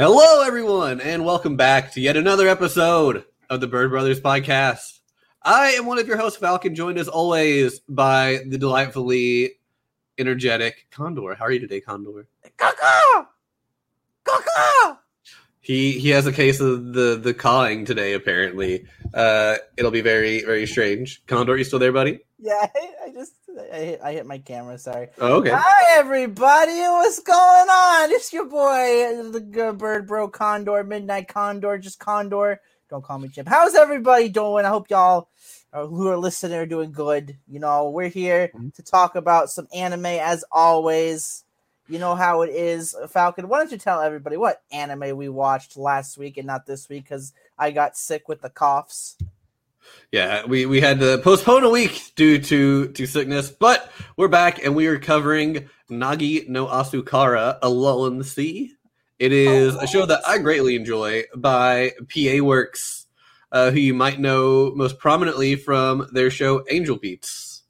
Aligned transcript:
Hello, 0.00 0.44
everyone, 0.46 1.00
and 1.00 1.24
welcome 1.24 1.56
back 1.56 1.90
to 1.90 2.00
yet 2.00 2.16
another 2.16 2.46
episode 2.46 3.24
of 3.50 3.60
the 3.60 3.66
Bird 3.66 3.90
Brothers 3.90 4.20
podcast. 4.20 5.00
I 5.42 5.70
am 5.70 5.86
one 5.86 5.98
of 5.98 6.06
your 6.06 6.16
hosts, 6.16 6.38
Falcon, 6.38 6.76
joined 6.76 6.98
as 6.98 7.08
always 7.08 7.80
by 7.80 8.44
the 8.46 8.56
delightfully 8.58 9.54
energetic 10.16 10.86
Condor. 10.92 11.34
How 11.34 11.46
are 11.46 11.50
you 11.50 11.58
today, 11.58 11.80
Condor? 11.80 12.28
Caca! 12.56 13.26
Caca! 14.24 14.97
He 15.68 15.98
he 15.98 16.08
has 16.08 16.26
a 16.26 16.32
case 16.32 16.60
of 16.60 16.94
the 16.94 17.20
the 17.22 17.34
cawing 17.34 17.84
today. 17.84 18.14
Apparently, 18.14 18.86
uh, 19.12 19.56
it'll 19.76 19.90
be 19.90 20.00
very 20.00 20.42
very 20.42 20.66
strange. 20.66 21.22
Condor, 21.26 21.58
you 21.58 21.64
still 21.64 21.78
there, 21.78 21.92
buddy? 21.92 22.20
Yeah, 22.38 22.54
I, 22.74 22.90
I 23.04 23.12
just 23.12 23.34
I 23.70 23.76
hit, 23.76 24.00
I 24.02 24.12
hit 24.14 24.24
my 24.24 24.38
camera. 24.38 24.78
Sorry. 24.78 25.08
Oh, 25.18 25.34
okay. 25.40 25.50
Hi 25.52 25.98
everybody, 25.98 26.72
what's 26.72 27.18
going 27.20 27.68
on? 27.68 28.10
It's 28.12 28.32
your 28.32 28.46
boy, 28.46 29.30
the 29.30 29.40
good 29.40 29.76
bird 29.76 30.06
bro 30.06 30.28
Condor, 30.28 30.82
Midnight 30.84 31.28
Condor, 31.28 31.76
just 31.76 31.98
Condor. 31.98 32.62
Don't 32.88 33.04
call 33.04 33.18
me 33.18 33.28
Jim. 33.28 33.44
How's 33.44 33.74
everybody 33.74 34.30
doing? 34.30 34.64
I 34.64 34.70
hope 34.70 34.88
y'all 34.88 35.28
who 35.70 36.08
are 36.08 36.16
listening 36.16 36.56
are 36.56 36.64
doing 36.64 36.92
good. 36.92 37.36
You 37.46 37.60
know, 37.60 37.90
we're 37.90 38.08
here 38.08 38.50
Mhm. 38.56 38.72
to 38.76 38.82
talk 38.82 39.16
about 39.16 39.50
some 39.50 39.68
anime 39.74 40.06
as 40.06 40.46
always. 40.50 41.44
You 41.88 41.98
know 41.98 42.14
how 42.14 42.42
it 42.42 42.50
is, 42.50 42.94
Falcon. 43.08 43.48
Why 43.48 43.58
don't 43.58 43.72
you 43.72 43.78
tell 43.78 44.02
everybody 44.02 44.36
what 44.36 44.62
anime 44.70 45.16
we 45.16 45.30
watched 45.30 45.76
last 45.78 46.18
week 46.18 46.36
and 46.36 46.46
not 46.46 46.66
this 46.66 46.86
week? 46.88 47.04
Because 47.04 47.32
I 47.58 47.70
got 47.70 47.96
sick 47.96 48.28
with 48.28 48.42
the 48.42 48.50
coughs. 48.50 49.16
Yeah, 50.12 50.44
we, 50.44 50.66
we 50.66 50.82
had 50.82 51.00
to 51.00 51.16
postpone 51.18 51.64
a 51.64 51.70
week 51.70 52.12
due 52.14 52.38
to, 52.40 52.88
to 52.88 53.06
sickness, 53.06 53.50
but 53.50 53.90
we're 54.18 54.28
back 54.28 54.62
and 54.62 54.76
we 54.76 54.86
are 54.86 54.98
covering 54.98 55.70
Nagi 55.90 56.46
no 56.46 56.66
Asukara, 56.66 57.58
A 57.62 57.70
Lull 57.70 58.06
in 58.06 58.18
the 58.18 58.24
Sea. 58.24 58.74
It 59.18 59.32
is 59.32 59.74
a 59.74 59.86
show 59.86 60.04
that 60.06 60.20
I 60.28 60.38
greatly 60.38 60.76
enjoy 60.76 61.24
by 61.34 61.92
PA 62.14 62.44
Works, 62.44 63.06
uh, 63.50 63.70
who 63.70 63.80
you 63.80 63.94
might 63.94 64.20
know 64.20 64.72
most 64.76 64.98
prominently 64.98 65.56
from 65.56 66.06
their 66.12 66.30
show 66.30 66.64
Angel 66.70 66.96
Beats. 66.96 67.62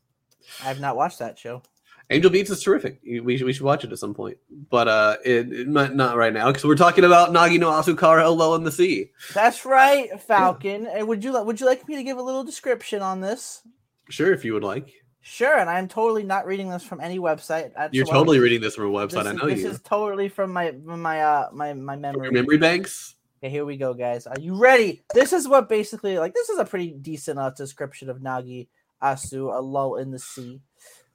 I 0.61 0.65
have 0.65 0.81
not 0.81 0.97
watched 0.97 1.21
that 1.21 1.39
show. 1.39 1.63
Angel 2.11 2.31
Beats 2.31 2.49
is 2.51 2.63
terrific. 2.63 3.01
We 3.05 3.37
should, 3.37 3.47
we 3.47 3.53
should 3.53 3.65
watch 3.65 3.85
it 3.85 3.93
at 3.93 3.99
some 3.99 4.15
point, 4.15 4.39
but 4.71 4.89
uh, 4.89 5.17
it, 5.25 5.53
it 5.53 5.69
might 5.69 5.95
not 5.95 6.17
right 6.17 6.33
now 6.33 6.47
because 6.47 6.65
we're 6.65 6.75
talking 6.75 7.05
about 7.05 7.33
Nagi 7.33 7.59
no 7.61 7.71
Asukara, 7.71 8.25
A 8.25 8.29
Lull 8.29 8.55
in 8.55 8.65
the 8.65 8.73
Sea. 8.73 9.11
That's 9.35 9.67
right, 9.67 10.19
Falcon. 10.23 10.87
And 10.87 11.07
would 11.07 11.23
you 11.23 11.37
li- 11.37 11.45
would 11.45 11.61
you 11.61 11.67
like 11.67 11.87
me 11.87 11.97
to 11.97 12.03
give 12.03 12.17
a 12.17 12.23
little 12.23 12.45
description 12.45 13.03
on 13.03 13.21
this? 13.21 13.63
Sure, 14.09 14.33
if 14.33 14.43
you 14.43 14.55
would 14.55 14.65
like. 14.65 14.95
Sure, 15.21 15.59
and 15.59 15.69
I'm 15.69 15.87
totally 15.87 16.23
not 16.23 16.47
reading 16.47 16.71
this 16.71 16.83
from 16.83 17.01
any 17.03 17.19
website. 17.19 17.73
That's 17.77 17.93
You're 17.93 18.07
totally 18.07 18.39
reading 18.39 18.63
this 18.63 18.77
from 18.77 18.95
a 18.95 19.07
This 19.07 19.15
website. 19.15 19.27
I 19.27 19.33
know 19.33 19.47
this 19.47 19.59
you. 19.59 19.65
This 19.65 19.75
is 19.75 19.83
totally 19.83 20.31
from 20.31 20.51
my 20.51 20.71
my 20.71 21.21
uh 21.21 21.51
my 21.53 21.75
my 21.75 21.97
memory. 21.97 22.25
your 22.25 22.33
memory 22.33 22.57
banks. 22.57 23.17
Okay, 23.43 23.51
here 23.51 23.67
we 23.67 23.77
go, 23.77 23.93
guys. 23.93 24.27
Are 24.27 24.41
you 24.41 24.55
ready? 24.55 25.03
This 25.13 25.35
is 25.35 25.47
what 25.47 25.69
basically 25.69 26.19
like 26.19 26.33
this 26.33 26.49
is 26.49 26.59
a 26.59 26.65
pretty 26.65 26.93
decent 26.93 27.39
uh, 27.39 27.51
description 27.51 28.09
of 28.09 28.21
Nagi 28.21 28.69
Asu, 29.03 29.55
a 29.55 29.61
lull 29.61 29.97
in 29.97 30.11
the 30.11 30.19
sea. 30.19 30.63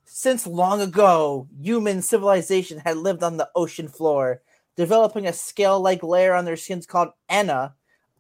Since 0.06 0.46
long 0.46 0.82
ago, 0.82 1.48
human 1.60 2.02
civilization 2.02 2.80
had 2.80 2.98
lived 2.98 3.24
on 3.24 3.38
the 3.38 3.50
ocean 3.56 3.88
floor, 3.88 4.42
developing 4.76 5.28
a 5.28 5.34
scale-like 5.34 6.04
layer 6.04 6.34
on 6.34 6.46
their 6.46 6.58
skins 6.58 6.86
called 6.86 7.10
Ena 7.30 7.76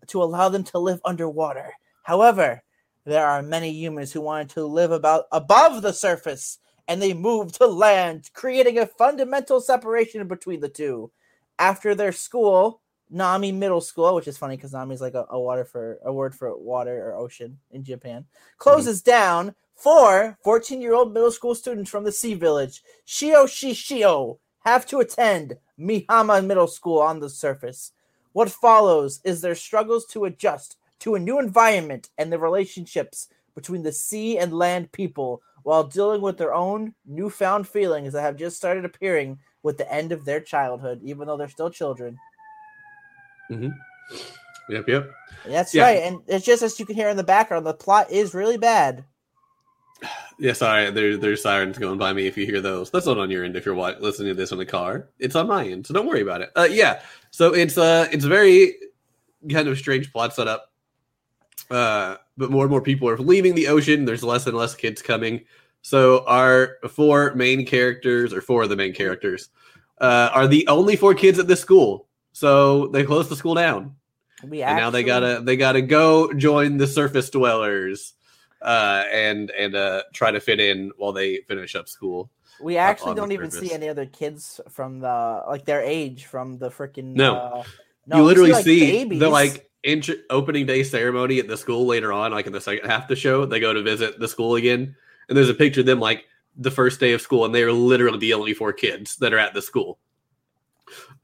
to 0.08 0.24
allow 0.24 0.50
them 0.50 0.64
to 0.66 0.80
live 0.80 1.02
underwater. 1.06 1.74
However, 2.04 2.64
there 3.06 3.26
are 3.26 3.42
many 3.42 3.72
humans 3.72 4.12
who 4.12 4.22
wanted 4.22 4.50
to 4.52 4.66
live 4.66 4.92
about 4.92 5.26
above 5.32 5.82
the 5.82 5.94
surface, 5.94 6.60
and 6.88 7.02
they 7.02 7.14
moved 7.14 7.56
to 7.56 7.68
land, 7.68 8.30
creating 8.34 8.80
a 8.80 8.86
fundamental 8.86 9.60
separation 9.62 10.28
between 10.28 10.60
the 10.60 10.70
two. 10.70 11.12
After 11.60 11.96
their 11.96 12.12
school, 12.12 12.82
Nami 13.10 13.52
Middle 13.52 13.82
School, 13.82 14.16
which 14.16 14.28
is 14.28 14.38
funny 14.38 14.56
because 14.56 14.74
Nami 14.74 14.96
is 14.96 15.02
like 15.02 15.14
a, 15.14 15.26
a 15.30 15.40
water 15.40 15.66
for 15.66 16.00
a 16.04 16.12
word 16.12 16.34
for 16.34 16.58
water 16.58 17.10
or 17.10 17.16
ocean 17.16 17.60
in 17.72 17.84
Japan, 17.84 18.22
mm-hmm. 18.22 18.58
closes 18.58 19.02
down. 19.02 19.54
Four 19.84 20.38
14 20.46 20.82
year 20.82 20.94
old 20.94 21.14
middle 21.14 21.30
school 21.30 21.54
students 21.54 21.92
from 21.92 22.06
the 22.06 22.12
Sea 22.14 22.36
Village, 22.36 22.82
Shio 23.06 23.44
Shishio, 23.44 24.38
have 24.64 24.86
to 24.86 25.02
attend 25.02 25.58
Mihama 25.78 26.42
Middle 26.46 26.68
School 26.68 27.00
on 27.00 27.20
the 27.20 27.30
surface. 27.30 27.92
What 28.32 28.50
follows 28.50 29.20
is 29.26 29.42
their 29.42 29.56
struggles 29.56 30.06
to 30.06 30.24
adjust 30.24 30.78
to 31.00 31.16
a 31.16 31.20
new 31.20 31.38
environment 31.38 32.10
and 32.18 32.32
the 32.32 32.40
relationships 32.40 33.28
between 33.56 33.84
the 33.84 33.92
sea 33.92 34.38
and 34.38 34.54
land 34.58 34.90
people 34.94 35.42
while 35.64 35.84
dealing 35.84 36.22
with 36.22 36.38
their 36.38 36.54
own 36.54 36.94
newfound 37.06 37.68
feelings 37.68 38.14
that 38.14 38.22
have 38.22 38.38
just 38.38 38.56
started 38.56 38.86
appearing 38.86 39.38
with 39.64 39.78
the 39.78 39.94
end 39.94 40.14
of 40.14 40.24
their 40.24 40.40
childhood, 40.40 41.02
even 41.04 41.28
though 41.28 41.36
they're 41.36 41.50
still 41.50 41.70
children. 41.70 42.18
Mm-hmm. 43.52 43.68
Yep, 44.70 44.88
yep. 44.88 45.12
That's 45.46 45.74
Yeah. 45.76 45.84
right. 45.84 46.04
And 46.04 46.22
it's 46.28 46.46
just 46.46 46.64
as 46.64 46.80
you 46.80 46.86
can 46.86 46.96
hear 46.96 47.10
in 47.10 47.18
the 47.18 47.24
background, 47.24 47.66
the 47.66 47.74
plot 47.74 48.10
is 48.12 48.34
really 48.34 48.58
bad. 48.58 49.04
Yeah, 50.40 50.54
sorry. 50.54 50.92
There, 50.92 51.18
there's 51.18 51.42
sirens 51.42 51.78
going 51.78 51.98
by 51.98 52.14
me. 52.14 52.28
If 52.28 52.38
you 52.38 52.46
hear 52.46 52.62
those, 52.62 52.90
that's 52.90 53.06
not 53.06 53.18
on 53.18 53.30
your 53.30 53.44
end. 53.44 53.56
If 53.56 53.66
you're 53.66 53.76
listening 53.76 54.30
to 54.30 54.34
this 54.34 54.52
in 54.52 54.58
the 54.58 54.66
car, 54.66 55.10
it's 55.20 55.36
on 55.36 55.48
my 55.48 55.66
end. 55.66 55.88
So 55.88 55.94
don't 55.94 56.08
worry 56.08 56.22
about 56.22 56.42
it. 56.42 56.52
Uh, 56.56 56.68
yeah. 56.70 57.02
So 57.32 57.54
it's 57.54 57.78
uh, 57.78 58.08
it's 58.12 58.26
a 58.26 58.30
very 58.30 58.76
kind 59.50 59.68
of 59.68 59.78
strange 59.78 60.12
plot 60.12 60.34
setup. 60.34 60.72
Uh, 61.70 62.18
but 62.38 62.52
more 62.52 62.64
and 62.64 62.72
more 62.72 62.82
people 62.82 63.08
are 63.10 63.18
leaving 63.18 63.56
the 63.56 63.68
ocean. 63.68 64.06
There's 64.06 64.24
less 64.24 64.48
and 64.48 64.58
less 64.58 64.76
kids 64.76 65.02
coming. 65.02 65.46
So 65.82 66.26
our 66.26 66.78
four 66.90 67.34
main 67.36 67.66
characters, 67.66 68.34
or 68.34 68.42
four 68.42 68.64
of 68.64 68.70
the 68.70 68.76
main 68.76 68.94
characters, 68.94 69.50
uh, 70.00 70.30
are 70.34 70.48
the 70.48 70.68
only 70.68 70.96
four 70.96 71.14
kids 71.14 71.40
at 71.40 71.48
this 71.48 71.62
school. 71.62 72.08
So 72.32 72.88
they 72.88 73.04
closed 73.04 73.30
the 73.30 73.36
school 73.36 73.54
down. 73.54 73.96
We 74.44 74.62
and 74.62 74.78
now 74.78 74.90
they 74.90 75.04
gotta 75.04 75.42
they 75.42 75.56
gotta 75.56 75.82
go 75.82 76.34
join 76.34 76.78
the 76.78 76.88
surface 76.88 77.30
dwellers 77.30 78.14
uh 78.64 79.04
and 79.12 79.52
and 79.52 79.76
uh 79.76 80.04
try 80.14 80.32
to 80.32 80.40
fit 80.40 80.60
in 80.60 80.92
while 80.98 81.12
they 81.12 81.38
finish 81.48 81.76
up 81.76 81.88
school. 81.88 82.32
We 82.62 82.78
actually 82.78 83.16
don't 83.16 83.32
even 83.32 83.52
see 83.52 83.74
any 83.74 83.90
other 83.90 84.06
kids 84.06 84.62
from 84.70 85.00
the 85.00 85.44
like 85.48 85.66
their 85.66 85.82
age 85.82 86.26
from 86.26 86.58
the 86.58 86.70
freaking 86.70 87.14
No. 87.14 87.36
uh, 87.36 87.64
you 88.08 88.18
we 88.18 88.22
literally 88.22 88.52
like, 88.52 88.64
see 88.64 89.04
the 89.04 89.30
like 89.30 89.70
intro- 89.84 90.16
opening 90.30 90.66
day 90.66 90.84
ceremony 90.84 91.40
at 91.40 91.48
the 91.48 91.58
school 91.58 91.86
later 91.86 92.14
on 92.14 92.32
like 92.32 92.48
in 92.48 92.54
the 92.54 92.62
second 92.62 92.90
half 92.90 93.04
of 93.04 93.08
the 93.10 93.16
show. 93.16 93.46
They 93.46 93.60
go 93.60 93.74
to 93.74 93.82
visit 93.82 94.20
the 94.20 94.28
school 94.28 94.56
again 94.56 94.96
and 95.28 95.38
there's 95.38 95.50
a 95.50 95.54
picture 95.54 95.82
of 95.82 95.86
them 95.86 96.00
like 96.00 96.26
the 96.56 96.72
first 96.72 97.00
day 97.00 97.14
of 97.14 97.22
school 97.22 97.46
and 97.46 97.54
they 97.54 97.64
are 97.64 97.72
literally 97.72 98.20
the 98.20 98.34
only 98.34 98.54
four 98.54 98.72
kids 98.72 99.18
that 99.18 99.34
are 99.34 99.40
at 99.40 99.54
the 99.54 99.62
school. 99.62 100.00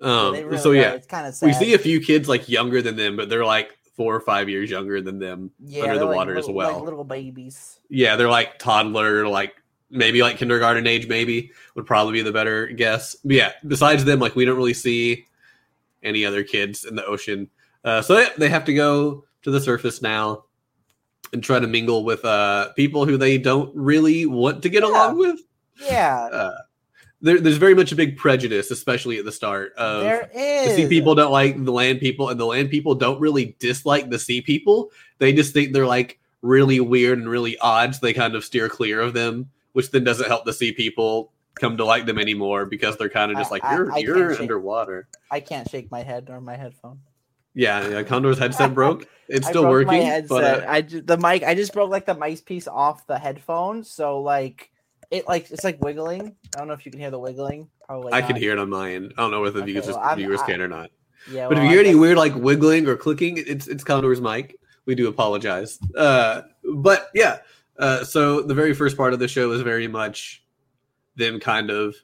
Um 0.01 0.33
really 0.33 0.57
so 0.57 0.71
yeah. 0.71 0.94
It's 0.94 1.07
kind 1.07 1.27
of 1.27 1.35
we 1.41 1.53
see 1.53 1.73
a 1.73 1.77
few 1.79 2.01
kids 2.01 2.27
like 2.27 2.50
younger 2.50 2.81
than 2.81 2.97
them 2.97 3.16
but 3.16 3.29
they're 3.29 3.45
like 3.45 3.78
four 3.99 4.15
or 4.15 4.21
five 4.21 4.47
years 4.47 4.69
younger 4.71 5.01
than 5.01 5.19
them 5.19 5.51
yeah, 5.59 5.83
under 5.83 5.99
the 5.99 6.05
like 6.05 6.15
water 6.15 6.37
as 6.37 6.47
well. 6.47 6.75
like 6.75 6.83
little 6.85 7.03
babies. 7.03 7.81
Yeah, 7.89 8.15
they're 8.15 8.29
like 8.29 8.57
toddler, 8.57 9.27
like 9.27 9.61
maybe 9.89 10.21
like 10.21 10.37
kindergarten 10.37 10.87
age, 10.87 11.05
maybe 11.09 11.51
would 11.75 11.85
probably 11.85 12.13
be 12.13 12.21
the 12.21 12.31
better 12.31 12.67
guess. 12.67 13.15
But 13.25 13.35
yeah, 13.35 13.51
besides 13.67 14.05
them, 14.05 14.19
like 14.21 14.38
we 14.38 14.45
don't 14.45 14.55
really 14.55 14.73
see 14.73 15.25
any 16.01 16.23
other 16.23 16.45
kids 16.45 16.85
in 16.85 16.95
the 16.95 17.05
ocean. 17.05 17.49
Uh, 17.83 18.01
so 18.01 18.17
yeah, 18.17 18.29
they 18.38 18.47
have 18.47 18.63
to 18.65 18.73
go 18.73 19.25
to 19.41 19.51
the 19.51 19.59
surface 19.59 20.01
now 20.01 20.45
and 21.33 21.43
try 21.43 21.59
to 21.59 21.67
mingle 21.67 22.05
with 22.05 22.23
uh, 22.23 22.71
people 22.77 23.03
who 23.05 23.17
they 23.17 23.38
don't 23.38 23.75
really 23.75 24.25
want 24.25 24.63
to 24.63 24.69
get 24.69 24.83
Yeah. 24.83 24.89
along 24.89 25.17
with. 25.17 25.39
Yeah, 25.83 26.29
Uh, 26.31 26.57
there, 27.22 27.40
there's 27.40 27.57
very 27.57 27.75
much 27.75 27.91
a 27.91 27.96
big 27.96 28.18
prejudice, 28.18 28.72
especially 28.72 29.18
at 29.18 29.25
the 29.25 29.31
start 29.31 29.74
of 29.78 30.02
there 30.03 30.30
the 30.34 30.74
sea 30.75 30.88
people 30.88 31.16
don't 31.16 31.31
like 31.31 31.63
the 31.63 31.72
land 31.72 32.00
people, 32.00 32.30
and 32.30 32.40
the 32.40 32.46
land 32.46 32.69
people 32.69 32.96
don't 32.96 33.19
really 33.19 33.56
dislike 33.59 34.09
the 34.09 34.19
sea 34.19 34.41
people. 34.41 34.91
They 35.18 35.34
just 35.34 35.53
think 35.53 35.74
they're 35.74 35.85
like 35.88 36.19
really 36.41 36.80
weird 36.80 37.18
and 37.19 37.30
really 37.30 37.57
odd, 37.59 37.94
so 37.96 38.00
they 38.02 38.13
kind 38.13 38.35
of 38.35 38.46
steer 38.46 38.69
clear 38.69 39.02
of 39.02 39.13
them, 39.13 39.50
which 39.74 39.91
then 39.91 40.03
doesn't 40.06 40.28
help 40.28 40.46
the 40.46 40.53
sea 40.53 40.72
people 40.72 41.31
come 41.59 41.75
to 41.75 41.84
like 41.84 42.06
them 42.06 42.18
anymore 42.18 42.66
because 42.66 42.96
they're 42.97 43.09
kind 43.09 43.31
of 43.31 43.38
just 43.38 43.51
I- 43.51 43.56
like 43.56 43.63
you're 43.63 43.91
I 43.91 43.97
you're 43.97 44.16
can't 44.16 44.31
shake- 44.31 44.41
underwater. 44.41 45.07
I 45.30 45.41
can't 45.41 45.69
shake 45.69 45.91
my 45.91 46.03
head 46.03 46.30
or 46.30 46.40
my 46.40 46.56
headphone. 46.56 47.00
Yeah, 47.56 47.86
yeah, 47.89 48.04
Condor's 48.04 48.38
headset 48.38 48.74
broke. 48.74 49.07
It's 49.27 49.45
I 49.48 49.50
still 49.50 49.63
broke 49.63 49.88
working, 49.88 50.00
My 50.00 50.06
headset. 50.06 50.30
but 50.30 50.63
uh, 50.63 50.72
I 50.72 50.81
ju- 50.81 51.01
the 51.01 51.18
mic. 51.18 51.44
I 51.44 51.56
just 51.56 51.74
broke 51.74 51.89
like 51.89 52.06
the 52.06 52.13
mic 52.15 52.45
piece 52.45 52.68
off 52.69 53.06
the 53.07 53.18
headphone, 53.19 53.83
so 53.83 54.22
like 54.22 54.72
it 55.11 55.27
like 55.27 55.50
it's 55.51 55.63
like 55.63 55.81
wiggling. 55.83 56.35
I 56.56 56.59
don't 56.59 56.67
know 56.67 56.73
if 56.73 56.85
you 56.85 56.91
can 56.91 57.00
hear 57.00 57.11
the 57.11 57.19
wiggling. 57.19 57.67
Probably. 57.85 58.13
I 58.13 58.21
can 58.21 58.35
hear 58.35 58.51
it 58.51 58.59
on 58.59 58.69
my 58.69 58.94
end. 58.94 59.13
I 59.17 59.21
don't 59.21 59.31
know 59.31 59.41
whether 59.41 59.59
the 59.59 59.63
Okay, 59.63 59.71
viewers, 59.73 59.88
well, 59.88 60.15
viewers 60.15 60.41
I- 60.41 60.45
can 60.45 60.61
or 60.61 60.67
not. 60.67 60.91
Yeah, 61.29 61.50
But 61.50 61.57
if 61.57 61.63
you 61.65 61.69
hear 61.71 61.79
any 61.81 61.95
weird 61.95 62.17
like 62.17 62.33
wiggling 62.35 62.88
or 62.88 62.95
clicking, 62.95 63.38
it's 63.38 63.67
it's 63.67 63.83
Condor's 63.83 64.21
mic. 64.21 64.56
We 64.85 64.95
do 64.95 65.07
apologize. 65.09 65.77
Uh, 65.95 66.44
but 66.63 67.09
yeah, 67.13 67.39
uh, 67.77 68.03
so 68.06 68.41
the 68.41 68.53
very 68.53 68.73
first 68.73 68.95
part 68.95 69.13
of 69.13 69.19
the 69.19 69.27
show 69.27 69.51
is 69.51 69.61
very 69.61 69.88
much 69.88 70.44
them 71.15 71.39
kind 71.39 71.69
of. 71.69 71.95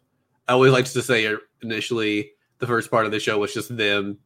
I 0.47 0.53
always 0.53 0.73
like 0.73 0.85
to 0.85 1.01
say 1.01 1.33
initially 1.63 2.31
the 2.59 2.67
first 2.67 2.91
part 2.91 3.05
of 3.05 3.11
the 3.11 3.19
show 3.19 3.39
was 3.39 3.53
just 3.53 3.75
them. 3.75 4.17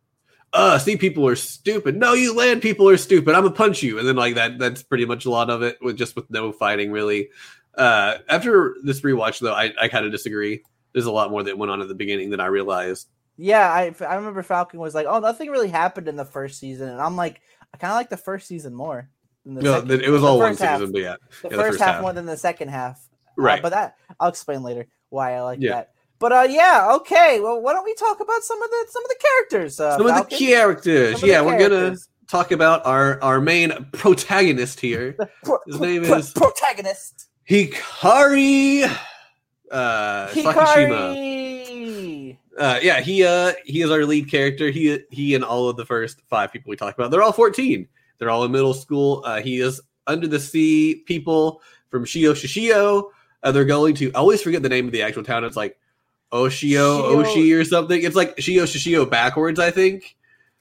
Uh, 0.51 0.79
sea 0.79 0.97
people 0.97 1.27
are 1.27 1.35
stupid. 1.35 1.95
No, 1.95 2.13
you 2.13 2.35
land 2.35 2.63
people 2.63 2.89
are 2.89 2.97
stupid. 2.97 3.35
I'm 3.35 3.43
gonna 3.43 3.53
punch 3.55 3.83
you, 3.83 3.99
and 3.99 4.07
then 4.07 4.15
like 4.15 4.35
that. 4.35 4.57
That's 4.57 4.81
pretty 4.81 5.05
much 5.05 5.25
a 5.25 5.29
lot 5.29 5.51
of 5.51 5.61
it 5.61 5.77
with 5.81 5.95
just 5.97 6.15
with 6.15 6.29
no 6.31 6.51
fighting 6.51 6.91
really. 6.91 7.29
Uh, 7.79 8.17
after 8.27 8.75
this 8.83 9.01
rewatch 9.01 9.39
though, 9.39 9.53
I, 9.53 9.73
I 9.81 9.87
kind 9.87 10.05
of 10.05 10.11
disagree. 10.11 10.63
There's 10.93 11.05
a 11.05 11.11
lot 11.11 11.31
more 11.31 11.43
that 11.43 11.57
went 11.57 11.71
on 11.71 11.81
at 11.81 11.87
the 11.87 11.95
beginning 11.95 12.29
than 12.29 12.39
I 12.39 12.47
realized 12.47 13.07
Yeah, 13.37 13.71
I 13.71 13.93
I 14.05 14.15
remember 14.15 14.43
Falcon 14.43 14.79
was 14.79 14.93
like, 14.93 15.05
"Oh, 15.07 15.19
nothing 15.19 15.49
really 15.49 15.69
happened 15.69 16.07
in 16.07 16.15
the 16.15 16.25
first 16.25 16.59
season," 16.59 16.89
and 16.89 16.99
I'm 17.01 17.15
like, 17.15 17.41
I 17.73 17.77
kind 17.77 17.91
of 17.91 17.95
like 17.97 18.09
the 18.09 18.17
first 18.17 18.47
season 18.47 18.73
more. 18.73 19.09
Than 19.45 19.53
the 19.55 19.61
No, 19.61 19.73
second. 19.79 20.01
it 20.01 20.09
was 20.09 20.21
The 20.21 20.27
all 20.27 20.37
one 20.39 20.57
half. 20.57 20.79
season, 20.79 20.91
but 20.91 21.01
yeah, 21.01 21.15
The 21.41 21.49
yeah, 21.49 21.49
the 21.49 21.55
first, 21.55 21.67
first 21.69 21.79
half, 21.79 21.93
half. 21.95 22.01
more 22.01 22.11
than 22.13 22.25
the 22.25 22.35
second 22.37 22.67
half. 22.69 22.97
Uh, 23.37 23.41
right. 23.41 23.61
but 23.61 23.69
that 23.69 23.95
I'll 24.19 24.27
explain 24.29 24.63
later 24.63 24.87
why 25.09 25.35
I 25.35 25.41
like 25.41 25.59
Yeah. 25.61 25.71
that. 25.75 25.91
But 26.19 26.31
uh, 26.33 26.47
yeah, 26.49 26.89
okay. 26.95 27.39
Well, 27.39 27.61
why 27.61 27.71
don't 27.71 27.85
we 27.85 27.93
talk 27.95 28.19
about 28.19 28.43
some 28.43 28.61
of 28.61 28.69
the 28.69 28.85
some 28.89 29.03
of 29.05 29.09
the 29.09 29.19
characters? 29.21 29.79
Uh, 29.79 29.97
Some 29.97 30.07
of 30.07 30.29
the 30.29 30.35
characters. 30.35 31.11
Some 31.11 31.15
of 31.15 31.21
the 31.21 31.27
Yeah, 31.27 31.41
we're 31.41 31.57
gonna 31.59 31.95
talk 32.27 32.51
about 32.51 32.85
our 32.85 33.21
our 33.23 33.39
main 33.39 33.71
protagonist 33.93 34.81
here, 34.81 35.15
pro- 35.45 35.59
His 35.67 35.79
name 35.79 36.03
pro- 36.03 36.17
is- 36.17 36.33
protagonist 36.33 37.28
Hikari. 37.49 38.83
Uh. 39.71 40.27
Hikari. 40.29 42.37
Uh, 42.57 42.77
yeah, 42.81 42.99
he 42.99 43.23
uh 43.23 43.53
he 43.65 43.81
is 43.81 43.89
our 43.89 44.05
lead 44.05 44.29
character. 44.29 44.69
He 44.69 44.99
he 45.09 45.33
and 45.33 45.43
all 45.45 45.69
of 45.69 45.77
the 45.77 45.85
first 45.85 46.21
five 46.29 46.51
people 46.51 46.69
we 46.69 46.75
talked 46.75 46.99
about. 46.99 47.09
They're 47.09 47.23
all 47.23 47.31
14. 47.31 47.87
They're 48.19 48.29
all 48.29 48.43
in 48.43 48.51
middle 48.51 48.73
school. 48.73 49.23
Uh, 49.25 49.41
he 49.41 49.61
is 49.61 49.81
under 50.07 50.27
the 50.27 50.39
sea 50.41 51.03
people 51.05 51.61
from 51.89 52.03
Shio 52.05 52.33
Shishio. 52.33 53.09
Uh, 53.43 53.51
they're 53.53 53.63
going 53.65 53.95
to 53.95 54.11
I 54.13 54.19
always 54.19 54.41
forget 54.41 54.61
the 54.61 54.69
name 54.69 54.85
of 54.85 54.91
the 54.91 55.01
actual 55.03 55.23
town. 55.23 55.45
It's 55.45 55.55
like 55.55 55.79
Oshio, 56.33 57.01
Shio- 57.01 57.23
Oshi 57.25 57.59
or 57.59 57.63
something. 57.63 58.03
It's 58.03 58.15
like 58.15 58.35
Shio 58.37 58.63
Shishio 58.63 59.09
backwards, 59.09 59.57
I 59.59 59.71
think. 59.71 60.17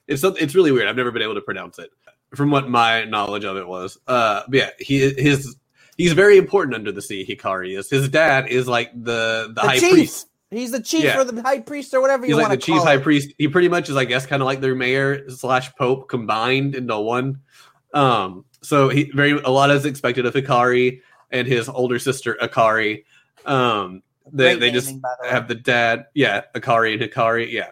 It's 0.07 0.21
something 0.21 0.41
it's 0.41 0.55
really 0.55 0.71
weird. 0.71 0.87
I've 0.87 0.95
never 0.95 1.11
been 1.11 1.21
able 1.21 1.35
to 1.35 1.41
pronounce 1.41 1.79
it 1.79 1.91
from 2.33 2.49
what 2.49 2.69
my 2.69 3.03
knowledge 3.05 3.43
of 3.43 3.57
it 3.57 3.67
was. 3.67 3.97
Uh 4.07 4.43
but 4.47 4.55
yeah, 4.55 4.69
he 4.79 5.13
his 5.13 5.57
he's 5.99 6.13
very 6.13 6.37
important 6.37 6.73
under 6.73 6.91
the 6.91 7.01
sea, 7.01 7.23
Hikari 7.27 7.77
is. 7.77 7.89
His 7.91 8.09
dad 8.09 8.47
is 8.47 8.67
like 8.67 8.91
the 8.93 9.45
the, 9.49 9.53
The 9.53 9.61
high 9.61 9.77
chief. 9.79 9.91
priest. 9.91 10.27
He's 10.49 10.71
the 10.71 10.81
chief 10.81 11.03
Yeah. 11.03 11.19
or 11.19 11.23
the 11.25 11.39
high 11.43 11.59
priest 11.59 11.93
or 11.93 12.01
whatever 12.01 12.25
you 12.25 12.29
He's 12.33 12.37
like 12.37 12.49
want 12.49 12.59
the 12.59 12.65
to 12.65 12.71
chief 12.73 12.81
high 12.81 12.97
priest. 12.97 13.33
He 13.37 13.47
pretty 13.47 13.67
much 13.69 13.87
is, 13.89 13.95
I 13.95 14.05
guess, 14.05 14.25
kind 14.25 14.41
of 14.41 14.47
like 14.47 14.61
their 14.61 14.73
mayor 14.73 15.29
slash 15.29 15.75
pope 15.75 16.09
combined 16.09 16.73
into 16.73 16.99
one. 16.99 17.41
Um, 17.93 18.45
so 18.61 18.89
he 18.89 19.11
very 19.11 19.31
a 19.33 19.49
lot 19.49 19.69
is 19.69 19.85
expected 19.85 20.25
of 20.25 20.33
Hikari 20.33 21.01
and 21.29 21.47
his 21.47 21.69
older 21.69 21.99
sister 21.99 22.35
Akari. 22.41 23.03
Um, 23.45 24.01
they 24.33 24.53
Great 24.53 24.59
they 24.59 24.71
just 24.71 24.87
naming, 24.87 25.01
by 25.01 25.09
the 25.21 25.29
have 25.29 25.47
the 25.47 25.55
dad, 25.55 26.07
yeah, 26.15 26.41
Akari 26.55 26.93
and 26.93 27.01
Hikari, 27.01 27.51
yeah. 27.51 27.69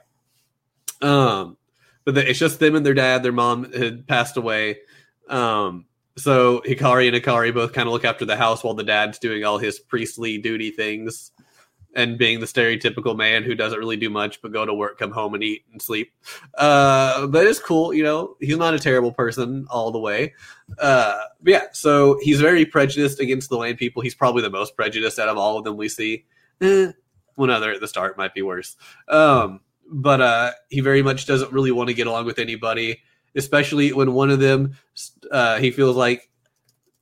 Um, 1.01 1.57
but 2.05 2.13
the, 2.15 2.29
it's 2.29 2.37
just 2.39 2.59
them 2.59 2.75
and 2.75 2.85
their 2.85 2.93
dad. 2.93 3.23
Their 3.23 3.31
mom 3.31 3.71
had 3.73 4.07
passed 4.07 4.37
away. 4.37 4.77
Um, 5.27 5.85
so 6.17 6.61
Hikari 6.61 7.07
and 7.07 7.15
Akari 7.15 7.53
both 7.53 7.73
kind 7.73 7.87
of 7.87 7.93
look 7.93 8.05
after 8.05 8.25
the 8.25 8.35
house 8.35 8.63
while 8.63 8.73
the 8.73 8.83
dad's 8.83 9.19
doing 9.19 9.43
all 9.43 9.57
his 9.57 9.79
priestly 9.79 10.37
duty 10.37 10.71
things 10.71 11.31
and 11.95 12.17
being 12.17 12.39
the 12.39 12.45
stereotypical 12.45 13.17
man 13.17 13.43
who 13.43 13.55
doesn't 13.55 13.79
really 13.79 13.97
do 13.97 14.09
much 14.09 14.41
but 14.41 14.51
go 14.51 14.65
to 14.65 14.73
work, 14.73 14.99
come 14.99 15.11
home, 15.11 15.33
and 15.33 15.43
eat 15.43 15.63
and 15.71 15.81
sleep. 15.81 16.11
Uh, 16.55 17.25
but 17.27 17.45
it's 17.47 17.59
cool, 17.59 17.93
you 17.93 18.03
know. 18.03 18.35
He's 18.39 18.57
not 18.57 18.75
a 18.75 18.79
terrible 18.79 19.11
person 19.11 19.65
all 19.69 19.91
the 19.91 19.99
way. 19.99 20.33
Uh, 20.77 21.19
yeah, 21.43 21.65
so 21.71 22.19
he's 22.21 22.39
very 22.39 22.65
prejudiced 22.65 23.19
against 23.19 23.49
the 23.49 23.57
land 23.57 23.77
people. 23.77 24.01
He's 24.01 24.15
probably 24.15 24.43
the 24.43 24.49
most 24.49 24.75
prejudiced 24.75 25.17
out 25.17 25.29
of 25.29 25.37
all 25.37 25.57
of 25.57 25.63
them 25.63 25.75
we 25.75 25.89
see. 25.89 26.25
Eh, 26.61 26.91
one 27.35 27.49
other 27.49 27.71
at 27.71 27.79
the 27.79 27.87
start 27.87 28.17
might 28.17 28.33
be 28.33 28.41
worse. 28.41 28.75
Um, 29.07 29.61
but 29.89 30.21
uh, 30.21 30.51
he 30.69 30.81
very 30.81 31.01
much 31.01 31.25
doesn't 31.25 31.51
really 31.51 31.71
want 31.71 31.87
to 31.89 31.95
get 31.95 32.07
along 32.07 32.25
with 32.25 32.39
anybody, 32.39 33.01
especially 33.35 33.93
when 33.93 34.13
one 34.13 34.29
of 34.29 34.39
them 34.39 34.73
uh, 35.31 35.57
he 35.57 35.71
feels 35.71 35.95
like 35.95 36.29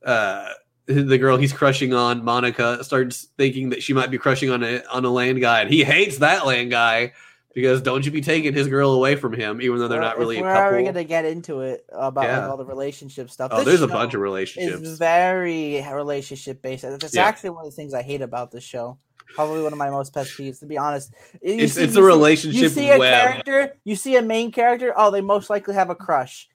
uh, 0.04 0.48
the 0.86 1.18
girl 1.18 1.36
he's 1.36 1.52
crushing 1.52 1.92
on, 1.94 2.24
Monica, 2.24 2.82
starts 2.84 3.28
thinking 3.36 3.70
that 3.70 3.82
she 3.82 3.92
might 3.92 4.10
be 4.10 4.18
crushing 4.18 4.50
on 4.50 4.62
a 4.62 4.82
on 4.92 5.04
a 5.04 5.10
land 5.10 5.40
guy, 5.40 5.60
and 5.60 5.70
he 5.70 5.82
hates 5.84 6.18
that 6.18 6.46
land 6.46 6.70
guy 6.70 7.12
because 7.54 7.80
don't 7.80 8.04
you 8.04 8.12
be 8.12 8.20
taking 8.20 8.52
his 8.52 8.68
girl 8.68 8.92
away 8.92 9.16
from 9.16 9.32
him, 9.32 9.62
even 9.62 9.78
though 9.78 9.88
they're 9.88 9.98
Well, 9.98 10.10
not 10.10 10.18
really 10.18 10.36
a 10.36 10.42
We're 10.42 10.54
already 10.54 10.84
gonna 10.84 11.04
get 11.04 11.24
into 11.24 11.62
it 11.62 11.86
about 11.90 12.24
like, 12.28 12.50
all 12.50 12.58
the 12.58 12.66
relationship 12.66 13.30
stuff. 13.30 13.50
Oh, 13.52 13.58
This 13.58 13.66
there's 13.68 13.82
a 13.82 13.88
bunch 13.88 14.12
of 14.12 14.20
relationships. 14.20 14.98
very 14.98 15.82
relationship 15.90 16.60
based. 16.60 16.82
That's 16.82 17.14
Yeah. 17.14 17.24
actually 17.24 17.50
one 17.50 17.64
of 17.64 17.70
the 17.72 17.74
things 17.76 17.94
I 17.94 18.02
hate 18.02 18.20
about 18.20 18.50
this 18.50 18.62
show. 18.62 18.98
Probably 19.34 19.62
one 19.62 19.72
of 19.72 19.78
my 19.78 19.90
most 19.90 20.14
pet 20.14 20.26
peeves, 20.26 20.60
to 20.60 20.66
be 20.66 20.78
honest. 20.78 21.12
You 21.42 21.54
It's 21.54 21.74
see- 21.74 21.82
it's 21.82 21.92
a 21.92 21.96
see- 21.96 22.00
relationship 22.00 22.62
You 22.62 22.68
see 22.68 22.90
a 22.90 22.98
web, 22.98 23.22
character, 23.44 23.76
you 23.84 23.96
see 23.96 24.16
a 24.16 24.22
main 24.22 24.52
character. 24.52 24.92
Oh, 24.96 25.10
they 25.10 25.20
most 25.20 25.50
likely 25.50 25.74
have 25.74 25.90
a 25.90 25.94
crush. 25.94 26.48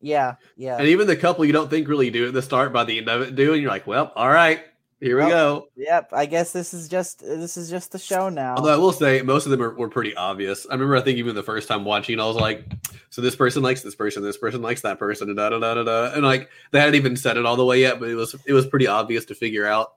Yeah, 0.00 0.34
yeah. 0.56 0.76
and 0.76 0.86
even 0.88 1.06
the 1.06 1.16
couple 1.16 1.44
you 1.46 1.52
don't 1.52 1.70
think 1.70 1.88
really 1.88 2.10
do 2.10 2.28
at 2.28 2.34
the 2.34 2.42
start, 2.42 2.72
by 2.74 2.84
the 2.84 2.98
end 2.98 3.08
of 3.08 3.22
it, 3.22 3.34
do, 3.34 3.54
and 3.54 3.62
you're 3.62 3.70
like, 3.70 3.86
well, 3.86 4.12
all 4.14 4.28
right, 4.28 4.60
here 5.00 5.22
we 5.22 5.30
go. 5.30 5.68
Yep. 5.76 6.10
I 6.12 6.26
guess 6.26 6.52
this 6.52 6.74
is 6.74 6.88
just 6.88 7.20
this 7.20 7.56
is 7.56 7.70
just 7.70 7.92
the 7.92 7.98
show 7.98 8.28
now. 8.28 8.56
Although 8.56 8.72
I 8.74 8.76
will 8.76 8.92
say 8.92 9.22
most 9.22 9.44
of 9.46 9.50
them 9.50 9.62
are, 9.62 9.74
were 9.74 9.88
pretty 9.88 10.14
obvious. 10.14 10.66
I 10.68 10.74
remember 10.74 10.96
I 10.96 11.00
think 11.00 11.18
even 11.18 11.34
the 11.34 11.42
first 11.42 11.68
time 11.68 11.84
watching, 11.84 12.20
I 12.20 12.26
was 12.26 12.36
like, 12.36 12.64
so 13.10 13.22
this 13.22 13.34
person 13.36 13.62
likes 13.62 13.80
this 13.82 13.94
person, 13.94 14.22
this 14.22 14.36
person 14.36 14.60
likes 14.62 14.82
that 14.82 14.98
person, 14.98 15.28
and 15.28 15.36
da 15.38 15.48
da 15.50 15.58
da 15.58 15.74
da 15.74 15.82
da. 15.84 16.12
And 16.14 16.22
like 16.22 16.50
they 16.70 16.80
hadn't 16.80 16.94
even 16.96 17.16
said 17.16 17.36
it 17.38 17.46
all 17.46 17.56
the 17.56 17.64
way 17.64 17.80
yet, 17.80 17.98
but 17.98 18.08
it 18.10 18.14
was 18.14 18.34
it 18.46 18.52
was 18.52 18.66
pretty 18.66 18.86
obvious 18.86 19.24
to 19.26 19.34
figure 19.34 19.66
out. 19.66 19.94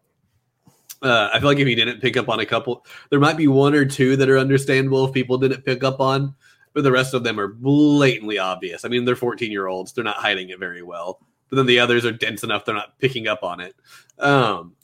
Uh, 1.01 1.29
I 1.31 1.39
feel 1.39 1.49
like 1.49 1.59
if 1.59 1.67
you 1.67 1.75
didn't 1.75 2.01
pick 2.01 2.17
up 2.17 2.29
on 2.29 2.39
a 2.39 2.45
couple, 2.45 2.85
there 3.09 3.19
might 3.19 3.37
be 3.37 3.47
one 3.47 3.75
or 3.75 3.85
two 3.85 4.15
that 4.15 4.29
are 4.29 4.37
understandable 4.37 5.05
if 5.05 5.13
people 5.13 5.37
didn't 5.37 5.65
pick 5.65 5.83
up 5.83 5.99
on, 5.99 6.33
but 6.73 6.83
the 6.83 6.91
rest 6.91 7.13
of 7.13 7.23
them 7.23 7.39
are 7.39 7.47
blatantly 7.47 8.39
obvious. 8.39 8.83
I 8.83 8.87
mean, 8.87 9.05
they're 9.05 9.15
14 9.15 9.51
year 9.51 9.67
olds, 9.67 9.93
they're 9.93 10.03
not 10.03 10.17
hiding 10.17 10.49
it 10.49 10.59
very 10.59 10.81
well. 10.81 11.19
But 11.49 11.57
then 11.57 11.65
the 11.65 11.79
others 11.79 12.05
are 12.05 12.11
dense 12.11 12.43
enough, 12.43 12.65
they're 12.65 12.75
not 12.75 12.97
picking 12.99 13.27
up 13.27 13.43
on 13.43 13.59
it. 13.59 13.75
Um, 14.19 14.75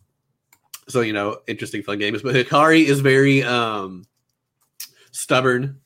so, 0.88 1.02
you 1.02 1.14
know, 1.14 1.40
interesting, 1.48 1.84
fun 1.84 2.00
games. 2.00 2.22
But 2.22 2.36
Hikari 2.36 2.86
is 2.86 3.00
very 3.00 3.44
um, 3.44 4.06
stubborn. 5.12 5.80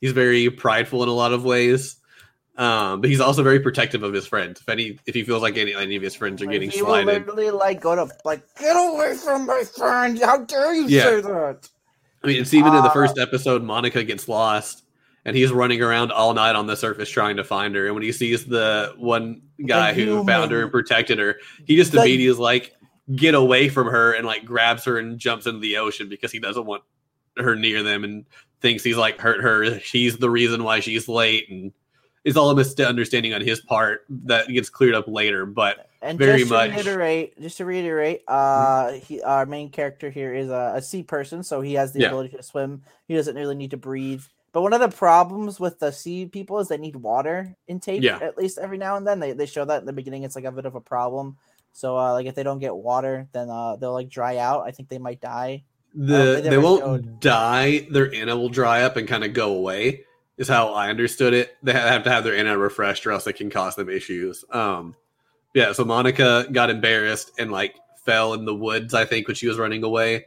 He's 0.00 0.12
very 0.12 0.50
prideful 0.50 1.02
in 1.02 1.08
a 1.08 1.12
lot 1.12 1.32
of 1.32 1.44
ways. 1.44 1.96
Um, 2.58 3.02
but 3.02 3.10
he's 3.10 3.20
also 3.20 3.42
very 3.42 3.60
protective 3.60 4.02
of 4.02 4.14
his 4.14 4.26
friends. 4.26 4.60
If 4.60 4.68
any, 4.68 4.98
if 5.06 5.14
he 5.14 5.24
feels 5.24 5.42
like 5.42 5.58
any, 5.58 5.74
any 5.74 5.96
of 5.96 6.02
his 6.02 6.14
friends 6.14 6.40
are 6.40 6.46
Like, 6.46 6.52
getting 6.54 6.70
he 6.70 6.80
will 6.80 6.88
slighted, 6.88 7.26
literally 7.26 7.50
like 7.50 7.80
go 7.80 7.94
to 7.94 8.08
like 8.24 8.42
get 8.58 8.72
away 8.76 9.14
from 9.14 9.46
my 9.46 9.62
friend. 9.76 10.18
How 10.18 10.38
dare 10.38 10.74
you 10.74 10.86
Yeah. 10.88 11.02
say 11.02 11.20
that? 11.20 11.68
I 12.24 12.26
mean, 12.28 12.40
it's 12.40 12.54
even 12.54 12.74
in 12.74 12.82
the 12.82 12.88
Uh, 12.88 12.94
first 12.94 13.18
episode, 13.18 13.62
Monica 13.62 14.02
gets 14.04 14.26
lost 14.26 14.84
and 15.26 15.36
he's 15.36 15.52
running 15.52 15.82
around 15.82 16.12
all 16.12 16.32
night 16.32 16.56
on 16.56 16.66
the 16.66 16.76
surface 16.76 17.10
trying 17.10 17.36
to 17.36 17.44
find 17.44 17.74
her. 17.74 17.86
And 17.86 17.94
when 17.94 18.02
he 18.02 18.12
sees 18.12 18.46
the 18.46 18.94
one 18.96 19.42
guy 19.66 19.92
The 19.92 20.04
who 20.04 20.24
found 20.24 20.50
her 20.50 20.62
and 20.62 20.72
protected 20.72 21.18
her, 21.18 21.36
he 21.66 21.76
just 21.76 21.92
immediately 21.92 22.26
is 22.26 22.38
like, 22.38 22.72
get 23.14 23.34
away 23.34 23.68
from 23.68 23.86
her 23.88 24.12
and 24.12 24.26
like 24.26 24.44
grabs 24.44 24.84
her 24.84 24.98
and 24.98 25.18
jumps 25.18 25.46
into 25.46 25.60
the 25.60 25.76
ocean 25.76 26.08
because 26.08 26.32
he 26.32 26.38
doesn't 26.40 26.64
want 26.64 26.82
her 27.36 27.54
near 27.54 27.82
them 27.82 28.02
and 28.02 28.24
thinks 28.60 28.82
he's 28.82 28.96
like 28.96 29.20
hurt 29.20 29.42
her. 29.42 29.78
She's 29.80 30.16
the 30.16 30.30
reason 30.30 30.64
why 30.64 30.80
she's 30.80 31.06
late. 31.06 31.48
And 31.50 31.72
it's 32.26 32.36
all 32.36 32.50
a 32.50 32.54
misunderstanding 32.56 33.32
on 33.32 33.40
his 33.40 33.60
part 33.60 34.04
that 34.10 34.48
gets 34.48 34.68
cleared 34.68 34.94
up 34.94 35.06
later. 35.06 35.46
But 35.46 35.88
And 36.02 36.18
Very 36.18 36.40
just 36.40 36.50
to 36.50 36.54
much. 36.56 36.70
Mm-hmm. 36.70 36.76
reiterate, 36.76 37.40
just 37.40 37.56
to 37.58 37.64
reiterate, 37.64 38.22
uh, 38.28 38.92
he, 38.92 39.22
our 39.22 39.46
main 39.46 39.70
character 39.70 40.10
here 40.10 40.34
is 40.34 40.50
a, 40.50 40.72
a 40.76 40.82
sea 40.82 41.02
person, 41.04 41.42
so 41.42 41.60
he 41.60 41.74
has 41.74 41.92
the 41.92 42.00
Yeah. 42.00 42.08
ability 42.08 42.36
to 42.36 42.42
swim. 42.42 42.82
He 43.08 43.14
doesn't 43.14 43.36
really 43.36 43.54
need 43.54 43.70
to 43.70 43.76
breathe. 43.76 44.22
But 44.52 44.62
one 44.62 44.72
of 44.72 44.80
the 44.80 44.88
problems 44.88 45.60
with 45.60 45.78
the 45.78 45.92
sea 45.92 46.26
people 46.26 46.58
is 46.58 46.68
they 46.68 46.78
need 46.78 46.96
water 46.96 47.54
intake 47.68 48.02
Yeah. 48.02 48.18
at 48.20 48.36
least 48.38 48.58
every 48.58 48.78
now 48.78 48.96
and 48.96 49.06
then. 49.06 49.20
They 49.20 49.32
they 49.32 49.46
show 49.46 49.64
that 49.64 49.80
in 49.80 49.86
the 49.86 49.92
beginning. 49.92 50.24
It's 50.24 50.34
like 50.34 50.46
a 50.46 50.52
bit 50.52 50.64
of 50.66 50.74
a 50.74 50.80
problem. 50.80 51.36
So 51.74 51.96
uh, 51.98 52.12
like 52.14 52.26
if 52.26 52.34
they 52.34 52.42
don't 52.42 52.58
get 52.58 52.74
water, 52.74 53.28
then 53.32 53.50
uh, 53.50 53.76
they'll 53.76 53.92
like 53.92 54.08
dry 54.08 54.38
out. 54.38 54.66
I 54.66 54.70
think 54.72 54.88
they 54.88 54.98
might 54.98 55.20
die. 55.20 55.62
the 55.94 56.40
they 56.42 56.50
they 56.50 56.58
won't 56.58 56.80
showed. 56.82 57.20
die. 57.20 57.86
Their 57.90 58.12
Ena 58.12 58.34
will 58.34 58.48
dry 58.48 58.82
up 58.82 58.96
and 58.96 59.06
kind 59.06 59.24
of 59.24 59.32
go 59.34 59.52
away. 59.54 60.05
Is 60.38 60.48
how 60.48 60.74
I 60.74 60.90
understood 60.90 61.32
it. 61.32 61.56
They 61.62 61.72
have 61.72 62.04
to 62.04 62.10
have 62.10 62.24
their 62.24 62.34
Ena 62.34 62.58
refreshed, 62.58 63.06
or 63.06 63.12
else 63.12 63.26
it 63.26 63.34
can 63.34 63.48
cause 63.48 63.74
them 63.74 63.88
issues. 63.88 64.44
Um, 64.50 64.94
yeah. 65.54 65.72
So 65.72 65.84
Monica 65.84 66.46
got 66.52 66.68
embarrassed 66.68 67.32
and 67.38 67.50
like 67.50 67.74
fell 68.04 68.34
in 68.34 68.44
the 68.44 68.54
woods. 68.54 68.92
I 68.92 69.06
think 69.06 69.28
when 69.28 69.34
she 69.34 69.48
was 69.48 69.58
running 69.58 69.82
away, 69.82 70.26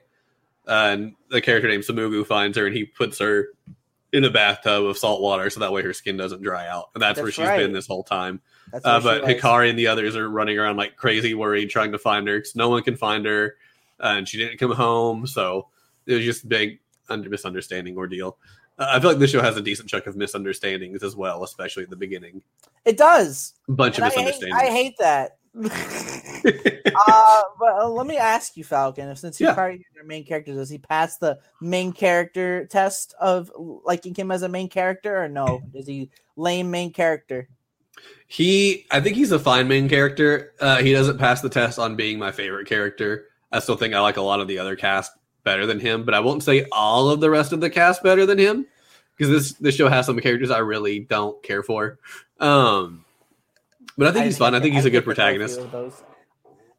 uh, 0.68 0.90
and 0.92 1.16
the 1.30 1.42
character 1.42 1.68
named 1.68 1.84
Tsumugu 1.84 2.26
finds 2.26 2.58
her 2.58 2.66
and 2.66 2.76
he 2.76 2.86
puts 2.86 3.20
her 3.20 3.50
in 4.12 4.24
a 4.24 4.30
bathtub 4.30 4.86
of 4.86 4.98
salt 4.98 5.22
water 5.22 5.50
so 5.50 5.60
that 5.60 5.72
way 5.72 5.84
her 5.84 5.94
skin 5.94 6.18
doesn't 6.18 6.42
dry 6.42 6.68
out. 6.68 6.90
And 6.96 7.02
that's, 7.02 7.18
where 7.18 7.26
That's 7.26 7.36
she's 7.36 7.46
right. 7.48 7.60
been 7.60 7.74
this 7.74 7.88
whole 7.88 8.04
time. 8.04 8.42
Uh, 8.74 9.00
but. 9.02 9.24
Hikari 9.24 9.70
and 9.70 9.78
the 9.78 9.88
others 9.88 10.16
are 10.16 10.28
running 10.28 10.58
around 10.58 10.78
like 10.78 10.96
crazy, 10.96 11.34
worried, 11.34 11.70
trying 11.70 11.92
to 11.92 12.00
find 12.00 12.28
her 12.28 12.38
because 12.38 12.56
no 12.56 12.70
one 12.70 12.84
can 12.84 12.96
find 12.96 13.26
her, 13.26 13.56
uh, 14.00 14.16
and 14.18 14.28
she 14.28 14.38
didn't 14.38 14.58
come 14.58 14.72
home. 14.72 15.28
So 15.28 15.68
it 16.06 16.16
was 16.16 16.26
just 16.26 16.44
a 16.44 16.48
big 16.48 16.80
under 17.10 17.30
misunderstanding 17.30 17.98
ordeal. 17.98 18.38
Uh, 18.80 18.88
I 18.90 19.00
feel 19.00 19.10
like 19.12 19.20
this 19.20 19.32
show 19.32 19.42
has 19.42 19.58
a 19.58 19.62
decent 19.62 19.90
chunk 19.90 20.08
of 20.08 20.16
misunderstandings 20.16 21.04
as 21.04 21.16
well, 21.16 21.44
especially 21.44 21.84
at 21.84 21.90
the 21.90 21.96
beginning. 21.96 22.42
It 22.86 22.98
does. 22.98 23.54
a 23.68 23.74
bunch 23.74 23.98
And 23.98 24.08
of 24.08 24.14
I 24.14 24.16
hate, 24.16 24.26
misunderstandings. 24.26 24.62
I 24.62 24.72
hate 24.72 24.98
that. 25.00 25.36
uh, 26.98 27.42
but 27.60 27.74
uh, 27.82 27.90
let 27.90 28.08
me 28.08 28.18
ask 28.18 28.56
you, 28.56 28.64
Falcon. 28.64 29.14
Since 29.16 29.40
you're 29.40 29.50
Yeah. 29.50 29.56
Hikari 29.56 29.76
is 29.76 29.82
your 29.96 30.06
main 30.06 30.24
character, 30.26 30.54
does 30.54 30.70
he 30.70 30.78
pass 30.78 31.18
the 31.18 31.40
main 31.62 31.92
character 31.92 32.66
test 32.68 33.14
of 33.20 33.52
liking 33.58 34.16
him 34.16 34.32
as 34.32 34.44
a 34.44 34.50
main 34.50 34.70
character, 34.70 35.22
or 35.24 35.28
no? 35.28 35.62
Is 35.74 35.88
he 35.88 36.10
lame 36.36 36.72
main 36.72 36.94
character? 36.94 37.50
he, 38.28 38.86
I 38.92 39.02
think 39.02 39.18
he's 39.18 39.32
a 39.32 39.40
fine 39.40 39.68
main 39.68 39.90
character. 39.90 40.54
Uh, 40.62 40.78
he 40.78 40.94
doesn't 40.94 41.18
pass 41.18 41.42
the 41.42 41.50
test 41.50 41.80
on 41.80 41.96
being 41.96 42.18
my 42.18 42.32
favorite 42.32 42.68
character. 42.68 43.26
I 43.52 43.60
still 43.60 43.76
think 43.76 43.94
I 43.94 44.00
like 44.00 44.18
a 44.18 44.22
lot 44.22 44.40
of 44.40 44.48
the 44.48 44.60
other 44.60 44.76
cast 44.76 45.12
better 45.44 45.66
than 45.66 45.80
him, 45.80 46.04
but 46.04 46.14
I 46.14 46.20
won't 46.20 46.44
say 46.44 46.66
all 46.72 47.10
of 47.10 47.20
the 47.20 47.30
rest 47.30 47.54
of 47.54 47.62
the 47.62 47.70
cast 47.70 48.04
better 48.04 48.26
than 48.26 48.38
him. 48.38 48.66
because 49.20 49.32
this 49.32 49.54
this 49.60 49.76
show 49.76 49.90
has 49.90 50.06
some 50.06 50.20
characters 50.20 50.50
I 50.50 50.60
really 50.60 51.02
don't 51.02 51.42
care 51.44 51.62
for. 51.62 52.00
Um, 52.40 53.04
but 53.98 54.08
I 54.08 54.12
think 54.12 54.26
he's 54.26 54.38
fun. 54.38 54.56
I 54.56 54.62
think 54.62 54.76
he's 54.76 54.86
a 54.86 54.90
good 54.90 55.06
go 55.06 55.12
a 55.12 55.16
few 55.16 55.16
protagonist. 55.16 55.60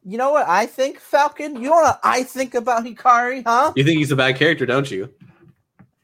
You 0.03 0.17
know 0.17 0.31
what 0.31 0.49
I 0.49 0.65
think, 0.65 0.99
Falcon? 0.99 1.55
You 1.61 1.69
know 1.69 1.75
what 1.75 1.99
I 2.03 2.23
think 2.23 2.55
about 2.55 2.83
Hikari, 2.83 3.43
huh? 3.45 3.73
You 3.75 3.83
think 3.83 3.99
he's 3.99 4.11
a 4.11 4.15
bad 4.15 4.35
character, 4.35 4.65
don't 4.65 4.89
you? 4.89 5.13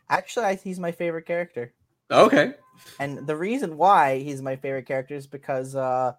Actually, 0.09 0.45
I, 0.45 0.55
he's 0.55 0.79
my 0.79 0.91
favorite 0.91 1.25
character. 1.25 1.73
Okay. 2.11 2.53
And 2.99 3.25
the 3.25 3.35
reason 3.35 3.75
why 3.75 4.19
he's 4.19 4.41
my 4.43 4.55
favorite 4.55 4.85
character 4.85 5.15
is 5.15 5.25
because 5.25 5.75
uh, 5.75 6.13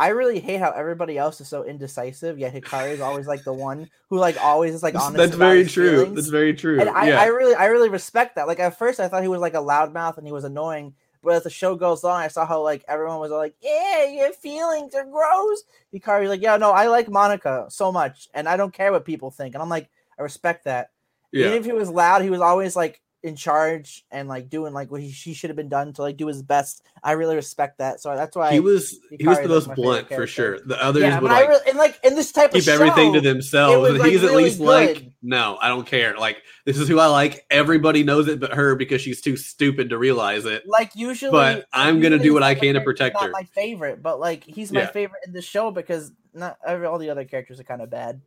I 0.00 0.08
really 0.08 0.40
hate 0.40 0.60
how 0.60 0.70
everybody 0.70 1.18
else 1.18 1.42
is 1.42 1.48
so 1.48 1.62
indecisive, 1.62 2.38
yet 2.38 2.54
Hikari 2.54 2.92
is 2.92 3.00
always 3.00 3.26
like 3.26 3.44
the 3.44 3.52
one 3.52 3.86
who 4.08 4.18
like 4.18 4.42
always 4.42 4.74
is 4.74 4.82
like 4.82 4.94
honest. 4.94 5.18
that's 5.18 5.34
very 5.34 5.66
true. 5.66 5.90
feelings. 5.90 6.14
That's 6.14 6.28
very 6.28 6.54
true. 6.54 6.80
and 6.80 6.88
I, 6.88 7.10
yeah. 7.10 7.20
I 7.20 7.26
really 7.26 7.54
I 7.54 7.66
really 7.66 7.90
respect 7.90 8.36
that. 8.36 8.46
Like 8.46 8.58
at 8.60 8.78
first 8.78 8.98
I 8.98 9.08
thought 9.08 9.20
he 9.20 9.28
was 9.28 9.42
like 9.42 9.52
a 9.52 9.58
loudmouth 9.58 10.16
and 10.16 10.26
he 10.26 10.32
was 10.32 10.44
annoying, 10.44 10.94
but 11.22 11.34
as 11.34 11.42
the 11.42 11.50
show 11.50 11.74
goes 11.74 12.02
on, 12.02 12.18
I 12.18 12.28
saw 12.28 12.46
how 12.46 12.62
like 12.62 12.82
everyone 12.88 13.20
was 13.20 13.30
like, 13.30 13.54
"Yeah, 13.60 14.06
your 14.06 14.32
feelings 14.32 14.94
are 14.94 15.04
gross." 15.04 15.64
Hikari 15.92 16.28
like, 16.28 16.40
"Yeah, 16.40 16.56
no, 16.56 16.70
I 16.70 16.86
like 16.86 17.10
Monica 17.10 17.66
so 17.68 17.92
much, 17.92 18.30
and 18.32 18.48
I 18.48 18.56
don't 18.56 18.72
care 18.72 18.92
what 18.92 19.04
people 19.04 19.30
think." 19.30 19.54
And 19.54 19.62
I'm 19.62 19.68
like, 19.68 19.90
I 20.18 20.22
respect 20.22 20.64
that. 20.64 20.92
yeah. 21.30 21.48
Even 21.48 21.58
if 21.58 21.66
he 21.66 21.72
was 21.72 21.90
loud, 21.90 22.22
he 22.22 22.30
was 22.30 22.40
always 22.40 22.74
like 22.74 23.02
in 23.22 23.36
charge 23.36 24.04
and 24.10 24.28
like 24.28 24.48
doing 24.48 24.72
like 24.72 24.90
what 24.90 25.00
he, 25.02 25.10
she 25.10 25.34
should 25.34 25.50
have 25.50 25.56
been 25.56 25.68
done 25.68 25.92
to 25.92 26.02
like 26.02 26.16
do 26.16 26.26
his 26.26 26.42
best. 26.42 26.82
I 27.02 27.12
really 27.12 27.36
respect 27.36 27.78
that. 27.78 28.00
So 28.00 28.14
that's 28.16 28.34
why 28.34 28.52
he 28.52 28.60
was 28.60 28.98
he 29.10 29.26
was 29.26 29.38
the 29.38 29.48
most 29.48 29.74
blunt 29.74 30.08
for 30.08 30.26
sure. 30.26 30.58
The 30.60 30.82
others 30.82 31.02
yeah, 31.02 31.20
would 31.20 31.30
like 31.30 31.48
really, 31.48 31.68
and 31.68 31.78
like 31.78 32.00
in 32.02 32.14
this 32.14 32.32
type 32.32 32.52
keep 32.52 32.60
of 32.60 32.64
keep 32.64 32.72
everything 32.72 33.12
to 33.12 33.20
themselves, 33.20 33.90
was, 33.90 34.00
like, 34.00 34.10
he's 34.10 34.24
at 34.24 34.30
really 34.30 34.44
least 34.44 34.60
like, 34.60 35.12
no, 35.22 35.58
I 35.60 35.68
don't 35.68 35.86
care. 35.86 36.16
Like 36.16 36.38
this 36.64 36.78
is 36.78 36.88
who 36.88 36.98
I 36.98 37.06
like. 37.06 37.44
Everybody 37.50 38.04
knows 38.04 38.26
it, 38.28 38.40
but 38.40 38.54
her 38.54 38.74
because 38.74 39.02
she's 39.02 39.20
too 39.20 39.36
stupid 39.36 39.90
to 39.90 39.98
realize 39.98 40.46
it. 40.46 40.66
like 40.66 40.92
usually 40.94 41.32
But 41.32 41.66
I'm 41.72 42.00
gonna 42.00 42.18
do 42.18 42.32
what 42.32 42.42
I 42.42 42.54
can 42.54 42.74
to 42.74 42.80
protect 42.80 43.14
not 43.14 43.24
her. 43.24 43.30
My 43.32 43.44
favorite, 43.44 44.02
but 44.02 44.18
like 44.18 44.44
he's 44.44 44.72
my 44.72 44.80
Yeah. 44.80 44.90
favorite 44.90 45.22
in 45.26 45.32
the 45.32 45.42
show 45.42 45.70
because 45.70 46.10
not 46.32 46.56
every, 46.66 46.86
all 46.86 46.98
the 46.98 47.10
other 47.10 47.24
characters 47.24 47.60
are 47.60 47.64
kind 47.64 47.82
of 47.82 47.90
bad. 47.90 48.22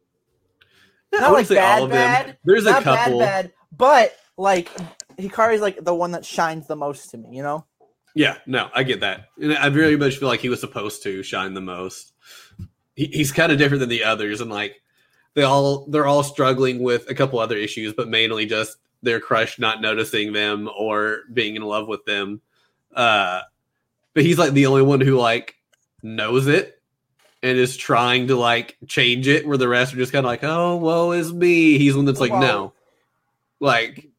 Not 1.12 1.31
wouldn't 1.31 1.50
like 1.50 1.57
bad, 1.57 1.83
of 1.83 1.89
them. 1.89 1.97
bad. 1.97 2.38
There's 2.43 2.65
a 2.65 2.73
couple. 2.81 3.19
bad, 3.19 3.45
bad, 3.45 3.53
but 3.75 4.15
like 4.37 4.69
Hikari's 5.17 5.61
like 5.61 5.83
the 5.83 5.93
one 5.93 6.11
that 6.11 6.25
shines 6.25 6.67
the 6.67 6.75
most 6.75 7.11
to 7.11 7.17
me. 7.17 7.35
You 7.35 7.43
know, 7.43 7.65
Yeah, 8.15 8.37
no, 8.45 8.69
I 8.73 8.83
get 8.83 8.99
that. 8.99 9.29
And 9.41 9.53
I 9.53 9.69
very 9.69 9.97
much 9.97 10.17
feel 10.17 10.29
like 10.29 10.39
he 10.39 10.49
was 10.49 10.59
supposed 10.59 11.03
to 11.03 11.23
shine 11.23 11.53
the 11.53 11.61
most. 11.61 12.13
He, 12.95 13.05
he's 13.05 13.31
kind 13.31 13.51
of 13.51 13.57
different 13.57 13.79
than 13.79 13.89
the 13.89 14.03
others, 14.03 14.41
and 14.41 14.51
like 14.51 14.81
they 15.33 15.43
all 15.43 15.85
they're 15.87 16.05
all 16.05 16.23
struggling 16.23 16.83
with 16.83 17.09
a 17.09 17.15
couple 17.15 17.39
other 17.39 17.57
issues, 17.57 17.93
but 17.93 18.07
mainly 18.07 18.45
just 18.45 18.77
their 19.01 19.19
crush 19.19 19.59
not 19.59 19.81
noticing 19.81 20.31
them 20.31 20.69
or 20.77 21.21
being 21.33 21.55
in 21.55 21.63
love 21.63 21.87
with 21.87 22.05
them. 22.05 22.41
Uh, 22.95 23.41
but 24.13 24.23
he's 24.23 24.37
like 24.37 24.53
the 24.53 24.67
only 24.67 24.83
one 24.83 25.01
who 25.01 25.17
like 25.17 25.55
knows 26.03 26.47
it 26.47 26.79
and 27.41 27.57
is 27.57 27.75
trying 27.75 28.27
to 28.27 28.35
like 28.35 28.77
change 28.87 29.27
it, 29.27 29.47
where 29.47 29.57
the 29.57 29.67
rest 29.67 29.93
are 29.93 29.97
just 29.97 30.11
kind 30.11 30.25
of 30.25 30.29
like, 30.29 30.43
"Oh, 30.43 30.75
woe 30.77 31.13
is 31.13 31.33
me." 31.33 31.79
He's 31.79 31.93
the 31.93 31.99
one 31.99 32.05
that's 32.05 32.19
like, 32.19 32.31
"No," 32.31 32.73
like. 33.59 34.09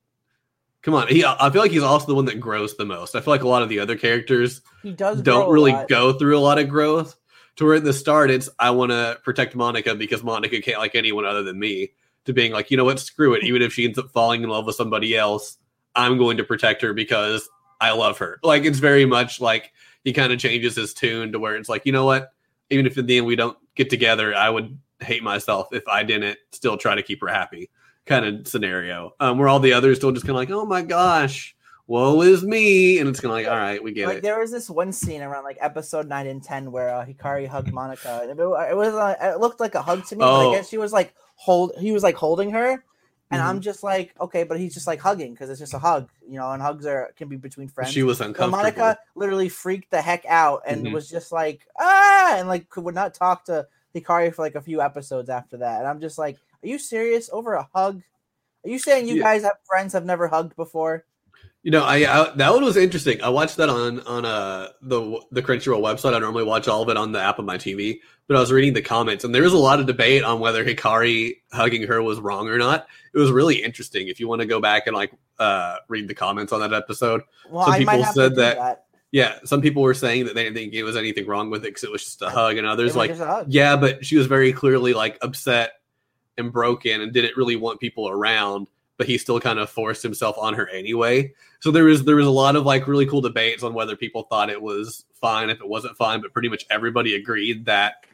Come 0.84 0.94
on, 0.94 1.08
he. 1.08 1.24
I 1.24 1.48
feel 1.50 1.62
like 1.62 1.70
he's 1.70 1.82
also 1.82 2.06
the 2.06 2.14
one 2.14 2.26
that 2.26 2.38
grows 2.38 2.76
the 2.76 2.84
most. 2.84 3.14
I 3.14 3.20
feel 3.20 3.32
like 3.32 3.42
a 3.42 3.48
lot 3.48 3.62
of 3.62 3.70
the 3.70 3.80
other 3.80 3.96
characters 3.96 4.60
he 4.82 4.92
does 4.92 5.22
don't 5.22 5.50
really 5.50 5.74
go 5.88 6.12
through 6.12 6.36
a 6.36 6.40
lot 6.40 6.58
of 6.58 6.68
growth. 6.68 7.16
To 7.56 7.64
where 7.64 7.76
at 7.76 7.84
the 7.84 7.92
start, 7.92 8.30
it's 8.30 8.50
I 8.58 8.70
want 8.70 8.90
to 8.90 9.18
protect 9.24 9.54
Monica 9.54 9.94
because 9.94 10.22
Monica 10.22 10.60
can't 10.60 10.78
like 10.78 10.94
anyone 10.94 11.24
other 11.24 11.42
than 11.42 11.58
me. 11.58 11.92
To 12.26 12.32
being 12.32 12.52
like, 12.52 12.70
you 12.70 12.76
know 12.76 12.84
what, 12.84 13.00
screw 13.00 13.34
it. 13.34 13.44
Even 13.44 13.62
if 13.62 13.72
she 13.72 13.84
ends 13.84 13.98
up 13.98 14.10
falling 14.10 14.42
in 14.42 14.48
love 14.48 14.66
with 14.66 14.76
somebody 14.76 15.16
else, 15.16 15.58
I'm 15.94 16.18
going 16.18 16.36
to 16.38 16.44
protect 16.44 16.82
her 16.82 16.92
because 16.92 17.48
I 17.80 17.92
love 17.92 18.18
her. 18.18 18.38
Like 18.42 18.64
it's 18.64 18.78
very 18.78 19.04
much 19.06 19.40
like 19.40 19.72
he 20.04 20.12
kind 20.12 20.32
of 20.32 20.38
changes 20.38 20.76
his 20.76 20.94
tune 20.94 21.32
to 21.32 21.38
where 21.38 21.56
it's 21.56 21.68
like, 21.68 21.86
you 21.86 21.92
know 21.92 22.04
what, 22.04 22.32
even 22.70 22.86
if 22.86 22.98
in 22.98 23.06
the 23.06 23.18
end 23.18 23.26
we 23.26 23.36
don't 23.36 23.56
get 23.74 23.90
together, 23.90 24.34
I 24.34 24.50
would 24.50 24.78
hate 25.00 25.22
myself 25.22 25.68
if 25.72 25.86
I 25.88 26.02
didn't 26.02 26.38
still 26.52 26.76
try 26.76 26.94
to 26.94 27.02
keep 27.02 27.20
her 27.20 27.28
happy. 27.28 27.70
Kind 28.06 28.24
of 28.26 28.46
scenario. 28.48 29.14
Um, 29.20 29.38
where 29.38 29.48
all 29.48 29.60
the 29.60 29.72
others 29.72 29.96
still 29.98 30.12
just 30.12 30.26
kind 30.26 30.36
of 30.36 30.36
like, 30.36 30.50
oh 30.50 30.66
my 30.66 30.82
gosh, 30.82 31.56
woe 31.86 32.20
is 32.22 32.42
me, 32.42 32.98
and 32.98 33.08
it's 33.08 33.18
kind 33.20 33.30
of 33.30 33.36
like, 33.36 33.46
all 33.46 33.56
right, 33.58 33.82
we 33.82 33.92
get 33.92 34.08
like 34.08 34.18
it. 34.18 34.22
there 34.22 34.38
was 34.38 34.50
this 34.50 34.68
one 34.68 34.92
scene 34.92 35.22
around 35.22 35.44
like 35.44 35.56
episode 35.60 36.06
nine 36.08 36.26
and 36.26 36.42
ten 36.42 36.70
where 36.70 36.90
uh, 36.90 37.04
Hikari 37.06 37.46
hugged 37.48 37.72
Monica. 37.72 38.20
And 38.22 38.30
It, 38.30 38.42
it 38.42 38.76
was 38.76 38.94
uh, 38.94 39.14
it 39.20 39.40
looked 39.40 39.58
like 39.60 39.74
a 39.74 39.82
hug 39.82 40.04
to 40.06 40.16
me, 40.16 40.20
but 40.20 40.46
Oh. 40.46 40.50
I 40.52 40.56
guess 40.56 40.68
she 40.68 40.78
was 40.78 40.92
like 40.92 41.14
hold. 41.36 41.72
He 41.78 41.92
was 41.92 42.02
like 42.02 42.14
holding 42.16 42.50
her, 42.50 42.84
and 43.30 43.40
Mhm. 43.40 43.46
I'm 43.46 43.60
just 43.60 43.82
like 43.82 44.14
okay, 44.20 44.44
but 44.44 44.60
he's 44.60 44.74
just 44.74 44.86
like 44.86 45.00
hugging 45.00 45.32
because 45.32 45.48
it's 45.48 45.60
just 45.60 45.72
a 45.74 45.78
hug, 45.78 46.10
you 46.28 46.38
know. 46.38 46.50
And 46.52 46.60
hugs 46.60 46.84
are 46.84 47.10
can 47.16 47.28
be 47.28 47.36
between 47.36 47.68
friends. 47.68 47.90
She 47.92 48.02
was 48.02 48.20
uncomfortable. 48.20 48.50
Monica 48.58 48.98
literally 49.14 49.48
freaked 49.48 49.90
the 49.90 50.02
heck 50.02 50.26
out 50.26 50.62
and 50.66 50.86
Mhm. 50.86 50.92
was 50.92 51.08
just 51.08 51.32
like 51.32 51.66
ah, 51.80 52.36
and 52.36 52.48
like 52.48 52.68
could 52.68 52.84
would 52.84 52.94
not 52.94 53.14
talk 53.14 53.46
to 53.46 53.66
Hikari 53.94 54.34
for 54.34 54.42
like 54.42 54.56
a 54.56 54.60
few 54.60 54.82
episodes 54.82 55.30
after 55.30 55.56
that. 55.58 55.78
And 55.78 55.88
I'm 55.88 56.00
just 56.00 56.18
like, 56.18 56.36
are 56.64 56.68
you 56.68 56.78
serious 56.78 57.28
over 57.32 57.54
a 57.54 57.68
hug? 57.74 58.02
Are 58.64 58.70
you 58.70 58.78
saying 58.78 59.06
you 59.08 59.16
Yeah. 59.16 59.22
guys 59.22 59.42
have 59.42 59.56
friends 59.66 59.92
have 59.92 60.04
never 60.04 60.26
hugged 60.28 60.56
before? 60.56 61.04
You 61.62 61.70
know, 61.70 61.82
I, 61.84 61.96
I 61.96 62.30
that 62.36 62.52
one 62.52 62.62
was 62.64 62.76
interesting. 62.76 63.22
I 63.22 63.28
watched 63.30 63.56
that 63.56 63.68
on 63.70 64.00
on 64.00 64.24
uh 64.24 64.68
the 64.82 65.20
the 65.30 65.42
Crunchyroll 65.42 65.80
website. 65.80 66.14
I 66.14 66.18
normally 66.18 66.44
watch 66.44 66.68
all 66.68 66.82
of 66.82 66.88
it 66.90 66.96
on 66.96 67.12
the 67.12 67.20
app 67.20 67.38
of 67.38 67.44
my 67.46 67.56
TV, 67.56 68.00
but 68.28 68.36
I 68.36 68.40
was 68.40 68.52
reading 68.52 68.74
the 68.74 68.82
comments, 68.82 69.24
and 69.24 69.34
there 69.34 69.42
was 69.42 69.54
a 69.54 69.58
lot 69.58 69.80
of 69.80 69.86
debate 69.86 70.24
on 70.24 70.40
whether 70.40 70.62
Hikari 70.64 71.36
hugging 71.52 71.86
her 71.86 72.02
was 72.02 72.20
wrong 72.20 72.48
or 72.48 72.58
not. 72.58 72.86
It 73.14 73.18
was 73.18 73.30
really 73.30 73.62
interesting. 73.62 74.08
If 74.08 74.20
you 74.20 74.28
want 74.28 74.40
to 74.42 74.46
go 74.46 74.60
back 74.60 74.86
and 74.86 74.94
like 74.94 75.12
uh 75.38 75.76
read 75.88 76.06
the 76.08 76.14
comments 76.14 76.52
on 76.52 76.60
that 76.60 76.74
episode, 76.74 77.22
Well, 77.48 77.64
Some 77.64 77.74
I 77.74 77.78
people 77.78 78.04
said 78.12 78.34
that- 78.36 78.56
that. 78.58 78.84
yeah, 79.10 79.38
some 79.44 79.62
people 79.62 79.82
were 79.82 79.94
saying 79.94 80.26
that 80.26 80.34
they 80.34 80.44
didn't 80.44 80.56
think 80.56 80.74
it 80.74 80.82
was 80.84 80.96
anything 80.98 81.26
wrong 81.26 81.48
with 81.48 81.62
it 81.64 81.68
because 81.68 81.84
it 81.84 81.90
was 81.92 82.04
just 82.04 82.20
a 82.22 82.28
hug, 82.28 82.58
and 82.58 82.66
others 82.66 82.94
like 82.94 83.10
just 83.10 83.22
a 83.22 83.26
hug. 83.26 83.46
yeah, 83.48 83.74
but 83.76 84.04
she 84.04 84.16
was 84.18 84.26
very 84.26 84.52
clearly 84.52 84.92
like 84.92 85.16
upset 85.22 85.72
and 86.38 86.52
broken 86.52 87.00
and 87.00 87.12
didn't 87.12 87.36
really 87.36 87.56
want 87.56 87.80
people 87.80 88.08
around, 88.08 88.68
but 88.96 89.06
he 89.06 89.18
still 89.18 89.40
kind 89.40 89.58
of 89.58 89.70
forced 89.70 90.02
himself 90.02 90.36
on 90.38 90.54
her 90.54 90.68
anyway. 90.68 91.32
So 91.60 91.70
there 91.70 91.84
was 91.84 92.04
there 92.04 92.16
was 92.16 92.26
a 92.26 92.30
lot 92.30 92.56
of 92.56 92.64
like 92.64 92.86
really 92.86 93.06
cool 93.06 93.20
debates 93.20 93.62
on 93.62 93.74
whether 93.74 93.96
people 93.96 94.24
thought 94.24 94.50
it 94.50 94.60
was 94.60 95.04
fine 95.14 95.50
if 95.50 95.60
it 95.60 95.68
wasn't 95.68 95.96
fine, 95.96 96.20
but 96.20 96.32
pretty 96.32 96.48
much 96.48 96.64
everybody 96.70 97.14
agreed 97.14 97.64
that 97.66 98.04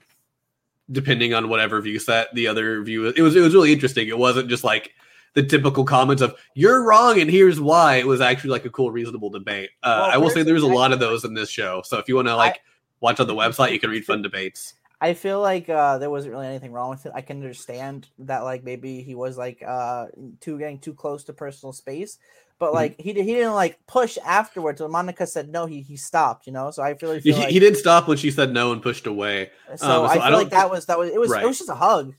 depending 0.93 1.33
on 1.35 1.49
whatever 1.49 1.81
view 1.81 2.01
set 2.01 2.35
the 2.35 2.49
other 2.49 2.83
view 2.83 3.07
it 3.07 3.21
was 3.21 3.37
it 3.37 3.41
was 3.41 3.55
really 3.55 3.73
interesting. 3.73 4.09
It 4.09 4.19
wasn't 4.19 4.49
just 4.49 4.65
like 4.65 4.93
the 5.35 5.43
typical 5.45 5.85
comments 5.85 6.21
of 6.23 6.35
you're 6.55 6.83
wrong 6.83 7.21
and 7.21 7.31
here's 7.31 7.61
why. 7.61 7.97
It 7.97 8.07
was 8.07 8.21
actually 8.21 8.51
like 8.51 8.65
a 8.65 8.71
cool 8.71 8.91
reasonable 8.91 9.31
debate. 9.31 9.71
Uh, 9.85 9.99
Well, 10.03 10.11
I 10.11 10.17
will 10.17 10.29
say 10.31 10.35
here's- 10.37 10.47
there's 10.47 10.63
a 10.63 10.67
lot 10.67 10.93
of 10.93 10.99
those 10.99 11.25
in 11.25 11.35
this 11.35 11.49
show. 11.49 11.83
So 11.85 11.99
if 11.99 12.09
you 12.09 12.17
want 12.17 12.27
to 12.29 12.35
like 12.37 12.61
watch 13.01 13.21
on 13.21 13.29
the 13.29 13.35
website, 13.35 13.71
you 13.73 13.79
can 13.79 13.91
read 13.91 14.05
fun 14.05 14.23
debates. 14.23 14.75
I 15.01 15.15
feel 15.15 15.41
like 15.41 15.69
uh, 15.69 15.99
there 15.99 16.11
wasn't 16.11 16.33
really 16.35 16.47
anything 16.47 16.73
wrong 16.73 16.91
with 16.91 17.07
it. 17.07 17.13
I 17.15 17.23
can 17.23 17.39
understand 17.39 18.09
that, 18.19 18.41
like 18.41 18.65
maybe 18.65 19.03
he 19.03 19.15
was 19.15 19.39
like 19.39 19.63
uh, 19.67 20.07
too 20.41 20.59
getting 20.59 20.79
too 20.79 20.93
close 20.95 21.25
to 21.25 21.33
personal 21.33 21.73
space, 21.73 22.19
but 22.59 22.73
Mhm. 22.73 22.75
like 22.75 23.01
he 23.01 23.13
di- 23.15 23.23
he 23.23 23.33
didn't 23.35 23.55
like 23.55 23.79
push 23.87 24.19
afterwards. 24.25 24.81
When 24.83 24.91
Monica 24.91 25.27
said 25.27 25.49
no, 25.49 25.65
he 25.67 25.81
he 25.81 25.97
stopped. 25.97 26.47
You 26.47 26.53
know, 26.53 26.71
so 26.71 26.83
I 26.83 26.95
really 27.01 27.21
He, 27.21 27.33
feel 27.33 27.41
like 27.41 27.49
he 27.49 27.59
didn't 27.61 27.79
stop 27.79 28.09
when 28.09 28.19
she 28.19 28.31
said 28.31 28.53
no 28.53 28.73
and 28.73 28.83
pushed 28.83 29.07
away. 29.07 29.51
so. 29.69 29.73
um, 29.73 29.79
so 29.79 30.05
I 30.05 30.09
I 30.11 30.13
feel 30.15 30.23
don't 30.33 30.33
like 30.33 30.51
that 30.51 30.71
was 30.71 30.87
that 30.87 30.99
was 30.99 31.11
it 31.11 31.19
was 31.21 31.31
Right. 31.31 31.45
it 31.45 31.47
was 31.47 31.59
just 31.59 31.71
a 31.71 31.75
hug. 31.75 32.15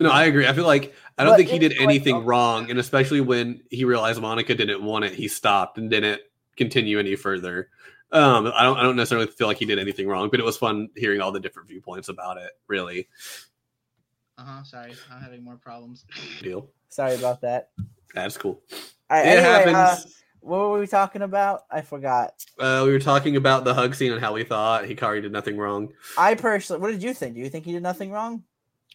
No, 0.00 0.10
I 0.10 0.24
agree. 0.24 0.46
I 0.46 0.52
feel 0.52 0.66
like 0.66 0.94
I 1.18 1.24
don't 1.24 1.32
But 1.32 1.38
think 1.38 1.50
he 1.50 1.58
did 1.58 1.74
anything 1.78 2.16
okay. 2.16 2.24
wrong, 2.26 2.68
and 2.70 2.78
especially 2.80 3.20
when 3.20 3.62
he 3.70 3.84
realized 3.84 4.20
Monica 4.20 4.54
didn't 4.54 4.82
want 4.84 5.04
it, 5.04 5.14
he 5.14 5.28
stopped 5.28 5.78
and 5.78 5.88
didn't 5.90 6.20
continue 6.56 6.98
any 6.98 7.14
further. 7.16 7.70
Um, 8.14 8.50
I 8.54 8.62
don't, 8.62 8.78
I 8.78 8.82
don't 8.82 8.96
necessarily 8.96 9.26
feel 9.26 9.46
like 9.48 9.58
he 9.58 9.64
did 9.66 9.78
anything 9.78 10.06
wrong, 10.08 10.30
but 10.30 10.40
it 10.40 10.44
was 10.46 10.56
fun 10.56 10.88
hearing 10.96 11.20
all 11.20 11.32
the 11.32 11.40
different 11.40 11.68
viewpoints 11.68 12.08
about 12.08 12.36
it. 12.38 12.52
Really, 12.68 13.08
Uh 14.38 14.44
huh. 14.44 14.62
Sorry, 14.64 14.94
I'm 15.12 15.20
having 15.20 15.42
more 15.44 15.56
problems. 15.56 16.04
deal. 16.42 16.68
Sorry 16.88 17.14
about 17.16 17.40
that. 17.42 17.70
That's 18.14 18.36
cool. 18.38 18.62
All 18.72 19.16
right, 19.18 19.26
it 19.26 19.38
anyway, 19.40 19.72
uh, 19.72 19.86
happens. 19.88 20.22
what 20.40 20.58
were 20.58 20.78
we 20.78 20.86
talking 20.86 21.22
about? 21.22 21.62
I 21.70 21.80
forgot. 21.80 22.34
Uh, 22.58 22.82
we 22.86 22.92
were 22.92 23.00
talking 23.00 23.36
about 23.36 23.64
the 23.64 23.74
hug 23.74 23.94
scene 23.94 24.12
and 24.12 24.20
how 24.20 24.32
we 24.32 24.44
thought 24.44 24.84
Hikari 24.84 25.20
did 25.20 25.32
nothing 25.32 25.56
wrong. 25.56 25.92
I 26.16 26.34
personally, 26.36 26.80
what 26.80 26.92
did 26.92 27.02
you 27.02 27.12
think? 27.14 27.34
Do 27.34 27.40
you 27.40 27.48
think 27.50 27.64
he 27.64 27.72
did 27.72 27.82
nothing 27.82 28.10
wrong? 28.12 28.44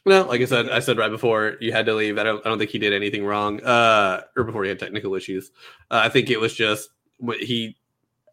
No, 0.06 0.24
like 0.24 0.40
I 0.40 0.46
said, 0.46 0.70
I 0.70 0.80
said 0.80 0.98
right 0.98 1.12
before 1.12 1.58
you 1.60 1.74
had 1.74 1.86
to 1.88 1.94
leave. 1.94 2.18
I 2.18 2.24
don't, 2.24 2.44
I 2.46 2.50
don't 2.50 2.58
think 2.58 2.72
he 2.72 2.80
did 2.80 2.94
anything 2.94 3.26
wrong. 3.26 3.62
Uh, 3.62 4.22
or 4.38 4.46
before 4.46 4.64
he 4.64 4.70
had 4.70 4.80
technical 4.80 5.14
issues. 5.14 5.52
Uh, 5.92 6.00
I 6.06 6.08
think 6.10 6.30
it 6.30 6.40
was 6.40 6.54
just 6.54 6.90
what 7.18 7.38
he 7.40 7.76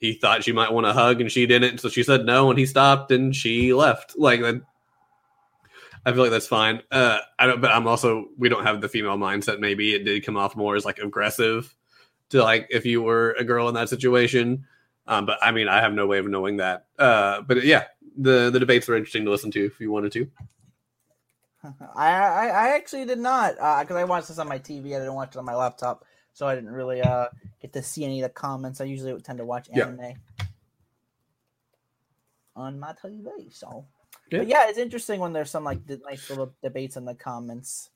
he 0.00 0.14
thought 0.14 0.44
she 0.44 0.52
might 0.52 0.72
want 0.72 0.86
to 0.86 0.92
hug 0.92 1.20
and 1.20 1.30
she 1.30 1.46
didn't, 1.46 1.78
so 1.78 1.88
she 1.88 2.02
said 2.02 2.24
no, 2.24 2.50
and 2.50 2.58
he 2.58 2.66
stopped 2.66 3.10
and 3.10 3.34
she 3.34 3.72
left. 3.72 4.18
Like 4.18 4.40
that. 4.40 4.60
I 6.04 6.12
feel 6.12 6.22
like 6.22 6.30
that's 6.30 6.46
fine. 6.46 6.82
Uh, 6.92 7.18
I 7.38 7.46
don't, 7.46 7.60
but 7.60 7.72
I'm 7.72 7.88
also 7.88 8.28
we 8.38 8.48
don't 8.48 8.64
have 8.64 8.80
the 8.80 8.88
female 8.88 9.18
mindset. 9.18 9.58
Maybe 9.58 9.92
it 9.92 10.04
did 10.04 10.24
come 10.24 10.36
off 10.36 10.54
more 10.54 10.76
as 10.76 10.84
like 10.84 10.98
aggressive 10.98 11.74
to 12.30 12.42
like 12.42 12.68
if 12.70 12.86
you 12.86 13.02
were 13.02 13.32
a 13.38 13.44
girl 13.44 13.68
in 13.68 13.74
that 13.74 13.88
situation. 13.88 14.64
Um, 15.08 15.26
but 15.26 15.38
I 15.42 15.50
mean, 15.50 15.68
I 15.68 15.80
have 15.80 15.92
no 15.92 16.06
way 16.06 16.18
of 16.18 16.26
knowing 16.26 16.58
that. 16.58 16.86
Uh, 16.98 17.42
but 17.42 17.64
yeah, 17.64 17.84
the 18.16 18.50
the 18.50 18.60
debates 18.60 18.86
were 18.86 18.96
interesting 18.96 19.24
to 19.24 19.30
listen 19.30 19.50
to 19.52 19.66
if 19.66 19.80
you 19.80 19.90
wanted 19.90 20.12
to. 20.12 20.30
I, 21.96 22.12
I 22.12 22.46
I 22.46 22.68
actually 22.76 23.04
did 23.04 23.18
not 23.18 23.54
because 23.82 23.96
I 23.96 24.04
watched 24.04 24.28
this 24.28 24.38
on 24.38 24.48
my 24.48 24.58
TV. 24.58 24.86
I 24.86 24.98
didn't 24.98 25.14
watch 25.14 25.34
it 25.34 25.38
on 25.38 25.44
my 25.44 25.54
laptop. 25.54 26.04
So 26.36 26.46
I 26.46 26.54
didn't 26.54 26.70
really 26.70 27.00
uh 27.00 27.28
get 27.62 27.72
to 27.72 27.82
see 27.82 28.04
any 28.04 28.20
of 28.20 28.28
the 28.28 28.34
comments. 28.34 28.82
I 28.82 28.84
usually 28.84 29.18
tend 29.22 29.38
to 29.38 29.44
watch 29.46 29.70
Yeah. 29.74 29.86
anime 29.86 30.12
on 32.54 32.78
my 32.78 32.92
TV. 32.92 33.50
So, 33.50 33.86
Yeah. 34.30 34.40
but 34.40 34.46
yeah, 34.46 34.68
it's 34.68 34.76
interesting 34.78 35.18
when 35.18 35.32
there's 35.32 35.50
some 35.50 35.64
like 35.64 35.80
nice 35.88 36.28
little 36.28 36.52
debates 36.62 36.98
in 36.98 37.06
the 37.06 37.14
comments. 37.14 37.88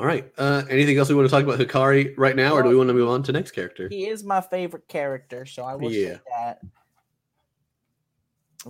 All 0.00 0.06
right. 0.06 0.32
Uh, 0.36 0.64
anything 0.68 0.98
else 0.98 1.08
we 1.08 1.14
want 1.14 1.28
to 1.28 1.30
talk 1.30 1.44
about 1.44 1.60
Hikari 1.60 2.14
right 2.16 2.34
now, 2.34 2.54
or 2.54 2.64
do 2.64 2.68
we 2.68 2.76
want 2.76 2.88
to 2.88 2.94
move 2.94 3.08
on 3.08 3.22
to 3.24 3.32
next 3.32 3.52
character? 3.52 3.88
He 3.88 4.08
is 4.08 4.24
my 4.24 4.40
favorite 4.40 4.88
character, 4.88 5.46
so 5.46 5.62
I 5.62 5.76
will 5.76 5.92
Yeah. 5.92 6.14
say 6.14 6.20
that. 6.36 6.58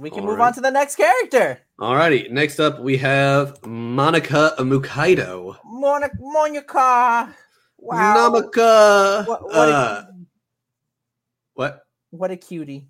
We 0.00 0.10
can 0.10 0.20
All 0.20 0.26
move 0.26 0.38
right. 0.38 0.46
on 0.48 0.52
to 0.54 0.60
the 0.60 0.70
next 0.70 0.96
character, 0.96 1.60
All 1.78 1.94
righty. 1.94 2.28
Next 2.30 2.58
up, 2.60 2.80
we 2.80 2.96
have 2.98 3.64
Monica 3.66 4.54
Mukaido. 4.58 5.56
Monica. 5.64 6.16
Monica. 6.20 7.34
Wow. 7.78 8.30
Namaka. 8.30 9.26
What, 9.26 9.42
what, 9.44 9.54
uh, 9.68 10.02
a, 10.06 10.08
what? 11.54 11.82
what 12.10 12.30
a 12.30 12.36
cutie. 12.36 12.86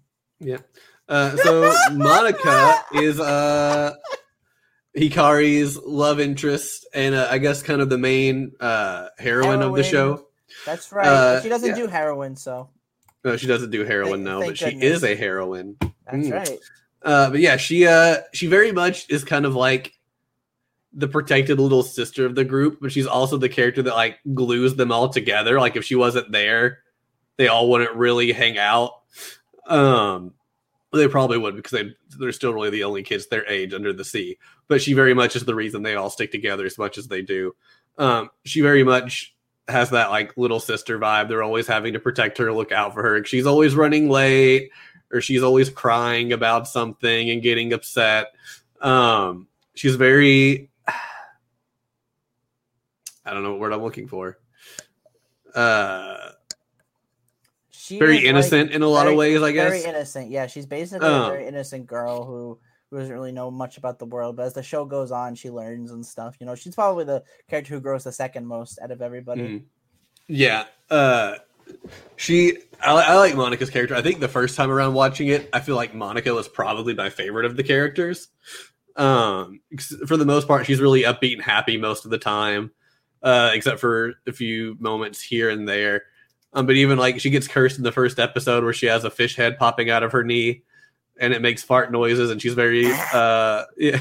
Uh, 1.08 1.36
so 1.36 1.72
Monica 1.92 2.74
is 2.94 3.18
uh 3.20 3.94
Hikari's 4.96 5.76
love 5.76 6.20
interest 6.20 6.86
and 6.94 7.14
uh, 7.14 7.28
I 7.30 7.38
guess 7.38 7.62
kind 7.62 7.80
of 7.80 7.88
the 7.88 7.98
main 7.98 8.52
uh 8.60 9.08
heroine 9.18 9.62
of 9.62 9.74
the 9.74 9.82
show. 9.84 10.26
That's 10.66 10.90
right. 10.92 11.06
Uh, 11.06 11.40
she 11.42 11.48
doesn't 11.48 11.70
yeah. 11.70 11.76
do 11.76 11.86
heroin, 11.86 12.36
so 12.36 12.70
No, 13.24 13.36
she 13.36 13.46
doesn't 13.46 13.70
do 13.70 13.84
heroin 13.84 14.24
thank 14.24 14.44
but 14.46 14.58
she 14.58 14.76
is 14.80 15.04
a 15.04 15.14
heroine. 15.14 15.76
that's 16.06 16.26
Mm. 16.28 16.32
right. 16.32 16.58
Uh, 17.02 17.30
but 17.30 17.40
yeah, 17.40 17.56
she 17.56 17.86
uh 17.86 18.18
she 18.32 18.46
very 18.46 18.72
much 18.72 19.08
is 19.08 19.24
kind 19.24 19.44
of 19.44 19.54
like 19.54 19.94
the 20.92 21.08
protected 21.08 21.60
little 21.60 21.82
sister 21.82 22.26
of 22.26 22.34
the 22.34 22.44
group, 22.44 22.78
but 22.80 22.90
she's 22.90 23.06
also 23.06 23.36
the 23.36 23.48
character 23.48 23.82
that 23.82 23.94
like 23.94 24.18
glues 24.34 24.74
them 24.74 24.90
all 24.90 25.08
together. 25.08 25.60
Like 25.60 25.76
if 25.76 25.84
she 25.84 25.94
wasn't 25.94 26.32
there, 26.32 26.80
they 27.36 27.48
all 27.48 27.70
wouldn't 27.70 27.94
really 27.94 28.32
hang 28.32 28.58
out. 28.58 29.02
Um, 29.66 30.32
they 30.92 31.06
probably 31.06 31.38
would 31.38 31.54
because 31.54 31.72
they 31.72 31.94
they're 32.18 32.32
still 32.32 32.54
really 32.54 32.70
the 32.70 32.84
only 32.84 33.02
kids 33.02 33.26
their 33.26 33.46
age 33.46 33.74
under 33.74 33.92
the 33.92 34.04
sea. 34.04 34.38
But 34.66 34.82
she 34.82 34.92
very 34.92 35.14
much 35.14 35.36
is 35.36 35.44
the 35.44 35.54
reason 35.54 35.82
they 35.82 35.94
all 35.94 36.10
stick 36.10 36.32
together 36.32 36.64
as 36.66 36.78
much 36.78 36.98
as 36.98 37.08
they 37.08 37.22
do. 37.22 37.54
Um, 37.98 38.30
she 38.44 38.60
very 38.60 38.82
much 38.84 39.34
has 39.68 39.90
that 39.90 40.10
like 40.10 40.36
little 40.36 40.60
sister 40.60 40.98
vibe. 40.98 41.28
They're 41.28 41.42
always 41.42 41.66
having 41.66 41.92
to 41.92 42.00
protect 42.00 42.38
her, 42.38 42.52
look 42.52 42.72
out 42.72 42.94
for 42.94 43.02
her. 43.02 43.22
She's 43.24 43.46
always 43.46 43.74
running 43.74 44.08
late 44.08 44.70
or 45.12 45.20
she's 45.20 45.42
always 45.42 45.70
crying 45.70 46.32
about 46.32 46.68
something 46.68 47.30
and 47.30 47.42
getting 47.42 47.72
upset. 47.72 48.28
Um, 48.80 49.48
she's 49.74 49.96
very 49.96 50.70
I 53.24 53.32
don't 53.34 53.42
know 53.42 53.50
what 53.52 53.60
word 53.60 53.72
I'm 53.72 53.82
looking 53.82 54.08
for. 54.08 54.38
Uh, 55.54 56.30
She 57.70 57.98
very 57.98 58.16
is, 58.18 58.22
like, 58.22 58.28
innocent 58.30 58.70
in 58.72 58.82
a 58.82 58.88
lot 58.88 59.02
very- 59.04 59.14
of 59.14 59.18
ways, 59.18 59.42
I 59.42 59.52
guess. 59.52 59.70
Very 59.70 59.84
innocent. 59.84 60.30
Yeah, 60.30 60.46
she's 60.46 60.66
basically 60.66 61.06
Um, 61.08 61.22
a 61.22 61.30
very 61.30 61.46
innocent 61.46 61.86
girl 61.86 62.24
who 62.24 62.58
who 62.90 62.96
doesn't 62.98 63.12
really 63.12 63.32
know 63.32 63.50
much 63.50 63.76
about 63.76 63.98
the 63.98 64.06
world. 64.06 64.34
But 64.36 64.46
as 64.46 64.54
the 64.54 64.62
show 64.62 64.86
goes 64.86 65.10
on, 65.12 65.34
she 65.34 65.50
learns 65.50 65.90
and 65.90 66.04
stuff. 66.06 66.36
You 66.40 66.46
know, 66.46 66.54
she's 66.54 66.74
probably 66.74 67.04
the 67.04 67.22
character 67.46 67.74
who 67.74 67.80
grows 67.82 68.04
the 68.04 68.12
second 68.12 68.46
most 68.46 68.78
out 68.80 68.90
of 68.90 69.02
everybody. 69.02 69.42
Mhm. 69.42 69.64
Yeah. 70.26 70.64
Uh, 70.88 71.34
she, 72.16 72.58
I, 72.84 72.92
I 72.92 73.14
like 73.16 73.34
Monica's 73.34 73.70
character. 73.70 73.94
I 73.94 74.02
think 74.02 74.20
the 74.20 74.28
first 74.28 74.56
time 74.56 74.70
around 74.70 74.94
watching 74.94 75.28
it, 75.28 75.48
I 75.52 75.60
feel 75.60 75.76
like 75.76 75.94
Monica 75.94 76.32
was 76.34 76.48
probably 76.48 76.94
my 76.94 77.10
favorite 77.10 77.46
of 77.46 77.56
the 77.56 77.62
characters. 77.62 78.28
Um, 78.96 79.60
for 80.06 80.16
the 80.16 80.26
most 80.26 80.48
part, 80.48 80.66
she's 80.66 80.80
really 80.80 81.02
upbeat 81.02 81.34
and 81.34 81.42
happy 81.42 81.76
most 81.76 82.04
of 82.04 82.10
the 82.10 82.18
time, 82.18 82.72
uh, 83.22 83.50
except 83.54 83.78
for 83.78 84.14
a 84.26 84.32
few 84.32 84.76
moments 84.80 85.22
here 85.22 85.50
and 85.50 85.68
there. 85.68 86.02
Um, 86.52 86.66
but 86.66 86.76
even 86.76 86.98
like 86.98 87.20
she 87.20 87.30
gets 87.30 87.46
cursed 87.46 87.78
in 87.78 87.84
the 87.84 87.92
first 87.92 88.18
episode 88.18 88.64
where 88.64 88.72
she 88.72 88.87
has 88.87 89.04
a 89.04 89.10
fish 89.10 89.37
head 89.37 89.58
popping 89.58 89.90
out 89.90 90.02
of 90.02 90.12
her 90.12 90.25
knee, 90.25 90.62
and 91.20 91.32
it 91.32 91.42
makes 91.42 91.62
fart 91.62 91.92
noises, 91.92 92.31
and 92.31 92.42
she's 92.42 92.54
very, 92.54 92.87
uh, 93.12 93.64
yeah. 93.76 94.00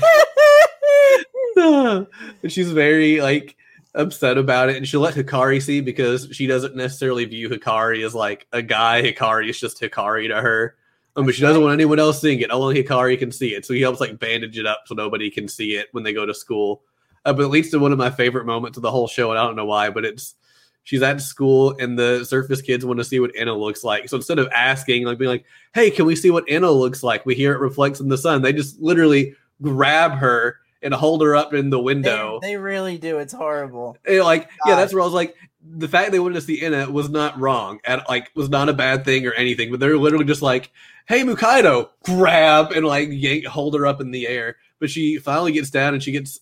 and 2.41 2.51
she's 2.51 2.71
very 2.71 3.21
like 3.21 3.55
upset 3.97 4.37
about 4.37 4.69
it 4.69 4.77
and 4.77 4.87
she'll 4.87 5.01
let 5.01 5.15
Hikari 5.15 5.61
see 5.61 5.81
because 5.81 6.29
she 6.31 6.47
doesn't 6.47 6.75
necessarily 6.75 7.25
view 7.25 7.49
Hikari 7.49 8.05
as 8.05 8.15
like 8.15 8.47
a 8.53 8.61
guy. 8.61 9.01
Hikari 9.01 9.49
is 9.49 9.59
just 9.59 9.81
Hikari 9.81 10.29
to 10.29 10.39
her. 10.39 10.75
Um, 11.17 11.25
but 11.25 11.33
she 11.33 11.41
doesn't 11.41 11.61
want 11.61 11.73
anyone 11.73 11.99
else 11.99 12.21
seeing 12.21 12.39
it. 12.39 12.51
Only 12.51 12.83
Hikari 12.83 13.17
can 13.17 13.31
see 13.31 13.55
it. 13.55 13.65
So 13.65 13.73
he 13.73 13.81
helps 13.81 13.99
like 13.99 14.19
bandage 14.19 14.57
it 14.57 14.67
up 14.67 14.83
so 14.85 14.93
nobody 14.93 15.31
can 15.31 15.47
see 15.47 15.75
it 15.75 15.87
when 15.91 16.03
they 16.03 16.13
go 16.13 16.27
to 16.27 16.33
school. 16.33 16.83
Uh, 17.25 17.33
but 17.33 17.43
it 17.43 17.47
leads 17.47 17.71
to 17.71 17.79
one 17.79 17.91
of 17.91 17.97
my 17.97 18.11
favorite 18.11 18.45
moments 18.45 18.77
of 18.77 18.83
the 18.83 18.91
whole 18.91 19.07
show, 19.07 19.31
and 19.31 19.39
I 19.39 19.43
don't 19.43 19.55
know 19.55 19.65
why, 19.65 19.89
but 19.89 20.05
it's 20.05 20.35
she's 20.83 21.01
at 21.01 21.19
school 21.19 21.75
and 21.79 21.99
the 21.99 22.23
surface 22.23 22.61
kids 22.61 22.85
want 22.85 22.99
to 22.99 23.03
see 23.03 23.19
what 23.19 23.35
Ena 23.35 23.53
looks 23.53 23.83
like. 23.83 24.07
So 24.07 24.15
instead 24.15 24.39
of 24.39 24.47
asking, 24.55 25.03
like 25.03 25.17
being 25.17 25.31
like, 25.31 25.45
"Hey, 25.73 25.89
can 25.89 26.05
we 26.05 26.15
see 26.15 26.29
what 26.29 26.45
Ena 26.47 26.71
looks 26.71 27.03
like?" 27.03 27.25
We 27.25 27.35
hear 27.35 27.53
it 27.53 27.59
reflects 27.59 27.99
in 27.99 28.07
the 28.07 28.17
sun. 28.17 28.43
They 28.43 28.53
just 28.53 28.79
literally 28.79 29.35
grab 29.61 30.11
her 30.11 30.59
and 30.81 30.93
hold 30.93 31.21
her 31.21 31.35
up 31.35 31.53
in 31.53 31.69
the 31.69 31.79
window. 31.79 32.39
they 32.41 32.57
really 32.57 32.97
do. 32.97 33.17
It's 33.19 33.33
horrible. 33.33 33.97
And, 34.05 34.19
like 34.23 34.49
yeah, 34.65 34.75
that's 34.75 34.93
where 34.93 35.01
I 35.01 35.05
was 35.05 35.13
like, 35.13 35.35
the 35.69 35.87
fact 35.87 36.11
they 36.11 36.19
wanted 36.19 36.35
to 36.35 36.41
see 36.41 36.61
Ena 36.61 36.89
was 36.89 37.09
not 37.09 37.39
wrong, 37.39 37.79
and 37.83 38.01
like 38.07 38.31
was 38.35 38.49
not 38.49 38.69
a 38.69 38.73
bad 38.73 39.05
thing 39.05 39.25
or 39.27 39.33
anything. 39.33 39.71
But 39.71 39.79
they're 39.79 39.97
literally 39.97 40.25
just 40.25 40.41
like, 40.41 40.71
"Hey, 41.07 41.23
Mukaido, 41.23 41.89
grab!" 42.05 42.71
and 42.71 42.85
like 42.85 43.09
yank, 43.11 43.45
hold 43.45 43.75
her 43.75 43.85
up 43.85 43.99
in 44.01 44.11
the 44.11 44.27
air. 44.27 44.57
But 44.79 44.89
she 44.89 45.17
finally 45.17 45.51
gets 45.51 45.69
down 45.69 45.93
and 45.93 46.01
she 46.03 46.11
gets 46.11 46.39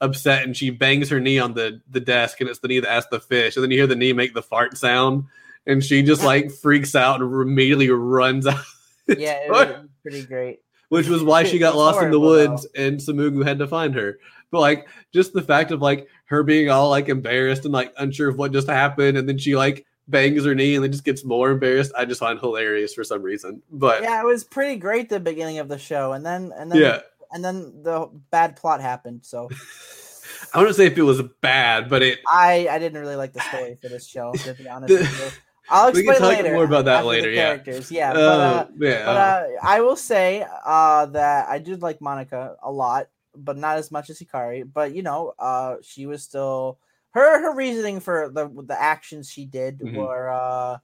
upset 0.00 0.42
and 0.42 0.54
she 0.54 0.68
bangs 0.68 1.08
her 1.08 1.20
knee 1.20 1.38
on 1.38 1.54
the 1.54 1.80
the 1.88 2.00
desk, 2.00 2.40
and 2.40 2.50
it's 2.50 2.58
the 2.58 2.68
knee 2.68 2.80
that 2.80 2.90
asked 2.90 3.10
the 3.10 3.20
fish. 3.20 3.56
And 3.56 3.62
then 3.62 3.70
you 3.70 3.78
hear 3.78 3.86
the 3.86 3.96
knee 3.96 4.12
make 4.12 4.34
the 4.34 4.42
fart 4.42 4.76
sound, 4.76 5.24
and 5.66 5.82
she 5.82 6.02
just 6.02 6.22
like 6.24 6.50
freaks 6.50 6.94
out 6.94 7.22
and 7.22 7.32
immediately 7.32 7.88
runs 7.90 8.46
out. 8.46 8.60
Yeah, 9.08 9.34
it 9.34 9.50
was 9.52 9.88
pretty 10.02 10.24
great. 10.26 10.58
Which 10.88 11.08
was 11.08 11.22
why 11.22 11.44
she 11.44 11.58
got 11.66 11.76
lost 11.76 12.00
in 12.02 12.10
the 12.10 12.20
woods 12.20 12.66
and 12.76 12.98
Tsumugu 12.98 13.44
had 13.44 13.58
to 13.58 13.66
find 13.66 13.94
her. 13.94 14.18
But 14.50 14.60
like 14.60 14.88
just 15.12 15.32
the 15.32 15.42
fact 15.42 15.70
of 15.72 15.82
like 15.82 16.08
her 16.26 16.42
being 16.42 16.70
all 16.70 16.90
like 16.90 17.08
embarrassed 17.08 17.64
and 17.64 17.74
like 17.74 17.92
unsure 17.98 18.28
of 18.28 18.36
what 18.38 18.52
just 18.52 18.68
happened, 18.68 19.18
and 19.18 19.28
then 19.28 19.38
she 19.38 19.56
like 19.56 19.84
bangs 20.08 20.44
her 20.44 20.54
knee 20.54 20.76
and 20.76 20.84
then 20.84 20.92
just 20.92 21.04
gets 21.04 21.24
more 21.24 21.50
embarrassed. 21.50 21.92
I 21.96 22.04
just 22.04 22.20
find 22.20 22.38
hilarious 22.38 22.94
for 22.94 23.02
some 23.04 23.22
reason. 23.22 23.62
But 23.70 24.02
yeah, 24.02 24.10
Yeah, 24.10 24.20
it 24.22 24.26
was 24.26 24.44
pretty 24.44 24.76
great 24.76 25.08
the 25.08 25.20
beginning 25.20 25.58
of 25.58 25.68
the 25.68 25.78
show, 25.78 26.12
and 26.12 26.24
then 26.24 26.52
and 26.56 26.70
then 26.70 26.80
yeah. 26.80 27.00
and 27.32 27.44
then 27.44 27.82
the 27.82 28.08
bad 28.30 28.56
plot 28.56 28.80
happened. 28.80 29.24
So 29.24 29.48
I 30.54 30.58
wouldn't 30.58 30.76
say 30.76 30.86
if 30.86 30.96
it 30.96 31.02
was 31.02 31.22
bad, 31.40 31.90
but 31.90 32.02
it. 32.02 32.20
I 32.28 32.68
I 32.70 32.78
didn't 32.78 33.00
really 33.00 33.16
like 33.16 33.32
the 33.32 33.40
story 33.40 33.76
for 33.80 33.88
this 33.88 34.06
show. 34.06 34.32
To 34.32 34.54
be 34.54 34.68
honest 34.68 34.94
The- 34.94 35.32
I'll 35.68 35.92
We 35.92 36.02
can 36.02 36.10
explain 36.12 36.36
talk 36.36 36.44
later. 36.44 36.54
more 36.54 36.64
about 36.64 36.84
that 36.84 37.04
later, 37.06 37.30
yeah. 37.30 37.42
characters. 37.56 37.90
yeah. 37.90 38.12
but, 38.12 38.18
Uh, 38.20 38.42
uh, 38.42 38.66
yeah, 38.78 39.04
but 39.04 39.16
uh, 39.16 39.20
uh, 39.20 39.46
I 39.62 39.80
will 39.80 39.96
say 39.96 40.46
uh, 40.64 41.06
that 41.06 41.48
I 41.48 41.58
did 41.58 41.82
like 41.82 42.00
Monica 42.00 42.56
a 42.62 42.70
lot, 42.70 43.08
but 43.34 43.56
not 43.56 43.76
as 43.76 43.90
much 43.90 44.10
as 44.10 44.18
Hikari. 44.20 44.62
But 44.70 44.94
you 44.94 45.02
know, 45.02 45.34
uh, 45.38 45.76
she 45.82 46.06
was 46.06 46.22
still 46.22 46.78
her 47.10 47.40
her 47.42 47.54
reasoning 47.54 48.00
for 48.00 48.28
the 48.30 48.48
the 48.66 48.80
actions 48.80 49.30
she 49.30 49.44
did 49.44 49.80
Mhm. 49.80 49.94
were 49.94 50.30
uh, 50.30 50.78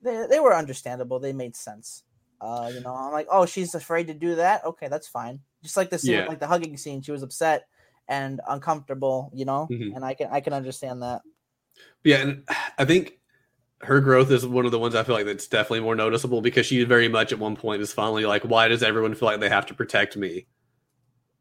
they 0.00 0.26
they 0.30 0.40
were 0.40 0.54
understandable. 0.54 1.18
They 1.20 1.32
made 1.32 1.56
sense. 1.56 2.04
Uh, 2.40 2.70
you 2.74 2.80
know, 2.80 2.94
I'm 2.94 3.12
like, 3.12 3.28
oh, 3.30 3.46
she's 3.46 3.74
afraid 3.74 4.08
to 4.08 4.14
do 4.14 4.34
that. 4.36 4.64
Okay, 4.64 4.88
that's 4.88 5.06
fine. 5.06 5.40
Just 5.62 5.76
like 5.76 5.90
the 5.90 5.98
scene, 5.98 6.14
Yeah. 6.14 6.26
like 6.26 6.40
the 6.40 6.48
hugging 6.48 6.76
scene, 6.76 7.00
she 7.02 7.12
was 7.12 7.22
upset 7.22 7.68
and 8.08 8.40
uncomfortable. 8.48 9.30
You 9.34 9.44
know, 9.44 9.68
Mhm. 9.70 9.94
and 9.94 10.04
I 10.04 10.14
can 10.14 10.28
I 10.32 10.40
can 10.40 10.52
understand 10.52 11.02
that. 11.02 11.22
Yeah, 12.02 12.18
and 12.22 12.48
I 12.78 12.84
think 12.84 13.20
her 13.82 14.00
growth 14.00 14.30
is 14.30 14.46
one 14.46 14.64
of 14.64 14.70
the 14.70 14.78
ones 14.78 14.94
I 14.94 15.02
feel 15.02 15.14
like 15.14 15.26
that's 15.26 15.46
definitely 15.48 15.80
more 15.80 15.96
noticeable 15.96 16.40
because 16.40 16.66
she 16.66 16.84
very 16.84 17.08
much 17.08 17.32
at 17.32 17.38
one 17.38 17.56
point 17.56 17.82
is 17.82 17.92
finally 17.92 18.24
like, 18.24 18.42
why 18.44 18.68
does 18.68 18.82
everyone 18.82 19.14
feel 19.14 19.26
like 19.26 19.40
they 19.40 19.48
have 19.48 19.66
to 19.66 19.74
protect 19.74 20.16
me? 20.16 20.46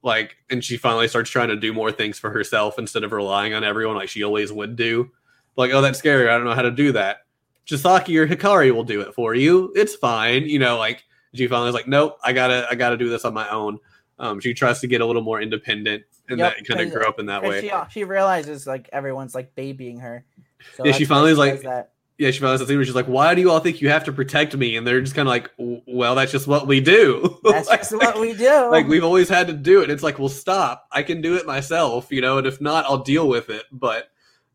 Like, 0.04 0.38
and 0.50 0.64
she 0.64 0.78
finally 0.78 1.08
starts 1.08 1.30
trying 1.30 1.50
to 1.50 1.56
do 1.56 1.74
more 1.74 1.92
things 1.92 2.18
for 2.18 2.32
herself 2.32 2.80
instead 2.80 3.04
of 3.04 3.12
relying 3.12 3.54
on 3.54 3.64
everyone 3.64 3.96
like 3.96 4.10
she 4.10 4.24
always 4.24 4.52
would 4.52 4.76
do. 4.76 5.12
Like, 5.56 5.72
oh, 5.72 5.82
that's 5.82 6.00
scary. 6.00 6.28
I 6.30 6.36
don't 6.36 6.46
know 6.46 6.56
how 6.56 6.64
to 6.64 6.72
do 6.72 6.92
that. 6.94 7.18
Chisaki 7.68 8.18
or 8.18 8.26
Hikari 8.28 8.74
will 8.74 8.84
do 8.84 9.02
it 9.02 9.14
for 9.14 9.36
you. 9.36 9.72
It's 9.76 9.94
fine. 9.94 10.46
You 10.46 10.58
know, 10.58 10.78
like 10.80 11.04
she 11.36 11.48
finally 11.48 11.70
is 11.70 11.76
like, 11.76 11.88
nope, 11.88 12.18
I 12.24 12.34
gotta, 12.34 12.66
I 12.72 12.76
gotta 12.76 12.98
do 12.98 13.10
this 13.10 13.24
on 13.26 13.36
my 13.36 13.48
own. 13.50 13.78
Um, 14.18 14.40
she 14.40 14.54
tries 14.56 14.80
to 14.82 14.88
get 14.88 15.02
a 15.02 15.06
little 15.06 15.22
more 15.22 15.40
independent 15.42 16.04
and 16.30 16.40
Yep, 16.40 16.56
that 16.58 16.68
kind 16.68 16.82
of 16.88 16.92
grow 16.92 17.08
up 17.08 17.20
in 17.20 17.28
that 17.28 17.44
way. 17.44 17.62
she 17.62 17.72
she 17.92 18.04
realizes 18.04 18.66
like 18.66 18.90
everyone's 18.92 19.36
like 19.36 19.54
babying 19.56 20.00
her. 20.00 20.26
So 20.76 20.86
Yeah, 20.86 20.94
she 20.94 21.06
finally 21.06 21.32
is 21.32 21.38
like- 21.38 21.62
that. 21.62 21.92
Yeah, 22.22 22.30
she 22.30 22.38
finally 22.38 22.54
has 22.54 22.62
a 22.62 22.68
scene 22.68 22.78
where 22.78 22.86
she's 22.86 22.94
like, 22.94 23.08
"Why 23.08 23.34
do 23.34 23.42
you 23.42 23.50
all 23.50 23.60
think 23.60 23.82
you 23.82 23.90
have 23.90 24.04
to 24.04 24.12
protect 24.12 24.56
me?" 24.56 24.78
And 24.78 24.86
they're 24.86 25.02
just 25.02 25.16
kind 25.16 25.28
of 25.28 25.32
like, 25.32 25.50
"Well, 25.58 26.14
that's 26.14 26.32
just 26.32 26.46
what 26.46 26.68
we 26.68 26.80
do. 26.80 27.40
That's 27.44 27.68
like, 27.68 27.80
just 27.80 27.94
what 27.94 28.20
we 28.20 28.36
do. 28.36 28.70
like 28.70 28.88
we've 28.88 29.04
always 29.04 29.28
had 29.28 29.48
to 29.48 29.54
do 29.54 29.82
it." 29.82 29.90
It's 29.90 30.04
like, 30.04 30.20
"Well, 30.20 30.30
stop. 30.30 30.88
I 30.92 31.02
can 31.02 31.22
do 31.22 31.36
it 31.36 31.48
myself, 31.48 32.12
you 32.12 32.22
know. 32.22 32.38
And 32.38 32.46
if 32.46 32.62
not, 32.62 32.86
I'll 32.86 33.00
deal 33.00 33.28
with 33.28 33.50
it." 33.50 33.66
But 33.72 34.12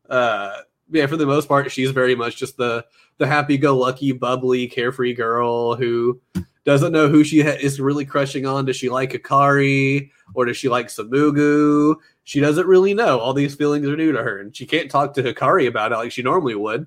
uh, 0.09 0.59
yeah, 0.89 1.07
for 1.07 1.17
the 1.17 1.25
most 1.25 1.49
part, 1.49 1.69
she's 1.69 1.91
very 1.91 2.15
much 2.15 2.37
just 2.37 2.55
the 2.55 2.85
the 3.17 3.27
happy-go-lucky, 3.27 4.13
bubbly, 4.13 4.67
carefree 4.67 5.13
girl 5.13 5.75
who 5.75 6.21
doesn't 6.63 6.93
know 6.93 7.09
who 7.09 7.25
she 7.25 7.41
ha- 7.41 7.57
is 7.59 7.81
really 7.81 8.05
crushing 8.05 8.45
on. 8.45 8.63
Does 8.63 8.77
she 8.77 8.87
like 8.87 9.11
Akari 9.11 10.11
or 10.35 10.45
does 10.45 10.55
she 10.55 10.69
like 10.69 10.87
Tsumugu? 10.87 11.97
she 12.27 12.41
doesn't 12.41 12.67
really 12.67 12.93
know. 12.93 13.19
All 13.19 13.33
these 13.33 13.55
feelings 13.55 13.87
are 13.87 13.95
new 13.95 14.11
to 14.11 14.21
her, 14.21 14.41
and 14.41 14.53
she 14.53 14.65
can't 14.65 14.91
talk 14.91 15.13
to 15.13 15.23
Hikari 15.23 15.65
about 15.65 15.93
it 15.93 15.95
like 15.95 16.11
she 16.11 16.21
normally 16.21 16.55
would, 16.55 16.85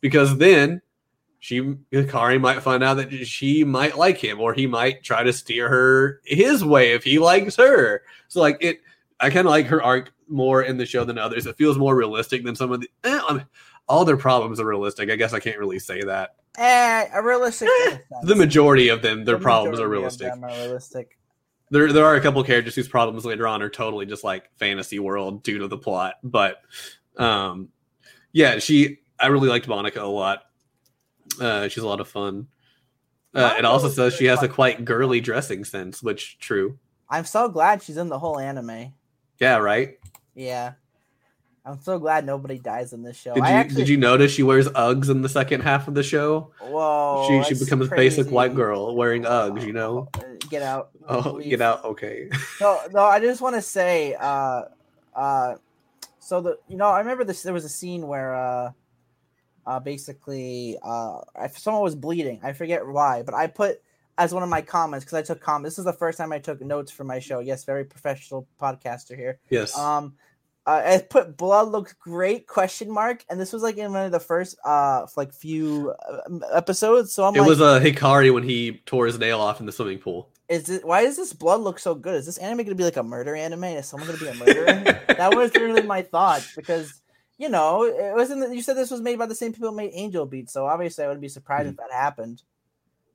because 0.00 0.38
then 0.38 0.82
she 1.38 1.60
Hikari 1.92 2.40
might 2.40 2.62
find 2.62 2.82
out 2.82 2.94
that 2.98 3.10
she 3.26 3.64
might 3.64 3.96
like 3.96 4.18
him, 4.18 4.40
or 4.40 4.52
he 4.52 4.66
might 4.66 5.02
try 5.02 5.22
to 5.22 5.32
steer 5.32 5.68
her 5.68 6.20
his 6.24 6.64
way 6.64 6.92
if 6.92 7.02
he 7.04 7.18
likes 7.18 7.56
her. 7.56 8.02
So 8.28 8.40
like 8.40 8.58
it, 8.60 8.80
I 9.20 9.30
kind 9.30 9.46
of 9.46 9.50
like 9.50 9.66
her 9.66 9.82
arc 9.82 10.12
more 10.28 10.62
in 10.62 10.76
the 10.76 10.86
show 10.86 11.04
than 11.04 11.18
others. 11.18 11.46
It 11.46 11.56
feels 11.56 11.78
more 11.78 11.96
realistic 11.96 12.44
than 12.44 12.54
some 12.56 12.72
of 12.72 12.80
the. 12.80 12.88
Eh, 13.04 13.38
all 13.88 14.04
their 14.04 14.16
problems 14.16 14.60
are 14.60 14.66
realistic. 14.66 15.10
I 15.10 15.16
guess 15.16 15.32
I 15.32 15.40
can't 15.40 15.58
really 15.58 15.78
say 15.80 16.02
that. 16.02 16.36
Eh, 16.58 17.08
a 17.12 17.22
realistic. 17.22 17.68
sense. 17.88 18.02
The 18.24 18.36
majority 18.36 18.88
of 18.88 19.02
them, 19.02 19.24
their 19.24 19.36
The 19.36 19.42
problems 19.42 19.80
are 19.80 19.88
realistic. 19.88 20.30
are 20.30 20.38
realistic. 20.46 21.16
there 21.70 21.92
there 21.92 22.04
are 22.04 22.16
a 22.16 22.20
couple 22.20 22.42
characters 22.44 22.74
whose 22.74 22.88
problems 22.88 23.24
later 23.24 23.46
on 23.48 23.62
are 23.62 23.70
totally 23.70 24.04
just 24.04 24.24
like 24.24 24.50
fantasy 24.58 24.98
world 24.98 25.42
due 25.42 25.58
to 25.58 25.68
the 25.68 25.78
plot 25.78 26.14
but 26.24 26.60
um 27.16 27.68
yeah 28.32 28.58
she 28.58 28.98
i 29.20 29.26
really 29.26 29.48
liked 29.48 29.68
monica 29.68 30.02
a 30.02 30.04
lot 30.04 30.44
uh 31.40 31.68
she's 31.68 31.82
a 31.82 31.86
lot 31.86 32.00
of 32.00 32.08
fun 32.08 32.46
uh, 33.32 33.54
it 33.58 33.64
also 33.64 33.88
says 33.88 34.12
she 34.14 34.24
has 34.24 34.42
a 34.42 34.48
quite 34.48 34.84
girly 34.84 35.20
dressing 35.20 35.64
sense 35.64 36.02
which 36.02 36.38
true 36.40 36.78
I'm 37.08 37.24
so 37.24 37.48
glad 37.48 37.82
she's 37.82 37.96
in 37.96 38.08
the 38.08 38.18
whole 38.18 38.38
anime. 38.38 38.92
yeah 39.38 39.56
right 39.56 39.98
Yeah. 40.34 40.72
I'm 41.64 41.78
so 41.80 41.98
glad 41.98 42.24
nobody 42.24 42.58
dies 42.58 42.92
in 42.92 43.02
this 43.02 43.16
show. 43.16 43.34
did 43.34 43.40
you 43.44 43.50
actually, 43.50 43.76
did 43.76 43.88
you 43.88 43.96
notice 43.98 44.32
she 44.32 44.42
wears 44.42 44.66
uggs 44.68 45.10
in 45.10 45.20
the 45.22 45.28
second 45.28 45.60
half 45.60 45.86
of 45.88 45.94
the 45.94 46.02
show 46.02 46.52
Whoa. 46.60 47.26
she 47.44 47.54
she 47.54 47.62
becomes 47.64 47.86
a 47.86 47.94
basic 47.94 48.28
white 48.30 48.54
girl 48.56 48.96
wearing 48.96 49.22
uggs 49.24 49.64
you 49.64 49.72
know 49.72 50.08
Uh, 50.18 50.22
Get 50.48 50.62
out. 50.62 50.90
oh 51.08 51.32
Leave. 51.34 51.50
get 51.50 51.60
out 51.60 51.84
okay 51.84 52.28
No, 52.60 52.80
no, 52.92 53.04
I 53.04 53.20
just 53.20 53.40
want 53.40 53.54
to 53.54 53.62
say, 53.62 54.14
uh, 54.14 54.62
uh, 55.14 55.54
so 56.18 56.40
the 56.40 56.58
you 56.68 56.76
know 56.76 56.86
I 56.88 56.98
remember 56.98 57.22
this. 57.24 57.42
There 57.44 57.54
was 57.54 57.64
a 57.64 57.68
scene 57.68 58.06
where, 58.08 58.34
uh, 58.34 58.72
uh, 59.70 59.78
basically, 59.78 60.76
uh, 60.82 61.20
if 61.40 61.56
someone 61.56 61.84
was 61.84 61.94
bleeding, 61.94 62.40
I 62.42 62.52
forget 62.52 62.84
why, 62.84 63.22
but 63.22 63.34
I 63.34 63.46
put 63.46 63.80
as 64.18 64.34
one 64.34 64.42
of 64.42 64.48
my 64.48 64.62
comments 64.62 65.04
because 65.04 65.16
I 65.16 65.22
took 65.22 65.40
comments. 65.40 65.76
This 65.76 65.78
is 65.78 65.84
the 65.84 65.92
first 65.92 66.18
time 66.18 66.32
I 66.32 66.40
took 66.40 66.60
notes 66.60 66.90
for 66.90 67.04
my 67.04 67.20
show. 67.20 67.38
Yes, 67.38 67.62
very 67.62 67.84
professional 67.84 68.48
podcaster 68.60 69.14
here. 69.14 69.38
yes 69.48 69.78
Um, 69.78 70.14
uh, 70.66 70.82
I 70.84 70.98
put 70.98 71.36
blood 71.36 71.68
looks 71.68 71.92
great 71.92 72.48
question 72.48 72.90
mark, 72.90 73.24
and 73.30 73.40
this 73.40 73.52
was 73.52 73.62
like 73.62 73.76
in 73.76 73.92
one 73.92 74.06
of 74.06 74.12
the 74.12 74.18
first 74.18 74.58
uh 74.64 75.06
like 75.16 75.32
few 75.32 75.94
uh, 76.08 76.38
episodes. 76.52 77.12
So 77.12 77.24
I'm 77.24 77.36
it 77.36 77.40
like, 77.40 77.48
was 77.48 77.60
uh 77.60 77.78
hikari 77.78 78.34
when 78.34 78.42
he 78.42 78.82
tore 78.86 79.06
his 79.06 79.20
nail 79.20 79.40
off 79.40 79.60
in 79.60 79.66
the 79.66 79.72
swimming 79.72 79.98
pool 79.98 80.30
is 80.50 80.68
it 80.68 80.84
why 80.84 81.04
does 81.04 81.16
this 81.16 81.32
blood 81.32 81.60
look 81.60 81.78
so 81.78 81.94
good? 81.94 82.16
Is 82.16 82.26
this 82.26 82.38
anime 82.38 82.64
gonna 82.64 82.74
be 82.74 82.82
like 82.82 82.96
a 82.96 83.04
murder 83.04 83.36
anime? 83.36 83.64
Is 83.64 83.86
someone 83.86 84.08
gonna 84.08 84.18
be 84.18 84.26
a 84.26 84.34
murderer? 84.34 84.82
that 85.06 85.34
was 85.34 85.54
really 85.54 85.82
my 85.82 86.02
thought 86.02 86.44
because 86.56 86.99
you 87.40 87.48
know 87.48 87.84
it 87.84 88.14
wasn't. 88.14 88.54
You 88.54 88.62
said 88.62 88.76
this 88.76 88.90
was 88.90 89.00
made 89.00 89.18
by 89.18 89.26
the 89.26 89.34
same 89.34 89.52
people 89.52 89.70
who 89.70 89.76
made 89.76 89.90
Angel 89.94 90.26
Beats, 90.26 90.52
so 90.52 90.66
obviously 90.66 91.02
I 91.04 91.06
wouldn't 91.08 91.22
be 91.22 91.28
surprised 91.28 91.64
Hmm. 91.64 91.70
if 91.70 91.76
that 91.78 91.90
happened. 91.92 92.42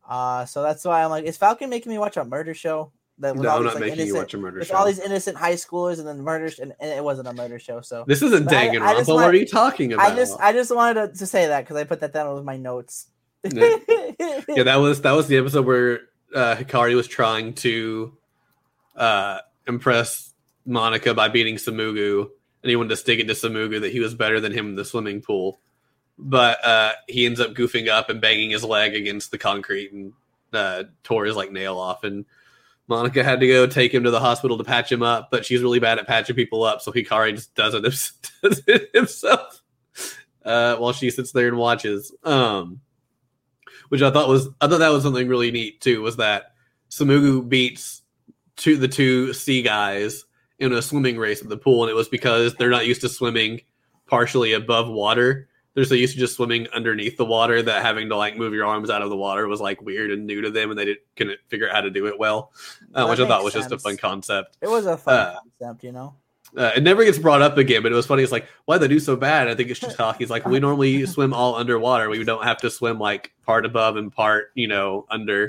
Uh, 0.07 0.45
so 0.45 0.61
that's 0.63 0.83
why 0.83 1.03
I'm 1.03 1.09
like, 1.11 1.25
is 1.25 1.37
Falcon 1.37 1.69
making 1.69 1.91
me 1.91 1.97
watch 1.97 2.17
a 2.17 2.25
murder 2.25 2.53
show? 2.53 2.91
That 3.19 3.37
no 3.37 3.49
i'm 3.49 3.63
these, 3.63 3.73
not 3.73 3.81
like, 3.81 3.91
making 3.91 4.07
you 4.07 4.15
watch 4.15 4.33
a 4.33 4.37
murder 4.37 4.59
with 4.59 4.67
show 4.67 4.75
all 4.75 4.85
these 4.85 4.99
innocent 4.99 5.37
high 5.37 5.53
schoolers 5.53 5.99
and 5.99 6.07
then 6.07 6.19
murders, 6.21 6.59
and, 6.59 6.73
and 6.81 6.91
it 6.91 7.01
wasn't 7.01 7.29
a 7.29 7.33
murder 7.33 7.57
show. 7.59 7.79
So 7.79 8.03
This 8.05 8.21
isn't 8.21 8.43
But 8.45 8.53
I- 8.55 8.63
I 8.63 8.67
Danganronpa. 8.75 9.07
What 9.13 9.33
are 9.33 9.37
you 9.37 9.45
talking 9.47 9.93
about? 9.93 10.11
I 10.11 10.15
just 10.15 10.37
I 10.41 10.51
just 10.51 10.75
wanted 10.75 11.13
to, 11.13 11.19
to 11.19 11.25
say 11.25 11.47
that 11.47 11.61
because 11.61 11.77
I 11.77 11.85
put 11.85 12.01
that 12.01 12.11
down 12.11 12.33
with 12.35 12.43
my 12.43 12.57
notes. 12.57 13.07
Yeah. 13.45 13.77
yeah, 14.49 14.63
that 14.63 14.77
was 14.77 15.01
that 15.03 15.11
was 15.13 15.27
the 15.27 15.37
episode 15.37 15.65
where 15.65 16.01
uh, 16.35 16.55
Hikari 16.57 16.95
was 16.95 17.07
trying 17.07 17.53
to 17.53 18.17
uh, 18.97 19.39
impress 19.67 20.33
Monica 20.65 21.13
by 21.13 21.29
beating 21.29 21.55
Tsumugu, 21.55 22.29
wanted 22.73 22.89
to 22.89 22.97
stick 22.97 23.19
it 23.19 23.27
to 23.27 23.33
Tsumugu 23.33 23.81
that 23.81 23.91
he 23.91 23.99
was 23.99 24.15
better 24.15 24.39
than 24.39 24.51
him 24.51 24.69
in 24.69 24.75
the 24.75 24.85
swimming 24.85 25.21
pool. 25.21 25.59
But 26.17 26.63
uh, 26.65 26.93
he 27.07 27.25
ends 27.25 27.39
up 27.39 27.53
goofing 27.53 27.89
up 27.89 28.09
and 28.09 28.21
banging 28.21 28.51
his 28.51 28.63
leg 28.63 28.95
against 28.95 29.31
the 29.31 29.37
concrete 29.37 29.91
and 29.91 30.13
uh, 30.53 30.85
tore 31.03 31.25
his 31.25 31.35
like 31.35 31.51
nail 31.51 31.77
off. 31.77 32.03
And 32.03 32.25
Monica 32.87 33.23
had 33.23 33.39
to 33.39 33.47
go 33.47 33.67
take 33.67 33.93
him 33.93 34.03
to 34.03 34.11
the 34.11 34.19
hospital 34.19 34.57
to 34.57 34.63
patch 34.63 34.91
him 34.91 35.03
up, 35.03 35.29
but 35.31 35.45
she's 35.45 35.61
really 35.61 35.79
bad 35.79 35.99
at 35.99 36.07
patching 36.07 36.35
people 36.35 36.63
up, 36.63 36.81
so 36.81 36.91
Hikari 36.91 37.35
just 37.35 37.53
does 37.55 37.73
it, 37.73 37.81
does 38.41 38.61
it 38.67 38.89
himself 38.93 39.61
uh, 40.45 40.75
while 40.77 40.93
she 40.93 41.09
sits 41.09 41.31
there 41.31 41.47
and 41.47 41.57
watches. 41.57 42.13
Um, 42.23 42.81
which 43.89 44.01
I 44.01 44.11
thought 44.11 44.29
was 44.29 44.47
I 44.61 44.67
thought 44.67 44.79
that 44.79 44.89
was 44.89 45.03
something 45.03 45.27
really 45.27 45.51
neat 45.51 45.81
too. 45.81 46.01
Was 46.01 46.17
that 46.17 46.53
Tsumugu 46.89 47.47
beats 47.47 48.01
two 48.55 48.77
the 48.77 48.87
two 48.87 49.33
sea 49.33 49.61
guys 49.61 50.25
in 50.59 50.73
a 50.73 50.81
swimming 50.81 51.17
race 51.17 51.41
at 51.41 51.49
the 51.49 51.57
pool, 51.57 51.83
and 51.83 51.91
it 51.91 51.95
was 51.95 52.07
because 52.07 52.55
they're 52.55 52.69
not 52.69 52.85
used 52.85 53.01
to 53.01 53.09
swimming 53.09 53.61
partially 54.07 54.53
above 54.53 54.87
water. 54.87 55.47
They're 55.73 55.83
so 55.83 55.95
used 55.95 56.13
to 56.13 56.19
just 56.19 56.35
swimming 56.35 56.67
underneath 56.73 57.17
the 57.17 57.25
water 57.25 57.61
that 57.61 57.81
having 57.81 58.07
to 58.09 58.15
like 58.15 58.37
move 58.37 58.53
your 58.53 58.65
arms 58.65 58.89
out 58.89 59.01
of 59.01 59.09
the 59.09 59.17
water 59.17 59.45
was 59.47 59.59
like 59.59 59.81
weird 59.81 60.11
and 60.11 60.25
new 60.25 60.41
to 60.41 60.49
them, 60.49 60.69
and 60.69 60.79
they 60.79 60.85
didn't 60.85 61.01
couldn't 61.17 61.39
figure 61.49 61.67
out 61.67 61.75
how 61.75 61.81
to 61.81 61.89
do 61.91 62.07
it 62.07 62.17
well, 62.17 62.53
uh, 62.93 63.05
which 63.07 63.19
I 63.19 63.27
thought 63.27 63.43
was 63.43 63.53
makes 63.55 63.67
just 63.67 63.73
a 63.73 63.79
fun 63.79 63.97
concept. 63.97 64.57
It 64.61 64.69
was 64.69 64.85
a 64.85 64.97
fun 64.97 65.15
Uh, 65.15 65.35
concept, 65.59 65.83
you 65.83 65.91
know. 65.91 66.15
Uh, 66.55 66.71
it 66.77 66.83
never 66.83 67.03
gets 67.03 67.17
brought 67.17 67.41
up 67.41 67.57
again, 67.57 67.83
but 67.83 67.91
it 67.91 67.95
was 67.95 68.05
funny. 68.05 68.23
It's 68.23 68.31
like, 68.31 68.47
why 68.63 68.77
they 68.77 68.87
do 68.87 68.99
so 68.99 69.17
bad? 69.17 69.49
I 69.49 69.55
think 69.55 69.69
it's 69.69 69.79
just 69.79 69.97
hockey. 69.97 70.23
It's 70.23 70.31
like 70.31 70.45
we 70.45 70.59
normally 70.59 71.05
swim 71.07 71.33
all 71.33 71.55
underwater. 71.55 72.09
We 72.09 72.23
don't 72.23 72.43
have 72.45 72.57
to 72.59 72.69
swim 72.69 72.97
like 72.97 73.33
part 73.45 73.65
above 73.65 73.97
and 73.97 74.09
part, 74.11 74.51
you 74.55 74.69
know, 74.69 75.05
under. 75.09 75.47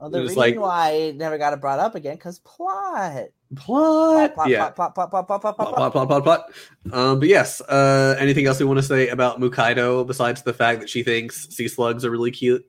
Well, 0.00 0.08
the 0.10 0.20
reason 0.22 0.36
like- 0.36 0.58
why 0.58 0.90
it 0.92 1.16
never 1.16 1.36
got 1.36 1.52
it 1.52 1.60
brought 1.60 1.78
up 1.78 1.94
again 1.94 2.16
because 2.16 2.38
plot. 2.38 3.28
Plot. 3.54 4.34
Plot, 4.34 4.48
yeah. 4.48 4.70
plot, 4.70 4.94
plot, 4.94 5.10
plot, 5.10 5.26
plot, 5.26 5.40
plot, 5.42 5.56
plot, 5.56 5.92
Plot, 5.92 6.08
plot, 6.08 6.24
plot. 6.24 6.52
Um, 6.92 7.18
but 7.20 7.28
yes, 7.28 7.60
uh, 7.60 8.16
anything 8.18 8.46
else 8.46 8.58
we 8.60 8.64
want 8.64 8.78
to 8.78 8.82
say 8.82 9.08
about 9.08 9.40
Mukaido 9.40 10.06
besides 10.06 10.42
the 10.42 10.52
fact 10.54 10.80
that 10.80 10.88
she 10.88 11.02
thinks 11.02 11.48
sea 11.54 11.68
slugs 11.68 12.04
are 12.04 12.10
really 12.10 12.30
cute? 12.30 12.64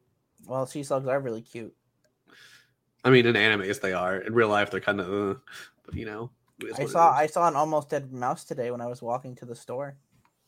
Well, 0.48 0.65
sea 0.65 0.84
slugs 0.84 1.08
are 1.08 1.20
really 1.20 1.41
cute. 1.41 1.74
I 3.04 3.10
mean, 3.12 3.26
in 3.26 3.36
animes 3.36 3.80
they 3.80 3.94
are. 3.94 4.17
In 4.17 4.34
real 4.34 4.50
life, 4.50 4.70
they're 4.72 4.82
kind 4.82 5.00
of, 5.00 5.08
uh, 5.38 5.39
but 5.86 5.96
you 5.96 6.06
know. 6.06 6.32
I 6.78 6.86
saw. 6.86 7.12
I 7.12 7.26
saw 7.28 7.48
an 7.48 7.56
almost 7.56 7.89
dead 7.89 8.12
mouse 8.12 8.44
today 8.44 8.70
when 8.72 8.82
I 8.82 8.88
was 8.88 9.02
walking 9.02 9.36
to 9.38 9.46
the 9.46 9.56
store, 9.56 9.98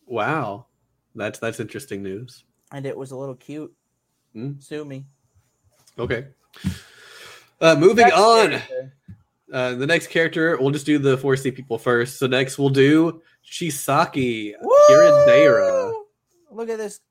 Wow, 0.05 0.67
that's 1.15 1.39
that's 1.39 1.59
interesting 1.59 2.03
news. 2.03 2.43
and 2.71 2.85
it 2.85 2.95
was 2.95 3.11
a 3.11 3.15
little 3.17 3.33
cute. 3.35 3.73
Hmm. 4.33 4.59
Sue 4.59 4.83
me. 4.85 5.05
Okay. 5.97 6.27
Uh, 7.61 7.75
moving 7.75 8.05
Next 8.05 8.17
on. 8.17 8.61
Uh, 9.53 9.75
the 9.75 9.85
next 9.85 10.07
character, 10.07 10.57
we'll 10.59 10.71
just 10.71 10.85
do 10.85 10.97
the 10.97 11.15
4C 11.15 11.55
people 11.55 11.77
first. 11.77 12.17
So 12.17 12.25
next 12.25 12.57
we'll 12.57 12.69
do 12.69 13.21
Chisaki, 13.45 14.53
Hiradaira. 14.89 15.91
Woo! 15.91 16.05
Look 16.51 16.69
at 16.69 16.79
this 16.79 17.01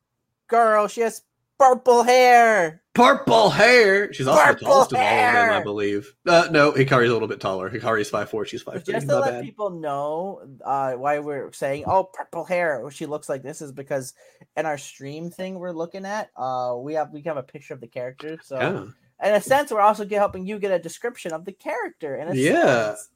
girl. 0.49 0.89
She 0.89 1.03
has 1.03 1.23
purple 1.57 2.03
hair. 2.03 2.83
Purple 2.95 3.49
hair. 3.49 4.13
She's 4.13 4.27
also 4.27 4.41
the 4.41 4.53
Purple 4.55 4.67
tallest 4.67 4.93
of 4.93 4.99
all 4.99 5.05
of 5.05 5.33
them, 5.33 5.51
I 5.51 5.63
believe. 5.63 6.15
Uh, 6.27 6.49
no, 6.51 6.73
Hikari's 6.73 7.11
a 7.11 7.13
little 7.13 7.29
bit 7.29 7.41
taller. 7.41 7.71
Hikari's 7.71 8.11
5'4", 8.11 8.47
she's 8.47 8.65
5'3". 8.65 8.85
Just 8.85 9.09
to 9.09 9.21
let 9.21 9.31
bad. 9.35 9.45
people 9.45 9.71
know 9.71 10.43
uh, 10.65 10.93
why 10.95 11.21
we're 11.21 11.53
saying, 11.53 11.85
oh, 11.87 12.05
purple 12.05 12.45
hair, 12.45 12.91
she 12.91 13.07
looks 13.07 13.29
like 13.29 13.43
this, 13.43 13.63
is 13.63 13.73
because 13.73 14.15
in 14.57 14.67
our 14.67 14.77
stream 14.77 15.31
thing 15.31 15.59
we're 15.59 15.73
looking 15.73 16.05
at, 16.05 16.31
uh, 16.37 16.75
we 16.77 16.95
have 16.95 17.13
we 17.13 17.23
have 17.23 17.37
a 17.37 17.43
picture 17.43 17.73
of 17.73 17.81
the 17.81 17.87
character. 17.87 18.39
So 18.43 18.59
Yeah. 18.59 18.85
In 19.23 19.35
a 19.35 19.41
sense, 19.41 19.71
we're 19.71 19.81
also 19.81 20.09
helping 20.09 20.47
you 20.47 20.59
get 20.59 20.73
a 20.73 20.79
description 20.79 21.33
of 21.33 21.45
the 21.45 21.53
character. 21.53 22.17
In 22.17 22.29
a 22.29 22.35
Yeah. 22.35 22.95
sense. 22.95 23.09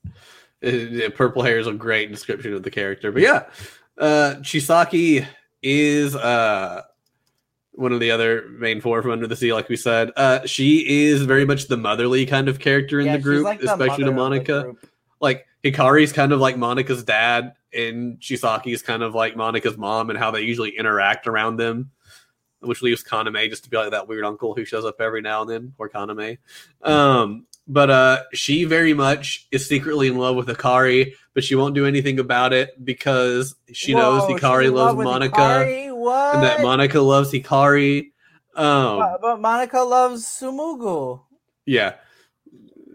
Uh, 0.65 1.11
purple 1.15 1.43
hair 1.43 1.59
is 1.59 1.67
a 1.67 1.73
great 1.73 2.11
description 2.11 2.55
of 2.55 2.63
the 2.63 2.71
character. 2.71 3.13
But 3.13 3.23
yeah, 3.23 3.45
uh, 3.99 4.37
Chisaki 4.41 5.27
is 5.63 6.17
uh, 6.17 6.83
one 7.73 7.93
of 7.93 8.01
the 8.01 8.11
other 8.11 8.49
main 8.59 8.81
four 8.81 9.03
from 9.03 9.11
Under 9.11 9.27
the 9.27 9.37
Sea, 9.37 9.53
like 9.53 9.69
we 9.69 9.77
said. 9.77 10.11
Uh, 10.17 10.47
she 10.47 11.09
is 11.09 11.23
very 11.23 11.45
much 11.45 11.69
the 11.69 11.77
motherly 11.77 12.25
kind 12.25 12.49
of 12.49 12.59
character 12.59 13.01
in 13.01 13.07
Yeah, 13.07 13.17
the 13.17 13.23
group, 13.23 13.45
like 13.45 13.61
the 13.61 13.71
especially 13.71 14.05
to 14.05 14.13
Monica. 14.13 14.73
Like 15.21 15.47
Hikari's 15.63 16.13
kind 16.13 16.33
of 16.33 16.41
like 16.41 16.57
Monica's 16.57 17.05
dad, 17.05 17.55
and 17.73 18.19
Chisaki's 18.19 18.83
kind 18.83 19.03
of 19.03 19.15
like 19.15 19.37
Monica's 19.37 19.77
mom, 19.77 20.09
and 20.11 20.19
how 20.19 20.31
they 20.31 20.41
usually 20.41 20.71
interact 20.71 21.27
around 21.27 21.57
them. 21.57 21.91
Which 22.61 22.83
leaves 22.83 23.05
Kaname 23.05 23.51
just 23.51 23.65
to 23.65 23.71
be 23.71 23.77
like 23.77 23.91
that 23.91 24.09
weird 24.09 24.25
uncle 24.25 24.55
who 24.55 24.65
shows 24.65 24.85
up 24.85 25.01
every 25.01 25.21
now 25.21 25.43
and 25.43 25.51
then, 25.51 25.75
or 25.79 25.89
Kaname. 25.89 26.39
Um, 26.83 27.47
but 27.69 27.91
uh, 27.91 28.23
she 28.33 28.65
very 28.65 28.95
much 28.95 29.47
is 29.51 29.67
secretly 29.67 30.07
in 30.07 30.17
love 30.17 30.37
with 30.37 30.47
Hikari, 30.47 31.13
but 31.35 31.43
she 31.43 31.55
won't 31.55 31.75
do 31.75 31.85
anything 31.85 32.19
about 32.19 32.53
it 32.53 32.83
because 32.85 33.57
she 33.73 33.93
knows 33.93 34.23
Whoa, 34.23 34.29
she's 34.29 34.41
Hikari 34.41 34.73
loves 34.73 34.97
love 34.97 35.05
Monica, 35.05 35.37
Hikari? 35.37 36.35
And 36.35 36.43
that 36.43 36.63
Monica 36.63 37.01
loves 37.01 37.33
Hikari. 37.33 38.13
Um, 38.55 38.99
but, 38.99 39.21
but 39.21 39.41
Monica 39.41 39.81
loves 39.81 40.25
Tsumugu. 40.25 41.21
yeah, 41.67 41.95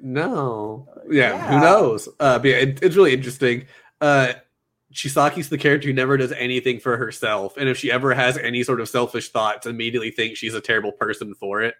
no, 0.01 0.87
yeah, 1.09 1.37
who 1.49 1.59
knows? 1.59 2.07
Uh, 2.19 2.39
but 2.39 2.47
yeah, 2.47 2.55
it, 2.57 2.81
it's 2.81 2.95
really 2.95 3.13
interesting. 3.13 3.65
Uh, 3.99 4.33
Chisaki's 4.91 5.49
the 5.49 5.57
character 5.57 5.87
who 5.87 5.93
never 5.93 6.17
does 6.17 6.31
anything 6.33 6.79
for 6.79 6.97
herself, 6.97 7.57
and 7.57 7.69
if 7.69 7.77
she 7.77 7.91
ever 7.91 8.13
has 8.13 8.37
any 8.37 8.63
sort 8.63 8.81
of 8.81 8.89
selfish 8.89 9.29
thoughts, 9.29 9.65
immediately 9.65 10.11
thinks 10.11 10.39
she's 10.39 10.53
a 10.53 10.61
terrible 10.61 10.91
person 10.91 11.33
for 11.33 11.61
it. 11.61 11.75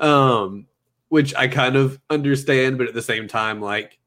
Um, 0.00 0.66
which 1.08 1.34
I 1.34 1.48
kind 1.48 1.76
of 1.76 2.00
understand, 2.10 2.78
but 2.78 2.88
at 2.88 2.94
the 2.94 3.02
same 3.02 3.28
time, 3.28 3.60
like 3.60 3.98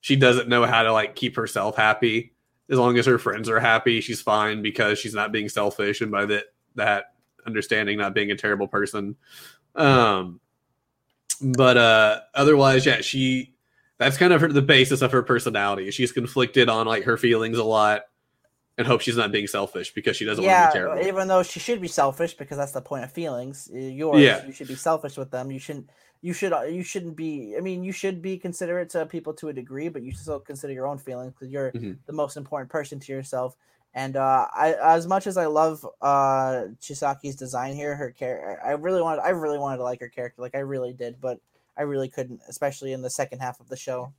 she 0.00 0.16
doesn't 0.16 0.48
know 0.48 0.66
how 0.66 0.82
to 0.82 0.92
like 0.92 1.14
keep 1.14 1.36
herself 1.36 1.76
happy. 1.76 2.34
As 2.68 2.78
long 2.78 2.98
as 2.98 3.06
her 3.06 3.18
friends 3.18 3.48
are 3.48 3.60
happy, 3.60 4.00
she's 4.00 4.20
fine 4.20 4.62
because 4.62 4.98
she's 4.98 5.14
not 5.14 5.32
being 5.32 5.48
selfish 5.48 6.00
and 6.00 6.10
by 6.10 6.26
that 6.26 6.44
that 6.74 7.14
understanding 7.46 7.98
not 7.98 8.14
being 8.14 8.30
a 8.30 8.36
terrible 8.36 8.68
person. 8.68 9.16
Um 9.74 10.40
but 11.40 11.76
uh 11.76 12.20
otherwise 12.34 12.86
yeah, 12.86 13.00
she 13.00 13.51
that's 14.02 14.16
kind 14.18 14.32
of 14.32 14.40
her, 14.40 14.48
the 14.48 14.62
basis 14.62 15.02
of 15.02 15.12
her 15.12 15.22
personality. 15.22 15.90
She's 15.90 16.12
conflicted 16.12 16.68
on 16.68 16.86
like 16.86 17.04
her 17.04 17.16
feelings 17.16 17.58
a 17.58 17.64
lot 17.64 18.02
and 18.78 18.86
hope 18.86 19.00
she's 19.02 19.16
not 19.16 19.30
being 19.32 19.46
selfish 19.46 19.92
because 19.92 20.16
she 20.16 20.24
doesn't 20.24 20.42
want 20.44 20.50
to 20.50 20.58
yeah, 20.58 20.68
be 20.68 20.72
terrible. 20.72 21.06
even 21.06 21.28
though 21.28 21.42
she 21.42 21.60
should 21.60 21.80
be 21.80 21.88
selfish 21.88 22.34
because 22.34 22.56
that's 22.56 22.72
the 22.72 22.80
point 22.80 23.04
of 23.04 23.12
feelings. 23.12 23.70
Uh, 23.72 23.78
Yours, 23.78 24.20
Yeah. 24.22 24.44
you 24.46 24.52
should 24.52 24.68
be 24.68 24.74
selfish 24.76 25.16
with 25.16 25.30
them. 25.30 25.50
You 25.50 25.58
shouldn't. 25.58 25.90
You 26.22 26.32
should. 26.32 26.52
uh, 26.52 26.62
You 26.62 26.82
shouldn't 26.82 27.16
be. 27.16 27.54
I 27.56 27.60
mean, 27.60 27.82
you 27.84 27.92
should 27.92 28.22
be 28.22 28.38
considerate 28.38 28.88
to 28.90 29.04
people 29.06 29.34
to 29.34 29.48
a 29.48 29.52
degree, 29.52 29.88
but 29.88 30.02
you 30.02 30.12
should 30.12 30.20
still 30.20 30.40
consider 30.40 30.72
your 30.72 30.86
own 30.86 30.98
feelings 30.98 31.32
because 31.32 31.50
you're 31.50 31.72
Mhm. 31.72 31.98
the 32.06 32.12
most 32.12 32.36
important 32.36 32.70
person 32.70 33.00
to 33.00 33.12
yourself. 33.12 33.56
And 33.94 34.16
uh, 34.16 34.46
I, 34.54 34.74
as 34.82 35.06
much 35.06 35.26
as 35.26 35.36
I 35.36 35.46
love 35.46 35.86
uh, 36.00 36.68
Chisaki's 36.80 37.36
design 37.36 37.74
here, 37.74 37.94
her 37.94 38.10
character, 38.10 38.58
I 38.64 38.70
really 38.72 39.02
wanted. 39.02 39.20
I 39.20 39.30
really 39.30 39.58
wanted 39.58 39.78
to 39.78 39.82
like 39.82 40.00
her 40.00 40.08
character, 40.08 40.40
like 40.40 40.54
I 40.54 40.60
really 40.60 40.94
did, 40.94 41.20
but 41.20 41.40
I 41.76 41.82
really 41.82 42.08
couldn't, 42.08 42.40
especially 42.48 42.92
in 42.92 43.02
the 43.02 43.10
second 43.10 43.38
half 43.40 43.60
of 43.60 43.68
the 43.68 43.76
show. 43.76 44.12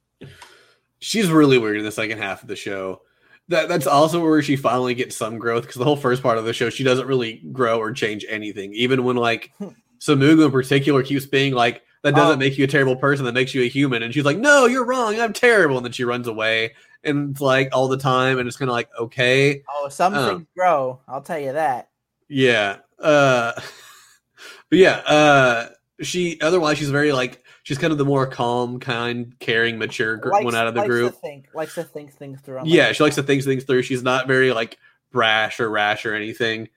she's 0.99 1.29
really 1.29 1.57
weird 1.57 1.77
in 1.77 1.83
the 1.83 1.91
second 1.91 2.17
half 2.17 2.41
of 2.41 2.47
the 2.47 2.55
show. 2.55 3.01
That 3.49 3.67
that's 3.67 3.87
also 3.87 4.21
where 4.21 4.41
she 4.41 4.55
finally 4.55 4.93
gets 4.95 5.15
some 5.17 5.37
growth 5.37 5.63
because 5.63 5.75
the 5.75 5.83
whole 5.83 5.97
first 5.97 6.23
part 6.23 6.37
of 6.37 6.45
the 6.45 6.53
show 6.53 6.69
she 6.69 6.83
doesn't 6.85 7.07
really 7.07 7.41
grow 7.51 7.77
or 7.77 7.91
change 7.91 8.25
anything. 8.29 8.73
Even 8.73 9.03
when 9.03 9.17
like 9.17 9.51
Tsumugu 9.99 10.45
in 10.45 10.51
particular 10.51 11.03
keeps 11.03 11.25
being 11.25 11.53
like, 11.53 11.81
"That 12.03 12.15
doesn't 12.15 12.35
Oh. 12.35 12.39
make 12.39 12.57
you 12.57 12.63
a 12.63 12.67
terrible 12.67 12.95
person. 12.95 13.25
That 13.25 13.33
makes 13.33 13.53
you 13.53 13.61
a 13.63 13.67
human," 13.67 14.01
and 14.01 14.13
she's 14.13 14.23
like, 14.25 14.37
"No, 14.37 14.65
you're 14.65 14.85
wrong. 14.85 15.19
I'm 15.19 15.33
terrible," 15.33 15.75
and 15.77 15.85
then 15.85 15.91
she 15.91 16.05
runs 16.05 16.27
away. 16.27 16.73
And 17.03 17.31
it's 17.31 17.41
like 17.41 17.69
all 17.73 17.89
the 17.89 17.97
time, 17.97 18.39
and 18.39 18.47
it's 18.47 18.55
kind 18.55 18.69
of 18.69 18.73
like, 18.73 18.87
okay, 18.97 19.61
Oh, 19.69 19.89
some 19.89 20.13
Um, 20.13 20.29
things 20.37 20.47
grow. 20.57 21.01
I'll 21.05 21.21
tell 21.21 21.37
you 21.39 21.51
that. 21.51 21.89
yeah, 22.29 22.77
uh, 22.97 23.51
but 24.69 24.79
yeah, 24.79 24.97
uh, 25.05 25.69
she 26.01 26.39
otherwise 26.39 26.77
she's 26.77 26.89
very 26.91 27.11
like 27.11 27.42
she's 27.63 27.77
kind 27.77 27.91
of 27.91 27.97
the 27.97 28.05
more 28.05 28.27
calm, 28.27 28.79
kind, 28.79 29.33
caring, 29.39 29.77
mature 29.79 30.17
gr- 30.17 30.29
one 30.31 30.53
out 30.55 30.67
of 30.67 30.73
the 30.73 30.81
likes 30.81 30.89
group. 30.89 31.13
To 31.13 31.19
think, 31.19 31.47
likes 31.53 31.75
to 31.75 31.83
think 31.83 32.13
things 32.13 32.39
through. 32.41 32.59
I'm 32.59 32.65
yeah 32.67 32.87
like, 32.87 32.95
she 32.95 33.03
likes 33.03 33.15
to 33.15 33.23
think 33.23 33.43
things 33.43 33.63
through 33.63 33.81
she's 33.83 34.03
not 34.03 34.27
very 34.27 34.51
like 34.53 34.77
brash 35.11 35.59
or 35.59 35.69
rash 35.69 36.05
or 36.05 36.13
anything 36.13 36.69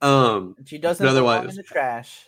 um 0.00 0.56
She 0.64 0.78
doesn't 0.78 1.06
otherwise- 1.06 1.48
in 1.50 1.56
the 1.56 1.62
trash. 1.62 2.26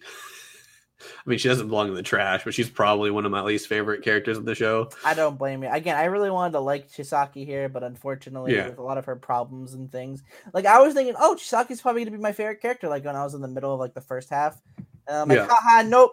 i 1.00 1.28
mean 1.28 1.38
she 1.38 1.48
doesn't 1.48 1.68
belong 1.68 1.88
in 1.88 1.94
the 1.94 2.02
trash 2.02 2.44
but 2.44 2.54
she's 2.54 2.70
probably 2.70 3.10
one 3.10 3.26
of 3.26 3.30
my 3.30 3.42
least 3.42 3.66
favorite 3.68 4.02
characters 4.02 4.38
of 4.38 4.44
the 4.46 4.54
show 4.54 4.88
I 5.04 5.12
don't 5.14 5.36
blame 5.38 5.62
you. 5.62 5.70
Again, 5.70 5.96
I 5.96 6.04
really 6.04 6.30
wanted 6.30 6.52
to 6.52 6.60
like 6.60 6.88
Chisaki 6.90 7.44
here, 7.44 7.68
but 7.68 7.82
unfortunately, 7.82 8.54
Yeah. 8.54 8.68
with 8.68 8.78
a 8.78 8.82
lot 8.82 8.96
of 8.98 9.04
her 9.04 9.16
problems 9.16 9.74
and 9.74 9.92
things, 9.92 10.22
like 10.54 10.64
I 10.66 10.80
was 10.80 10.94
thinking, 10.94 11.14
oh, 11.18 11.36
Chisaki's 11.38 11.80
probably 11.82 12.04
gonna 12.04 12.16
be 12.16 12.22
my 12.22 12.32
favorite 12.32 12.62
character. 12.62 12.88
Like 12.88 13.04
when 13.04 13.16
I 13.16 13.22
was 13.24 13.34
in 13.34 13.42
the 13.42 13.48
middle 13.48 13.72
of 13.74 13.80
like 13.80 13.92
the 13.94 14.00
first 14.00 14.30
half, 14.30 14.60
and 15.06 15.16
I'm 15.16 15.28
like, 15.28 15.36
Yeah. 15.38 15.46
haha, 15.50 15.82
nope, 15.82 16.12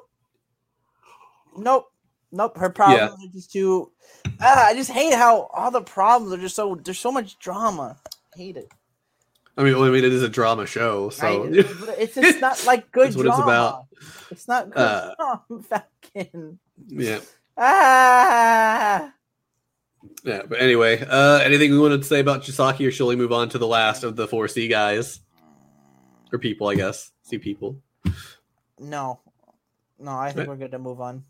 nope, 1.57 1.85
nope. 2.31 2.57
Her 2.57 2.69
problems 2.69 3.23
are 3.23 3.31
just 3.33 3.51
too. 3.51 3.91
Ah, 4.39 4.67
I 4.67 4.73
just 4.75 4.91
hate 4.91 5.13
how 5.13 5.49
all 5.53 5.71
the 5.71 5.81
problems 5.81 6.33
are 6.33 6.37
just 6.37 6.55
so. 6.55 6.75
There's 6.75 6.99
so 6.99 7.11
much 7.11 7.37
drama. 7.39 7.97
I 8.35 8.37
hate 8.37 8.57
it. 8.57 8.69
i 9.57 9.63
mean 9.63 9.73
well, 9.75 9.83
i 9.83 9.89
mean 9.91 10.05
it 10.05 10.13
is 10.13 10.23
a 10.23 10.29
drama 10.29 10.65
show 10.65 11.09
so 11.09 11.43
Right? 11.43 11.53
It's, 11.99 12.15
just 12.15 12.39
not 12.39 12.65
like 12.65 12.89
good 12.93 13.07
That's 13.07 13.17
what 13.17 13.25
it's 13.27 13.37
about. 13.37 13.85
It's 14.31 14.47
not 14.47 14.69
good 14.71 14.79
Uh, 14.81 15.13
drama, 15.19 15.63
Falcon. 15.69 16.59
yeah 16.87 17.19
Ah. 17.57 19.11
yeah 20.23 20.43
but 20.47 20.59
anyway 20.61 21.03
uh 21.05 21.39
anything 21.43 21.69
we 21.71 21.77
wanted 21.79 21.97
to 22.01 22.07
say 22.07 22.19
about 22.21 22.43
chisaki 22.43 22.87
or 22.87 22.91
shall 22.91 23.07
we 23.07 23.15
move 23.17 23.33
on 23.33 23.49
to 23.49 23.57
the 23.57 23.67
last 23.67 24.03
of 24.05 24.15
the 24.15 24.25
four 24.27 24.47
c 24.47 24.67
guys 24.69 25.19
or 26.31 26.39
people 26.39 26.69
i 26.69 26.75
guess 26.75 27.11
see 27.23 27.37
people 27.37 27.75
No, 28.79 29.19
no. 29.99 30.11
I 30.17 30.27
think 30.31 30.37
Right. 30.39 30.47
we're 30.47 30.55
good 30.63 30.71
to 30.71 30.79
move 30.79 31.01
on. 31.01 31.23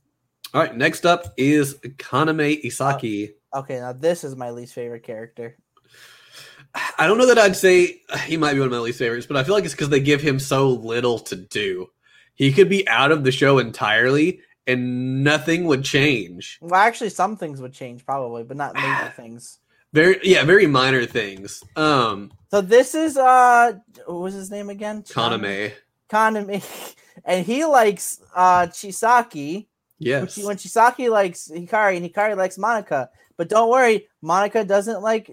All 0.54 0.62
right 0.62 0.76
next 0.76 1.06
up 1.06 1.34
is 1.38 1.76
kaname 1.98 2.64
isaki 2.66 3.34
Okay, 3.54 3.80
now 3.80 3.92
this 3.92 4.24
is 4.24 4.36
my 4.36 4.52
least 4.52 4.74
favorite 4.74 5.04
character. 5.04 5.58
I 6.98 7.06
don't 7.06 7.18
know 7.18 7.26
that 7.26 7.38
I'd 7.38 7.58
say 7.58 8.02
he 8.26 8.38
might 8.38 8.54
be 8.54 8.60
one 8.60 8.68
of 8.68 8.72
my 8.72 8.80
least 8.80 9.00
favorites, 9.00 9.26
but 9.26 9.36
I 9.36 9.44
feel 9.44 9.54
like 9.54 9.66
it's 9.66 9.74
because 9.74 9.90
they 9.90 10.00
give 10.00 10.22
him 10.22 10.40
so 10.40 10.70
little 10.70 11.20
to 11.20 11.36
do. 11.36 11.88
He 12.34 12.54
could 12.54 12.70
be 12.70 12.88
out 12.88 13.12
of 13.12 13.26
the 13.26 13.32
show 13.32 13.60
entirely 13.60 14.40
and 14.68 15.22
nothing 15.22 15.66
would 15.66 15.84
change. 15.84 16.60
Well, 16.62 16.80
actually, 16.80 17.10
some 17.10 17.36
things 17.36 17.62
would 17.62 17.74
change 17.74 18.06
probably, 18.06 18.44
but 18.44 18.56
not 18.56 18.74
major 18.74 19.12
things. 19.16 19.60
Very 19.92 20.20
yeah, 20.24 20.46
very 20.46 20.68
minor 20.68 21.06
things. 21.06 21.62
Um 21.76 22.32
So 22.50 22.62
this 22.62 22.96
is 22.96 23.18
uh, 23.18 23.74
what 24.06 24.22
was 24.22 24.34
his 24.34 24.50
name 24.50 24.70
again? 24.70 25.04
Kaname. 25.04 25.74
Kaname, 26.10 26.64
and 27.26 27.46
he 27.46 27.66
likes 27.66 28.22
uh 28.34 28.68
Chisaki. 28.68 29.68
Yes. 30.02 30.44
When 30.44 30.58
Chisaki 30.58 31.12
likes 31.12 31.48
Hikari, 31.48 31.98
and 31.98 32.06
Hikari 32.06 32.36
likes 32.36 32.58
Monica. 32.58 33.12
But 33.38 33.50
don't 33.50 33.70
worry, 33.70 34.08
Monica 34.24 34.66
doesn't 34.66 35.02
like 35.04 35.32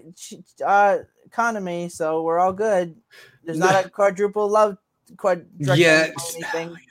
uh 0.63 0.99
Kaname, 1.31 1.91
so 1.91 2.21
we're 2.21 2.37
all 2.37 2.53
good. 2.53 2.95
There's 3.43 3.57
not 3.57 3.83
a 3.83 3.89
quadruple 3.97 4.47
love 4.47 4.77
quad 5.17 5.47
Yeah, 5.57 6.09
anything. 6.35 6.75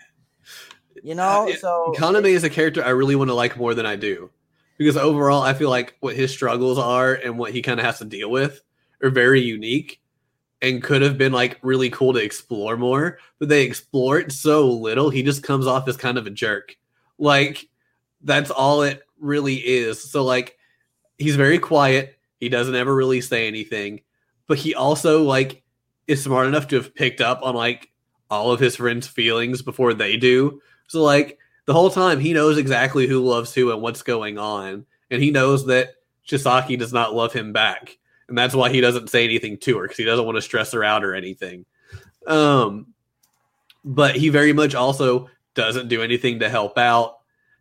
You 1.04 1.14
know, 1.14 1.46
Yeah, 1.46 1.56
so 1.58 1.94
Kaname 1.96 2.26
is 2.26 2.42
a 2.42 2.50
character 2.50 2.84
I 2.84 2.88
really 2.88 3.14
want 3.14 3.30
to 3.30 3.34
like 3.34 3.56
more 3.56 3.72
than 3.72 3.86
I 3.86 3.94
do. 3.94 4.30
Because 4.78 4.96
overall 4.96 5.42
I 5.42 5.54
feel 5.54 5.70
like 5.70 5.94
what 6.00 6.16
his 6.16 6.32
struggles 6.32 6.76
are 6.76 7.14
and 7.14 7.38
what 7.38 7.52
he 7.52 7.62
kind 7.62 7.78
of 7.78 7.86
has 7.86 7.98
to 7.98 8.04
deal 8.04 8.28
with 8.28 8.60
are 9.00 9.10
very 9.10 9.40
unique 9.40 10.00
and 10.60 10.82
could 10.82 11.02
have 11.02 11.16
been 11.16 11.30
like 11.30 11.60
really 11.62 11.90
cool 11.90 12.12
to 12.14 12.18
explore 12.18 12.76
more, 12.76 13.18
but 13.38 13.48
they 13.48 13.62
explore 13.62 14.18
it 14.18 14.32
so 14.32 14.68
little, 14.68 15.10
he 15.10 15.22
just 15.22 15.44
comes 15.44 15.68
off 15.68 15.86
as 15.86 15.96
kind 15.96 16.18
of 16.18 16.26
a 16.26 16.30
jerk. 16.30 16.76
Like 17.18 17.68
that's 18.22 18.50
all 18.50 18.82
it 18.82 19.02
really 19.20 19.56
is. 19.56 20.10
So 20.10 20.24
like 20.24 20.56
he's 21.18 21.36
very 21.36 21.58
quiet, 21.58 22.18
he 22.40 22.48
doesn't 22.48 22.74
ever 22.74 22.94
really 22.94 23.20
say 23.20 23.46
anything, 23.46 24.00
but 24.46 24.58
he 24.58 24.74
also 24.74 25.22
like 25.22 25.62
is 26.06 26.22
smart 26.22 26.46
enough 26.46 26.68
to 26.68 26.76
have 26.76 26.94
picked 26.94 27.20
up 27.20 27.42
on 27.42 27.54
like 27.54 27.90
all 28.30 28.52
of 28.52 28.60
his 28.60 28.76
friends' 28.76 29.06
feelings 29.06 29.62
before 29.62 29.94
they 29.94 30.16
do. 30.16 30.60
So 30.86 31.02
like 31.02 31.38
the 31.66 31.74
whole 31.74 31.90
time 31.90 32.20
he 32.20 32.32
knows 32.32 32.58
exactly 32.58 33.06
who 33.06 33.24
loves 33.24 33.54
who 33.54 33.72
and 33.72 33.82
what's 33.82 34.02
going 34.02 34.38
on, 34.38 34.86
and 35.10 35.22
he 35.22 35.30
knows 35.30 35.66
that 35.66 35.94
Chisaki 36.26 36.78
does 36.78 36.92
not 36.92 37.14
love 37.14 37.32
him 37.32 37.52
back, 37.52 37.98
and 38.28 38.36
that's 38.36 38.54
why 38.54 38.70
he 38.70 38.80
doesn't 38.80 39.10
say 39.10 39.24
anything 39.24 39.58
to 39.58 39.76
her 39.78 39.84
because 39.84 39.96
he 39.96 40.04
doesn't 40.04 40.24
want 40.24 40.36
to 40.36 40.42
stress 40.42 40.72
her 40.72 40.84
out 40.84 41.04
or 41.04 41.14
anything. 41.14 41.64
Um, 42.26 42.94
but 43.84 44.16
he 44.16 44.28
very 44.28 44.52
much 44.52 44.74
also 44.74 45.30
doesn't 45.58 45.88
do 45.88 46.02
anything 46.02 46.38
to 46.40 46.48
help 46.48 46.78
out. 46.78 47.16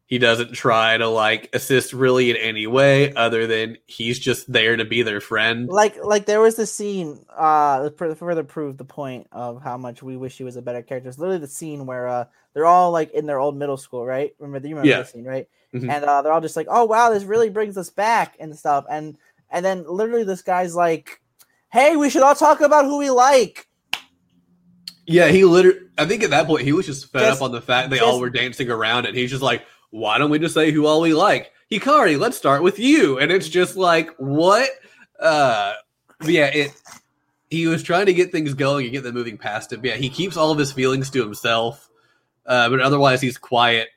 He 0.06 0.20
doesn't 0.20 0.54
try 0.54 0.98
to 0.98 1.10
like 1.10 1.50
assist 1.54 1.92
really 1.92 2.30
in 2.30 2.38
any 2.38 2.66
way 2.68 3.14
other 3.14 3.46
than 3.48 3.78
he's 3.88 4.20
just 4.20 4.50
there 4.50 4.78
to 4.78 4.86
be 4.86 5.02
their 5.04 5.20
friend. 5.20 5.68
like 5.68 5.98
like 6.02 6.26
there 6.26 6.40
was 6.40 6.56
the 6.56 6.66
scene 6.66 7.26
uh 7.36 7.84
that 7.90 7.98
further 7.98 8.44
proved 8.46 8.78
the 8.78 8.86
point 8.86 9.28
of 9.34 9.62
how 9.62 9.78
much 9.78 10.02
we 10.02 10.16
wish 10.16 10.38
he 10.38 10.46
was 10.46 10.56
a 10.56 10.62
better 10.62 10.82
character. 10.82 11.10
It's 11.10 11.18
literally 11.20 11.40
the 11.42 11.48
scene 11.60 11.86
where 11.86 12.08
uh 12.08 12.26
they're 12.54 12.66
all 12.66 12.92
like 12.92 13.12
in 13.12 13.26
their 13.26 13.40
old 13.40 13.58
middle 13.58 13.76
school, 13.78 14.06
right? 14.06 14.34
Remember 14.40 14.66
you 14.66 14.76
remember 14.76 14.90
Yeah. 14.96 15.02
the 15.04 15.10
scene, 15.10 15.26
right? 15.26 15.48
Mhm. 15.74 15.92
And 15.92 16.06
uh 16.06 16.22
they're 16.22 16.32
all 16.32 16.42
just 16.42 16.56
like, 16.56 16.68
"Oh 16.70 16.86
wow, 16.86 17.10
this 17.10 17.26
really 17.26 17.50
brings 17.50 17.78
us 17.78 17.90
back" 17.90 18.38
and 18.40 18.58
stuff. 18.58 18.86
And 18.90 19.18
and 19.52 19.66
then 19.66 19.84
literally 19.88 20.24
this 20.24 20.42
guy's 20.42 20.74
like, 20.76 21.20
"Hey, 21.70 21.98
we 21.98 22.10
should 22.10 22.22
all 22.24 22.36
talk 22.36 22.62
about 22.62 22.86
who 22.86 22.98
we 22.98 23.10
like." 23.10 23.67
Yeah, 25.08 25.30
he 25.30 25.46
literally. 25.46 25.80
I 25.98 26.06
think 26.06 26.22
at 26.24 26.30
that 26.32 26.46
point 26.48 26.64
he 26.64 26.74
was 26.74 26.86
just 26.86 27.12
fed 27.12 27.22
Just- 27.22 27.42
up 27.42 27.46
on 27.46 27.52
the 27.54 27.62
fact 27.62 27.90
they 27.90 27.96
just- 27.98 28.08
all 28.08 28.20
were 28.20 28.30
dancing 28.30 28.70
around, 28.70 29.06
and 29.06 29.16
he's 29.18 29.32
just 29.32 29.42
like, 29.42 29.66
"Why 29.90 30.18
don't 30.18 30.30
we 30.30 30.38
just 30.38 30.54
say 30.54 30.72
who 30.72 30.86
all 30.86 31.02
we 31.02 31.14
like?" 31.14 31.52
Hikari, 31.72 32.20
let's 32.20 32.38
start 32.38 32.62
with 32.62 32.78
you, 32.78 33.18
and 33.18 33.32
it's 33.32 33.50
just 33.50 33.76
like, 33.76 34.10
what? 34.18 34.70
Uh, 35.20 35.74
yeah, 36.26 36.46
it. 36.48 36.72
He 37.50 37.68
was 37.68 37.84
trying 37.84 38.06
to 38.08 38.14
get 38.14 38.32
things 38.32 38.54
going 38.54 38.86
and 38.86 38.94
get 38.94 39.04
them 39.04 39.14
moving 39.16 39.38
past 39.38 39.72
it. 39.74 39.78
But 39.82 39.92
yeah, 39.92 39.96
he 39.96 40.10
keeps 40.10 40.36
all 40.38 40.52
of 40.52 40.58
his 40.60 40.72
feelings 40.74 41.10
to 41.12 41.22
himself, 41.22 41.90
uh, 42.46 42.70
but 42.70 42.82
otherwise 42.82 43.22
he's 43.22 43.38
quiet, 43.38 43.88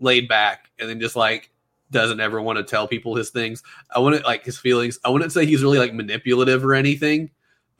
laid 0.00 0.28
back, 0.28 0.70
and 0.78 0.88
then 0.88 1.00
just 1.00 1.16
like 1.16 1.50
doesn't 1.90 2.20
ever 2.20 2.40
want 2.40 2.56
to 2.58 2.64
tell 2.64 2.88
people 2.88 3.16
his 3.16 3.28
things. 3.30 3.62
I 3.94 3.98
wouldn't 3.98 4.24
like 4.24 4.44
his 4.44 4.58
feelings. 4.58 4.98
I 5.04 5.10
wouldn't 5.10 5.32
say 5.32 5.44
he's 5.44 5.62
really 5.62 5.78
like 5.78 5.92
manipulative 5.94 6.64
or 6.64 6.74
anything 6.74 7.30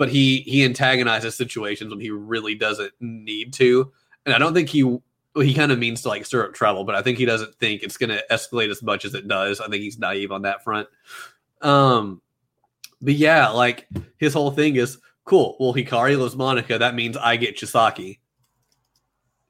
but 0.03 0.09
he 0.09 0.41
he 0.41 0.65
antagonizes 0.65 1.37
situations 1.37 1.91
when 1.91 2.01
he 2.01 2.11
really 2.11 2.57
doesn't 2.57 2.93
need 2.99 3.53
to 3.53 3.93
and 4.27 4.35
i 4.35 4.39
don't 4.39 4.53
think 4.53 4.69
he 4.69 4.83
well, 4.83 5.01
he 5.37 5.55
kind 5.55 5.71
of 5.71 5.79
means 5.79 6.03
to 6.03 6.09
like 6.09 6.27
stir 6.27 6.45
up 6.45 6.55
trouble 6.55 6.83
but 6.83 6.97
i 6.97 7.03
think 7.03 7.19
he 7.19 7.25
doesn't 7.25 7.55
think 7.55 7.85
it's 7.85 7.97
going 7.97 8.11
to 8.11 8.21
escalate 8.33 8.69
as 8.69 8.83
much 8.83 9.05
as 9.05 9.15
it 9.15 9.29
does 9.29 9.61
i 9.61 9.69
think 9.69 9.81
he's 9.81 10.01
naive 10.01 10.33
on 10.33 10.43
that 10.43 10.65
front 10.65 10.89
um 11.61 12.21
but 13.01 13.15
yeah 13.15 13.47
like 13.51 13.87
his 14.17 14.35
whole 14.35 14.51
thing 14.51 14.75
is 14.75 14.99
cool 15.25 15.57
well 15.61 15.73
hikari 15.73 16.19
loves 16.19 16.35
monica 16.35 16.79
that 16.79 16.97
means 16.97 17.17
i 17.17 17.37
get 17.37 17.57
chisaki 17.57 18.19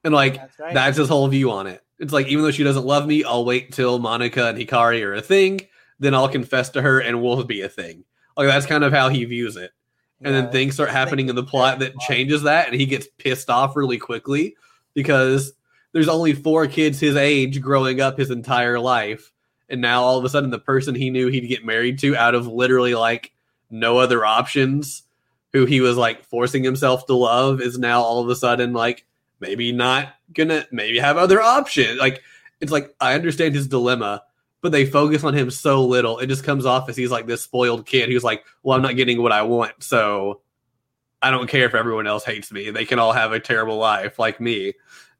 and 0.03 0.13
like 0.13 0.35
That's 0.35 0.59
right. 0.59 0.73
that's 0.75 0.97
his 0.97 1.09
whole 1.09 1.27
view 1.27 1.51
on 1.51 1.67
it. 1.67 1.81
It's 1.97 2.13
like 2.13 2.27
even 2.27 2.43
though 2.43 2.51
she 2.51 2.63
doesn't 2.63 2.85
love 2.85 3.07
me, 3.07 3.23
I'll 3.23 3.45
wait 3.45 3.71
till 3.71 3.99
Monica 3.99 4.49
and 4.49 4.57
Hikari 4.57 5.01
are 5.03 5.13
a 5.13 5.21
thing. 5.21 5.61
then 5.99 6.13
I'll 6.13 6.27
confess 6.27 6.69
to 6.71 6.81
her 6.81 6.99
and 6.99 7.21
we'll 7.21 7.43
be 7.43 7.61
a 7.61 7.69
thing. 7.69 8.03
Like 8.35 8.47
that's 8.47 8.65
kind 8.65 8.83
of 8.83 8.91
how 8.91 9.09
he 9.09 9.23
views 9.25 9.55
it. 9.55 9.71
And 10.23 10.33
Yeah, 10.33 10.41
then 10.41 10.51
things 10.51 10.75
start 10.75 10.89
happening 10.89 11.29
in 11.29 11.35
the 11.35 11.43
plot 11.43 11.79
that 11.79 11.97
changes 11.99 12.43
that, 12.43 12.67
and 12.67 12.75
he 12.79 12.85
gets 12.85 13.07
pissed 13.17 13.49
off 13.49 13.75
really 13.75 13.97
quickly 13.97 14.55
because 14.93 15.53
there's 15.91 16.07
only 16.07 16.33
four 16.33 16.67
kids 16.67 16.99
his 16.99 17.15
age 17.15 17.61
growing 17.61 18.01
up 18.01 18.17
his 18.17 18.31
entire 18.31 18.79
life. 18.79 19.31
And 19.69 19.81
now 19.81 20.03
all 20.03 20.17
of 20.17 20.25
a 20.25 20.29
sudden, 20.29 20.49
the 20.49 20.59
person 20.59 20.95
he 20.95 21.09
knew 21.09 21.27
he'd 21.27 21.47
get 21.47 21.65
married 21.65 21.99
to 21.99 22.15
out 22.15 22.35
of 22.35 22.47
literally 22.47 22.95
like 22.95 23.33
no 23.69 23.97
other 23.97 24.25
options, 24.25 25.03
who 25.51 25.65
he 25.65 25.81
was 25.81 25.97
like 25.97 26.23
forcing 26.25 26.63
himself 26.63 27.05
to 27.07 27.15
love, 27.15 27.61
is 27.61 27.77
now 27.77 28.01
all 28.01 28.19
of 28.19 28.29
a 28.29 28.35
sudden 28.35 28.73
like 28.73 29.05
maybe 29.39 29.71
not 29.71 30.13
gonna, 30.33 30.65
maybe 30.71 30.99
have 30.99 31.17
other 31.17 31.41
options. 31.41 31.99
Like, 31.99 32.21
it's 32.61 32.71
like, 32.71 32.95
I 32.99 33.13
understand 33.13 33.55
his 33.55 33.67
dilemma, 33.67 34.23
but 34.63 34.71
they 34.71 34.85
focus 34.85 35.23
on 35.23 35.35
him 35.35 35.51
so 35.51 35.85
little. 35.85 36.17
It 36.17 36.27
just 36.27 36.43
comes 36.43 36.65
off 36.65 36.89
as 36.89 36.95
he's 36.97 37.11
like 37.11 37.27
this 37.27 37.43
spoiled 37.43 37.85
kid 37.85 38.09
who's 38.09 38.23
like, 38.23 38.43
well, 38.63 38.75
I'm 38.75 38.81
not 38.81 38.95
getting 38.95 39.21
what 39.21 39.33
I 39.33 39.43
want. 39.43 39.83
So 39.83 40.41
I 41.21 41.29
don't 41.29 41.47
care 41.47 41.65
if 41.65 41.75
everyone 41.75 42.07
else 42.07 42.23
hates 42.23 42.51
me. 42.51 42.71
They 42.71 42.85
can 42.85 42.97
all 42.97 43.11
have 43.11 43.33
a 43.33 43.39
terrible 43.39 43.77
life 43.77 44.17
like 44.17 44.39
me. 44.39 44.73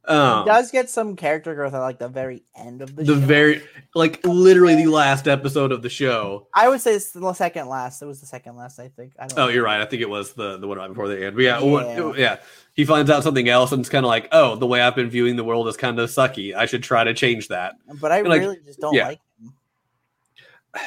Um, 0.05 0.43
he 0.43 0.49
does 0.49 0.69
get 0.69 0.89
some 0.89 1.15
character 1.15 1.55
growth 1.55 1.73
at 1.73 1.79
like 1.79 1.97
the 1.97 2.09
very 2.09 2.43
end 2.57 2.81
of 2.81 2.93
the, 2.93 3.03
the 3.05 3.13
show. 3.13 3.19
very, 3.19 3.63
like, 3.95 4.19
literally 4.25 4.75
the 4.75 4.87
last 4.87 5.29
episode 5.29 5.71
of 5.71 5.81
the 5.81 5.89
show. 5.89 6.47
I 6.53 6.67
would 6.67 6.81
say 6.81 6.95
it's 6.95 7.11
the 7.11 7.33
second 7.33 7.69
last. 7.69 8.01
It 8.01 8.05
was 8.05 8.19
the 8.19 8.25
second 8.25 8.57
last, 8.57 8.79
I 8.79 8.89
think. 8.89 9.13
I 9.17 9.27
don't 9.27 9.39
Oh, 9.39 9.45
know. 9.45 9.47
you're 9.47 9.63
right. 9.63 9.79
I 9.79 9.85
think 9.85 10.01
it 10.01 10.09
was 10.09 10.33
the 10.33 10.57
the 10.57 10.67
one 10.67 10.77
right 10.77 10.89
before 10.89 11.07
the 11.07 11.25
end. 11.25 11.37
But 11.37 11.43
yeah, 11.43 11.61
one- 11.61 11.85
Yeah. 11.85 12.13
yeah. 12.17 12.37
He 12.73 12.83
finds 12.83 13.09
out 13.11 13.23
something 13.23 13.47
else, 13.47 13.71
and 13.71 13.79
it's 13.79 13.87
kind 13.89 14.03
of 14.05 14.09
like, 14.09 14.27
oh, 14.33 14.55
the 14.57 14.65
way 14.67 14.81
I've 14.81 14.95
been 14.95 15.09
viewing 15.09 15.37
the 15.37 15.43
world 15.45 15.69
is 15.69 15.77
kind 15.77 15.97
of 15.99 16.09
sucky. 16.09 16.53
I 16.53 16.65
should 16.65 16.83
try 16.83 17.05
to 17.05 17.13
change 17.13 17.47
that. 17.49 17.75
But 18.01 18.11
I 18.11 18.21
like, 18.21 18.41
really 18.41 18.57
just 18.65 18.79
don't 18.81 18.95
yeah. 18.95 19.07
like. 19.09 19.19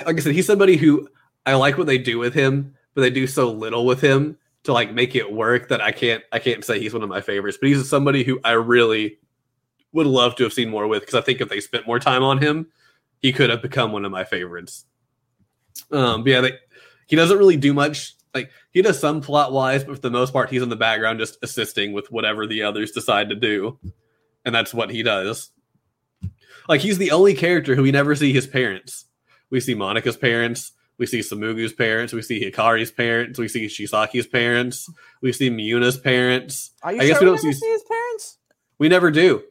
Like 0.05 0.17
I 0.17 0.21
said, 0.21 0.35
he's 0.35 0.47
somebody 0.47 0.77
who 0.77 1.09
I 1.45 1.55
like 1.55 1.79
what 1.79 1.87
they 1.87 1.99
do 1.99 2.19
with 2.19 2.35
him, 2.35 2.75
but 2.95 3.03
they 3.03 3.11
do 3.11 3.27
so 3.27 3.51
little 3.51 3.87
with 3.87 4.01
him 4.01 4.37
to 4.65 4.73
like 4.73 4.93
make 4.93 5.15
it 5.15 5.33
work 5.33 5.69
that 5.69 5.81
I 5.81 5.93
can't 5.93 6.25
I 6.33 6.39
can't 6.39 6.65
say 6.65 6.81
he's 6.81 6.93
one 6.93 7.03
of 7.03 7.09
my 7.09 7.21
favorites. 7.21 7.59
But 7.61 7.69
he's 7.69 7.89
somebody 7.89 8.25
who 8.25 8.41
I 8.45 8.53
really 8.53 9.19
would 9.93 10.07
love 10.07 10.37
to 10.37 10.45
have 10.45 10.53
seen 10.53 10.69
more 10.69 10.87
with 10.87 11.03
because 11.03 11.15
I 11.15 11.21
think 11.21 11.41
if 11.41 11.49
they 11.49 11.61
spent 11.61 11.87
more 11.87 12.01
time 12.01 12.23
on 12.23 12.39
him, 12.39 12.67
he 13.21 13.33
could 13.33 13.51
have 13.51 13.63
become 13.63 13.93
one 13.93 14.05
of 14.05 14.13
my 14.13 14.25
favorites. 14.25 14.85
Um, 15.91 16.23
but 16.25 16.31
yeah, 16.31 16.41
they, 16.41 16.53
he 17.07 17.17
doesn't 17.17 17.39
really 17.39 17.57
do 17.57 17.73
much. 17.73 18.15
Like 18.35 18.51
he 18.73 18.83
does 18.83 18.99
some 18.99 19.21
plot 19.21 19.53
wise, 19.53 19.85
but 19.85 19.97
for 19.97 20.03
the 20.03 20.11
most 20.11 20.33
part, 20.33 20.51
he's 20.51 20.63
in 20.63 20.69
the 20.69 20.77
background 20.77 21.19
just 21.19 21.39
assisting 21.43 21.93
with 21.93 22.11
whatever 22.11 22.47
the 22.47 22.63
others 22.63 22.91
decide 22.91 23.31
to 23.31 23.35
do, 23.35 23.79
and 24.45 24.55
that's 24.55 24.75
what 24.75 24.91
he 24.91 25.03
does. 25.03 25.51
Like 26.69 26.83
he's 26.83 26.99
the 26.99 27.13
only 27.13 27.35
character 27.35 27.75
who 27.75 27.83
we 27.83 27.93
never 27.93 28.15
see 28.15 28.33
his 28.33 28.47
parents. 28.47 29.06
We 29.51 29.61
see 29.61 29.75
Manaka's 29.75 30.17
parents. 30.17 30.73
We 30.99 31.07
see 31.07 31.21
Tsumugu's 31.21 31.73
parents. 31.73 32.13
We 32.13 32.23
see 32.23 32.41
Hikari's 32.43 32.91
parents. 32.91 33.39
We 33.39 33.49
see 33.49 33.67
Chisaki's 33.67 34.27
parents. 34.27 34.91
We 35.21 35.33
see 35.33 35.51
Miuna's 35.51 35.99
parents. 35.99 36.73
Are 36.83 36.93
you 36.93 37.01
I 37.01 37.05
sure 37.07 37.09
guess 37.13 37.21
we 37.21 37.27
we 37.27 37.31
don't 37.33 37.39
see- 37.39 37.53
see 37.53 37.71
his 37.71 37.83
parents? 37.83 38.39
We 38.79 38.89
never 38.89 39.11
do. 39.11 39.43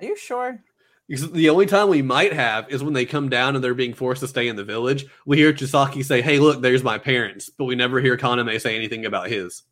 Are 0.00 0.04
you 0.04 0.16
sure? 0.16 0.62
Because 1.08 1.30
the 1.32 1.48
only 1.48 1.66
time 1.66 1.88
we 1.88 2.02
might 2.02 2.32
have 2.34 2.70
is 2.70 2.82
when 2.84 2.92
they 2.92 3.06
come 3.06 3.28
down 3.30 3.54
and 3.54 3.64
they're 3.64 3.74
being 3.74 3.94
forced 3.94 4.20
to 4.20 4.28
stay 4.28 4.46
in 4.46 4.56
the 4.56 4.64
village. 4.64 5.06
We 5.24 5.38
hear 5.38 5.52
Chisaki 5.52 6.04
say, 6.04 6.20
"Hey, 6.20 6.38
look, 6.38 6.60
there's 6.60 6.84
my 6.84 6.98
parents," 6.98 7.48
but 7.48 7.64
we 7.64 7.74
never 7.74 7.98
hear 8.00 8.16
Kaname 8.16 8.60
say 8.60 8.76
anything 8.76 9.06
about 9.06 9.28
his. 9.30 9.62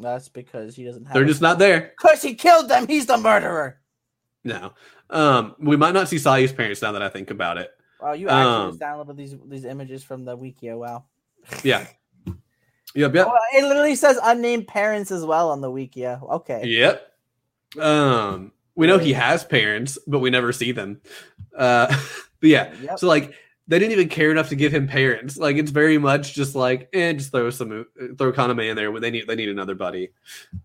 That's 0.00 0.28
because 0.28 0.74
he 0.74 0.84
doesn't 0.84 1.04
have. 1.06 1.14
They're 1.14 1.24
just 1.24 1.40
not 1.40 1.58
there. 1.58 1.92
Cause 1.98 2.22
he 2.22 2.34
killed 2.34 2.68
them. 2.68 2.88
He's 2.88 3.06
the 3.06 3.16
murderer. 3.18 3.80
No. 4.44 4.72
Um, 5.10 5.54
we 5.60 5.76
might 5.76 5.94
not 5.94 6.08
see 6.08 6.16
Sayu's 6.16 6.52
parents 6.52 6.82
now 6.82 6.92
that 6.92 7.02
I 7.02 7.08
think 7.08 7.30
about 7.30 7.58
it. 7.58 7.70
Wow, 8.00 8.12
you 8.12 8.28
actually 8.28 8.54
Um, 8.54 8.70
just 8.70 8.80
downloaded 8.80 9.16
these 9.16 9.34
these 9.46 9.64
images 9.64 10.04
from 10.04 10.24
the 10.24 10.36
wiki. 10.36 10.70
Oh, 10.70 10.78
Wow. 10.78 11.04
Yeah. 11.62 11.86
Yep. 12.94 13.14
Yep. 13.14 13.26
Oh, 13.28 13.38
it 13.54 13.62
literally 13.64 13.94
says 13.94 14.18
unnamed 14.22 14.66
parents 14.66 15.10
as 15.10 15.24
well 15.24 15.50
on 15.50 15.60
the 15.60 15.70
wiki. 15.70 16.00
Yeah. 16.00 16.18
Okay. 16.22 16.62
Yep. 16.64 17.12
Um, 17.78 18.52
we 18.74 18.86
know 18.86 18.98
he 18.98 19.12
has 19.12 19.44
parents, 19.44 19.98
but 20.06 20.20
we 20.20 20.30
never 20.30 20.52
see 20.52 20.72
them. 20.72 21.00
Uh, 21.56 21.86
but 22.40 22.48
yeah. 22.48 22.72
Yep. 22.82 22.98
So 22.98 23.06
like 23.08 23.34
they 23.66 23.78
didn't 23.78 23.92
even 23.92 24.08
care 24.08 24.30
enough 24.30 24.48
to 24.48 24.56
give 24.56 24.72
him 24.72 24.86
parents. 24.88 25.36
Like 25.36 25.56
it's 25.56 25.70
very 25.70 25.98
much 25.98 26.34
just 26.34 26.54
like, 26.54 26.88
eh, 26.94 27.12
just 27.12 27.30
throw 27.30 27.50
some 27.50 27.86
throw 28.16 28.32
Kaname 28.32 28.70
in 28.70 28.76
there. 28.76 28.90
When 28.90 29.02
they 29.02 29.10
need 29.10 29.26
they 29.26 29.36
need 29.36 29.50
another 29.50 29.74
buddy. 29.74 30.10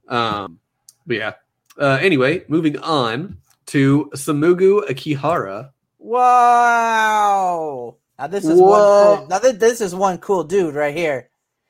Um, 0.07 0.59
but 1.05 1.17
yeah. 1.17 1.33
Uh, 1.77 1.97
anyway, 2.01 2.45
moving 2.47 2.77
on 2.79 3.37
to 3.67 4.09
Tsumugu 4.13 4.87
Akihara. 4.87 5.71
Wow. 6.03 7.95
Now 8.19 8.27
this 8.27 8.45
is 8.45 8.59
Whoa. 8.59 8.67
one. 8.67 9.17
Cool, 9.17 9.27
now 9.27 9.39
th- 9.39 9.55
this 9.55 9.79
is 9.79 9.95
one 9.95 10.17
cool 10.17 10.43
dude 10.43 10.75
right 10.75 10.95
here. 10.95 11.29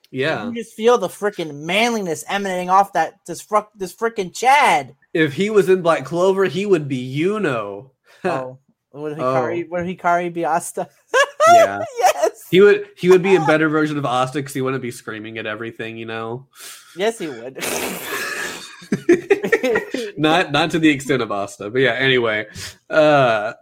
Yeah. 0.10 0.48
You 0.48 0.56
just 0.56 0.74
feel 0.74 0.98
the 0.98 1.08
freaking 1.08 1.64
manliness 1.64 2.26
emanating 2.28 2.70
off 2.70 2.94
that 2.94 3.20
this 3.28 3.42
fr- 3.42 3.70
this 3.76 3.96
freaking 3.96 4.36
Chad. 4.36 4.96
If 5.14 5.34
he 5.34 5.52
was 5.52 5.70
in 5.70 5.84
Black 5.84 6.04
Clover, 6.04 6.46
he 6.46 6.66
would 6.66 6.88
be 6.88 7.18
Yuno. 7.18 7.92
Oh, 8.26 8.58
would 9.02 9.18
Hikari? 9.18 9.68
Would 9.70 9.86
Hikari 9.86 10.32
be 10.32 10.46
Asta? 10.46 10.88
yeah. 11.54 11.84
yes. 11.98 12.48
He 12.52 12.62
would 12.62 12.88
he 12.96 13.10
would 13.10 13.24
be 13.24 13.36
a 13.36 13.44
better 13.46 13.68
version 13.68 13.98
of 13.98 14.06
Asta 14.06 14.38
because 14.38 14.54
he 14.54 14.62
wouldn't 14.62 14.84
be 14.84 14.92
screaming 14.92 15.40
at 15.40 15.48
everything, 15.48 15.98
you 15.98 16.06
know. 16.06 16.46
Yes, 16.96 17.18
he 17.18 17.28
would. 17.28 17.56
not 20.18 20.52
not 20.52 20.70
to 20.72 20.80
the 20.80 20.90
extent 20.90 21.24
of 21.24 21.32
Asta, 21.32 21.72
but 21.72 21.80
yeah. 21.80 21.94
Anyway, 21.94 22.46
uh, 22.90 23.54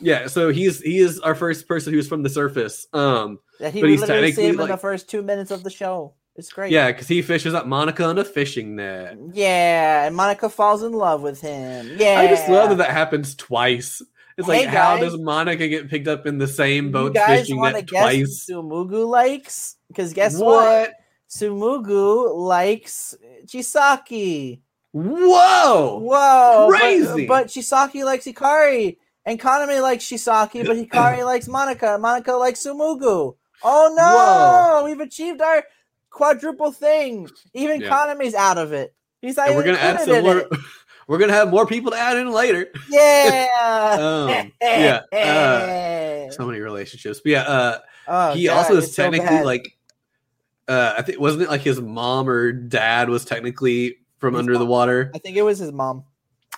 yeah. 0.00 0.26
So 0.26 0.50
he's 0.50 0.80
he 0.80 0.98
is 0.98 1.20
our 1.20 1.34
first 1.34 1.66
person 1.68 1.92
who's 1.92 2.08
from 2.08 2.22
the 2.22 2.30
surface. 2.30 2.86
Um, 2.92 3.38
That 3.60 3.72
he 3.72 3.80
But 3.80 3.90
he's 3.90 4.00
literally 4.00 4.32
see 4.32 4.46
him 4.48 4.60
in 4.60 4.68
the 4.68 4.76
first 4.76 5.08
two 5.10 5.22
minutes 5.22 5.50
of 5.50 5.62
the 5.62 5.70
show. 5.70 6.14
It's 6.36 6.52
great. 6.52 6.70
yeah, 6.70 6.88
because 6.92 7.08
he 7.08 7.22
fishes 7.22 7.54
up 7.54 7.64
Manaka 7.64 8.06
on 8.06 8.18
a 8.18 8.24
fishing 8.24 8.76
net. 8.76 9.16
Yeah, 9.32 10.04
and 10.06 10.14
Manaka 10.14 10.50
falls 10.50 10.82
in 10.82 10.92
love 10.92 11.22
with 11.22 11.40
him. 11.40 11.96
Yeah. 11.98 12.20
I 12.20 12.26
just 12.26 12.46
love 12.50 12.68
that 12.68 12.76
that 12.78 12.90
happens 12.90 13.34
twice. 13.34 14.02
It's 14.36 14.46
like 14.46 14.64
Hey, 14.64 14.66
how 14.66 14.98
does 14.98 15.14
Manaka 15.16 15.66
get 15.70 15.88
picked 15.88 16.08
up 16.08 16.26
in 16.26 16.36
the 16.36 16.46
same 16.46 16.86
You 16.86 16.90
boat 16.90 17.14
guys 17.14 17.40
fishing 17.40 17.62
net 17.62 17.86
guess 17.86 18.02
twice? 18.02 18.46
Tsumugu 18.50 19.08
likes? 19.08 19.76
Because 19.88 20.12
guess 20.12 20.36
what? 20.36 20.42
what? 20.90 20.92
Tsumugu 21.30 22.36
likes 22.36 23.16
Chisaki. 23.46 24.60
Whoa! 24.92 26.00
Whoa, 26.02 26.68
but- 26.70 26.78
Crazy. 26.80 27.26
But, 27.26 27.46
Chisaki 27.46 28.04
likes 28.04 28.26
Hikari, 28.26 28.98
and 29.26 29.38
Kaname 29.38 29.82
likes 29.82 30.04
Chisaki, 30.06 30.64
but 30.66 30.76
Hikari 30.76 31.24
likes 31.24 31.48
Manaka. 31.48 32.00
Manaka 32.00 32.38
likes 32.38 32.64
Tsumugu. 32.64 33.36
Oh 33.62 33.94
no, 33.96 34.80
Whoa. 34.80 34.84
we've 34.86 35.00
achieved 35.00 35.42
our 35.42 35.64
quadruple 36.10 36.72
thing. 36.72 37.28
Even 37.52 37.80
Yeah. 37.82 37.90
Kaname's 37.90 38.34
out 38.34 38.56
of 38.58 38.72
it. 38.72 38.94
He's 39.20 39.36
like, 39.36 39.50
we're 39.54 39.64
gonna 39.64 39.78
add 39.78 40.00
some 40.00 40.22
more. 40.22 40.48
We're 41.08 41.18
gonna 41.18 41.34
have 41.34 41.50
more 41.50 41.66
people 41.66 41.92
to 41.92 41.96
add 41.96 42.16
in 42.16 42.32
later. 42.32 42.66
Yeah. 42.90 43.44
Um, 43.98 44.52
yeah. 44.60 45.02
Uh, 45.12 46.30
so 46.32 46.44
many 46.46 46.58
relationships. 46.60 47.20
But 47.20 47.30
yeah, 47.30 47.42
uh, 47.42 47.78
Oh, 48.08 48.34
he 48.34 48.46
God, 48.46 48.56
also 48.58 48.76
is 48.78 48.94
technically 48.94 49.26
bad. 49.26 49.44
like 49.46 49.78
uh 50.68 50.94
I 50.98 51.02
think 51.02 51.20
wasn't 51.20 51.42
it 51.44 51.48
like 51.48 51.60
his 51.62 51.80
mom 51.80 52.28
or 52.28 52.50
dad 52.52 53.08
was 53.08 53.24
technically 53.24 53.98
from 54.18 54.34
His 54.34 54.40
under 54.40 54.58
the 54.58 54.66
water? 54.66 55.12
I 55.14 55.18
think 55.18 55.36
it 55.36 55.42
was 55.42 55.58
his 55.58 55.70
mom. 55.72 56.04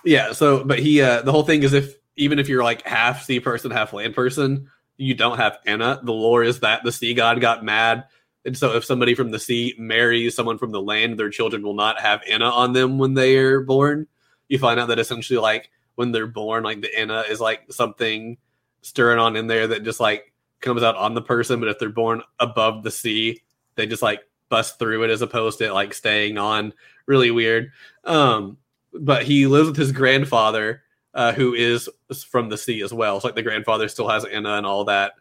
Yeah, 0.04 0.32
so 0.32 0.64
but 0.64 0.78
he 0.78 1.02
uh 1.02 1.22
the 1.22 1.32
whole 1.32 1.42
thing 1.44 1.62
is 1.62 1.72
if 1.74 1.94
even 2.18 2.38
if 2.38 2.48
you're 2.48 2.64
like 2.64 2.86
half 2.86 3.22
sea 3.22 3.40
person, 3.40 3.70
half 3.70 3.92
land 3.92 4.14
person, 4.14 4.68
you 4.96 5.14
don't 5.14 5.38
have 5.38 5.58
Ena. 5.66 6.00
The 6.02 6.12
lore 6.12 6.42
is 6.42 6.60
that 6.60 6.82
the 6.84 6.92
sea 6.92 7.14
god 7.14 7.40
got 7.40 7.64
mad. 7.64 8.04
And 8.44 8.56
so 8.56 8.74
if 8.74 8.84
somebody 8.84 9.14
from 9.14 9.30
the 9.30 9.38
sea 9.38 9.74
marries 9.78 10.34
someone 10.34 10.58
from 10.58 10.72
the 10.72 10.82
land, 10.82 11.18
their 11.18 11.30
children 11.30 11.62
will 11.62 11.74
not 11.74 12.00
have 12.00 12.22
Ena 12.26 12.50
on 12.50 12.72
them 12.72 12.98
when 12.98 13.14
they 13.14 13.36
are 13.36 13.60
born. 13.60 14.06
You 14.48 14.58
find 14.58 14.80
out 14.80 14.88
that 14.88 14.98
essentially 14.98 15.38
like 15.38 15.70
when 15.94 16.12
they're 16.12 16.26
born, 16.26 16.64
like 16.64 16.80
the 16.80 16.98
Ena 16.98 17.24
is 17.28 17.40
like 17.40 17.72
something 17.72 18.36
stirring 18.82 19.18
on 19.18 19.36
in 19.36 19.46
there 19.46 19.66
that 19.68 19.84
just 19.84 20.00
like 20.00 20.32
comes 20.60 20.82
out 20.82 20.96
on 20.96 21.14
the 21.14 21.22
person, 21.22 21.60
but 21.60 21.68
if 21.68 21.78
they're 21.78 21.88
born 21.88 22.22
above 22.40 22.82
the 22.82 22.90
sea, 22.90 23.42
they 23.76 23.86
just 23.86 24.02
like 24.02 24.22
bust 24.48 24.78
through 24.78 25.04
it 25.04 25.10
as 25.10 25.22
opposed 25.22 25.58
to 25.58 25.72
like 25.72 25.94
staying 25.94 26.38
on. 26.38 26.72
Really 27.06 27.30
weird. 27.30 27.70
Um, 28.04 28.58
but 28.92 29.22
he 29.24 29.46
lives 29.46 29.68
with 29.68 29.76
his 29.76 29.92
grandfather, 29.92 30.82
uh, 31.14 31.32
who 31.32 31.54
is 31.54 31.88
from 32.28 32.48
the 32.48 32.58
sea 32.58 32.82
as 32.82 32.92
well. 32.92 33.20
So 33.20 33.28
like 33.28 33.34
the 33.34 33.42
grandfather 33.42 33.88
still 33.88 34.08
has 34.08 34.24
Ena 34.24 34.54
and 34.54 34.66
all 34.66 34.84
that. 34.84 35.12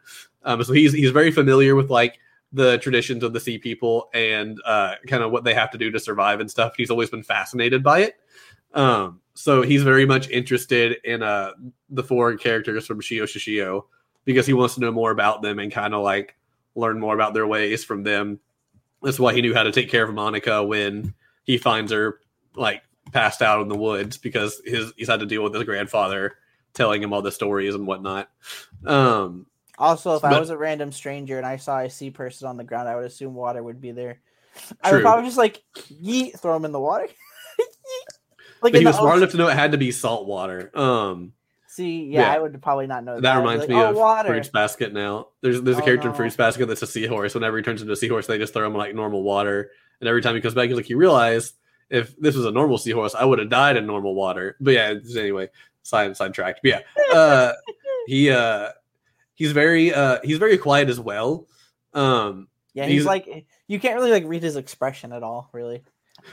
Um, 0.44 0.62
so 0.62 0.72
he's 0.72 0.92
he's 0.92 1.10
very 1.10 1.30
familiar 1.30 1.74
with 1.74 1.90
like 1.90 2.18
the 2.52 2.78
traditions 2.78 3.22
of 3.22 3.32
the 3.32 3.40
sea 3.40 3.58
people 3.58 4.08
and 4.14 4.58
uh, 4.64 4.94
kind 5.06 5.22
of 5.22 5.30
what 5.30 5.44
they 5.44 5.54
have 5.54 5.70
to 5.72 5.78
do 5.78 5.90
to 5.90 6.00
survive 6.00 6.40
and 6.40 6.50
stuff. 6.50 6.74
He's 6.76 6.90
always 6.90 7.10
been 7.10 7.22
fascinated 7.22 7.82
by 7.82 8.00
it. 8.00 8.14
Um, 8.74 9.20
so 9.34 9.62
he's 9.62 9.82
very 9.82 10.06
much 10.06 10.28
interested 10.30 10.96
in 11.04 11.22
uh, 11.22 11.52
the 11.90 12.02
four 12.02 12.36
characters 12.36 12.86
from 12.86 13.00
Shio 13.00 13.24
Shishio 13.24 13.84
because 14.24 14.46
he 14.46 14.52
wants 14.52 14.74
to 14.74 14.80
know 14.80 14.92
more 14.92 15.10
about 15.10 15.42
them 15.42 15.58
and 15.58 15.70
kind 15.72 15.94
of 15.94 16.02
like 16.02 16.36
learn 16.74 16.98
more 16.98 17.14
about 17.14 17.34
their 17.34 17.46
ways 17.46 17.84
from 17.84 18.02
them. 18.02 18.40
That's 19.02 19.20
why 19.20 19.34
he 19.34 19.42
knew 19.42 19.54
how 19.54 19.62
to 19.62 19.72
take 19.72 19.90
care 19.90 20.04
of 20.04 20.10
Manaka 20.10 20.66
when 20.66 21.14
he 21.44 21.56
finds 21.56 21.92
her 21.92 22.20
like 22.56 22.82
passed 23.12 23.42
out 23.42 23.62
in 23.62 23.68
the 23.68 23.76
woods 23.76 24.16
because 24.18 24.60
his 24.64 24.92
he's 24.96 25.08
had 25.08 25.20
to 25.20 25.26
deal 25.26 25.42
with 25.42 25.54
his 25.54 25.64
grandfather 25.64 26.36
telling 26.74 27.02
him 27.02 27.12
all 27.12 27.22
the 27.22 27.32
stories 27.32 27.74
and 27.74 27.86
whatnot. 27.86 28.28
Um, 28.86 29.46
Also, 29.78 30.16
if 30.16 30.24
I 30.24 30.38
was 30.38 30.50
a 30.50 30.56
random 30.58 30.92
stranger 30.92 31.36
and 31.38 31.46
I 31.46 31.56
saw 31.56 31.78
a 31.80 31.90
sea 31.90 32.10
person 32.10 32.46
on 32.48 32.56
the 32.56 32.64
ground, 32.64 32.88
I 32.88 32.96
would 32.96 33.04
assume 33.06 33.34
water 33.34 33.62
would 33.62 33.80
be 33.80 33.92
there. 33.92 34.20
I 34.82 34.92
would 34.92 35.02
probably 35.02 35.24
just 35.24 35.38
like 35.38 35.62
yeet, 36.02 36.38
throw 36.40 36.54
him 36.56 36.64
in 36.64 36.72
the 36.72 36.80
water. 36.80 37.08
Like 38.60 38.72
But 38.72 38.78
in 38.78 38.80
he 38.82 38.86
was 38.86 38.96
smart 38.96 39.10
ocean. 39.10 39.22
enough 39.22 39.30
to 39.32 39.36
know 39.36 39.48
it 39.48 39.54
had 39.56 39.70
to 39.72 39.78
be 39.78 39.92
salt 39.92 40.26
water. 40.26 40.76
Um, 40.76 41.32
See, 41.68 42.06
yeah, 42.06 42.22
Yeah. 42.22 42.32
I 42.34 42.38
would 42.40 42.60
probably 42.60 42.88
not 42.88 43.04
know 43.04 43.14
that. 43.14 43.22
that 43.22 43.36
reminds 43.36 43.60
like, 43.60 43.68
me 43.68 43.76
oh, 43.76 43.90
of 43.90 43.96
water. 43.96 44.28
Fruits 44.30 44.48
Basket. 44.48 44.92
Now 44.92 45.28
there's 45.42 45.62
there's 45.62 45.76
a 45.78 45.82
Oh, 45.82 45.84
character 45.84 46.08
in 46.08 46.12
no. 46.12 46.16
Fruits 46.16 46.34
Basket 46.34 46.66
that's 46.66 46.82
a 46.82 46.86
seahorse. 46.88 47.34
Whenever 47.34 47.56
he 47.56 47.62
turns 47.62 47.82
into 47.82 47.92
a 47.92 47.96
seahorse, 47.96 48.26
they 48.26 48.36
just 48.36 48.52
throw 48.52 48.66
him 48.66 48.74
like 48.74 48.96
normal 48.96 49.22
water, 49.22 49.70
and 50.00 50.08
every 50.08 50.22
time 50.22 50.34
he 50.34 50.40
comes 50.40 50.54
back, 50.54 50.66
he's 50.68 50.76
like, 50.76 50.88
"You 50.88 50.96
realize 50.96 51.52
if 51.90 52.16
this 52.18 52.34
was 52.36 52.46
a 52.46 52.50
normal 52.50 52.78
seahorse, 52.78 53.14
I 53.14 53.24
would 53.24 53.38
have 53.38 53.48
died 53.50 53.76
in 53.76 53.86
normal 53.86 54.14
water." 54.14 54.56
But 54.60 54.72
yeah, 54.74 54.94
anyway, 55.16 55.48
side 55.82 56.16
sidetracked. 56.16 56.60
But 56.62 56.68
yeah, 56.70 56.80
uh, 57.18 57.52
he 58.06 58.30
uh, 58.30 58.70
he's 59.34 59.52
very 59.52 59.92
uh, 59.94 60.18
he's 60.24 60.38
very 60.38 60.58
quiet 60.58 60.88
as 60.88 61.00
well. 61.00 61.46
Um, 61.94 62.48
Yeah, 62.74 62.84
he's, 62.84 62.92
He's- 63.02 63.06
like 63.06 63.46
you 63.66 63.80
can't 63.80 63.96
really 63.96 64.10
like 64.12 64.24
read 64.26 64.42
his 64.42 64.56
expression 64.56 65.12
at 65.12 65.22
all, 65.22 65.48
really. 65.52 65.82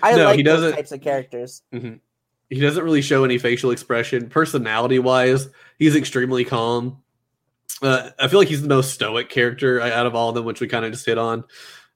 I 0.04 0.16
No, 0.16 0.26
like 0.26 0.38
he 0.38 0.44
those 0.44 0.60
doesn't- 0.62 0.76
types 0.76 0.92
of 0.92 1.02
characters. 1.02 1.62
he 1.72 2.60
doesn't 2.60 2.84
really 2.84 3.02
show 3.02 3.24
any 3.24 3.38
facial 3.38 3.72
expression. 3.72 4.30
Personality 4.30 5.00
wise, 5.00 5.48
he's 5.80 5.96
extremely 5.96 6.44
calm. 6.46 7.02
Uh, 7.82 8.10
I 8.20 8.28
feel 8.28 8.40
like 8.40 8.48
he's 8.48 8.62
the 8.62 8.68
most 8.70 8.94
stoic 8.94 9.30
character 9.30 9.82
out 9.82 10.06
of 10.06 10.16
all 10.16 10.30
of 10.30 10.36
them, 10.36 10.46
which 10.46 10.62
we 10.62 10.68
kind 10.68 10.86
of 10.86 10.92
just 10.92 11.06
hit 11.06 11.18
on. 11.18 11.44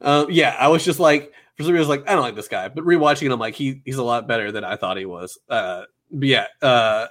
Um, 0.00 0.28
yeah, 0.30 0.54
I 0.58 0.68
was 0.68 0.84
just 0.84 1.00
like, 1.00 1.32
for 1.56 1.64
some 1.64 1.72
reason, 1.72 1.86
I 1.86 1.88
was 1.88 1.88
like, 1.88 2.08
I 2.08 2.12
don't 2.12 2.22
like 2.22 2.36
this 2.36 2.48
guy. 2.48 2.68
But 2.68 2.84
rewatching 2.84 3.26
it, 3.26 3.32
I'm 3.32 3.40
like, 3.40 3.54
he 3.54 3.82
he's 3.84 3.96
a 3.96 4.04
lot 4.04 4.28
better 4.28 4.52
than 4.52 4.64
I 4.64 4.76
thought 4.76 4.96
he 4.96 5.06
was. 5.06 5.38
Uh, 5.48 5.82
but 6.10 6.28
yeah, 6.28 6.46
uh, 6.62 7.06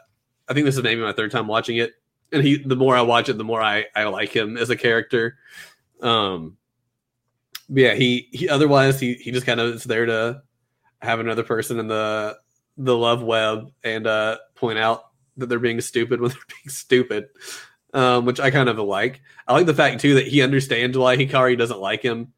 I 0.47 0.53
think 0.53 0.65
this 0.65 0.77
is 0.77 0.83
maybe 0.83 1.01
my 1.01 1.13
third 1.13 1.31
time 1.31 1.47
watching 1.47 1.77
it, 1.77 1.93
and 2.31 2.43
he 2.43 2.57
the 2.57 2.75
more 2.75 2.95
I 2.95 3.01
watch 3.01 3.29
it, 3.29 3.37
the 3.37 3.43
more 3.43 3.61
I 3.61 3.85
I 3.95 4.05
like 4.05 4.29
him 4.29 4.57
as 4.57 4.69
a 4.69 4.75
character. 4.75 5.37
Um, 6.01 6.57
but 7.69 7.81
yeah, 7.81 7.93
he 7.95 8.29
he 8.31 8.49
otherwise 8.49 8.99
he 8.99 9.15
he 9.15 9.31
just 9.31 9.45
kind 9.45 9.59
of 9.59 9.75
is 9.75 9.83
there 9.83 10.05
to 10.05 10.41
have 11.01 11.19
another 11.19 11.43
person 11.43 11.79
in 11.79 11.87
the 11.87 12.37
the 12.77 12.95
love 12.95 13.21
web 13.21 13.71
and 13.83 14.05
uh 14.05 14.37
point 14.55 14.77
out 14.77 15.05
that 15.37 15.47
they're 15.47 15.59
being 15.59 15.81
stupid 15.81 16.21
when 16.21 16.29
they're 16.31 16.39
being 16.47 16.69
stupid. 16.69 17.29
Um, 17.93 18.25
which 18.25 18.39
I 18.39 18.51
kind 18.51 18.67
of 18.69 18.77
like. 18.77 19.21
I 19.47 19.53
like 19.53 19.65
the 19.65 19.73
fact 19.73 20.01
too 20.01 20.15
that 20.15 20.27
he 20.27 20.41
understands 20.41 20.97
why 20.97 21.15
Hikari 21.15 21.57
doesn't 21.57 21.79
like 21.79 22.01
him. 22.03 22.33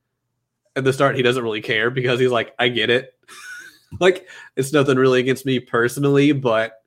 At 0.75 0.83
the 0.83 0.93
start, 0.93 1.15
he 1.15 1.23
doesn't 1.23 1.43
really 1.43 1.61
care 1.61 1.89
because 1.89 2.19
he's 2.19 2.29
like, 2.29 2.53
I 2.59 2.69
get 2.69 2.91
it. 2.91 3.13
like 3.99 4.27
it's 4.55 4.71
nothing 4.71 4.97
really 4.97 5.19
against 5.19 5.45
me 5.45 5.59
personally, 5.59 6.31
but 6.31 6.78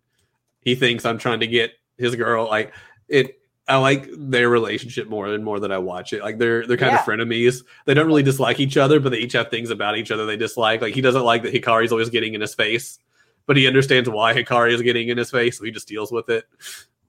he 0.63 0.75
thinks 0.75 1.05
I'm 1.05 1.19
trying 1.19 1.41
to 1.41 1.47
get 1.47 1.73
his 1.99 2.17
girl. 2.17 2.47
Like 2.47 2.73
it, 3.09 3.39
I 3.69 3.77
like 3.77 4.09
their 4.17 4.49
relationship 4.49 5.09
more 5.09 5.27
and 5.29 5.45
more 5.45 5.61
that 5.61 5.71
I 5.71 5.79
watch 5.79 6.13
it. 6.13 6.23
Like 6.23 6.39
they're 6.39 6.67
they're 6.67 6.77
kind 6.77 6.93
Yeah. 6.93 7.01
of 7.01 7.05
frenemies. 7.05 7.63
They 7.87 7.95
don't 7.95 8.07
really 8.07 8.23
dislike 8.23 8.59
each 8.61 8.77
other, 8.77 8.99
but 9.01 9.11
they 9.11 9.19
each 9.19 9.35
have 9.35 9.51
things 9.51 9.71
about 9.71 9.97
each 9.97 10.11
other 10.11 10.27
they 10.27 10.37
dislike. 10.37 10.81
Like 10.81 10.95
he 10.95 11.01
doesn't 11.01 11.23
like 11.23 11.43
that 11.43 11.53
Hikari's 11.55 11.93
always 11.93 12.11
getting 12.11 12.35
in 12.35 12.41
his 12.41 12.55
face, 12.55 12.99
but 13.47 13.57
he 13.57 13.67
understands 13.67 14.09
why 14.09 14.35
Hikari 14.35 14.73
is 14.73 14.83
getting 14.83 15.09
in 15.09 15.19
his 15.19 15.31
face, 15.31 15.59
so 15.59 15.65
he 15.65 15.71
just 15.71 15.87
deals 15.89 16.11
with 16.11 16.29
it. 16.29 16.45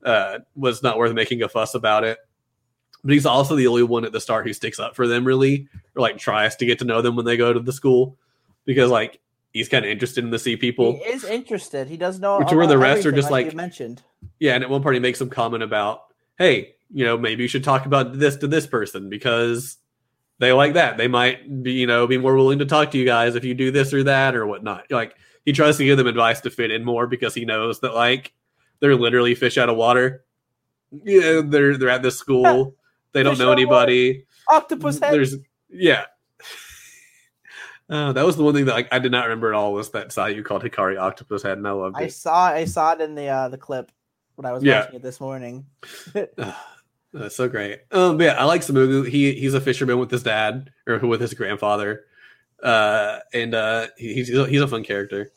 Uh, 0.03 0.39
was 0.55 0.83
not 0.83 0.97
worth 0.97 1.13
making 1.13 1.41
a 1.41 1.49
fuss 1.49 1.73
about 1.75 2.03
it. 2.03 2.17
But 3.05 3.13
he's 3.13 3.25
also 3.25 3.55
the 3.55 3.67
only 3.67 3.83
one 3.83 4.05
at 4.05 4.11
the 4.11 4.21
start 4.21 4.45
who 4.45 4.53
sticks 4.53 4.79
up 4.79 4.95
for 4.95 5.07
them, 5.07 5.25
really, 5.25 5.67
or 5.95 6.01
like 6.01 6.17
tries 6.17 6.55
to 6.57 6.65
get 6.65 6.79
to 6.79 6.85
know 6.85 7.01
them 7.01 7.15
when 7.15 7.25
they 7.25 7.35
go 7.37 7.51
to 7.51 7.59
the 7.59 7.73
school, 7.73 8.17
because 8.65 8.89
like 8.91 9.19
he's 9.53 9.69
kind 9.69 9.85
of 9.85 9.91
interested 9.91 10.23
in 10.23 10.29
the 10.31 10.39
sea 10.39 10.57
people. 10.57 10.93
He 10.97 10.99
is 11.11 11.23
interested. 11.23 11.87
He 11.87 11.95
does 11.97 12.19
know. 12.19 12.39
Which 12.39 12.51
where 12.51 12.67
the 12.67 12.77
rest 12.77 13.05
are 13.05 13.11
just 13.11 13.31
like, 13.31 13.47
like- 13.47 13.55
mentioned. 13.55 14.01
Yeah, 14.39 14.55
and 14.55 14.63
at 14.63 14.69
one 14.69 14.81
part 14.83 14.95
he 14.95 14.99
makes 14.99 15.19
some 15.19 15.29
comment 15.29 15.63
about, 15.63 16.01
hey, 16.37 16.75
you 16.91 17.05
know, 17.05 17.17
maybe 17.17 17.43
you 17.43 17.47
should 17.47 17.63
talk 17.63 17.85
about 17.85 18.19
this 18.19 18.35
to 18.37 18.47
this 18.47 18.67
person 18.67 19.09
because 19.09 19.77
they 20.39 20.51
like 20.53 20.73
that. 20.73 20.97
They 20.97 21.07
might 21.07 21.63
be, 21.63 21.73
you 21.73 21.87
know, 21.87 22.07
be 22.07 22.17
more 22.17 22.35
willing 22.35 22.59
to 22.59 22.65
talk 22.65 22.91
to 22.91 22.97
you 22.97 23.05
guys 23.05 23.35
if 23.35 23.43
you 23.45 23.53
do 23.53 23.71
this 23.71 23.93
or 23.93 24.03
that 24.03 24.35
or 24.35 24.45
whatnot. 24.45 24.85
Like 24.91 25.15
he 25.45 25.53
tries 25.53 25.77
to 25.77 25.85
give 25.85 25.97
them 25.97 26.07
advice 26.07 26.41
to 26.41 26.49
fit 26.49 26.71
in 26.71 26.83
more 26.83 27.07
because 27.07 27.33
he 27.33 27.45
knows 27.45 27.79
that 27.81 27.93
like 27.93 28.33
they're 28.79 28.95
literally 28.95 29.35
fish 29.35 29.57
out 29.57 29.69
of 29.69 29.75
water. 29.77 30.23
Yeah, 30.91 31.41
they're 31.45 31.77
they're 31.77 31.89
at 31.89 32.03
this 32.03 32.17
school. 32.23 32.75
They 33.13 33.23
don't 33.23 33.33
Fish 33.33 33.39
know 33.39 33.51
out 33.51 33.59
of 33.59 33.67
water. 33.69 33.91
anybody. 33.91 34.25
Octopus 34.49 34.99
head. 34.99 35.13
There's 35.13 35.35
yeah. 35.69 36.05
Uh, 37.93 38.11
that 38.11 38.25
was 38.25 38.35
the 38.35 38.43
one 38.43 38.55
thing 38.55 38.65
that 38.65 38.73
like, 38.73 38.87
I 38.91 38.97
did 38.97 39.11
not 39.11 39.25
remember 39.25 39.53
at 39.53 39.55
all 39.55 39.71
was 39.71 39.91
that 39.91 40.07
Sayu 40.09 40.43
called 40.43 40.63
Hikari 40.63 40.99
Octopus 40.99 41.43
Head, 41.43 41.59
and 41.59 41.67
I 41.67 41.71
loved 41.71 41.99
it. 41.99 42.03
I 42.05 42.07
saw. 42.07 42.45
I 42.47 42.65
saw 42.65 42.93
it 42.93 43.01
in 43.01 43.13
the 43.13 43.27
uh, 43.27 43.49
the 43.49 43.57
clip 43.57 43.91
when 44.35 44.47
I 44.47 44.51
was 44.51 44.63
Yeah. 44.63 44.79
watching 44.79 44.95
it 44.95 45.03
this 45.03 45.21
morning. 45.21 45.67
That's 47.13 47.35
so 47.35 47.47
great. 47.47 47.81
Um, 47.91 48.19
yeah, 48.19 48.33
I 48.33 48.45
like 48.45 48.61
Tsumugu. 48.61 49.07
He 49.07 49.33
he's 49.33 49.53
a 49.53 49.61
fisherman 49.61 49.99
with 49.99 50.09
his 50.09 50.23
dad 50.23 50.71
or 50.87 50.97
with 50.97 51.21
his 51.21 51.35
grandfather, 51.35 52.05
uh, 52.63 53.19
and 53.31 53.53
uh, 53.53 53.87
he, 53.95 54.15
he's 54.15 54.27
he's 54.29 54.61
a 54.61 54.67
fun 54.67 54.83
character. 54.83 55.31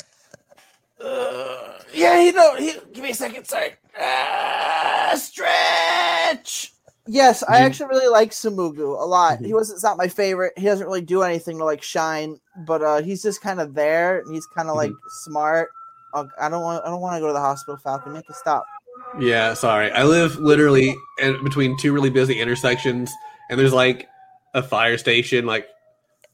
Uh, 0.99 1.75
yeah, 1.93 2.19
you 2.23 2.33
know. 2.33 2.57
He, 2.57 2.73
give 2.95 3.05
me 3.05 3.11
a 3.11 3.15
second. 3.15 3.45
Sorry. 3.45 3.75
Uh, 4.01 5.15
stretch. 5.17 6.73
Yes, 7.07 7.43
I 7.43 7.61
you- 7.61 7.67
actually 7.67 7.87
really 7.89 8.09
like 8.09 8.31
Tsumugu 8.31 9.01
a 9.01 9.07
lot. 9.07 9.39
Mhm. 9.39 9.47
He 9.47 9.55
was. 9.55 9.71
It's 9.71 9.83
not 9.83 9.97
my 9.97 10.09
favorite. 10.09 10.53
He 10.57 10.65
doesn't 10.65 10.87
really 10.87 11.03
do 11.03 11.23
anything 11.23 11.59
to 11.59 11.65
like 11.65 11.83
shine, 11.83 12.41
but 12.67 12.83
uh, 12.83 13.03
he's 13.03 13.23
just 13.23 13.41
kind 13.41 13.61
of 13.61 13.75
there. 13.75 14.19
And 14.21 14.35
he's 14.35 14.47
kind 14.47 14.69
of 14.69 14.77
like 14.77 14.93
smart. 15.25 15.71
Uh, 16.15 16.25
I 16.41 16.49
don't 16.49 16.63
want. 16.63 16.85
I 16.85 16.89
don't 16.89 17.01
want 17.01 17.15
to 17.17 17.21
go 17.21 17.27
to 17.29 17.33
the 17.33 17.41
hospital, 17.41 17.77
Falcon. 17.77 18.13
Make 18.13 18.29
it 18.29 18.37
stop. 18.37 18.65
Yeah, 19.21 19.55
sorry. 19.55 19.91
I 19.93 20.05
live 20.05 20.37
literally 20.39 20.97
in 21.21 21.43
between 21.45 21.77
two 21.79 21.93
really 21.93 22.11
busy 22.11 22.41
intersections, 22.41 23.13
and 23.51 23.59
there's 23.61 23.73
like 23.73 24.09
a 24.55 24.63
fire 24.63 24.99
station. 24.99 25.47
Like 25.47 25.69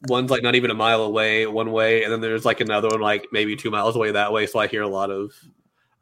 one's 0.07 0.31
like 0.31 0.43
not 0.43 0.55
even 0.55 0.71
a 0.71 0.73
mile 0.75 1.03
away 1.03 1.45
one 1.45 1.71
way, 1.71 2.03
and 2.03 2.11
then 2.11 2.21
there's 2.21 2.45
like 2.45 2.61
another 2.61 2.87
one 2.89 3.01
like 3.01 3.27
maybe 3.31 3.55
two 3.55 3.69
miles 3.69 3.95
away 3.95 4.11
that 4.11 4.31
way. 4.33 4.47
So 4.47 4.59
I 4.59 4.67
hear 4.67 4.81
a 4.81 4.87
lot 4.87 5.11
of 5.11 5.31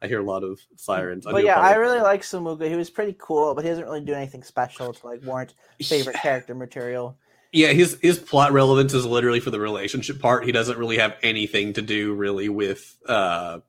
I 0.02 0.08
hear 0.08 0.20
a 0.20 0.24
lot 0.24 0.42
of 0.42 0.60
sirens. 0.76 1.24
But 1.24 1.40
do 1.40 1.46
yeah, 1.46 1.60
I 1.60 1.74
really 1.74 2.00
like 2.00 2.22
Tsumugu. 2.22 2.68
He 2.68 2.74
was 2.74 2.90
pretty 2.90 3.14
cool, 3.18 3.54
but 3.54 3.62
he 3.62 3.70
doesn't 3.70 3.84
really 3.84 4.00
do 4.00 4.14
anything 4.14 4.42
special 4.42 4.92
to 4.92 5.06
like 5.06 5.22
warrant 5.22 5.54
favorite 5.82 6.16
character 6.16 6.54
material. 6.54 7.16
Yeah, 7.52 7.68
his 7.68 7.98
his 8.02 8.18
plot 8.18 8.52
relevance 8.52 8.94
is 8.94 9.06
literally 9.06 9.38
for 9.38 9.50
the 9.50 9.60
relationship 9.60 10.20
part. 10.20 10.44
He 10.44 10.52
doesn't 10.52 10.78
really 10.78 10.98
have 10.98 11.16
anything 11.22 11.74
to 11.74 11.82
do 11.82 12.14
really 12.14 12.48
with 12.48 12.96
uh 13.06 13.60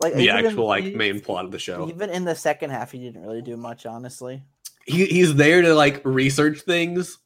Like 0.00 0.14
the 0.14 0.30
actual 0.30 0.66
like 0.66 0.84
e- 0.84 0.94
main 0.94 1.20
plot 1.20 1.44
of 1.44 1.52
the 1.52 1.58
show. 1.58 1.88
Even 1.88 2.10
in 2.10 2.24
the 2.24 2.34
second 2.34 2.70
half, 2.70 2.92
he 2.92 2.98
didn't 2.98 3.22
really 3.22 3.42
do 3.42 3.56
much, 3.56 3.86
honestly. 3.86 4.42
He 4.84 5.06
he's 5.06 5.36
there 5.36 5.62
to 5.62 5.74
like 5.74 6.02
research 6.04 6.60
things, 6.62 7.18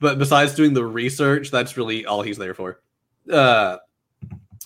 but 0.00 0.18
besides 0.18 0.54
doing 0.54 0.74
the 0.74 0.84
research, 0.84 1.50
that's 1.50 1.76
really 1.76 2.06
all 2.06 2.22
he's 2.22 2.38
there 2.38 2.54
for. 2.54 2.80
Uh 3.30 3.76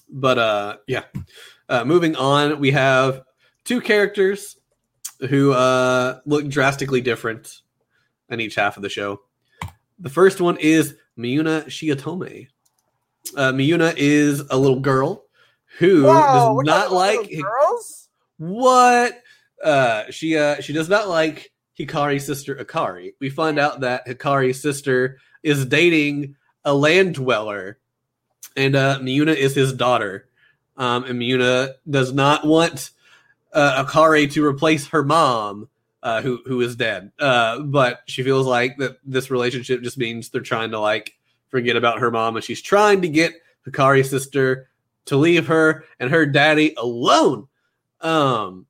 but 0.08 0.38
uh 0.38 0.76
yeah. 0.86 1.04
Uh 1.68 1.84
moving 1.84 2.16
on, 2.16 2.58
we 2.60 2.70
have 2.72 3.22
two 3.64 3.80
characters 3.80 4.56
who 5.28 5.52
uh, 5.52 6.20
look 6.26 6.48
drastically 6.48 7.00
different 7.00 7.62
in 8.28 8.40
each 8.40 8.54
half 8.54 8.76
of 8.76 8.82
the 8.82 8.88
show. 8.88 9.22
The 9.98 10.10
first 10.10 10.40
one 10.40 10.56
is 10.58 10.96
Miuna 11.18 11.64
Shiodome. 11.66 12.48
Uh, 13.36 13.52
Miuna 13.52 13.94
is 13.96 14.40
a 14.50 14.58
little 14.58 14.80
girl 14.80 15.24
who 15.78 16.04
Whoa, 16.04 16.62
does 16.62 16.66
not 16.66 16.92
like 16.92 17.30
girls. 17.40 18.08
what 18.38 19.22
uh, 19.62 20.04
she 20.10 20.36
uh, 20.36 20.60
she 20.60 20.72
does 20.72 20.88
not 20.88 21.08
like 21.08 21.52
Hikari's 21.78 22.26
sister 22.26 22.54
Akari. 22.56 23.14
We 23.20 23.30
find 23.30 23.58
out 23.58 23.80
that 23.80 24.06
Hikari's 24.06 24.60
sister 24.60 25.18
is 25.42 25.66
dating 25.66 26.36
a 26.64 26.74
land 26.74 27.14
dweller, 27.14 27.78
and 28.56 28.76
uh, 28.76 28.98
Miuna 29.00 29.34
is 29.34 29.54
his 29.54 29.72
daughter. 29.72 30.28
Um, 30.76 31.04
and 31.04 31.20
does 31.88 32.12
not 32.12 32.44
want 32.44 32.90
uh, 33.52 33.84
Akari 33.84 34.30
to 34.32 34.44
replace 34.44 34.88
her 34.88 35.04
mom, 35.04 35.68
uh, 36.02 36.20
who 36.20 36.40
who 36.46 36.60
is 36.60 36.76
dead. 36.76 37.12
Uh, 37.18 37.60
but 37.60 38.02
she 38.06 38.22
feels 38.22 38.46
like 38.46 38.76
that 38.78 38.98
this 39.04 39.30
relationship 39.30 39.82
just 39.82 39.96
means 39.96 40.28
they're 40.28 40.40
trying 40.40 40.72
to 40.72 40.80
like 40.80 41.14
forget 41.48 41.76
about 41.76 42.00
her 42.00 42.10
mom, 42.10 42.36
and 42.36 42.44
she's 42.44 42.60
trying 42.60 43.02
to 43.02 43.08
get 43.08 43.34
Hikari's 43.66 44.10
sister 44.10 44.68
to 45.06 45.16
leave 45.16 45.46
her 45.46 45.84
and 46.00 46.10
her 46.10 46.26
daddy 46.26 46.74
alone. 46.76 47.48
Um, 48.00 48.66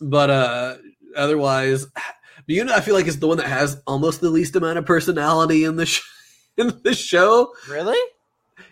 but 0.00 0.30
uh, 0.30 0.76
otherwise, 1.16 1.86
Miuna, 2.48 2.70
I 2.70 2.80
feel 2.80 2.94
like 2.94 3.06
is 3.06 3.18
the 3.18 3.28
one 3.28 3.38
that 3.38 3.46
has 3.46 3.82
almost 3.86 4.20
the 4.20 4.30
least 4.30 4.56
amount 4.56 4.78
of 4.78 4.86
personality 4.86 5.64
in 5.64 5.76
the 5.76 5.86
sh- 5.86 6.02
in 6.56 6.80
the 6.82 6.94
show. 6.94 7.52
Really? 7.68 7.98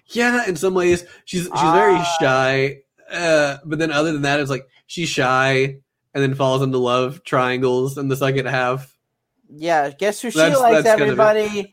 Yeah, 0.09 0.47
in 0.47 0.57
some 0.57 0.75
ways, 0.75 1.05
she's 1.25 1.43
she's 1.43 1.51
very 1.51 1.95
Ah. 1.97 2.17
shy. 2.21 2.79
Uh, 3.11 3.57
but 3.65 3.79
then 3.79 3.91
other 3.93 4.13
than 4.13 4.23
that, 4.23 4.41
it's 4.41 4.51
like 4.51 4.67
she's 4.87 5.09
shy 5.09 5.57
and 6.15 6.23
then 6.23 6.35
falls 6.35 6.63
into 6.63 6.79
love 6.79 7.23
triangles 7.25 7.99
in 7.99 8.09
the 8.09 8.17
second 8.17 8.47
half. 8.47 8.97
Yeah. 9.49 9.91
Guess 9.91 10.23
who 10.23 10.31
she 10.31 10.39
That's- 10.39 10.59
likes, 10.61 10.83
that's 10.85 10.89
kind 10.99 11.03
of 11.03 11.19
it. 11.19 11.21
everybody? 11.21 11.73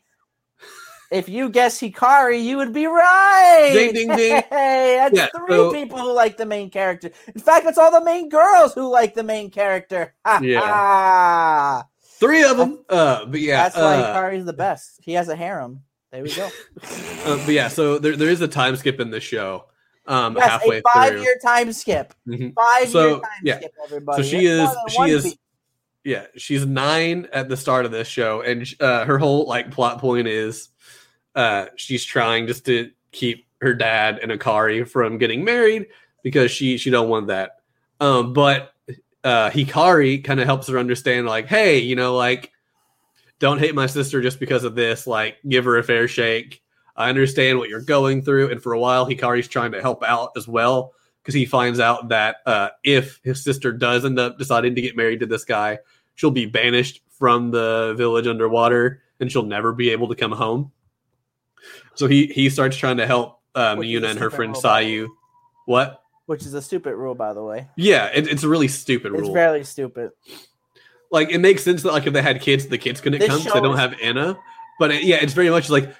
If 1.12 1.28
you 1.28 1.48
guess 1.48 1.78
Hikari, 1.80 2.42
you 2.42 2.56
would 2.56 2.72
be 2.72 2.86
right. 2.86 3.70
Ding, 3.72 3.92
ding, 3.92 4.08
ding. 4.16 4.42
Hey, 4.50 4.96
that's 4.98 5.16
Yeah, 5.16 5.28
three 5.36 5.54
so- 5.56 5.72
people 5.72 5.98
who 5.98 6.12
like 6.12 6.36
the 6.36 6.46
main 6.46 6.70
character. 6.70 7.10
In 7.32 7.40
fact, 7.40 7.66
it's 7.66 7.78
all 7.78 7.92
the 7.92 8.04
main 8.04 8.28
girls 8.28 8.74
who 8.74 8.88
like 8.90 9.14
the 9.14 9.22
main 9.22 9.50
character. 9.50 10.14
Yeah. 10.42 11.82
Three 12.18 12.42
of 12.44 12.56
them. 12.56 12.84
Uh, 12.88 13.26
but 13.26 13.40
yeah, 13.40 13.64
That's 13.64 13.76
why 13.76 13.96
uh, 13.96 14.14
Hikari's 14.16 14.44
the 14.44 14.52
best. 14.54 14.98
He 15.02 15.12
has 15.14 15.28
a 15.28 15.36
harem. 15.36 15.82
There 16.14 16.22
we 16.22 16.32
go. 16.32 16.48
uh, 17.26 17.36
but 17.44 17.48
yeah. 17.48 17.66
So 17.66 17.98
there 17.98 18.14
there 18.14 18.28
is 18.30 18.40
a 18.40 18.46
time 18.48 18.76
skip 18.76 19.00
in 19.00 19.10
the 19.10 19.18
show. 19.20 19.64
Um, 20.06 20.36
yes, 20.36 20.48
halfway 20.48 20.78
a 20.78 20.82
five 20.94 21.10
through. 21.10 21.22
year 21.22 21.36
time 21.44 21.72
skip. 21.72 22.14
Mhm. 22.28 22.54
Five 22.54 22.88
So, 22.88 23.06
year 23.08 23.14
time 23.20 23.30
yeah. 23.42 23.56
skip, 23.58 23.72
everybody. 23.84 24.22
So 24.22 24.28
she 24.28 24.46
is- 24.46 24.70
she 24.90 25.02
is- 25.10 25.36
yeah, 26.04 26.26
she's 26.36 26.64
nine 26.66 27.26
at 27.32 27.48
the 27.48 27.56
start 27.56 27.84
of 27.86 27.90
this 27.90 28.06
show, 28.06 28.42
and 28.42 28.64
uh, 28.78 29.06
her 29.06 29.18
whole 29.18 29.46
like 29.48 29.70
plot 29.72 29.98
point 29.98 30.28
is 30.28 30.68
uh, 31.34 31.66
she's 31.76 32.04
trying 32.04 32.46
just 32.46 32.64
to 32.66 32.90
keep 33.10 33.46
her 33.60 33.74
dad 33.74 34.20
and 34.22 34.30
Akari 34.30 34.86
from 34.86 35.18
getting 35.18 35.42
married 35.42 35.86
because 36.22 36.50
she 36.52 36.76
she 36.78 36.90
don't 36.90 37.08
want 37.08 37.26
that. 37.28 37.56
Um, 38.00 38.34
but 38.34 38.72
uh, 39.24 39.48
Hikari 39.50 40.22
kind 40.22 40.38
of 40.38 40.46
helps 40.46 40.68
her 40.68 40.78
understand, 40.78 41.26
like, 41.26 41.46
hey, 41.46 41.78
you 41.78 41.96
know, 41.96 42.14
like, 42.14 42.52
don't 43.44 43.58
hate 43.58 43.74
my 43.74 43.84
sister 43.84 44.22
just 44.22 44.40
because 44.40 44.64
of 44.64 44.74
this. 44.74 45.06
Like, 45.06 45.36
give 45.46 45.66
her 45.66 45.76
a 45.76 45.82
fair 45.84 46.08
shake. 46.08 46.62
I 46.96 47.10
understand 47.10 47.58
what 47.58 47.68
you're 47.68 47.82
going 47.82 48.22
through, 48.22 48.50
and 48.50 48.62
for 48.62 48.72
a 48.72 48.78
while, 48.78 49.04
Hikari's 49.06 49.48
trying 49.48 49.72
to 49.72 49.82
help 49.82 50.02
out 50.02 50.30
as 50.34 50.48
well 50.48 50.94
because 51.22 51.34
he 51.34 51.44
finds 51.44 51.78
out 51.78 52.08
that 52.08 52.36
uh, 52.46 52.70
if 52.84 53.20
his 53.22 53.44
sister 53.44 53.70
does 53.70 54.06
end 54.06 54.18
up 54.18 54.38
deciding 54.38 54.74
to 54.76 54.80
get 54.80 54.96
married 54.96 55.20
to 55.20 55.26
this 55.26 55.44
guy, 55.44 55.78
she'll 56.14 56.30
be 56.30 56.46
banished 56.46 57.02
from 57.10 57.50
the 57.50 57.92
village 57.98 58.26
underwater 58.26 59.02
and 59.20 59.30
she'll 59.30 59.44
never 59.44 59.74
be 59.74 59.90
able 59.90 60.08
to 60.08 60.14
come 60.14 60.32
home. 60.32 60.72
So 61.96 62.06
he 62.06 62.28
he 62.28 62.48
starts 62.48 62.78
trying 62.78 62.96
to 62.96 63.06
help 63.06 63.40
uh, 63.54 63.76
is 63.78 63.84
Miuna 63.84 64.08
and 64.08 64.18
her 64.18 64.30
friend. 64.30 64.54
Sayu. 64.54 65.08
What? 65.66 66.02
Which 66.24 66.46
is 66.46 66.54
a 66.54 66.62
stupid 66.62 66.94
rule, 66.94 67.14
by 67.14 67.34
the 67.34 67.42
way. 67.42 67.68
Yeah, 67.76 68.06
it, 68.06 68.26
it's 68.26 68.42
a 68.42 68.48
really 68.48 68.68
stupid 68.68 69.12
It's 69.12 69.22
rule. 69.22 69.34
very 69.34 69.64
stupid. 69.64 70.12
Like 71.14 71.30
it 71.30 71.38
makes 71.38 71.62
sense 71.62 71.82
that 71.84 71.92
like 71.92 72.06
if 72.06 72.12
they 72.12 72.20
had 72.22 72.40
kids, 72.42 72.66
the 72.66 72.76
kids 72.76 73.00
couldn't 73.00 73.20
This 73.20 73.28
come 73.28 73.38
'cause 73.38 73.46
show 73.46 73.54
they 73.54 73.60
don't 73.60 73.74
is- 73.74 73.80
have 73.80 73.94
Ena. 74.02 74.36
But 74.80 74.90
it, 74.90 75.04
yeah, 75.04 75.18
it's 75.22 75.32
very 75.34 75.50
much 75.50 75.70
like 75.70 75.94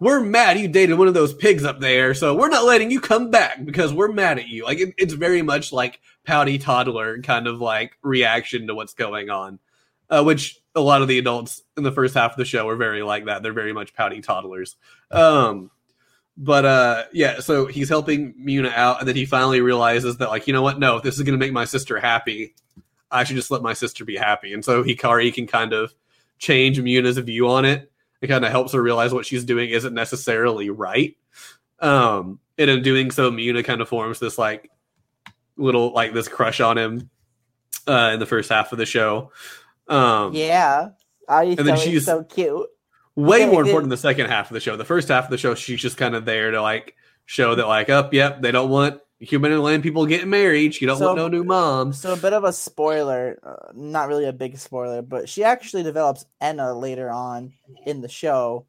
we're 0.00 0.20
mad 0.20 0.56
you 0.56 0.68
dated 0.68 0.96
one 0.96 1.08
of 1.08 1.14
those 1.14 1.34
pigs 1.34 1.64
up 1.64 1.80
there, 1.80 2.14
so 2.14 2.36
we're 2.36 2.48
not 2.48 2.64
letting 2.64 2.92
you 2.92 3.00
come 3.00 3.30
back 3.32 3.64
because 3.64 3.92
we're 3.92 4.12
mad 4.12 4.38
at 4.38 4.46
you. 4.46 4.64
Like 4.64 4.78
it, 4.78 4.94
it's 4.96 5.14
very 5.14 5.42
much 5.42 5.72
like 5.72 5.98
pouty 6.24 6.56
toddler 6.58 7.20
kind 7.22 7.48
of 7.48 7.60
like 7.60 7.98
reaction 8.00 8.68
to 8.68 8.76
what's 8.76 8.94
going 8.94 9.28
on, 9.28 9.58
uh, 10.08 10.22
which 10.22 10.60
a 10.76 10.80
lot 10.80 11.02
of 11.02 11.08
the 11.08 11.18
adults 11.18 11.62
in 11.76 11.82
the 11.82 11.90
first 11.90 12.14
half 12.14 12.30
of 12.30 12.36
the 12.36 12.44
show 12.44 12.68
are 12.68 12.76
very 12.76 13.02
like 13.02 13.24
that. 13.24 13.42
They're 13.42 13.52
very 13.52 13.72
much 13.72 13.92
pouty 13.92 14.20
toddlers. 14.20 14.76
Um, 15.10 15.72
but 16.36 16.64
uh, 16.64 17.04
yeah, 17.12 17.40
so 17.40 17.66
he's 17.66 17.88
helping 17.88 18.34
Muna 18.34 18.72
out, 18.72 19.00
and 19.00 19.08
then 19.08 19.16
he 19.16 19.26
finally 19.26 19.60
realizes 19.60 20.18
that 20.18 20.30
like 20.30 20.46
you 20.46 20.52
know 20.52 20.62
what? 20.62 20.78
No, 20.78 20.96
if 20.98 21.02
this 21.02 21.16
is 21.16 21.24
going 21.24 21.36
to 21.38 21.44
make 21.44 21.52
my 21.52 21.64
sister 21.64 21.98
happy, 21.98 22.54
I 23.12 23.24
should 23.24 23.36
just 23.36 23.50
let 23.50 23.62
my 23.62 23.74
sister 23.74 24.04
be 24.04 24.16
happy. 24.16 24.52
And 24.54 24.64
so 24.64 24.82
Hikari 24.82 25.32
can 25.32 25.46
kind 25.46 25.72
of 25.72 25.94
change 26.38 26.78
Muna's 26.80 27.18
view 27.18 27.48
on 27.48 27.64
it. 27.64 27.90
It 28.20 28.28
kind 28.28 28.44
of 28.44 28.50
helps 28.50 28.72
her 28.72 28.82
realize 28.82 29.12
what 29.12 29.26
she's 29.26 29.44
doing 29.44 29.70
isn't 29.70 29.94
necessarily 29.94 30.70
right. 30.70 31.16
Um, 31.80 32.38
and 32.58 32.70
in 32.70 32.82
doing 32.82 33.10
so, 33.10 33.30
Muna 33.30 33.64
kind 33.64 33.80
of 33.80 33.88
forms 33.88 34.18
this 34.18 34.38
like 34.38 34.70
little 35.56 35.92
like 35.92 36.12
this 36.14 36.28
crush 36.28 36.60
on 36.60 36.78
him 36.78 37.10
uh, 37.86 38.10
in 38.14 38.20
the 38.20 38.26
first 38.26 38.50
half 38.50 38.72
of 38.72 38.78
the 38.78 38.86
show. 38.86 39.32
Um, 39.88 40.32
Yeah. 40.34 40.90
I 41.28 41.54
then 41.54 41.66
then 41.66 41.76
she's- 41.78 42.04
so 42.04 42.24
cute. 42.24 42.66
way 43.16 43.46
more 43.46 43.62
important 43.62 43.84
in 43.84 43.90
the 43.90 43.96
second 43.96 44.28
half 44.28 44.50
of 44.50 44.54
the 44.54 44.60
show. 44.60 44.76
The 44.76 44.84
first 44.84 45.08
half 45.08 45.24
of 45.24 45.30
the 45.30 45.38
show, 45.38 45.54
she's 45.54 45.80
just 45.80 45.96
kind 45.96 46.14
of 46.14 46.24
there 46.24 46.50
to 46.52 46.62
like 46.62 46.94
show 47.26 47.54
that 47.54 47.66
like, 47.66 47.88
up, 47.90 48.12
yep, 48.14 48.42
they 48.42 48.50
don't 48.52 48.70
want 48.70 49.00
human 49.22 49.52
and 49.52 49.62
land 49.62 49.82
people 49.82 50.04
getting 50.06 50.30
married. 50.30 50.74
She 50.74 50.84
don't 50.86 50.98
So- 50.98 51.06
want 51.06 51.18
no 51.18 51.28
new 51.28 51.44
moms. 51.44 52.00
So 52.00 52.12
a 52.12 52.16
bit 52.16 52.32
of 52.32 52.44
a 52.44 52.52
spoiler, 52.52 53.38
uh, 53.42 53.72
not 53.74 54.08
really 54.08 54.26
a 54.26 54.32
big 54.32 54.58
spoiler, 54.58 55.00
but 55.02 55.28
she 55.28 55.44
actually 55.44 55.84
develops 55.84 56.26
Ena 56.40 56.74
later 56.74 57.08
on 57.08 57.52
in 57.86 58.00
the 58.00 58.08
show, 58.08 58.66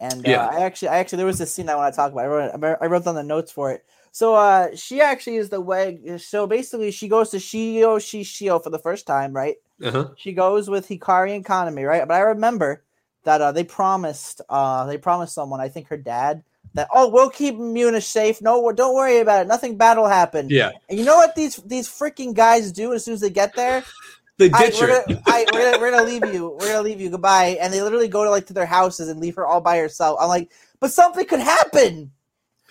and 0.00 0.26
uh, 0.26 0.30
Yeah. 0.30 0.46
I 0.46 0.60
actually, 0.60 0.88
I 0.88 0.98
actually, 0.98 1.16
there 1.18 1.26
was 1.26 1.38
this 1.38 1.52
scene 1.54 1.68
I 1.68 1.74
want 1.76 1.92
to 1.94 1.96
talk 1.96 2.12
about. 2.12 2.24
I 2.24 2.28
wrote, 2.28 2.78
I 2.82 2.86
wrote 2.86 3.04
down 3.04 3.14
the 3.14 3.22
notes 3.22 3.50
for 3.50 3.72
it. 3.72 3.84
So 4.12 4.34
uh, 4.34 4.76
she 4.76 5.00
actually 5.00 5.36
is 5.36 5.48
the 5.48 5.60
way. 5.60 6.18
So 6.18 6.46
basically, 6.46 6.90
she 6.92 7.08
goes 7.08 7.30
to 7.30 7.38
Shio 7.38 7.96
Shishio 7.98 8.62
for 8.62 8.70
the 8.70 8.78
first 8.78 9.06
time, 9.06 9.32
right? 9.32 9.56
Uh-huh. 9.82 10.10
She 10.16 10.32
goes 10.32 10.70
with 10.70 10.86
Hikari 10.88 11.34
and 11.34 11.44
Kaname, 11.44 11.88
right? 11.88 12.06
But 12.06 12.14
I 12.14 12.20
remember 12.20 12.84
that 13.24 13.40
uh, 13.40 13.50
they 13.52 13.64
promised, 13.64 14.40
uh, 14.48 14.84
they 14.86 14.98
promised 14.98 15.34
someone, 15.34 15.60
I 15.60 15.68
think 15.68 15.88
her 15.88 15.96
dad, 15.96 16.44
that 16.74 16.88
oh, 16.92 17.08
we'll 17.08 17.30
keep 17.30 17.56
Muna 17.56 18.02
safe. 18.02 18.42
No, 18.42 18.70
don't 18.72 18.94
worry 18.94 19.18
about 19.18 19.42
it. 19.42 19.48
Nothing 19.48 19.76
bad 19.76 19.96
will 19.96 20.08
happen. 20.08 20.48
Yeah, 20.50 20.72
And 20.88 20.98
you 20.98 21.04
know 21.04 21.16
what 21.16 21.34
these 21.34 21.56
these 21.56 21.88
freaking 21.88 22.34
guys 22.34 22.72
do 22.72 22.92
as 22.92 23.04
soon 23.04 23.14
as 23.14 23.20
they 23.20 23.30
get 23.30 23.54
there? 23.54 23.84
they 24.38 24.48
ditch 24.48 24.80
we're, 24.80 25.04
gonna, 25.04 25.22
I, 25.26 25.46
we're, 25.52 25.70
gonna, 25.70 25.80
we're 25.80 25.90
gonna 25.90 26.04
leave 26.04 26.34
you. 26.34 26.56
We're 26.60 26.68
gonna 26.68 26.82
leave 26.82 27.00
you. 27.00 27.10
Goodbye. 27.10 27.56
And 27.60 27.72
they 27.72 27.82
literally 27.82 28.08
go 28.08 28.24
to 28.24 28.30
like 28.30 28.46
to 28.46 28.52
their 28.52 28.66
houses 28.66 29.08
and 29.08 29.20
leave 29.20 29.36
her 29.36 29.46
all 29.46 29.60
by 29.60 29.78
herself. 29.78 30.18
I'm 30.20 30.28
like, 30.28 30.50
but 30.80 30.92
something 30.92 31.24
could 31.26 31.40
happen. 31.40 32.10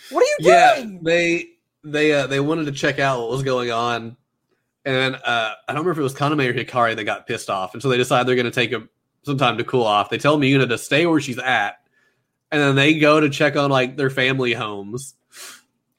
What 0.10 0.22
are 0.22 0.28
you 0.28 0.38
yeah, 0.40 0.76
doing? 0.76 1.00
they 1.04 1.50
they 1.84 2.14
uh, 2.14 2.28
they 2.28 2.40
wanted 2.40 2.66
to 2.66 2.72
check 2.72 3.00
out 3.00 3.22
what 3.22 3.30
was 3.30 3.44
going 3.44 3.72
on, 3.72 4.18
and 4.86 5.16
uh, 5.16 5.54
I 5.68 5.74
don't 5.74 5.78
remember 5.78 5.92
if 5.92 5.98
it 5.98 6.02
was 6.02 6.14
Kaname 6.14 6.48
or 6.48 6.54
Hikari 6.54 6.96
that 6.96 7.04
got 7.04 7.28
pissed 7.28 7.50
off, 7.50 7.74
and 7.74 7.82
so 7.82 7.90
they 7.90 7.98
decide 7.98 8.28
they're 8.28 8.36
going 8.36 8.46
to 8.46 8.52
take 8.52 8.72
a, 8.74 8.88
some 9.24 9.38
time 9.38 9.58
to 9.58 9.64
cool 9.64 9.84
off. 9.84 10.10
They 10.10 10.18
tell 10.18 10.38
Miuna 10.38 10.68
to 10.68 10.78
stay 10.78 11.06
where 11.06 11.20
she's 11.20 11.40
at, 11.40 11.78
and 12.54 12.62
then 12.62 12.76
they 12.76 12.98
go 13.00 13.20
to 13.20 13.30
check 13.30 13.58
on 13.58 13.70
like 13.72 13.98
their 13.98 14.10
family 14.10 14.54
homes, 14.54 15.16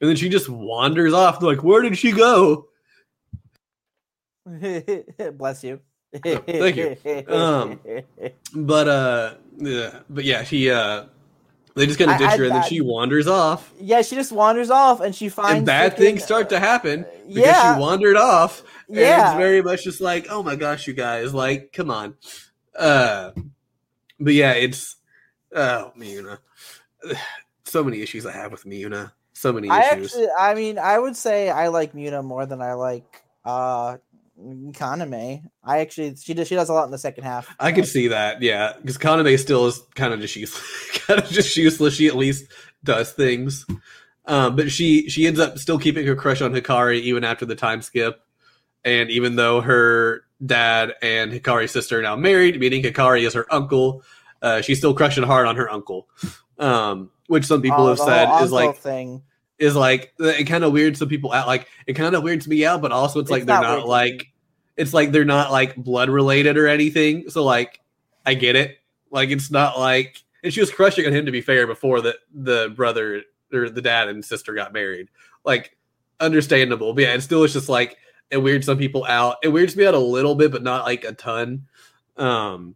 and 0.01 0.09
then 0.09 0.17
she 0.17 0.29
just 0.31 0.49
wanders 0.49 1.13
off. 1.13 1.41
They're 1.41 1.51
like, 1.51 1.63
"Where 1.65 1.83
did 1.83 1.99
she 1.99 2.13
go?" 2.13 2.69
Bless 5.35 5.65
you. 5.65 5.81
thank 6.23 6.77
you. 6.77 6.97
Um, 7.29 7.81
But 8.55 8.89
uh, 8.89 9.35
yeah, 9.59 10.01
but 10.09 10.25
yeah, 10.25 10.45
she 10.45 10.71
uh, 10.71 11.07
they 11.75 11.87
just 11.87 11.99
kind 11.99 12.11
of 12.13 12.19
ditch 12.19 12.29
I- 12.29 12.37
her, 12.37 12.45
and 12.45 12.53
then 12.55 12.63
I- 12.63 12.69
she 12.69 12.81
wanders 12.81 13.27
off, 13.27 13.73
yeah, 13.81 14.01
she 14.03 14.15
just 14.15 14.31
wanders 14.31 14.71
off 14.71 15.01
and 15.01 15.15
she 15.15 15.29
finds 15.29 15.57
and 15.59 15.67
bad 15.67 15.93
freaking- 15.95 15.99
things 15.99 16.25
start 16.25 16.51
to 16.51 16.61
happen 16.61 17.05
because 17.27 17.43
Yeah. 17.43 17.75
she 17.75 17.81
wandered 17.81 18.17
off. 18.17 18.63
And 18.87 18.99
Yeah. 18.99 19.31
it's 19.31 19.39
very 19.39 19.61
much 19.63 19.83
just 19.83 20.01
like, 20.01 20.27
oh 20.31 20.43
my 20.43 20.55
gosh, 20.57 20.87
you 20.87 20.93
guys, 20.93 21.35
like, 21.35 21.73
come 21.73 21.91
on. 21.91 22.15
Uh, 22.79 23.31
but 24.21 24.35
yeah, 24.35 24.53
it's 24.53 24.97
oh 25.55 25.93
Miuna. 25.99 26.39
So 27.67 27.83
many 27.83 28.03
issues 28.03 28.27
I 28.27 28.33
have 28.33 28.53
with 28.53 28.65
Miuna. 28.65 29.11
So 29.33 29.53
many 29.53 29.69
I 29.71 29.81
issues. 29.81 30.15
actually, 30.15 30.29
I 30.39 30.55
mean, 30.55 30.79
I 30.79 30.99
would 30.99 31.17
say 31.17 31.51
I 31.51 31.69
like 31.69 31.93
Muna 31.95 32.23
more 32.23 32.47
than 32.47 32.61
I 32.63 32.75
like 32.75 33.23
uh 33.45 33.97
Kaname. 34.39 35.43
I 35.65 35.79
actually, 35.81 36.15
she 36.17 36.35
does, 36.35 36.47
she 36.47 36.55
does 36.55 36.69
a 36.69 36.73
lot 36.73 36.85
in 36.85 36.91
the 36.91 36.99
second 36.99 37.25
half. 37.25 37.49
I 37.59 37.73
could 37.73 37.87
see 37.87 38.09
that, 38.09 38.43
yeah, 38.43 38.75
because 38.81 38.99
Kaname 38.99 39.39
still 39.39 39.67
is 39.67 39.81
kind 39.95 40.13
of 40.13 40.21
just 40.21 40.37
useless. 40.37 40.91
kind 41.07 41.21
of 41.21 41.29
just 41.31 41.57
useless. 41.57 41.95
She 41.95 42.07
at 42.07 42.17
least 42.17 42.45
does 42.85 43.13
things, 43.13 43.65
um, 44.27 44.57
but 44.57 44.71
she 44.71 45.09
she 45.09 45.27
ends 45.27 45.41
up 45.41 45.59
still 45.59 45.79
keeping 45.79 46.07
her 46.07 46.17
crush 46.17 46.43
on 46.43 46.53
Hikari 46.53 47.01
even 47.01 47.25
after 47.25 47.47
the 47.47 47.57
time 47.57 47.81
skip. 47.83 48.21
and 48.85 49.11
even 49.11 49.37
though 49.37 49.61
her 49.63 50.23
dad 50.45 50.95
and 51.01 51.33
Hikari's 51.33 51.71
sister 51.73 51.99
are 51.99 52.03
now 52.03 52.17
married, 52.17 52.61
meaning 52.61 52.83
Hikari 52.83 53.27
is 53.27 53.33
her 53.35 53.47
uncle, 53.53 54.03
uh, 54.45 54.61
she's 54.61 54.79
still 54.79 54.95
crushing 54.95 55.25
hard 55.25 55.47
on 55.47 55.57
her 55.57 55.69
uncle. 55.71 56.09
Um, 56.59 57.11
which 57.27 57.45
some 57.47 57.63
people 57.63 57.85
Oh, 57.85 57.89
have 57.89 57.99
said 57.99 58.43
is 58.43 58.53
like 58.53 58.77
thing. 58.77 59.23
is 59.59 59.75
like 59.75 60.13
it 60.21 60.45
kind 60.45 60.63
of 60.63 60.73
weirds 60.73 60.99
some 60.99 61.09
people 61.09 61.33
out. 61.33 61.47
Like 61.47 61.67
it 61.87 61.95
kind 61.95 62.15
of 62.15 62.23
weirds 62.23 62.47
me 62.47 62.65
out, 62.65 62.81
but 62.83 62.93
also 62.93 63.19
it's, 63.21 63.27
It's 63.27 63.31
like 63.33 63.45
they're 63.47 63.57
not 63.61 63.63
not, 63.63 63.71
weird 63.71 63.81
to 63.81 63.87
me. 63.87 63.91
like 63.91 64.33
it's 64.77 64.93
like 64.95 65.11
they're 65.13 65.25
not 65.25 65.51
like 65.51 65.75
blood 65.77 66.11
related 66.11 66.57
or 66.59 66.67
anything. 66.69 67.31
So 67.31 67.43
like 67.45 67.81
I 68.27 68.35
get 68.35 68.55
it. 68.57 68.79
Like 69.11 69.31
it's 69.31 69.51
not 69.51 69.79
like 69.79 70.23
and 70.43 70.53
she 70.53 70.61
was 70.61 70.71
crushing 70.71 71.07
on 71.07 71.13
him 71.15 71.27
to 71.27 71.33
be 71.33 71.41
fair 71.41 71.67
before 71.67 72.01
the 72.03 72.17
the 72.33 72.73
brother 72.77 73.23
or 73.53 73.71
the 73.71 73.81
dad 73.83 74.09
and 74.09 74.25
sister 74.25 74.53
got 74.55 74.73
married. 74.73 75.09
Like 75.45 75.77
understandable, 76.21 76.93
but 76.95 77.03
yeah, 77.05 77.15
it 77.15 77.21
still 77.23 77.43
is 77.45 77.53
just 77.55 77.69
like 77.69 77.97
it 78.31 78.39
weirds 78.39 78.67
some 78.67 78.79
people 78.79 79.05
out. 79.05 79.37
It 79.43 79.49
weirds 79.49 79.77
me 79.77 79.87
out 79.87 79.95
a 79.95 79.99
little 79.99 80.35
bit, 80.35 80.53
but 80.53 80.63
not 80.63 80.85
like 80.85 81.05
a 81.05 81.13
ton. 81.13 81.67
Um. 82.17 82.75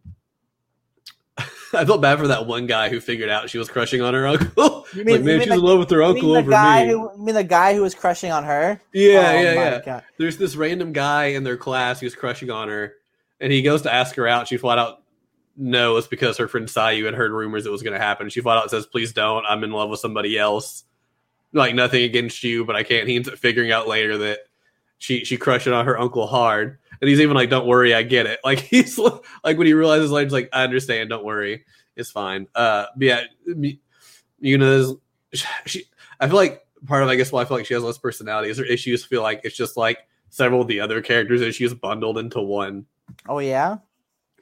I 1.73 1.85
felt 1.85 2.01
bad 2.01 2.17
for 2.19 2.27
that 2.27 2.45
one 2.47 2.65
guy 2.67 2.89
who 2.89 2.99
figured 2.99 3.29
out 3.29 3.49
she 3.49 3.57
was 3.57 3.69
crushing 3.69 4.01
on 4.01 4.13
her 4.13 4.27
uncle. 4.27 4.85
You 4.93 5.03
like, 5.03 5.05
mean- 5.05 5.25
man, 5.25 5.33
you 5.35 5.39
she's 5.41 5.47
the- 5.49 5.53
in 5.53 5.61
love 5.61 5.77
with 5.77 5.89
her 5.91 6.01
uncle 6.01 6.35
over 6.35 6.49
guy 6.49 6.85
me. 6.85 6.91
who? 6.93 7.11
You 7.15 7.23
mean 7.23 7.35
the 7.35 7.43
guy 7.43 7.75
who 7.75 7.83
was 7.83 7.93
crushing 7.93 8.31
on 8.31 8.43
her? 8.43 8.81
yeah, 8.91 9.09
Oh 9.19 9.41
yeah, 9.41 9.53
yeah. 9.53 9.81
God. 9.85 10.03
There's 10.17 10.37
this 10.37 10.55
random 10.55 10.93
guy 10.93 11.25
in 11.25 11.43
their 11.43 11.57
class 11.57 11.99
who's 11.99 12.15
crushing 12.15 12.49
on 12.49 12.69
her, 12.69 12.95
and 13.39 13.51
he 13.53 13.61
goes 13.61 13.83
to 13.83 13.93
ask 13.93 14.15
her 14.15 14.27
out. 14.27 14.47
She 14.47 14.57
flat 14.57 14.79
out 14.79 15.03
no, 15.55 15.97
it's 15.97 16.07
because 16.07 16.37
her 16.37 16.47
friend 16.47 16.67
Sayu 16.67 17.05
had 17.05 17.13
heard 17.13 17.31
rumors 17.31 17.65
it 17.67 17.71
was 17.71 17.83
going 17.83 17.93
to 17.93 17.99
happen. 18.03 18.29
She 18.29 18.41
flat 18.41 18.57
out 18.57 18.71
says, 18.71 18.87
"Please 18.87 19.13
don't. 19.13 19.45
I'm 19.45 19.63
in 19.63 19.71
love 19.71 19.89
with 19.91 19.99
somebody 19.99 20.39
else. 20.39 20.85
Like 21.53 21.75
nothing 21.75 22.01
against 22.03 22.43
you, 22.43 22.65
but 22.65 22.75
I 22.75 22.81
can't." 22.81 23.07
He 23.07 23.15
ends 23.15 23.27
up 23.29 23.37
figuring 23.37 23.71
out 23.71 23.87
later 23.87 24.17
that 24.19 24.39
she 24.97 25.23
she 25.23 25.37
crushed 25.37 25.67
it 25.67 25.73
on 25.73 25.85
her 25.85 25.99
uncle 25.99 26.25
hard, 26.25 26.79
and 27.01 27.09
he's 27.09 27.19
even 27.19 27.35
like, 27.35 27.49
"Don't 27.49 27.67
worry, 27.67 27.93
I 27.93 28.03
get 28.03 28.25
it." 28.25 28.39
Like 28.45 28.59
he's 28.59 28.97
like 28.97 29.57
when 29.57 29.67
he 29.67 29.73
realizes 29.73 30.11
later, 30.11 30.25
he's 30.25 30.33
like, 30.33 30.49
"I 30.53 30.63
understand. 30.63 31.09
Don't 31.09 31.25
worry, 31.25 31.65
it's 31.95 32.11
fine." 32.11 32.47
Uh, 32.55 32.85
but 32.95 33.05
yeah, 33.05 33.23
Mi- 33.45 33.81
Yuna's 34.43 34.95
she. 35.65 35.85
I 36.19 36.27
feel 36.27 36.35
like 36.35 36.65
part 36.85 37.03
of 37.03 37.09
I 37.09 37.15
guess 37.15 37.31
why 37.31 37.41
I 37.41 37.45
feel 37.45 37.57
like 37.57 37.65
she 37.65 37.73
has 37.73 37.83
less 37.83 37.97
personality 37.97 38.49
is 38.49 38.57
her 38.57 38.65
issues 38.65 39.03
feel 39.05 39.21
like 39.21 39.41
it's 39.43 39.55
just 39.55 39.77
like 39.77 39.99
several 40.29 40.61
of 40.61 40.67
the 40.67 40.79
other 40.79 41.01
characters' 41.01 41.41
issues 41.41 41.73
bundled 41.73 42.17
into 42.17 42.41
one, 42.41 42.85
Oh 43.27 43.39
yeah. 43.39 43.77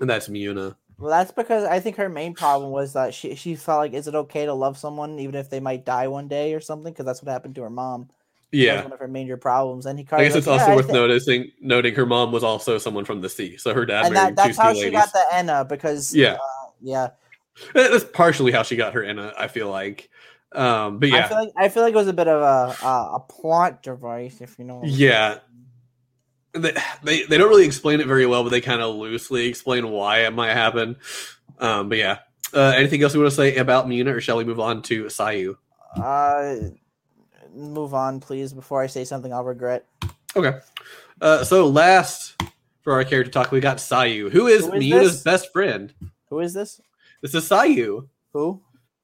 and 0.01 0.09
that's 0.09 0.27
Muna. 0.27 0.75
Well, 0.99 1.11
that's 1.11 1.31
because 1.31 1.63
I 1.63 1.79
think 1.79 1.95
her 1.97 2.09
main 2.09 2.33
problem 2.33 2.71
was 2.71 2.93
that 2.93 3.13
she 3.13 3.35
she 3.35 3.55
felt 3.55 3.77
like, 3.79 3.93
is 3.93 4.07
it 4.07 4.15
okay 4.15 4.45
to 4.45 4.53
love 4.53 4.77
someone 4.79 5.19
even 5.19 5.35
if 5.35 5.49
they 5.49 5.59
might 5.59 5.85
die 5.85 6.07
one 6.07 6.27
day 6.27 6.53
or 6.55 6.59
something? 6.59 6.91
Because 6.91 7.05
that's 7.05 7.21
what 7.21 7.31
happened 7.31 7.55
to 7.55 7.61
her 7.61 7.69
mom. 7.69 8.09
Yeah, 8.51 8.83
one 8.83 8.93
of 8.93 8.99
her 8.99 9.07
major 9.07 9.37
problems. 9.37 9.85
And 9.85 9.99
he 9.99 10.07
I 10.11 10.23
guess 10.23 10.35
it's 10.35 10.47
also 10.47 10.75
worth 10.75 10.89
noticing 10.89 11.51
noting 11.59 11.95
her 11.95 12.05
mom 12.05 12.31
was 12.31 12.43
also 12.43 12.77
someone 12.77 13.03
from 13.05 13.21
the 13.21 13.29
sea, 13.29 13.57
so 13.57 13.73
her 13.73 13.85
dad 13.85 14.05
And 14.05 14.13
married 14.13 14.37
that, 14.37 14.47
two 14.47 14.53
that's 14.53 14.57
sea 14.57 14.61
how 14.61 14.67
ladies. 14.69 14.83
she 14.83 14.91
got 14.91 15.13
the 15.13 15.23
Ena 15.33 15.65
because 15.65 16.15
Yeah. 16.15 16.33
uh, 16.33 16.37
yeah. 16.81 17.09
Eh, 17.75 17.87
That's 17.89 18.03
partially 18.05 18.51
how 18.51 18.63
she 18.63 18.75
got 18.75 18.93
her 18.93 19.03
in. 19.03 19.17
I 19.19 19.47
feel 19.47 19.69
like, 19.69 20.09
um, 20.53 20.99
but 20.99 21.11
I 21.11 21.17
yeah, 21.17 21.27
feel 21.27 21.37
like 21.37 21.49
I 21.57 21.69
feel 21.69 21.83
like 21.83 21.93
it 21.93 21.97
was 21.97 22.07
a 22.07 22.13
bit 22.13 22.27
of 22.27 22.41
a 22.41 22.85
a, 22.85 23.15
a 23.15 23.19
plot 23.27 23.83
device, 23.83 24.39
if 24.41 24.57
you 24.59 24.65
know. 24.65 24.81
Yeah. 24.85 25.39
they, 26.53 26.73
they 27.03 27.23
they 27.23 27.37
don't 27.37 27.49
really 27.49 27.65
explain 27.65 27.99
it 27.99 28.07
very 28.07 28.25
well, 28.25 28.43
but 28.43 28.49
they 28.49 28.61
kind 28.61 28.81
of 28.81 28.95
loosely 28.95 29.47
explain 29.47 29.89
why 29.89 30.19
it 30.25 30.33
might 30.33 30.53
happen. 30.53 30.97
Um, 31.59 31.89
but 31.89 31.97
yeah, 31.97 32.19
uh, 32.53 32.73
anything 32.75 33.01
else 33.03 33.13
you 33.13 33.19
want 33.19 33.31
to 33.31 33.35
say 33.35 33.55
about 33.57 33.87
Muna, 33.87 34.15
or 34.15 34.21
shall 34.21 34.37
we 34.37 34.43
move 34.45 34.59
on 34.59 34.81
to 34.83 35.05
Sayu? 35.05 35.55
Uh, 35.95 36.55
move 37.57 37.93
on, 37.93 38.19
please, 38.19 38.53
before 38.53 38.81
I 38.81 38.87
say 38.87 39.03
something 39.03 39.33
I'll 39.33 39.43
regret. 39.43 39.85
Okay. 40.35 40.59
Uh, 41.21 41.43
so 41.43 41.67
last 41.67 42.41
for 42.81 42.93
our 42.93 43.03
character 43.03 43.31
talk, 43.31 43.51
we 43.51 43.59
got 43.59 43.77
Sayu, 43.77 44.29
who 44.31 44.47
is, 44.47 44.65
Who 44.67 44.75
is 44.75 44.89
this? 44.89 45.23
best 45.23 45.51
friend. 45.51 45.93
Who 46.29 46.39
is 46.39 46.53
this? 46.53 46.79
This 47.21 47.33
is 47.33 47.49
Sayu. 47.49 48.07
Who? 48.33 48.61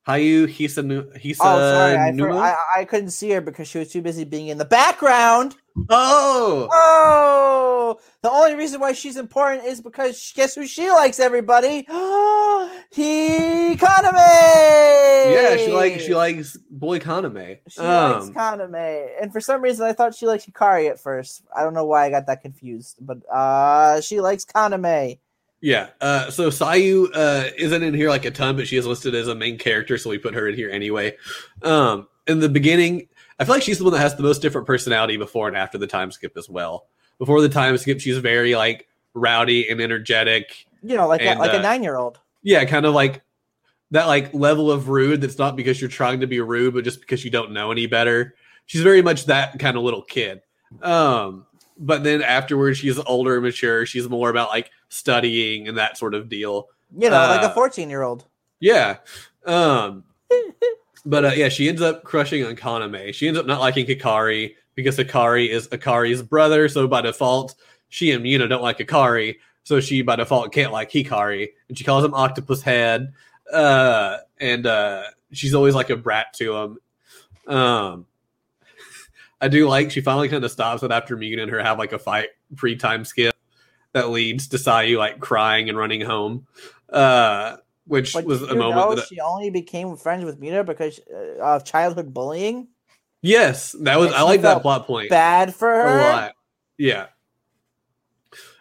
Hayu 0.07 0.47
Hisanu 0.47 1.17
Hisa 1.17 1.37
Oh, 1.41 1.59
sorry, 1.59 1.97
I, 1.97 2.17
for? 2.17 2.31
I 2.31 2.55
I 2.77 2.85
couldn't 2.85 3.11
see 3.11 3.29
her 3.31 3.41
because 3.41 3.67
she 3.69 3.79
was 3.79 3.89
too 3.89 4.01
busy 4.01 4.25
being 4.25 4.49
in 4.49 4.57
the 4.57 4.65
background. 4.65 5.55
Oh, 5.89 6.67
Oh, 6.71 7.99
the 8.21 8.29
only 8.29 8.55
reason 8.55 8.79
why 8.81 8.91
she's 8.93 9.17
important 9.17 9.65
is 9.65 9.81
because 9.81 10.31
guess 10.35 10.55
who 10.55 10.67
she 10.67 10.89
likes? 10.91 11.19
Everybody, 11.19 11.85
he 12.91 13.75
Kaname. 13.77 15.33
yeah, 15.33 15.57
she 15.57 15.71
like 15.71 15.99
she 15.99 16.13
likes 16.13 16.57
Boy 16.69 16.99
Kaname. 16.99 17.59
She 17.69 17.81
likes 17.81 18.25
Um, 18.27 18.33
Kaname, 18.33 19.07
and 19.21 19.31
for 19.31 19.39
some 19.39 19.61
reason 19.61 19.85
I 19.85 19.93
thought 19.93 20.15
she 20.15 20.27
liked 20.27 20.51
Hikari 20.51 20.89
at 20.89 20.99
first. 20.99 21.43
I 21.55 21.63
don't 21.63 21.73
know 21.73 21.85
why 21.85 22.05
I 22.05 22.09
got 22.09 22.27
that 22.27 22.41
confused, 22.41 22.97
but 23.01 23.19
uh, 23.31 24.01
she 24.01 24.19
likes 24.21 24.45
Kaname. 24.45 25.19
Yeah. 25.64 25.91
Uh, 26.01 26.30
so 26.30 26.49
Sayu 26.49 27.07
uh, 27.14 27.49
isn't 27.57 27.84
in 27.84 27.93
here 27.93 28.09
like 28.09 28.26
a 28.26 28.32
ton, 28.32 28.57
but 28.57 28.68
she 28.68 28.76
is 28.76 28.86
listed 28.86 29.16
as 29.16 29.30
a 29.30 29.34
main 29.34 29.57
character, 29.57 29.97
so 29.97 30.09
we 30.09 30.18
put 30.18 30.34
her 30.34 30.49
in 30.49 30.55
here 30.55 30.70
anyway. 30.70 31.16
Um, 31.61 32.09
in 32.28 32.41
the 32.41 32.49
beginning, 32.49 33.07
I 33.39 33.45
feel 33.45 33.55
like 33.55 33.64
she's 33.64 33.78
the 33.78 33.86
one 33.86 33.93
that 33.93 33.99
has 33.99 34.14
the 34.18 34.24
most 34.24 34.41
different 34.41 34.68
personality 34.68 35.16
before 35.16 35.47
and 35.47 35.55
after 35.55 35.78
the 35.78 35.88
time 35.88 36.11
skip 36.11 36.36
as 36.36 36.49
well. 36.49 36.88
Before 37.18 37.39
the 37.39 37.47
time 37.47 37.78
skip, 37.78 38.01
she's 38.01 38.18
very 38.18 38.55
like 38.55 38.89
rowdy 39.14 39.70
and 39.70 39.80
energetic. 39.80 40.68
You 40.82 40.97
know, 40.97 41.07
like 41.07 41.22
And, 41.22 41.39
a, 41.39 41.41
like 41.41 41.53
uh, 41.53 41.59
a 41.59 41.61
nine 41.61 41.82
year 41.82 41.95
old. 41.95 42.20
Yeah, 42.41 42.66
kind 42.66 42.86
of 42.86 42.93
like 42.93 43.22
that 43.91 44.07
like 44.07 44.34
level 44.34 44.70
of 44.70 44.89
rude 44.89 45.22
that's 45.22 45.38
not 45.38 45.55
because 45.55 45.80
you're 45.80 45.89
trying 45.89 46.20
to 46.20 46.28
be 46.28 46.41
rude, 46.41 46.74
but 46.74 46.84
just 46.84 46.99
because 46.99 47.24
you 47.24 47.32
don't 47.32 47.53
know 47.53 47.72
any 47.72 47.88
better. 47.88 48.36
She's 48.66 48.82
very 48.82 49.01
much 49.01 49.28
that 49.28 49.59
kind 49.59 49.78
of 49.78 49.84
little 49.84 50.01
kid. 50.01 50.41
Um, 50.82 51.45
but 51.78 52.03
then 52.03 52.22
afterwards, 52.22 52.80
she's 52.80 52.99
older 52.99 53.36
and 53.36 53.43
mature. 53.43 53.86
She's 53.86 54.09
more 54.09 54.30
about 54.30 54.49
like 54.49 54.72
studying 54.93 55.67
and 55.67 55.77
that 55.77 55.97
sort 55.97 56.13
of 56.13 56.29
deal. 56.29 56.69
You 56.97 57.09
know, 57.09 57.17
like 57.17 57.41
a 57.41 57.45
uh, 57.45 57.53
fourteen 57.53 57.89
year 57.89 58.03
old. 58.03 58.25
Yeah. 58.59 58.97
Um 59.45 60.03
but 61.05 61.25
uh, 61.25 61.31
yeah, 61.35 61.49
she 61.49 61.67
ends 61.67 61.81
up 61.81 62.03
crushing 62.03 62.45
on 62.45 62.55
Kaname. 62.55 63.13
She 63.13 63.27
ends 63.27 63.39
up 63.39 63.45
not 63.45 63.59
liking 63.59 63.85
Hikari 63.85 64.55
because 64.75 64.97
Hikari 64.97 65.49
is 65.49 65.67
Akari's 65.69 66.21
brother, 66.21 66.69
so 66.69 66.87
by 66.87 67.01
default, 67.01 67.55
she 67.89 68.11
and 68.11 68.23
Muna 68.23 68.47
don't 68.47 68.61
like 68.61 68.77
Hikari, 68.77 69.35
so 69.63 69.79
she 69.79 70.01
by 70.01 70.15
default 70.15 70.53
can't 70.53 70.71
like 70.71 70.91
Hikari, 70.91 71.49
and 71.67 71.77
she 71.77 71.83
calls 71.83 72.05
him 72.05 72.13
Octopus 72.13 72.61
Head. 72.61 73.13
Uh 73.51 74.17
and 74.39 74.65
uh 74.65 75.03
she's 75.31 75.53
always 75.53 75.75
like 75.75 75.89
a 75.89 75.97
brat 75.97 76.33
to 76.35 76.55
him. 76.55 76.77
Um 77.47 78.05
I 79.41 79.49
do 79.49 79.67
like 79.67 79.91
she 79.91 79.99
finally 79.99 80.29
kind 80.29 80.45
of 80.45 80.51
stops 80.51 80.83
it 80.83 80.91
after 80.91 81.17
Muna 81.17 81.41
and 81.41 81.51
her 81.51 81.61
have 81.61 81.79
like 81.79 81.91
a 81.91 81.99
fight 81.99 82.29
pre-time 82.55 83.03
skip 83.03 83.32
that 83.93 84.09
leads 84.09 84.47
to 84.49 84.57
Sayu 84.57 84.97
like 84.97 85.19
crying 85.19 85.69
and 85.69 85.77
running 85.77 86.01
home. 86.01 86.45
Uh 86.89 87.57
which 87.85 88.13
But 88.13 88.25
was 88.25 88.41
a 88.43 88.55
moment 88.55 88.95
that 88.97 89.07
she 89.07 89.19
only 89.19 89.49
became 89.49 89.97
friends 89.97 90.23
with 90.23 90.39
Muna 90.39 90.65
because 90.65 90.99
uh, 91.13 91.41
of 91.41 91.65
childhood 91.65 92.13
bullying. 92.13 92.67
yes 93.21 93.73
that 93.81 93.99
was 93.99 94.07
And 94.07 94.15
i 94.15 94.21
like 94.21 94.41
that 94.41 94.61
plot 94.61 94.87
point 94.87 95.09
Bad 95.09 95.53
for 95.53 95.67
her. 95.69 95.99
a 95.99 96.01
lot 96.01 96.33
yeah 96.77 97.07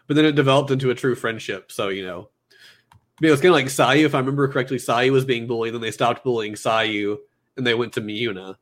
but 0.08 0.16
then 0.16 0.24
it 0.24 0.34
developed 0.34 0.70
into 0.72 0.90
a 0.90 0.94
true 0.94 1.14
friendship 1.14 1.70
so 1.70 1.88
you 1.88 2.04
know 2.04 2.30
but 3.20 3.28
it 3.28 3.30
was 3.30 3.40
kind 3.40 3.50
of 3.50 3.54
like 3.54 3.66
Sayu 3.66 4.04
if 4.04 4.14
I 4.14 4.18
remember 4.18 4.48
correctly 4.48 4.78
Sayu 4.78 5.12
was 5.12 5.24
being 5.24 5.46
bullied 5.46 5.74
then 5.74 5.80
they 5.80 5.92
stopped 5.92 6.24
bullying 6.24 6.54
Sayu 6.54 7.18
and 7.56 7.64
they 7.66 7.74
went 7.74 7.92
to 7.92 8.00
Miuna 8.00 8.56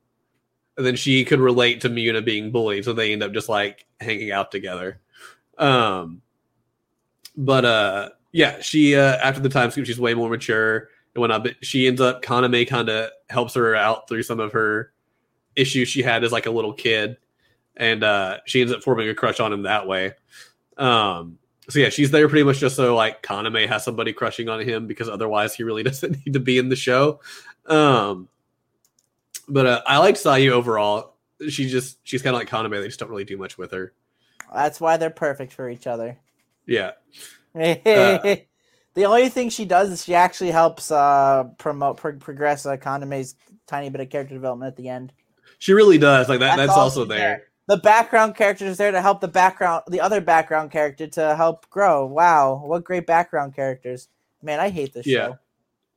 and 0.77 0.85
then 0.87 0.97
she 0.97 1.25
could 1.25 1.41
relate 1.41 1.81
to 1.83 1.89
Miuna 1.89 2.23
being 2.23 2.51
bullied 2.53 2.85
so 2.85 2.93
they 2.93 3.13
end 3.15 3.23
up 3.23 3.33
just 3.33 3.49
like 3.49 3.87
hanging 3.99 4.31
out 4.31 4.51
together 4.51 5.01
um 5.57 6.21
but 7.41 7.65
uh 7.65 8.11
yeah 8.33 8.61
she 8.61 8.95
uh 8.95 9.17
after 9.17 9.41
the 9.41 9.49
time 9.49 9.71
skip 9.71 9.87
she's 9.87 9.99
way 9.99 10.13
more 10.13 10.29
mature 10.29 10.89
and 11.15 11.21
whatnot 11.21 11.43
but 11.43 11.57
she 11.63 11.87
ends 11.87 12.01
up 12.01 12.23
Kaname 12.23 12.69
kind 12.69 12.89
of 12.89 13.11
helps 13.31 13.55
her 13.55 13.75
out 13.75 14.09
through 14.09 14.23
some 14.23 14.41
of 14.41 14.53
her 14.53 14.93
issues 15.57 15.89
she 15.89 16.03
had 16.03 16.23
as 16.23 16.33
like 16.33 16.47
a 16.47 16.51
little 16.51 16.75
kid. 16.75 17.17
And 17.77 18.05
uh 18.05 18.39
she 18.45 18.61
ends 18.61 18.73
up 18.73 18.83
forming 18.83 19.09
a 19.09 19.15
crush 19.15 19.41
on 19.41 19.53
him 19.53 19.63
that 19.63 19.87
way. 19.87 20.13
Um 20.77 21.39
so 21.69 21.79
yeah 21.79 21.89
she's 21.89 22.11
there 22.11 22.29
pretty 22.29 22.45
much 22.45 22.59
just 22.59 22.77
so 22.77 22.95
like 22.95 23.23
Kaname 23.23 23.67
has 23.67 23.85
somebody 23.85 24.13
crushing 24.13 24.51
on 24.51 24.61
him 24.61 24.87
because 24.87 25.09
otherwise 25.09 25.55
he 25.55 25.63
really 25.63 25.83
doesn't 25.91 26.25
need 26.25 26.35
to 26.35 26.41
be 26.41 26.59
in 26.59 26.69
the 26.69 26.77
show. 26.77 27.21
Um 27.67 28.29
but 29.49 29.67
uh, 29.67 29.83
I 29.87 29.99
liked 29.99 30.19
Sayu 30.19 30.51
overall. 30.51 31.15
She 31.49 31.69
just 31.69 31.99
she's 32.05 32.21
kind 32.21 32.37
of 32.37 32.41
like 32.41 32.51
Kaname 32.51 32.83
they 32.83 32.87
just 32.87 33.01
don't 33.01 33.09
really 33.09 33.25
do 33.25 33.39
much 33.39 33.57
with 33.57 33.73
her. 33.73 33.95
That's 34.53 34.79
why 34.79 34.99
they're 34.99 35.09
perfect 35.09 35.55
for 35.55 35.71
each 35.71 35.87
other. 35.87 36.19
Yeah 36.67 36.93
the 37.55 38.47
only 38.97 39.29
thing 39.29 39.49
she 39.51 39.65
does 39.65 39.91
is 39.91 40.05
she 40.05 40.15
actually 40.15 40.51
helps 40.51 40.91
uh, 40.91 41.45
promote 41.59 41.97
pro- 41.97 42.17
progress 42.17 42.65
uh, 42.67 42.77
Kaname's 42.77 43.35
tiny 43.67 43.89
bit 43.91 44.01
of 44.01 44.09
character 44.11 44.35
development 44.35 44.69
at 44.69 44.77
the 44.77 44.89
end. 44.89 45.13
she 45.59 45.73
really 45.73 45.99
does 45.99 46.29
like 46.29 46.41
that 46.41 46.57
That's 46.57 46.69
that's, 46.69 46.79
also 46.79 47.05
there 47.05 47.19
there. 47.19 47.43
The 47.67 47.77
background 47.77 48.35
character 48.35 48.67
is 48.67 48.79
there 48.79 48.91
to 48.91 49.01
help 49.01 49.21
the 49.21 49.29
background, 49.29 49.85
the 49.89 50.01
other 50.01 50.21
background 50.21 50.73
character 50.73 51.07
to 51.07 51.37
help 51.37 51.71
grow. 51.71 52.05
Wow, 52.05 52.63
what 52.65 52.83
great 52.83 53.07
background 53.07 53.55
characters! 53.55 54.09
Man, 54.43 54.59
I 54.59 54.71
hate 54.71 54.93
this 54.93 55.07
Yeah. 55.07 55.35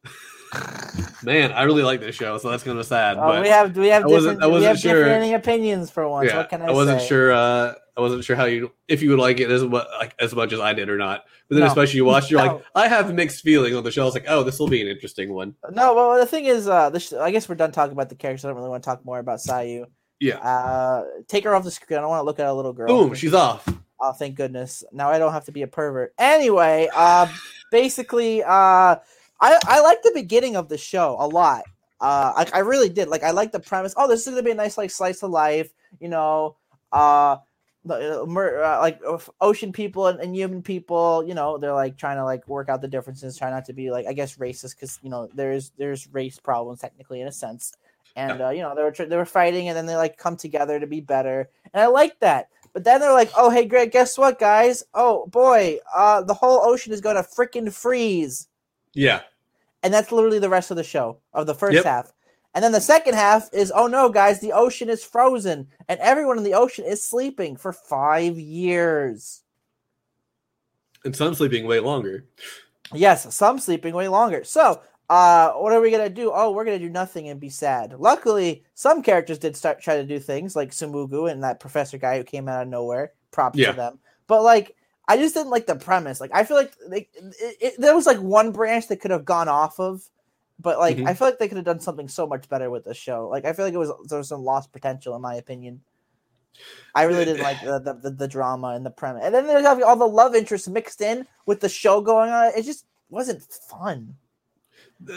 show. 0.03 0.99
Man, 1.23 1.51
I 1.51 1.63
really 1.63 1.83
like 1.83 1.99
this 1.99 2.15
show, 2.15 2.37
so 2.37 2.49
that's 2.49 2.63
kind 2.63 2.77
of 2.77 2.85
sad. 2.85 3.17
Oh, 3.17 3.21
but 3.27 3.41
we 3.41 3.49
have 3.49 3.75
we 3.77 3.87
have 3.87 4.05
I 4.05 4.07
different 4.09 4.43
I 4.43 4.47
we 4.47 4.63
have 4.63 4.79
sure. 4.79 5.03
differing 5.05 5.33
opinions 5.33 5.89
for 5.89 6.07
once. 6.07 6.29
yeah, 6.29 6.37
what 6.37 6.49
can 6.49 6.61
I, 6.61 6.65
I 6.67 6.71
wasn't 6.71 7.01
say? 7.01 7.07
sure. 7.07 7.31
Uh, 7.33 7.73
I 7.95 8.01
wasn't 8.01 8.23
sure 8.23 8.35
how 8.35 8.45
you 8.45 8.71
if 8.87 9.01
you 9.03 9.09
would 9.11 9.19
like 9.19 9.39
it 9.39 9.51
as 9.51 9.63
what 9.63 9.87
like 9.99 10.15
as 10.19 10.33
much 10.33 10.51
as 10.51 10.59
I 10.59 10.73
did 10.73 10.89
or 10.89 10.97
not. 10.97 11.25
But 11.47 11.55
then, 11.55 11.61
No. 11.63 11.67
especially 11.67 11.97
you 11.97 12.05
watched, 12.05 12.31
you're 12.31 12.39
No. 12.45 12.53
like, 12.55 12.63
I 12.75 12.87
have 12.87 13.13
mixed 13.13 13.43
feelings 13.43 13.75
on 13.75 13.83
the 13.83 13.91
show. 13.91 14.01
I 14.01 14.05
was 14.05 14.13
like, 14.15 14.25
oh, 14.27 14.43
this 14.43 14.57
will 14.59 14.67
be 14.67 14.81
an 14.81 14.87
interesting 14.87 15.33
one. 15.33 15.55
No, 15.71 15.93
well, 15.93 16.17
the 16.17 16.25
thing 16.25 16.45
is, 16.45 16.67
uh, 16.67 16.89
this, 16.89 17.13
I 17.13 17.29
guess 17.31 17.47
we're 17.47 17.55
done 17.55 17.71
talking 17.71 17.91
about 17.93 18.09
the 18.09 18.15
characters. 18.15 18.45
I 18.45 18.47
don't 18.47 18.57
really 18.57 18.69
want 18.69 18.83
to 18.83 18.89
talk 18.89 19.05
more 19.05 19.19
about 19.19 19.39
Sayu. 19.39 19.85
Yeah. 20.19 20.37
Uh, 20.37 21.03
take 21.27 21.43
her 21.43 21.53
off 21.53 21.63
the 21.63 21.71
screen. 21.71 21.97
I 21.97 22.01
don't 22.01 22.09
want 22.09 22.21
to 22.21 22.25
look 22.25 22.39
at 22.39 22.47
a 22.47 22.53
little 22.53 22.73
girl. 22.73 22.87
Boom, 22.87 23.13
she's 23.13 23.33
off. 23.33 23.67
Oh, 23.99 24.11
thank 24.13 24.35
goodness. 24.35 24.83
Now 24.91 25.09
I 25.09 25.19
don't 25.19 25.31
have 25.33 25.45
to 25.45 25.51
be 25.51 25.61
a 25.61 25.67
pervert. 25.67 26.13
Anyway, 26.17 26.89
uh, 26.95 27.27
basically, 27.71 28.41
uh, 28.43 28.95
I 29.41 29.59
I 29.65 29.81
like 29.81 30.01
the 30.03 30.11
beginning 30.13 30.55
of 30.55 30.69
the 30.69 30.77
show 30.77 31.17
a 31.19 31.27
lot. 31.27 31.63
Uh, 32.01 32.45
I, 32.53 32.57
I 32.57 32.59
really 32.59 32.89
did. 32.89 33.07
Like, 33.07 33.23
I 33.23 33.31
like 33.31 33.51
the 33.53 33.59
premise. 33.61 33.93
Oh, 33.95 34.07
this 34.09 34.27
is 34.27 34.31
gonna 34.33 34.43
be 34.43 34.51
a 34.51 34.55
nice 34.55 34.77
like 34.77 34.91
slice 34.91 35.23
of 35.23 35.31
life. 35.31 35.71
You 35.99 36.09
know, 36.09 36.57
uh, 36.91 37.37
the- 37.85 38.23
uh, 38.23 38.25
mer- 38.25 38.61
uh, 38.61 38.79
like 38.79 38.99
ocean 39.41 39.71
people 39.71 40.07
and, 40.07 40.19
and 40.19 40.35
human 40.35 40.61
people. 40.61 41.23
You 41.25 41.33
know, 41.33 41.57
they're 41.57 41.73
like 41.73 41.97
trying 41.97 42.17
to 42.17 42.25
like 42.25 42.47
work 42.47 42.67
out 42.69 42.81
the 42.81 42.87
differences, 42.87 43.37
try 43.37 43.49
not 43.49 43.65
to 43.65 43.73
be 43.73 43.89
like 43.91 44.05
I 44.05 44.13
guess 44.13 44.37
racist 44.37 44.75
because 44.75 44.99
you 45.01 45.09
know 45.09 45.29
there's 45.33 45.71
there's 45.77 46.07
race 46.13 46.39
problems 46.39 46.81
technically 46.81 47.21
in 47.21 47.27
a 47.27 47.31
sense. 47.31 47.73
And 48.15 48.41
uh, 48.41 48.49
you 48.49 48.61
know 48.61 48.75
they 48.75 48.83
were 48.83 48.91
they 49.07 49.17
were 49.17 49.25
fighting, 49.25 49.69
and 49.69 49.77
then 49.77 49.85
they 49.85 49.95
like 49.95 50.17
come 50.17 50.35
together 50.37 50.79
to 50.79 50.87
be 50.87 51.01
better, 51.01 51.49
and 51.73 51.81
I 51.81 51.87
like 51.87 52.19
that. 52.19 52.49
But 52.73 52.83
then 52.83 52.99
they're 53.01 53.13
like, 53.13 53.31
"Oh, 53.37 53.49
hey, 53.49 53.65
Greg, 53.65 53.91
guess 53.91 54.17
what, 54.17 54.39
guys? 54.39 54.83
Oh 54.93 55.25
boy, 55.27 55.79
uh, 55.95 56.21
the 56.23 56.33
whole 56.33 56.61
ocean 56.63 56.91
is 56.93 57.01
going 57.01 57.15
to 57.15 57.23
freaking 57.23 57.71
freeze." 57.73 58.47
Yeah, 58.93 59.21
And 59.81 59.93
that's 59.93 60.11
literally 60.11 60.39
the 60.39 60.49
rest 60.49 60.71
of 60.71 60.77
the 60.77 60.83
show 60.83 61.19
of 61.33 61.45
the 61.47 61.55
first 61.55 61.75
Yep. 61.75 61.85
half. 61.85 62.13
And 62.55 62.63
then 62.63 62.71
the 62.71 62.79
second 62.81 63.15
half 63.15 63.49
is, 63.51 63.71
"Oh 63.75 63.87
no, 63.87 64.09
guys, 64.09 64.39
the 64.39 64.53
ocean 64.53 64.87
is 64.89 65.03
frozen, 65.03 65.67
and 65.87 65.99
everyone 65.99 66.37
in 66.37 66.43
the 66.43 66.53
ocean 66.53 66.85
is 66.85 67.01
sleeping 67.03 67.55
for 67.57 67.73
five 67.73 68.37
years." 68.39 69.41
and 71.05 71.13
some 71.15 71.33
sleeping 71.35 71.65
way 71.67 71.81
longer. 71.81 72.23
Yes, 72.93 73.35
some 73.35 73.59
sleeping 73.59 73.93
way 73.93 74.07
longer. 74.07 74.45
So, 74.45 74.81
uh, 75.09 75.51
what 75.51 75.73
are 75.73 75.81
we 75.81 75.91
gonna 75.91 76.07
do? 76.09 76.31
Oh, 76.33 76.51
we're 76.51 76.63
gonna 76.63 76.79
do 76.79 76.87
nothing 76.89 77.27
and 77.27 77.39
be 77.41 77.49
sad. 77.49 77.93
Luckily, 77.99 78.63
some 78.73 79.01
characters 79.01 79.37
did 79.37 79.57
start 79.57 79.81
try 79.81 79.97
to 79.97 80.05
do 80.05 80.17
things 80.19 80.55
like 80.55 80.71
Tsumugu 80.71 81.29
and 81.29 81.43
that 81.43 81.59
professor 81.59 81.97
guy 81.97 82.17
who 82.17 82.23
came 82.23 82.47
out 82.47 82.61
of 82.61 82.67
nowhere. 82.69 83.11
Props 83.31 83.57
Yeah. 83.59 83.71
to 83.71 83.75
them. 83.75 83.99
But 84.27 84.43
like, 84.43 84.75
I 85.07 85.17
just 85.17 85.33
didn't 85.35 85.49
like 85.51 85.65
the 85.65 85.75
premise. 85.75 86.21
Like, 86.21 86.31
I 86.33 86.43
feel 86.45 86.57
like 86.57 86.73
they, 86.87 87.09
it, 87.15 87.57
it, 87.61 87.73
there 87.77 87.95
was 87.95 88.05
like 88.05 88.19
one 88.19 88.51
branch 88.51 88.87
that 88.87 89.01
could 89.01 89.11
have 89.11 89.25
gone 89.25 89.49
off 89.49 89.79
of, 89.79 90.01
but 90.59 90.79
like, 90.79 90.97
Mhm. 90.97 91.07
I 91.07 91.13
feel 91.13 91.27
like 91.27 91.39
they 91.39 91.47
could 91.49 91.57
have 91.57 91.65
done 91.65 91.81
something 91.81 92.07
so 92.07 92.25
much 92.25 92.47
better 92.47 92.69
with 92.69 92.85
the 92.85 92.93
show. 92.93 93.27
Like, 93.27 93.43
I 93.45 93.53
feel 93.53 93.65
like 93.65 93.73
it 93.73 93.77
was 93.77 93.91
there 94.07 94.17
was 94.17 94.29
some 94.29 94.43
lost 94.43 94.71
potential 94.71 95.15
in 95.15 95.21
my 95.21 95.35
opinion. 95.35 95.81
I 96.95 97.03
really 97.03 97.25
didn't 97.25 97.41
like 97.41 97.59
the, 97.61 97.79
the, 97.79 97.93
the, 97.95 98.09
the 98.11 98.27
drama 98.27 98.67
and 98.69 98.85
the 98.85 98.91
premise. 98.91 99.23
And 99.25 99.33
then 99.33 99.47
there's 99.47 99.65
all 99.65 99.95
the 99.95 100.05
love 100.07 100.35
interests 100.35 100.67
mixed 100.67 101.01
in 101.01 101.25
with 101.47 101.59
the 101.59 101.67
show 101.69 101.99
going 102.01 102.29
on. 102.29 102.51
It 102.55 102.63
just 102.63 102.85
wasn't 103.09 103.41
fun. 103.41 104.15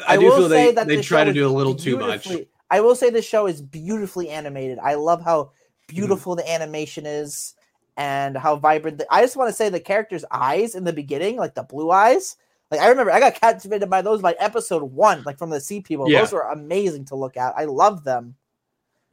I, 0.08 0.16
do 0.16 0.24
will 0.24 0.36
feel 0.36 0.48
say 0.48 0.66
they 0.68 0.72
that 0.72 0.86
they 0.88 1.02
try 1.02 1.22
to 1.24 1.32
do 1.32 1.46
a 1.46 1.50
little 1.52 1.74
too 1.74 1.98
much. 1.98 2.26
I 2.70 2.80
will 2.80 2.94
say 2.96 3.10
the 3.10 3.22
show 3.22 3.46
is 3.46 3.60
beautifully 3.60 4.30
animated. 4.30 4.78
I 4.78 4.94
love 4.94 5.22
how 5.22 5.52
beautiful 5.86 6.34
Mm-hmm. 6.34 6.46
the 6.46 6.52
animation 6.52 7.06
is 7.06 7.54
and 7.96 8.36
how 8.36 8.56
vibrant. 8.56 8.98
The, 8.98 9.06
I 9.12 9.22
just 9.22 9.36
want 9.36 9.48
to 9.48 9.54
say 9.54 9.68
the 9.68 9.80
characters' 9.80 10.24
eyes 10.30 10.74
in 10.74 10.84
the 10.84 10.92
beginning, 10.92 11.36
like 11.36 11.54
the 11.54 11.62
blue 11.62 11.90
eyes. 11.90 12.36
Like 12.70 12.80
I 12.80 12.88
remember, 12.88 13.12
I 13.12 13.20
got 13.20 13.40
captivated 13.40 13.88
by 13.88 14.02
those 14.02 14.20
by 14.22 14.34
episode 14.38 14.82
one, 14.82 15.22
like 15.24 15.38
from 15.38 15.50
the 15.50 15.60
Sea 15.60 15.80
People. 15.80 16.10
Yeah. 16.10 16.20
Those 16.20 16.32
were 16.32 16.42
amazing 16.42 17.04
to 17.06 17.14
look 17.16 17.36
at. 17.36 17.54
I 17.56 17.64
love 17.64 18.02
them. 18.04 18.34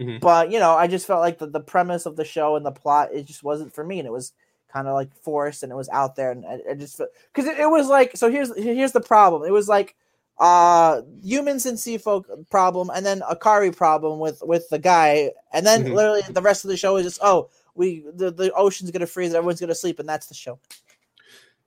Mhm. 0.01 0.19
But 0.19 0.49
you 0.51 0.59
know, 0.59 0.71
I 0.71 0.87
just 0.87 1.05
felt 1.05 1.21
like 1.21 1.37
the, 1.37 1.45
the 1.47 1.59
premise 1.59 2.05
of 2.07 2.15
the 2.15 2.25
show 2.25 2.55
and 2.55 2.65
the 2.65 2.71
plot 2.71 3.09
it 3.13 3.25
just 3.25 3.43
wasn't 3.43 3.73
for 3.73 3.83
me, 3.83 3.99
and 3.99 4.07
it 4.07 4.11
was 4.11 4.33
kind 4.71 4.87
of 4.87 4.95
like 4.95 5.13
forced 5.21 5.61
and 5.61 5.71
it 5.71 5.75
was 5.75 5.87
out 5.89 6.15
there, 6.15 6.31
and 6.31 6.43
I, 6.45 6.59
I 6.71 6.73
just 6.73 6.99
because 7.31 7.47
it, 7.47 7.59
it 7.59 7.69
was 7.69 7.87
like 7.89 8.17
so. 8.17 8.31
Here's 8.31 8.55
here's 8.57 8.91
the 8.91 9.01
problem. 9.01 9.43
It 9.43 9.51
was 9.51 9.67
like 9.69 9.95
uh 10.39 11.03
humans 11.21 11.67
and 11.67 11.79
sea 11.79 11.95
folk 11.99 12.27
problem 12.49 12.89
and 12.95 13.05
then 13.05 13.21
akari 13.21 13.73
problem 13.73 14.17
with 14.19 14.41
with 14.43 14.67
the 14.69 14.79
guy 14.79 15.29
and 15.53 15.63
then 15.63 15.83
Mhm. 15.85 15.93
literally 15.93 16.21
the 16.27 16.41
rest 16.41 16.65
of 16.65 16.71
the 16.71 16.75
show 16.75 16.95
is 16.95 17.05
just 17.05 17.19
oh 17.21 17.51
we 17.75 18.03
the, 18.13 18.31
the 18.31 18.51
ocean's 18.53 18.91
gonna 18.91 19.07
freeze 19.07 19.33
everyone's 19.33 19.59
gonna 19.59 19.75
sleep 19.75 19.99
and 19.99 20.07
that's 20.07 20.27
the 20.27 20.33
show 20.33 20.59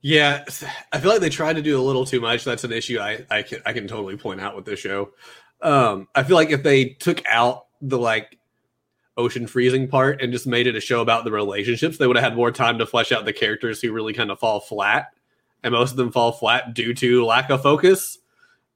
Yeah, 0.03 0.45
I 0.93 1.01
feel 1.01 1.11
like 1.11 1.21
they 1.21 1.31
tried 1.31 1.57
to 1.57 1.63
do 1.63 1.81
a 1.81 1.83
little 1.83 2.05
too 2.05 2.21
much. 2.21 2.45
That's 2.45 2.65
an 2.65 2.73
issue 2.73 3.01
I 3.01 3.27
I 3.31 3.43
can 3.43 3.61
I 3.67 3.73
can 3.73 3.89
totally 3.89 4.17
point 4.17 4.41
out 4.41 4.55
with 4.55 4.65
this 4.65 4.79
show. 4.79 5.11
Um, 5.61 6.09
I 6.15 6.23
feel 6.23 6.37
like 6.37 6.51
if 6.51 6.63
they 6.63 6.91
took 6.91 7.23
out 7.27 7.67
the 7.81 7.99
like 7.99 8.39
ocean 9.17 9.47
freezing 9.47 9.89
part 9.89 10.21
and 10.21 10.33
just 10.33 10.47
made 10.47 10.67
it 10.67 10.77
a 10.77 10.81
show 10.81 11.01
about 11.01 11.25
the 11.25 11.33
relationships, 11.33 11.97
they 11.97 12.07
would 12.07 12.17
have 12.17 12.25
had 12.25 12.37
more 12.37 12.53
time 12.53 12.79
to 12.79 12.87
flesh 12.87 13.11
out 13.11 13.25
the 13.25 13.33
characters 13.33 13.81
who 13.81 13.93
really 13.93 14.13
kind 14.13 14.31
of 14.31 14.39
fall 14.39 14.61
flat, 14.61 15.07
and 15.63 15.73
most 15.73 15.93
of 15.93 15.97
them 15.97 16.13
fall 16.13 16.33
flat 16.33 16.75
due 16.75 16.95
to 16.95 17.25
lack 17.25 17.51
of 17.51 17.63
focus. 17.63 18.19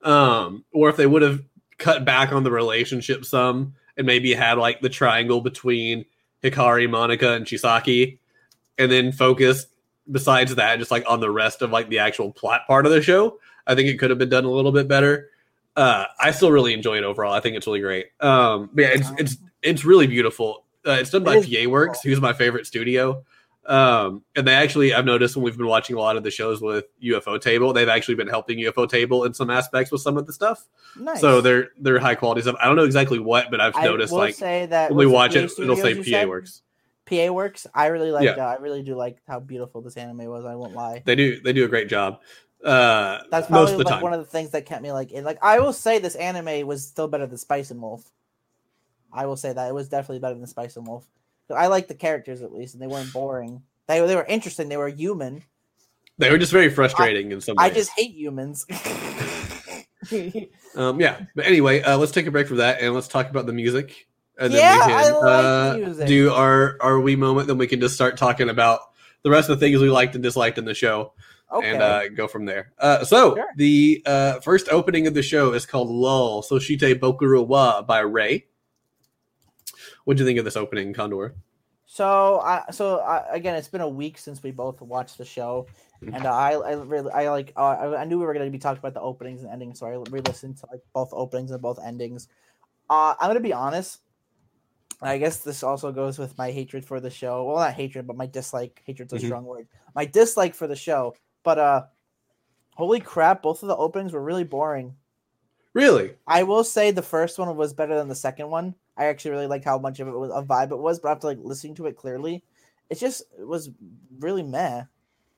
Um, 0.02 0.64
or 0.72 0.88
if 0.88 0.96
they 0.96 1.06
would 1.06 1.22
have 1.22 1.44
cut 1.76 2.04
back 2.04 2.32
on 2.32 2.42
the 2.42 2.50
relationship 2.50 3.24
some 3.24 3.74
and 3.96 4.06
maybe 4.06 4.34
had 4.34 4.56
like 4.56 4.80
the 4.80 4.88
triangle 4.88 5.42
between 5.42 6.06
Hikari, 6.42 6.88
Manaka, 6.88 7.36
and 7.36 7.46
Chisaki, 7.46 8.18
and 8.78 8.90
then 8.90 9.12
focused 9.12 9.68
besides 10.10 10.54
that, 10.56 10.78
just 10.78 10.90
like 10.90 11.04
on 11.08 11.20
the 11.20 11.30
rest 11.30 11.62
of 11.62 11.70
like 11.70 11.88
the 11.88 11.98
actual 11.98 12.32
plot 12.32 12.62
part 12.66 12.86
of 12.86 12.92
the 12.92 13.02
show, 13.02 13.38
I 13.66 13.74
think 13.74 13.88
it 13.88 13.98
could 13.98 14.10
have 14.10 14.18
been 14.18 14.28
done 14.28 14.44
a 14.44 14.50
little 14.50 14.72
bit 14.72 14.88
better. 14.88 15.30
Uh, 15.76 16.04
I 16.18 16.30
still 16.32 16.50
really 16.50 16.74
enjoy 16.74 16.98
it 16.98 17.04
overall. 17.04 17.32
I 17.32 17.40
think 17.40 17.56
it's 17.56 17.66
really 17.66 17.80
great. 17.80 18.06
Um, 18.20 18.70
but 18.72 18.82
yeah, 18.82 18.88
it's 18.92 19.10
it's 19.18 19.36
it's 19.62 19.84
really 19.84 20.06
beautiful. 20.06 20.64
Uh, 20.86 20.92
it's 20.92 21.10
done 21.10 21.24
by 21.24 21.36
It 21.36 21.64
PA 21.64 21.70
Works, 21.70 22.02
who's 22.02 22.20
my 22.20 22.32
favorite 22.32 22.66
studio. 22.66 23.24
Um, 23.70 24.24
and 24.34 24.48
they 24.48 24.54
actually, 24.54 24.92
I've 24.92 25.04
noticed 25.04 25.36
when 25.36 25.44
we've 25.44 25.56
been 25.56 25.68
watching 25.68 25.94
a 25.94 26.00
lot 26.00 26.16
of 26.16 26.24
the 26.24 26.30
shows 26.32 26.60
with 26.60 26.86
Ufotable, 27.00 27.72
they've 27.72 27.88
actually 27.88 28.16
been 28.16 28.26
helping 28.26 28.58
Ufotable 28.58 29.24
in 29.26 29.32
some 29.32 29.48
aspects 29.48 29.92
with 29.92 30.00
some 30.00 30.16
of 30.16 30.26
the 30.26 30.32
stuff. 30.32 30.66
nice 30.96 31.20
So 31.20 31.40
they're 31.40 31.68
they're 31.78 32.00
high 32.00 32.16
quality 32.16 32.42
stuff. 32.42 32.56
I 32.60 32.66
don't 32.66 32.74
know 32.74 32.84
exactly 32.84 33.20
what, 33.20 33.48
but 33.48 33.60
I've 33.60 33.76
noticed 33.76 34.12
like 34.12 34.34
say 34.34 34.66
that 34.66 34.90
when 34.90 34.98
we 34.98 35.06
watch 35.06 35.36
it, 35.36 35.52
it'll 35.56 35.76
say 35.76 35.94
PA 35.94 36.02
said? 36.02 36.28
Works. 36.28 36.62
PA 37.06 37.28
works. 37.28 37.64
I 37.72 37.86
really 37.86 38.10
like. 38.10 38.24
Yeah. 38.24 38.44
Uh, 38.44 38.48
I 38.48 38.56
really 38.56 38.82
do 38.82 38.96
like 38.96 39.18
how 39.28 39.38
beautiful 39.38 39.82
this 39.82 39.96
anime 39.96 40.24
was. 40.24 40.44
I 40.44 40.56
won't 40.56 40.74
lie. 40.74 41.02
They 41.04 41.14
do 41.14 41.40
they 41.40 41.52
do 41.52 41.64
a 41.64 41.68
great 41.68 41.88
job. 41.88 42.20
Uh, 42.64 43.20
That's 43.30 43.48
most 43.48 43.68
probably 43.68 43.72
of 43.72 43.78
the 43.78 43.84
like 43.84 43.94
time. 43.94 44.02
one 44.02 44.12
of 44.14 44.18
the 44.18 44.26
things 44.26 44.50
that 44.50 44.66
kept 44.66 44.82
me 44.82 44.90
like 44.90 45.12
in. 45.12 45.22
Like 45.22 45.38
I 45.42 45.60
will 45.60 45.72
say, 45.72 46.00
this 46.00 46.16
anime 46.16 46.66
was 46.66 46.84
still 46.84 47.06
better 47.06 47.26
than 47.28 47.38
Spice 47.38 47.70
and 47.70 47.80
Wolf. 47.80 48.04
I 49.12 49.26
will 49.26 49.36
say 49.36 49.52
that 49.52 49.68
it 49.68 49.74
was 49.74 49.88
definitely 49.88 50.18
better 50.18 50.34
than 50.34 50.48
Spice 50.48 50.76
and 50.76 50.88
Wolf. 50.88 51.06
I 51.54 51.66
like 51.68 51.88
the 51.88 51.94
characters 51.94 52.42
at 52.42 52.52
least, 52.52 52.74
and 52.74 52.82
they 52.82 52.86
weren't 52.86 53.12
boring. 53.12 53.62
They 53.88 54.04
they 54.06 54.16
were 54.16 54.24
interesting. 54.26 54.68
They 54.68 54.76
were 54.76 54.88
human. 54.88 55.42
They 56.18 56.30
were 56.30 56.38
just 56.38 56.52
very 56.52 56.68
frustrating 56.68 57.32
in 57.32 57.40
some 57.40 57.56
ways. 57.56 57.70
I 57.70 57.74
just 57.74 57.90
hate 57.96 58.12
humans. 58.14 58.66
Um, 60.76 61.00
yeah, 61.00 61.22
but 61.34 61.46
anyway, 61.46 61.82
uh, 61.82 61.98
let's 61.98 62.12
take 62.12 62.26
a 62.28 62.30
break 62.30 62.46
from 62.46 62.58
that 62.58 62.80
and 62.80 62.94
let's 62.94 63.08
talk 63.08 63.28
about 63.28 63.44
the 63.46 63.52
music. 63.52 64.06
And 64.38 64.52
Yeah, 64.52 64.78
then 64.78 64.88
we 64.88 64.94
I 64.94 65.02
can 65.02 65.14
like 65.14 65.24
uh, 65.24 65.76
music. 65.78 66.06
do 66.06 66.30
our 66.32 66.76
our 66.80 67.00
wee 67.00 67.16
moment. 67.16 67.48
Then 67.48 67.58
we 67.58 67.66
can 67.66 67.80
just 67.80 67.96
start 67.96 68.16
talking 68.16 68.48
about 68.48 68.80
the 69.22 69.30
rest 69.30 69.50
of 69.50 69.58
the 69.58 69.66
things 69.66 69.80
we 69.80 69.90
liked 69.90 70.14
and 70.14 70.22
disliked 70.22 70.58
in 70.58 70.64
the 70.64 70.72
show, 70.74 71.12
okay. 71.52 71.70
and 71.70 71.82
uh, 71.82 72.08
go 72.10 72.28
from 72.28 72.44
there. 72.44 72.72
Uh, 72.78 73.04
so 73.04 73.34
Sure. 73.34 73.46
the 73.56 74.00
uh, 74.06 74.38
first 74.40 74.68
opening 74.70 75.08
of 75.08 75.14
the 75.14 75.22
show 75.22 75.52
is 75.54 75.66
called 75.66 75.88
"Lull 75.90 76.42
Soshite 76.44 76.94
Bokura 77.00 77.44
wa" 77.44 77.82
by 77.82 77.98
Ray. 78.00 78.46
What 80.04 80.16
do 80.16 80.22
you 80.22 80.26
think 80.26 80.38
of 80.38 80.44
this 80.44 80.56
opening, 80.56 80.92
Condor? 80.92 81.34
So, 81.86 82.40
I 82.40 82.64
so 82.70 83.00
I, 83.00 83.34
again, 83.34 83.56
it's 83.56 83.68
been 83.68 83.80
a 83.80 83.88
week 83.88 84.16
since 84.16 84.42
we 84.42 84.52
both 84.52 84.80
watched 84.80 85.18
the 85.18 85.24
show, 85.24 85.66
Mhm. 86.02 86.14
and 86.16 86.26
uh, 86.26 86.32
I 86.32 86.52
I 86.52 86.72
really 86.74 87.10
I 87.10 87.28
like 87.30 87.52
uh, 87.56 87.60
I, 87.62 88.02
I 88.02 88.04
knew 88.04 88.18
we 88.18 88.24
were 88.24 88.32
going 88.32 88.46
to 88.46 88.50
be 88.50 88.58
talking 88.58 88.78
about 88.78 88.94
the 88.94 89.00
openings 89.00 89.42
and 89.42 89.50
endings, 89.50 89.80
so 89.80 89.86
I 89.86 89.90
re-listened 90.10 90.58
to 90.58 90.66
like 90.70 90.82
both 90.94 91.10
openings 91.12 91.50
and 91.50 91.60
both 91.60 91.80
endings. 91.84 92.28
Uh, 92.88 93.14
I'm 93.20 93.26
going 93.26 93.34
to 93.34 93.40
be 93.40 93.52
honest. 93.52 93.98
I 95.02 95.18
guess 95.18 95.38
this 95.38 95.62
also 95.62 95.92
goes 95.92 96.18
with 96.18 96.36
my 96.36 96.50
hatred 96.50 96.84
for 96.84 97.00
the 97.00 97.10
show. 97.10 97.44
Well, 97.44 97.56
not 97.56 97.72
hatred, 97.72 98.06
but 98.06 98.16
my 98.16 98.26
dislike. 98.26 98.82
Hatred's 98.84 99.14
a 99.14 99.16
Mhm. 99.16 99.26
strong 99.26 99.44
word. 99.44 99.66
My 99.94 100.04
dislike 100.04 100.54
for 100.54 100.66
the 100.66 100.76
show, 100.76 101.14
but 101.42 101.58
uh, 101.58 101.86
holy 102.76 103.00
crap, 103.00 103.42
both 103.42 103.62
of 103.62 103.68
the 103.68 103.76
openings 103.76 104.12
were 104.12 104.22
really 104.22 104.44
boring. 104.44 104.94
Really? 105.72 106.16
I 106.26 106.42
will 106.42 106.64
say 106.64 106.90
the 106.90 107.02
first 107.02 107.38
one 107.38 107.56
was 107.56 107.72
better 107.72 107.96
than 107.96 108.08
the 108.08 108.14
second 108.14 108.50
one. 108.50 108.74
I 109.00 109.06
actually 109.06 109.32
really 109.32 109.48
liked 109.48 109.66
how 109.66 109.78
much 109.78 110.00
of 110.00 110.08
it 110.08 110.12
was 110.18 110.32
a 110.34 110.44
vibe 110.44 110.72
it 110.72 110.78
was, 110.78 111.00
but 111.00 111.10
after 111.12 111.28
like 111.28 111.40
listening 111.42 111.76
to 111.76 111.88
it 111.88 111.96
clearly, 111.98 112.44
it 112.90 113.00
just 113.00 113.22
it 113.40 113.48
was 113.48 113.70
really 114.20 114.44
meh. 114.44 114.84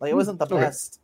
Like 0.00 0.12
it 0.12 0.14
Hmm, 0.14 0.22
wasn't 0.22 0.40
the 0.40 0.46
okay. 0.50 0.68
best, 0.68 1.00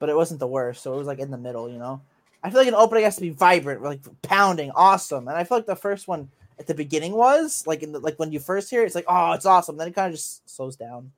but 0.00 0.10
it 0.10 0.16
wasn't 0.16 0.40
the 0.40 0.48
worst. 0.48 0.82
So 0.82 0.94
it 0.94 0.98
was 0.98 1.08
like 1.08 1.20
in 1.20 1.30
the 1.30 1.38
middle, 1.38 1.70
you 1.70 1.78
know. 1.78 2.02
I 2.42 2.50
feel 2.50 2.60
like 2.60 2.68
an 2.68 2.74
opening 2.74 3.04
has 3.04 3.16
to 3.16 3.22
be 3.22 3.30
vibrant, 3.30 3.82
like 3.82 4.02
pounding, 4.22 4.72
awesome, 4.72 5.28
and 5.28 5.38
I 5.38 5.44
feel 5.44 5.58
like 5.58 5.66
the 5.66 5.76
first 5.76 6.08
one 6.08 6.30
at 6.60 6.68
the 6.68 6.74
beginning 6.74 7.14
was 7.14 7.64
like 7.66 7.82
in 7.84 7.92
the, 7.92 8.00
like 8.00 8.18
when 8.18 8.32
you 8.32 8.40
first 8.40 8.70
hear 8.70 8.84
it, 8.84 8.86
it's 8.86 8.96
like 8.96 9.06
oh, 9.08 9.32
it's 9.34 9.46
awesome. 9.46 9.78
Then 9.78 9.88
it 9.88 9.96
kind 9.96 10.08
of 10.12 10.14
just 10.18 10.48
slows 10.50 10.76
down. 10.76 11.12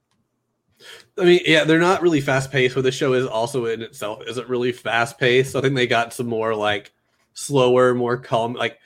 I 1.19 1.25
mean, 1.25 1.41
yeah, 1.45 1.65
they're 1.65 1.79
not 1.79 2.03
really 2.03 2.21
fast 2.21 2.51
paced, 2.51 2.75
but 2.75 2.83
the 2.85 2.93
show 2.93 3.13
is 3.13 3.27
also 3.27 3.67
in 3.67 3.83
itself 3.83 4.23
isn't 4.27 4.49
really 4.49 4.73
fast 4.73 5.19
paced. 5.19 5.55
I 5.57 5.61
think 5.61 5.75
they 5.75 5.87
got 5.87 6.13
some 6.13 6.27
more 6.27 6.55
like 6.55 6.93
slower, 7.35 7.95
more 7.95 8.17
calm. 8.17 8.55
Like 8.55 8.79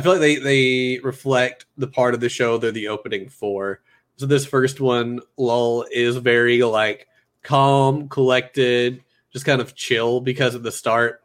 I 0.00 0.02
feel 0.02 0.12
like 0.12 0.20
they 0.22 0.36
they 0.36 0.98
reflect 1.00 1.66
the 1.76 1.86
part 1.86 2.14
of 2.14 2.20
the 2.20 2.30
show 2.30 2.56
they're 2.56 2.72
the 2.72 2.88
opening 2.88 3.28
for. 3.28 3.82
So 4.16 4.24
this 4.24 4.46
first 4.46 4.80
one, 4.80 5.20
lull, 5.36 5.84
is 5.92 6.16
very 6.16 6.62
like 6.62 7.06
calm, 7.42 8.08
collected, 8.08 9.04
just 9.30 9.44
kind 9.44 9.60
of 9.60 9.74
chill 9.74 10.22
because 10.22 10.54
at 10.54 10.62
the 10.62 10.72
start 10.72 11.22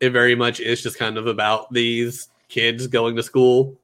it 0.00 0.10
very 0.10 0.34
much 0.34 0.60
is 0.60 0.82
just 0.82 0.98
kind 0.98 1.18
of 1.18 1.26
about 1.26 1.70
these 1.74 2.28
kids 2.48 2.86
going 2.86 3.16
to 3.16 3.22
school 3.22 3.78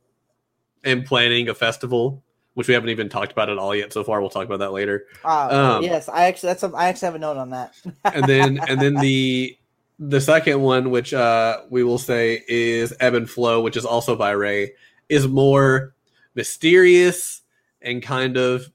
and 0.82 1.04
planning 1.04 1.50
a 1.50 1.54
festival, 1.54 2.22
which 2.54 2.68
we 2.68 2.74
haven't 2.74 2.88
even 2.88 3.10
talked 3.10 3.32
about 3.32 3.50
at 3.50 3.58
all 3.58 3.74
yet 3.74 3.92
so 3.92 4.02
far. 4.02 4.22
We'll 4.22 4.30
talk 4.30 4.46
about 4.46 4.60
that 4.60 4.72
later. 4.72 5.08
Uh, 5.22 5.76
Um, 5.76 5.82
yes, 5.82 6.08
I 6.08 6.24
actually 6.24 6.48
that's 6.48 6.62
a, 6.62 6.72
I 6.74 6.88
actually 6.88 7.06
have 7.06 7.16
a 7.16 7.18
note 7.18 7.36
on 7.36 7.50
that. 7.50 7.74
And 8.04 8.24
then 8.24 8.60
and 8.66 8.80
then 8.80 8.94
the 8.94 9.58
the 9.99 10.20
second 10.20 10.61
one, 10.62 10.90
which 10.90 11.12
uh 11.14 11.61
we 11.70 11.84
will 11.84 11.99
say 11.99 12.43
is 12.49 12.93
Ebb 13.01 13.14
and 13.14 13.28
Flow, 13.30 13.61
which 13.61 13.76
is 13.76 13.84
also 13.84 14.16
by 14.16 14.30
Ray, 14.32 14.72
is 15.09 15.28
more 15.28 15.95
mysterious 16.34 17.43
and 17.80 18.03
kind 18.03 18.36
of 18.36 18.70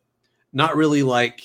not 0.53 0.75
really 0.75 1.03
like 1.03 1.41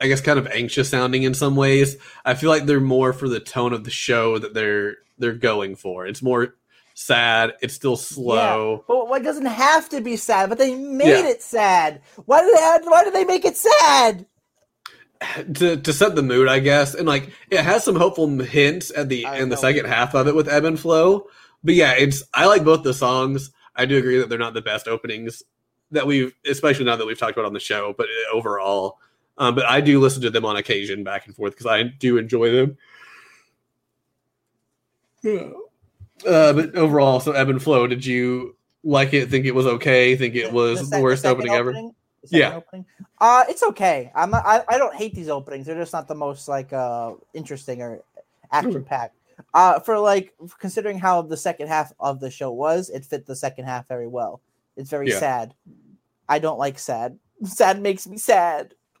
I 0.00 0.06
guess 0.06 0.20
kind 0.20 0.38
of 0.38 0.46
anxious 0.48 0.88
sounding 0.90 1.24
in 1.24 1.34
some 1.34 1.56
ways. 1.56 1.96
I 2.24 2.34
feel 2.34 2.50
like 2.50 2.66
they're 2.66 2.80
more 2.80 3.12
for 3.12 3.28
the 3.28 3.40
tone 3.40 3.72
of 3.72 3.84
the 3.84 3.90
show 3.90 4.38
that 4.38 4.54
they're 4.54 4.96
they're 5.18 5.32
going 5.32 5.74
for. 5.74 6.06
It's 6.06 6.22
more 6.22 6.54
sad. 6.94 7.54
It's 7.60 7.74
still 7.74 7.96
slow. 7.96 8.84
But 8.86 9.20
it 9.20 9.24
doesn't 9.24 9.46
have 9.46 9.88
to 9.88 10.00
be 10.00 10.16
sad, 10.16 10.48
but 10.48 10.58
they 10.58 10.74
made 10.76 11.08
Yeah. 11.08 11.28
it 11.28 11.42
sad. 11.42 12.00
Why 12.26 12.42
did 12.42 12.54
they 12.56 12.88
why 12.88 13.04
did 13.04 13.14
they 13.14 13.24
make 13.24 13.44
it 13.44 13.56
sad? 13.56 14.26
To 15.54 15.76
to 15.76 15.92
set 15.92 16.14
the 16.14 16.22
mood, 16.22 16.46
I 16.46 16.60
guess, 16.60 16.94
and 16.94 17.06
like 17.06 17.32
it 17.50 17.60
has 17.60 17.82
some 17.82 17.96
hopeful 17.96 18.28
hints 18.38 18.92
at 18.96 19.08
the 19.08 19.26
I 19.26 19.38
in 19.38 19.48
the 19.48 19.56
second 19.56 19.86
half 19.86 20.14
of 20.14 20.28
it 20.28 20.34
with 20.34 20.48
Ebb 20.48 20.64
and 20.64 20.78
Flow. 20.78 21.26
But 21.64 21.74
yeah, 21.74 21.92
it's 21.92 22.22
I 22.32 22.46
like 22.46 22.64
both 22.64 22.84
the 22.84 22.94
songs. 22.94 23.50
I 23.74 23.84
do 23.84 23.96
agree 23.96 24.18
that 24.18 24.28
they're 24.28 24.38
not 24.38 24.54
the 24.54 24.62
best 24.62 24.86
openings 24.86 25.42
that 25.90 26.06
we've, 26.06 26.32
especially 26.46 26.84
now 26.84 26.96
that 26.96 27.06
we've 27.06 27.18
talked 27.18 27.32
about 27.32 27.46
on 27.46 27.52
the 27.52 27.58
show. 27.60 27.94
But 27.98 28.06
uh, 28.06 28.36
overall, 28.36 28.98
um, 29.38 29.56
but 29.56 29.64
I 29.66 29.80
do 29.80 30.00
listen 30.00 30.22
to 30.22 30.30
them 30.30 30.44
on 30.44 30.56
occasion, 30.56 31.02
back 31.02 31.26
and 31.26 31.34
forth, 31.34 31.52
because 31.52 31.66
I 31.66 31.82
do 31.82 32.16
enjoy 32.16 32.52
them. 32.52 32.78
Yeah. 35.22 35.50
Uh, 36.26 36.52
but 36.52 36.74
overall, 36.76 37.20
so 37.20 37.32
Ebb 37.32 37.48
and 37.48 37.62
Flow, 37.62 37.86
did 37.86 38.04
you 38.04 38.56
like 38.84 39.14
it? 39.14 39.30
Think 39.30 39.46
it 39.46 39.54
was 39.54 39.66
okay? 39.66 40.16
Think 40.16 40.34
it 40.36 40.52
was 40.52 40.80
the, 40.80 40.86
sec- 40.86 41.02
worst 41.02 41.22
second 41.22 41.48
opening, 41.48 41.54
ever? 41.54 41.90
Second 42.24 42.38
Yeah. 42.38 42.56
Opening? 42.56 42.84
Uh 43.20 43.44
it's 43.48 43.62
okay. 43.62 44.10
I'm 44.14 44.30
not, 44.30 44.44
I 44.46 44.62
I 44.68 44.78
don't 44.78 44.94
hate 44.94 45.14
these 45.14 45.28
openings. 45.28 45.66
They're 45.66 45.76
just 45.76 45.92
not 45.92 46.08
the 46.08 46.14
most 46.14 46.48
like 46.48 46.72
uh 46.72 47.14
interesting 47.34 47.82
or 47.82 48.00
action 48.52 48.84
packed. 48.84 49.16
Uh 49.54 49.80
for 49.80 49.98
like 49.98 50.34
considering 50.58 50.98
how 50.98 51.22
the 51.22 51.36
second 51.36 51.68
half 51.68 51.92
of 52.00 52.20
the 52.20 52.30
show 52.30 52.50
was, 52.52 52.90
it 52.90 53.04
fit 53.04 53.26
the 53.26 53.36
second 53.36 53.64
half 53.66 53.86
very 53.88 54.08
well. 54.08 54.40
It's 54.76 54.90
very 54.90 55.08
Yeah. 55.10 55.18
sad. 55.18 55.54
I 56.28 56.38
don't 56.38 56.58
like 56.58 56.78
sad. 56.78 57.18
Sad 57.44 57.80
makes 57.80 58.06
me 58.06 58.18
sad. 58.18 58.74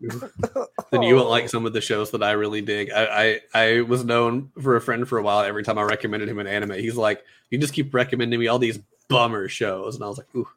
then 0.92 1.02
you 1.02 1.16
won't 1.16 1.28
like 1.28 1.48
some 1.48 1.66
of 1.66 1.72
the 1.72 1.80
shows 1.80 2.12
that 2.12 2.22
I 2.22 2.30
really 2.32 2.60
dig. 2.60 2.90
I, 2.92 3.40
I 3.54 3.62
I 3.76 3.80
was 3.80 4.04
known 4.04 4.52
for 4.62 4.76
a 4.76 4.80
friend 4.80 5.08
for 5.08 5.18
a 5.18 5.22
while. 5.22 5.40
Every 5.40 5.64
time 5.64 5.76
I 5.76 5.82
recommended 5.82 6.28
him 6.28 6.38
an 6.38 6.46
anime, 6.46 6.74
he's 6.78 6.96
like, 6.96 7.24
"You 7.50 7.58
just 7.58 7.72
keep 7.74 7.92
recommending 7.92 8.38
me 8.38 8.46
all 8.46 8.60
these 8.60 8.78
bummer 9.08 9.48
shows," 9.48 9.96
and 9.96 10.04
I 10.04 10.06
was 10.06 10.18
like, 10.18 10.32
"Ooh, 10.36 10.48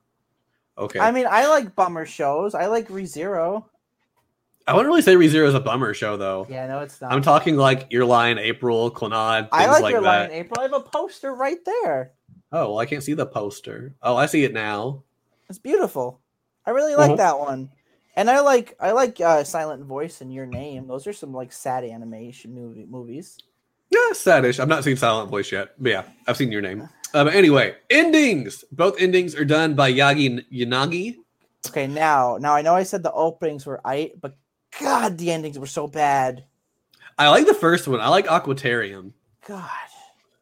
okay." 0.78 1.00
I 1.00 1.12
mean, 1.12 1.26
I 1.30 1.48
like 1.48 1.76
bummer 1.76 2.06
shows. 2.06 2.54
I 2.56 2.68
like 2.68 2.88
ReZero. 2.90 3.66
I 4.68 4.74
wouldn't 4.74 4.88
really 4.90 5.02
say 5.02 5.16
ReZero 5.16 5.48
is 5.48 5.56
a 5.56 5.60
bummer 5.60 5.94
show 5.94 6.18
though. 6.18 6.46
Yeah, 6.50 6.68
no, 6.68 6.80
it's 6.80 7.02
not. 7.02 7.12
I'm 7.12 7.22
talking 7.22 7.58
like 7.58 7.88
Your 7.92 8.06
Lie 8.06 8.30
in 8.30 8.38
April, 8.38 8.92
Clannad, 8.92 9.42
things 9.44 9.50
I 9.54 9.68
like, 9.68 9.82
like 9.84 9.92
your 9.92 10.02
that. 10.02 10.30
line, 10.30 10.40
April. 10.40 10.60
I 10.60 10.64
have 10.64 10.74
a 10.74 10.80
poster 10.82 11.34
right 11.34 11.58
there. 11.66 12.12
Oh, 12.52 12.70
well, 12.72 12.80
I 12.80 12.86
can't 12.86 13.04
see 13.04 13.14
the 13.14 13.26
poster. 13.26 13.96
Oh, 14.04 14.16
I 14.16 14.26
see 14.28 14.44
it 14.44 14.54
now. 14.54 15.04
It's 15.50 15.58
beautiful. 15.60 16.20
I 16.66 16.72
really 16.72 16.96
like 16.96 17.12
Mhm. 17.12 17.18
that 17.18 17.40
one. 17.40 17.72
And 18.16 18.30
I 18.30 18.42
like 18.42 18.76
I 18.80 18.92
like 18.92 19.20
uh, 19.20 19.44
Silent 19.44 19.84
Voice 19.86 20.22
and 20.22 20.34
Your 20.34 20.46
Name. 20.46 20.88
Those 20.88 21.08
are 21.08 21.14
some 21.14 21.34
like 21.34 21.52
sad 21.52 21.84
animation 21.84 22.54
movie 22.54 22.86
movies. 22.88 23.38
Yeah, 23.92 24.00
sadish. 24.14 24.60
I've 24.60 24.70
not 24.70 24.84
seen 24.84 24.96
Silent 24.96 25.30
Voice 25.30 25.52
yet, 25.52 25.74
but 25.78 25.90
yeah, 25.90 26.04
I've 26.28 26.38
seen 26.38 26.52
your 26.52 26.62
name. 26.62 26.88
Um, 27.14 27.28
anyway, 27.28 27.76
endings. 27.90 28.64
Both 28.72 29.02
endings 29.02 29.36
are 29.36 29.46
done 29.46 29.76
by 29.76 29.92
Nagi 29.92 30.46
Yanagi. 30.52 31.18
Okay, 31.68 31.88
now 31.88 32.38
now 32.40 32.56
I 32.56 32.62
know 32.62 32.74
I 32.74 32.84
said 32.84 33.04
the 33.04 33.12
openings 33.12 33.66
were 33.66 33.82
I, 33.86 34.12
but 34.20 34.38
God, 34.80 35.18
the 35.18 35.32
endings 35.32 35.60
were 35.60 35.68
so 35.68 35.88
bad. 35.88 36.46
I 37.18 37.30
like 37.30 37.46
the 37.46 37.54
first 37.54 37.88
one. 37.88 38.00
I 38.00 38.08
like 38.08 38.28
Aquatarium. 38.28 39.12
God, 39.46 39.70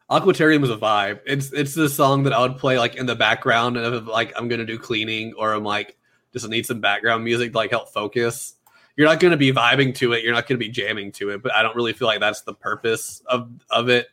Aquatarium 0.10 0.64
is 0.64 0.70
a 0.70 0.78
vibe. 0.78 1.22
It's 1.26 1.52
it's 1.52 1.74
the 1.74 1.90
song 1.90 2.24
that 2.24 2.34
I 2.34 2.40
would 2.40 2.58
play 2.58 2.78
like 2.78 2.96
in 2.96 3.06
the 3.06 3.16
background 3.16 3.78
and 3.78 3.96
if 3.96 4.08
like 4.08 4.34
I'm 4.38 4.48
gonna 4.48 4.66
do 4.66 4.78
cleaning 4.78 5.34
or 5.38 5.54
I'm 5.54 5.64
like 5.64 5.98
just 6.34 6.48
need 6.48 6.66
some 6.66 6.80
background 6.80 7.24
music 7.24 7.52
to 7.52 7.58
like 7.58 7.72
help 7.72 7.90
focus. 7.90 8.56
You're 9.00 9.08
not 9.08 9.22
gonna 9.22 9.38
be 9.38 9.54
vibing 9.54 9.96
to 9.96 10.12
it. 10.12 10.26
You're 10.26 10.34
not 10.34 10.46
gonna 10.46 10.58
be 10.58 10.68
jamming 10.68 11.14
to 11.14 11.30
it. 11.30 11.42
But 11.42 11.56
I 11.56 11.64
don't 11.64 11.74
really 11.74 11.94
feel 11.94 12.06
like 12.10 12.20
that's 12.20 12.42
the 12.42 12.54
purpose 12.54 13.22
of 13.28 13.50
of 13.70 13.88
it. 13.88 14.08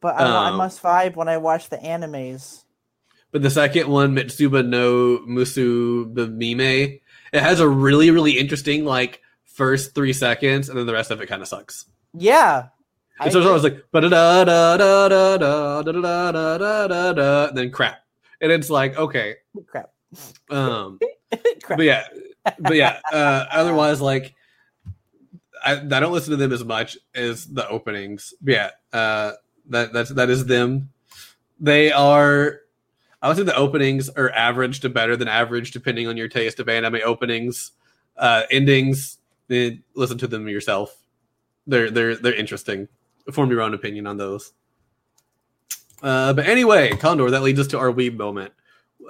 but 0.00 0.14
I, 0.18 0.24
I 0.24 0.48
Um, 0.48 0.56
must 0.56 0.82
vibe 0.82 1.14
when 1.14 1.28
I 1.28 1.36
watch 1.36 1.68
the 1.68 1.76
animes. 1.76 2.64
But 3.32 3.42
the 3.42 3.50
second 3.50 3.88
one, 3.88 4.16
Mitsuba 4.16 4.66
no 4.66 5.18
Musubime, 5.26 7.00
it 7.34 7.42
has 7.42 7.60
a 7.60 7.68
really 7.68 8.10
really 8.10 8.38
interesting 8.38 8.86
like 8.86 9.20
first 9.44 9.94
three 9.94 10.14
seconds, 10.14 10.70
and 10.70 10.78
then 10.78 10.86
the 10.86 10.94
rest 10.94 11.10
of 11.10 11.20
it 11.20 11.26
kind 11.26 11.42
of 11.42 11.48
sucks. 11.48 11.84
Yeah, 12.16 12.68
And 13.20 13.30
so 13.30 13.40
it's 13.40 13.46
always 13.46 13.62
like 13.62 13.84
da 13.92 14.00
da 14.00 14.08
da 14.08 14.44
da 14.78 15.08
da 15.08 15.36
da 15.38 15.82
da 15.82 16.32
da 16.32 16.86
da 16.88 17.12
da 17.12 17.50
then 17.52 17.70
crap, 17.70 17.98
and 18.40 18.50
it's 18.50 18.70
like 18.70 18.96
okay, 18.96 19.34
crap. 19.66 19.90
um, 20.48 20.98
crap. 21.62 21.76
but 21.76 21.84
yeah, 21.84 22.06
but 22.58 22.76
yeah. 22.76 23.00
Uh, 23.12 23.46
otherwise, 23.50 24.00
like 24.00 24.34
I, 25.64 25.72
I 25.72 26.00
don't 26.00 26.12
listen 26.12 26.30
to 26.32 26.36
them 26.36 26.52
as 26.52 26.64
much 26.64 26.98
as 27.14 27.46
the 27.46 27.66
openings. 27.68 28.34
But 28.40 28.52
yeah, 28.52 28.70
uh, 28.92 29.32
that 29.70 29.92
that's 29.92 30.10
that 30.10 30.30
is 30.30 30.46
them. 30.46 30.90
They 31.58 31.90
are. 31.90 32.60
I 33.22 33.28
would 33.28 33.38
say 33.38 33.42
the 33.42 33.56
openings 33.56 34.10
are 34.10 34.30
average 34.30 34.80
to 34.80 34.90
better 34.90 35.16
than 35.16 35.28
average, 35.28 35.70
depending 35.70 36.06
on 36.06 36.16
your 36.16 36.28
taste 36.28 36.60
of 36.60 36.68
anime 36.68 36.98
openings. 37.04 37.72
Uh, 38.16 38.42
endings, 38.50 39.18
eh, 39.50 39.70
listen 39.94 40.18
to 40.18 40.26
them 40.26 40.46
yourself. 40.46 41.02
They're 41.66 41.90
they're 41.90 42.16
they're 42.16 42.34
interesting. 42.34 42.88
Form 43.32 43.50
your 43.50 43.62
own 43.62 43.72
opinion 43.72 44.06
on 44.06 44.18
those. 44.18 44.52
Uh, 46.02 46.34
but 46.34 46.46
anyway, 46.46 46.94
Condor, 46.96 47.30
that 47.30 47.42
leads 47.42 47.58
us 47.58 47.66
to 47.68 47.78
our 47.78 47.90
weeb 47.90 48.18
moment. 48.18 48.52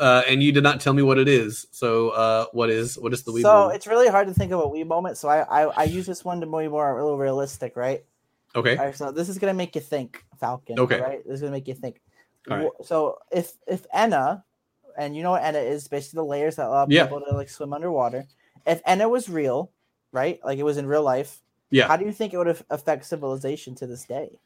Uh, 0.00 0.22
and 0.28 0.42
you 0.42 0.52
did 0.52 0.62
not 0.62 0.80
tell 0.80 0.92
me 0.92 1.02
what 1.02 1.18
it 1.18 1.28
is. 1.28 1.66
So, 1.70 2.10
uh, 2.10 2.46
what 2.52 2.70
is 2.70 2.98
what 2.98 3.12
is 3.12 3.22
the 3.22 3.32
weeb 3.32 3.42
so 3.42 3.52
moment? 3.52 3.76
it's 3.76 3.86
really 3.86 4.08
hard 4.08 4.26
to 4.28 4.34
think 4.34 4.52
of 4.52 4.60
a 4.60 4.68
wee 4.68 4.84
moment. 4.84 5.16
So 5.16 5.28
I, 5.28 5.42
I 5.42 5.62
I 5.76 5.84
use 5.84 6.06
this 6.06 6.24
one 6.24 6.40
to 6.40 6.46
be 6.46 6.68
more 6.68 6.98
a 6.98 7.02
little 7.02 7.18
realistic, 7.18 7.76
right? 7.76 8.04
Okay, 8.56 8.76
All 8.76 8.84
right, 8.84 8.96
so 8.96 9.10
this 9.10 9.28
is 9.28 9.38
gonna 9.38 9.54
make 9.54 9.74
you 9.74 9.80
think, 9.80 10.24
Falcon. 10.38 10.78
Okay. 10.78 11.00
right? 11.00 11.24
This 11.24 11.34
is 11.34 11.40
gonna 11.40 11.52
make 11.52 11.66
you 11.66 11.74
think. 11.74 12.00
All 12.50 12.56
right. 12.56 12.70
So 12.84 13.18
if 13.32 13.52
if 13.66 13.86
Ena, 13.92 14.44
and 14.96 15.16
you 15.16 15.22
know 15.22 15.32
what 15.32 15.42
Ena 15.42 15.58
is, 15.58 15.88
basically 15.88 16.18
the 16.18 16.24
layers 16.24 16.56
that 16.56 16.66
allow 16.66 16.86
Yeah. 16.88 17.04
people 17.04 17.20
to 17.20 17.34
like 17.34 17.48
swim 17.48 17.72
underwater. 17.72 18.26
If 18.66 18.80
Ena 18.86 19.08
was 19.08 19.28
real, 19.28 19.70
right, 20.12 20.38
like 20.44 20.58
it 20.58 20.62
was 20.62 20.76
in 20.76 20.86
real 20.86 21.02
life, 21.02 21.40
yeah. 21.70 21.88
how 21.88 21.96
do 21.96 22.04
you 22.04 22.12
think 22.12 22.32
it 22.32 22.38
would 22.38 22.62
affect 22.70 23.06
civilization 23.06 23.74
to 23.76 23.86
this 23.86 24.04
day? 24.04 24.38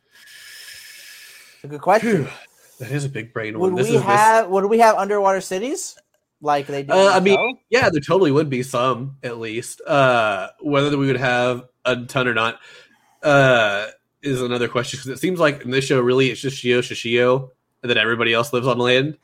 It's 1.57 1.65
a 1.65 1.69
good 1.69 1.81
question. 1.83 2.29
That 2.79 2.91
is 2.93 3.05
a 3.05 3.09
big 3.09 3.33
brain 3.33 3.59
would 3.59 3.73
one. 3.73 3.75
This 3.75 3.89
we 3.91 3.97
is 3.97 4.01
this- 4.03 4.07
have 4.07 4.49
would 4.49 4.67
we 4.67 4.79
have 4.79 4.97
underwater 4.97 5.41
cities 5.41 5.97
like 6.41 6.67
they 6.67 6.85
do? 6.85 6.93
Uh, 6.93 7.11
I 7.15 7.21
mean, 7.21 7.35
show? 7.37 7.59
yeah, 7.71 7.91
there 7.91 8.01
totally 8.01 8.31
would 8.31 8.49
be 8.49 8.63
some 8.63 9.17
at 9.23 9.39
least. 9.39 9.81
Uh, 9.87 10.49
whether 10.61 10.97
we 10.97 11.07
would 11.09 11.17
have 11.17 11.65
a 11.85 11.97
ton 12.05 12.29
or 12.29 12.35
not 12.35 12.61
uh, 13.23 13.87
is 14.23 14.41
another 14.43 14.69
question 14.69 14.99
because 14.99 15.11
it 15.11 15.19
seems 15.21 15.41
like 15.41 15.63
in 15.63 15.71
this 15.71 15.85
show, 15.85 16.01
really, 16.01 16.31
it's 16.31 16.41
just 16.41 16.63
Shio 16.63 16.79
Shishio, 16.81 17.51
and 17.83 17.91
then 17.91 17.99
everybody 17.99 18.33
else 18.33 18.53
lives 18.53 18.67
on 18.67 18.79
land. 18.79 19.19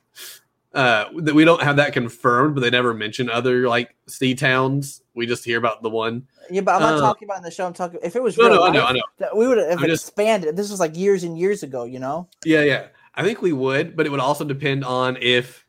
Uh, 0.72 1.04
that 1.18 1.36
we 1.36 1.44
don't 1.44 1.62
have 1.62 1.76
that 1.76 1.92
confirmed, 1.92 2.56
but 2.56 2.60
they 2.60 2.70
never 2.70 2.92
mention 2.92 3.30
other 3.30 3.68
like 3.68 3.94
sea 4.08 4.34
towns. 4.34 5.02
We 5.14 5.24
just 5.26 5.44
hear 5.44 5.56
about 5.58 5.82
the 5.84 5.90
one. 5.90 6.26
yeah, 6.50 6.62
but 6.62 6.74
I'm 6.74 6.80
not 6.82 6.94
uh, 6.94 7.00
talking 7.00 7.28
about 7.28 7.36
in 7.36 7.44
the 7.44 7.52
show. 7.52 7.64
I'm 7.64 7.72
talking 7.74 8.00
if 8.02 8.16
it 8.16 8.22
was 8.22 8.36
No, 8.36 8.48
real 8.48 8.56
no, 8.56 8.62
I 8.64 8.70
know, 8.72 8.84
I 8.84 8.92
know. 8.92 9.28
we 9.36 9.46
would 9.46 9.58
have 9.58 9.78
I'm 9.80 9.86
just- 9.88 10.08
expanded. 10.08 10.56
This 10.56 10.72
was 10.72 10.80
like 10.80 10.96
years 10.96 11.22
and 11.22 11.38
years 11.38 11.62
ago, 11.62 11.84
you 11.84 12.00
know. 12.00 12.26
Yeah, 12.44 12.62
yeah. 12.62 12.86
I 13.16 13.22
think 13.22 13.42
we 13.42 13.52
would, 13.52 13.96
but 13.96 14.06
it 14.06 14.10
would 14.10 14.20
also 14.20 14.44
depend 14.44 14.84
on 14.84 15.16
if 15.20 15.64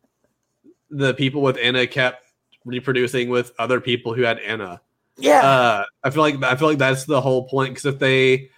the 0.89 1.13
people 1.13 1.41
with 1.41 1.57
Ena 1.57 1.87
kept 1.87 2.25
reproducing 2.63 3.29
with 3.29 3.51
other 3.59 3.79
people 3.79 4.13
who 4.13 4.23
had 4.23 4.39
Ena. 4.39 4.81
Yeah, 5.17 5.41
Uh, 5.41 5.85
I 6.03 6.09
feel 6.09 6.23
like 6.23 6.43
I 6.43 6.55
feel 6.55 6.67
like 6.67 6.77
that's 6.77 7.05
the 7.05 7.21
whole 7.21 7.47
point 7.47 7.73
because 7.73 7.85
if 7.85 7.99
they, 7.99 8.49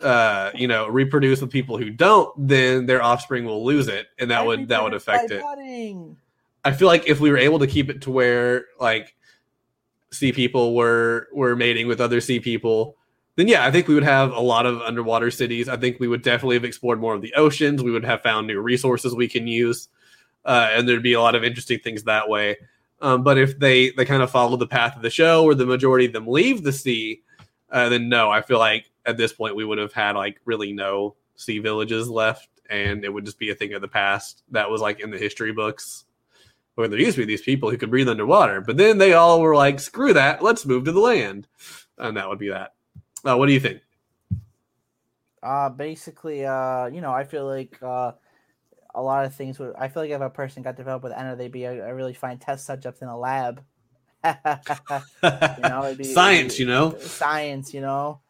uh, 0.00 0.50
you 0.54 0.66
know, 0.66 0.88
reproduce 0.88 1.42
with 1.42 1.50
people 1.50 1.76
who 1.76 1.90
don't, 1.90 2.32
then 2.48 2.86
their 2.86 3.02
offspring 3.02 3.44
will 3.44 3.64
lose 3.64 3.88
it, 3.88 4.06
and 4.18 4.30
that 4.30 4.40
I 4.40 4.42
would 4.44 4.68
that 4.68 4.82
would 4.82 4.94
affect 4.94 5.30
it. 5.30 5.42
budding. 5.42 6.16
I 6.64 6.72
feel 6.72 6.88
like 6.88 7.06
if 7.06 7.20
we 7.20 7.30
were 7.30 7.36
able 7.36 7.58
to 7.58 7.66
keep 7.66 7.90
it 7.90 8.00
to 8.02 8.10
where 8.10 8.64
like 8.80 9.14
sea 10.10 10.32
people 10.32 10.74
were 10.74 11.28
were 11.32 11.54
mating 11.54 11.86
with 11.86 12.00
other 12.00 12.20
sea 12.22 12.40
people, 12.40 12.96
then 13.36 13.48
yeah, 13.48 13.64
I 13.64 13.70
think 13.70 13.88
we 13.88 13.94
would 13.94 14.04
have 14.04 14.32
a 14.32 14.40
lot 14.40 14.66
of 14.66 14.80
underwater 14.80 15.30
cities. 15.30 15.68
I 15.68 15.76
think 15.76 15.98
we 15.98 16.08
would 16.08 16.22
definitely 16.22 16.56
have 16.56 16.64
explored 16.64 17.00
more 17.00 17.14
of 17.14 17.22
the 17.22 17.34
oceans. 17.34 17.82
We 17.82 17.90
would 17.90 18.04
have 18.04 18.22
found 18.22 18.46
new 18.46 18.60
resources 18.60 19.14
we 19.14 19.28
can 19.28 19.46
use, 19.46 19.88
uh, 20.44 20.68
and 20.72 20.88
there'd 20.88 21.02
be 21.02 21.14
a 21.14 21.20
lot 21.20 21.34
of 21.34 21.44
interesting 21.44 21.80
things 21.80 22.04
that 22.04 22.28
way. 22.28 22.56
Um, 23.00 23.22
but 23.22 23.38
if 23.38 23.58
they 23.58 23.90
they 23.90 24.04
kind 24.04 24.22
of 24.22 24.30
follow 24.30 24.56
the 24.56 24.66
path 24.66 24.96
of 24.96 25.02
the 25.02 25.10
show, 25.10 25.44
where 25.44 25.54
the 25.54 25.66
majority 25.66 26.06
of 26.06 26.12
them 26.12 26.28
leave 26.28 26.62
the 26.62 26.72
sea, 26.72 27.22
uh, 27.70 27.88
then 27.88 28.08
no, 28.08 28.30
I 28.30 28.40
feel 28.40 28.58
like 28.58 28.90
at 29.04 29.16
this 29.16 29.32
point 29.32 29.56
we 29.56 29.64
would 29.64 29.78
have 29.78 29.92
had 29.92 30.16
like 30.16 30.40
really 30.44 30.72
no 30.72 31.16
sea 31.34 31.58
villages 31.58 32.08
left, 32.08 32.48
and 32.70 33.04
it 33.04 33.12
would 33.12 33.24
just 33.24 33.38
be 33.38 33.50
a 33.50 33.54
thing 33.54 33.74
of 33.74 33.80
the 33.82 33.88
past 33.88 34.42
that 34.52 34.70
was 34.70 34.80
like 34.80 35.00
in 35.00 35.10
the 35.10 35.18
history 35.18 35.52
books. 35.52 36.04
Where 36.76 36.88
there 36.88 36.98
used 36.98 37.14
to 37.14 37.22
be 37.22 37.26
these 37.26 37.42
people 37.42 37.70
who 37.70 37.76
could 37.76 37.90
breathe 37.90 38.08
underwater, 38.08 38.60
but 38.60 38.76
then 38.76 38.98
they 38.98 39.12
all 39.12 39.40
were 39.40 39.54
like, 39.54 39.80
"Screw 39.80 40.12
that, 40.12 40.42
let's 40.42 40.66
move 40.66 40.84
to 40.84 40.92
the 40.92 41.00
land," 41.00 41.46
and 41.98 42.16
that 42.16 42.28
would 42.28 42.38
be 42.38 42.50
that. 42.50 42.73
Uh, 43.24 43.36
what 43.36 43.46
do 43.46 43.52
you 43.52 43.60
think? 43.60 43.80
Uh, 45.42 45.68
basically, 45.68 46.44
uh, 46.46 46.86
you 46.86 47.00
know, 47.00 47.12
I 47.12 47.24
feel 47.24 47.46
like 47.46 47.76
uh, 47.82 48.12
a 48.94 49.02
lot 49.02 49.24
of 49.24 49.34
things 49.34 49.58
would. 49.58 49.74
I 49.76 49.88
feel 49.88 50.02
like 50.02 50.10
if 50.10 50.20
a 50.20 50.30
person 50.30 50.62
got 50.62 50.76
developed 50.76 51.04
with 51.04 51.12
Ena, 51.12 51.36
they'd 51.36 51.52
be 51.52 51.64
a, 51.64 51.88
a 51.88 51.94
really 51.94 52.14
fine 52.14 52.38
test 52.38 52.64
subject 52.64 53.02
in 53.02 53.08
a 53.08 53.18
lab. 53.18 53.62
you 54.24 54.32
know, 55.62 55.94
be, 55.96 56.14
Science, 56.14 56.54
it'd 56.54 56.60
you 56.60 56.66
know. 56.66 56.96
science, 56.98 57.74
you 57.74 57.82
know. 57.82 58.20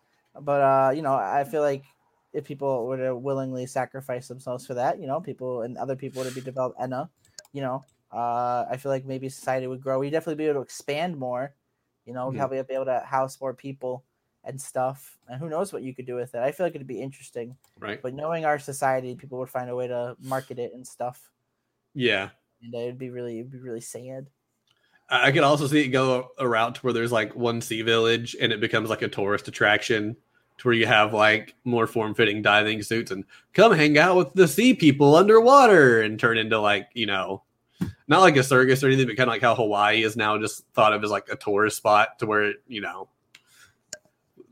But 0.40 0.60
uh, 0.60 0.90
you 0.94 1.02
know, 1.02 1.14
I 1.14 1.44
feel 1.44 1.62
like 1.62 1.84
if 2.32 2.44
people 2.44 2.86
were 2.86 2.96
to 2.96 3.14
willingly 3.16 3.66
sacrifice 3.66 4.26
themselves 4.26 4.66
for 4.66 4.74
that, 4.74 5.00
you 5.00 5.06
know, 5.06 5.20
people 5.20 5.62
and 5.62 5.78
other 5.78 5.94
people 5.94 6.24
would 6.24 6.34
be 6.34 6.40
developed 6.40 6.80
Ena, 6.82 7.08
you 7.52 7.62
know, 7.62 7.84
uh, 8.12 8.64
I 8.68 8.76
feel 8.76 8.90
like 8.90 9.04
maybe 9.04 9.28
society 9.28 9.68
would 9.68 9.80
grow. 9.80 10.00
We'd 10.00 10.10
definitely 10.10 10.42
be 10.42 10.46
able 10.46 10.54
to 10.56 10.62
expand 10.62 11.16
more. 11.16 11.54
You 12.06 12.12
know, 12.12 12.26
we'd 12.28 12.34
Mhm. 12.34 12.38
probably 12.38 12.62
be 12.64 12.74
able 12.74 12.86
to 12.86 13.00
house 13.06 13.40
more 13.40 13.54
people 13.54 14.02
and 14.44 14.60
stuff. 14.60 15.18
And 15.28 15.38
who 15.38 15.48
knows 15.48 15.72
what 15.72 15.82
you 15.82 15.94
could 15.94 16.06
do 16.06 16.14
with 16.14 16.34
it? 16.34 16.40
I 16.40 16.52
feel 16.52 16.66
like 16.66 16.74
it'd 16.74 16.86
be 16.86 17.00
interesting. 17.00 17.56
Right? 17.78 18.00
But 18.02 18.14
knowing 18.14 18.44
our 18.44 18.58
society, 18.58 19.14
people 19.14 19.38
would 19.38 19.48
find 19.48 19.70
a 19.70 19.76
way 19.76 19.88
to 19.88 20.16
market 20.20 20.58
it 20.58 20.72
and 20.74 20.86
stuff, 20.86 21.30
Yeah. 21.94 22.30
and 22.62 22.74
it'd 22.74 22.98
be 22.98 23.10
really, 23.10 23.38
it'd 23.40 23.52
be 23.52 23.58
really 23.58 23.80
sad. 23.80 24.26
I 25.10 25.32
could 25.32 25.42
also 25.42 25.66
see 25.66 25.80
it 25.80 25.88
go 25.88 26.30
a 26.38 26.48
route 26.48 26.76
to 26.76 26.80
where 26.80 26.92
there's 26.92 27.12
like 27.12 27.34
one 27.36 27.60
sea 27.60 27.82
village 27.82 28.34
and 28.40 28.52
it 28.52 28.60
becomes 28.60 28.88
like 28.88 29.02
a 29.02 29.08
tourist 29.08 29.48
attraction 29.48 30.16
to 30.56 30.68
where 30.68 30.74
you 30.74 30.86
have 30.86 31.12
like 31.12 31.54
more 31.64 31.86
form 31.86 32.14
fitting 32.14 32.40
diving 32.40 32.82
suits 32.82 33.10
and 33.10 33.24
come 33.52 33.72
hang 33.72 33.98
out 33.98 34.16
with 34.16 34.32
the 34.32 34.48
sea 34.48 34.72
people 34.72 35.14
underwater 35.14 36.00
and 36.00 36.18
turn 36.18 36.38
into 36.38 36.58
like, 36.58 36.88
you 36.94 37.04
know, 37.06 37.42
not 38.08 38.20
like 38.20 38.36
a 38.36 38.42
circus 38.42 38.82
or 38.82 38.86
anything, 38.86 39.06
but 39.06 39.16
kind 39.16 39.28
of 39.28 39.34
like 39.34 39.42
how 39.42 39.54
Hawaii 39.54 40.02
is 40.02 40.16
now 40.16 40.38
just 40.38 40.64
thought 40.74 40.94
of 40.94 41.04
as 41.04 41.10
like 41.10 41.28
a 41.30 41.36
tourist 41.36 41.76
spot 41.76 42.18
to 42.20 42.26
where, 42.26 42.54
you 42.66 42.80
know, 42.80 43.08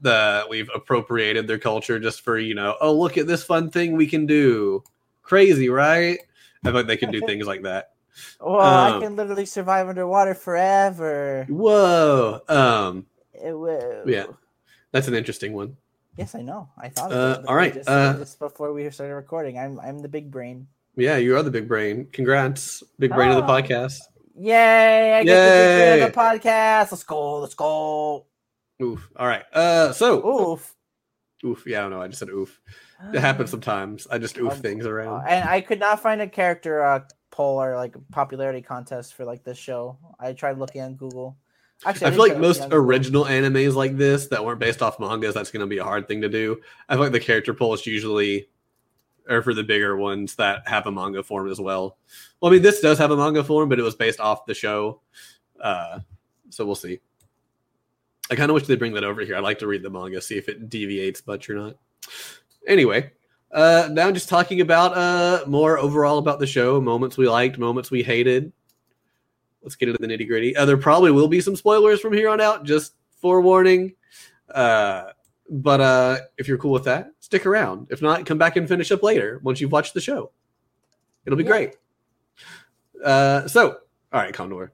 the 0.02 0.46
we've 0.50 0.68
appropriated 0.74 1.46
their 1.46 1.58
culture 1.58 1.98
just 1.98 2.20
for, 2.22 2.38
you 2.38 2.54
know, 2.54 2.76
oh, 2.80 2.92
look 2.92 3.16
at 3.16 3.26
this 3.26 3.42
fun 3.44 3.70
thing 3.70 3.96
we 3.96 4.06
can 4.06 4.26
do. 4.26 4.82
Crazy, 5.22 5.68
right? 5.68 6.18
I 6.64 6.70
like 6.70 6.86
they 6.86 6.96
can 6.96 7.10
do 7.10 7.20
things 7.26 7.46
like 7.46 7.62
that. 7.62 7.92
Well, 8.40 8.60
I 8.60 8.90
Um, 8.90 9.00
can 9.02 9.16
literally 9.16 9.46
survive 9.46 9.88
underwater 9.88 10.34
forever. 10.34 11.46
Whoa. 11.48 12.40
Um, 12.48 13.06
will. 13.34 14.02
Yeah. 14.06 14.26
that's 14.92 15.08
an 15.08 15.14
interesting 15.14 15.54
one. 15.54 15.76
Yes, 16.16 16.34
I 16.34 16.42
know. 16.42 16.68
I 16.76 16.88
thought. 16.90 17.10
Uh, 17.10 17.14
Of 17.14 17.44
it 17.44 17.48
all 17.48 17.54
right, 17.56 17.72
Just, 17.72 17.88
uh, 17.88 18.14
just 18.18 18.38
before 18.38 18.72
we 18.74 18.88
started 18.90 19.14
recording, 19.14 19.58
I'm 19.58 19.80
I'm 19.80 19.98
the 20.00 20.08
big 20.08 20.30
brain. 20.30 20.66
Yeah, 20.94 21.16
you 21.16 21.34
are 21.36 21.42
the 21.42 21.50
big 21.50 21.66
brain. 21.66 22.06
Congrats, 22.12 22.82
big 22.98 23.12
brain 23.14 23.30
of 23.30 23.36
the 23.36 23.44
Oh. 23.44 23.46
podcast. 23.48 23.96
Yay! 24.36 25.14
I 25.14 25.24
get 25.24 25.32
the 25.32 25.50
big 25.50 25.78
brain 25.78 25.98
Yay. 25.98 26.02
of 26.02 26.12
the 26.12 26.18
podcast. 26.20 26.92
Let's 26.92 27.02
go. 27.04 27.38
Let's 27.40 27.54
go. 27.54 28.26
Oof. 28.80 29.08
All 29.16 29.26
right. 29.26 29.44
Uh, 29.52 29.92
so 29.92 30.24
Oof. 30.52 30.74
oof. 31.44 31.62
Yeah, 31.66 31.80
I 31.80 31.82
don't 31.82 31.90
know. 31.90 32.02
I 32.02 32.08
just 32.08 32.18
said 32.20 32.28
oof. 32.30 32.60
It 33.12 33.20
happens 33.20 33.50
sometimes. 33.50 34.06
I 34.10 34.18
just 34.18 34.38
oof 34.38 34.52
Um, 34.52 34.58
things 34.60 34.86
Uh, 34.86 34.90
around. 34.90 35.26
and 35.28 35.48
I 35.48 35.60
could 35.60 35.80
not 35.80 36.00
find 36.00 36.20
a 36.20 36.28
character 36.28 36.82
uh, 36.84 37.00
poll 37.30 37.60
or 37.60 37.76
like 37.76 37.94
popularity 38.12 38.62
contest 38.62 39.14
for 39.14 39.24
like 39.24 39.42
this 39.44 39.58
show. 39.58 39.98
I 40.20 40.32
tried 40.32 40.58
looking 40.58 40.82
on 40.82 40.94
Google. 40.94 41.36
Actually, 41.84 42.06
I 42.06 42.10
did 42.10 42.16
feel 42.16 42.28
like 42.28 42.38
most 42.38 42.60
looking 42.60 42.62
on 42.62 42.68
Google. 42.70 42.84
original 42.86 43.24
animes 43.24 43.74
like 43.74 43.96
this 43.96 44.28
that 44.28 44.44
weren't 44.44 44.60
based 44.60 44.82
off 44.82 45.00
mangas, 45.00 45.34
that's 45.34 45.50
going 45.50 45.62
to 45.62 45.66
be 45.66 45.78
a 45.78 45.84
hard 45.84 46.06
thing 46.06 46.20
to 46.22 46.28
do. 46.28 46.60
I 46.88 46.94
feel 46.94 47.02
like 47.02 47.12
the 47.12 47.18
character 47.20 47.52
polls 47.54 47.84
usually 47.86 48.48
are 49.28 49.42
for 49.42 49.52
the 49.54 49.64
bigger 49.64 49.96
ones 49.96 50.36
that 50.36 50.66
have 50.68 50.86
a 50.86 50.92
manga 50.92 51.22
form 51.24 51.48
as 51.50 51.60
well. 51.60 51.96
Well, 52.40 52.50
I 52.52 52.54
mean, 52.54 52.62
this 52.62 52.80
does 52.80 52.98
have 52.98 53.10
a 53.10 53.16
manga 53.16 53.42
form, 53.42 53.68
but 53.68 53.78
it 53.80 53.82
was 53.82 53.94
based 53.96 54.20
off 54.20 54.46
the 54.46 54.54
show. 54.54 55.00
Uh, 55.60 56.00
so 56.50 56.64
we'll 56.64 56.74
see. 56.76 57.00
I 58.30 58.36
kind 58.36 58.50
of 58.50 58.54
wish 58.54 58.66
they'd 58.66 58.78
bring 58.78 58.94
that 58.94 59.04
over 59.04 59.22
here. 59.22 59.36
I'd 59.36 59.42
like 59.42 59.58
to 59.58 59.66
read 59.66 59.82
the 59.82 59.90
manga, 59.90 60.20
see 60.20 60.38
if 60.38 60.48
it 60.48 60.68
deviates 60.70 61.26
much 61.26 61.50
or 61.50 61.54
not. 61.54 61.76
Anyway, 62.66 63.10
uh, 63.50 63.88
now 63.90 64.10
just 64.10 64.28
talking 64.28 64.60
about 64.60 64.96
uh, 64.96 65.44
more 65.46 65.78
overall 65.78 66.18
about 66.18 66.38
the 66.38 66.46
show, 66.46 66.80
moments 66.80 67.18
we 67.18 67.28
liked, 67.28 67.58
moments 67.58 67.90
we 67.90 68.02
hated. 68.02 68.52
Let's 69.62 69.74
get 69.76 69.88
into 69.88 70.00
the 70.00 70.08
nitty 70.08 70.26
gritty. 70.26 70.56
Uh, 70.56 70.64
there 70.64 70.76
probably 70.76 71.10
will 71.10 71.28
be 71.28 71.40
some 71.40 71.56
spoilers 71.56 72.00
from 72.00 72.12
here 72.12 72.28
on 72.28 72.40
out, 72.40 72.64
just 72.64 72.94
forewarning. 73.20 73.94
Uh, 74.52 75.10
but 75.50 75.80
uh, 75.80 76.18
if 76.38 76.48
you're 76.48 76.58
cool 76.58 76.72
with 76.72 76.84
that, 76.84 77.12
stick 77.20 77.44
around. 77.46 77.88
If 77.90 78.02
not, 78.02 78.24
come 78.26 78.38
back 78.38 78.56
and 78.56 78.66
finish 78.66 78.90
up 78.90 79.02
later 79.02 79.40
once 79.42 79.60
you've 79.60 79.72
watched 79.72 79.94
the 79.94 80.00
show. 80.00 80.30
It'll 81.26 81.36
be 81.36 81.44
Yeah. 81.44 81.50
great. 81.50 81.76
Uh, 83.04 83.46
so, 83.46 83.78
all 84.12 84.20
right, 84.20 84.32
Condor. 84.34 84.72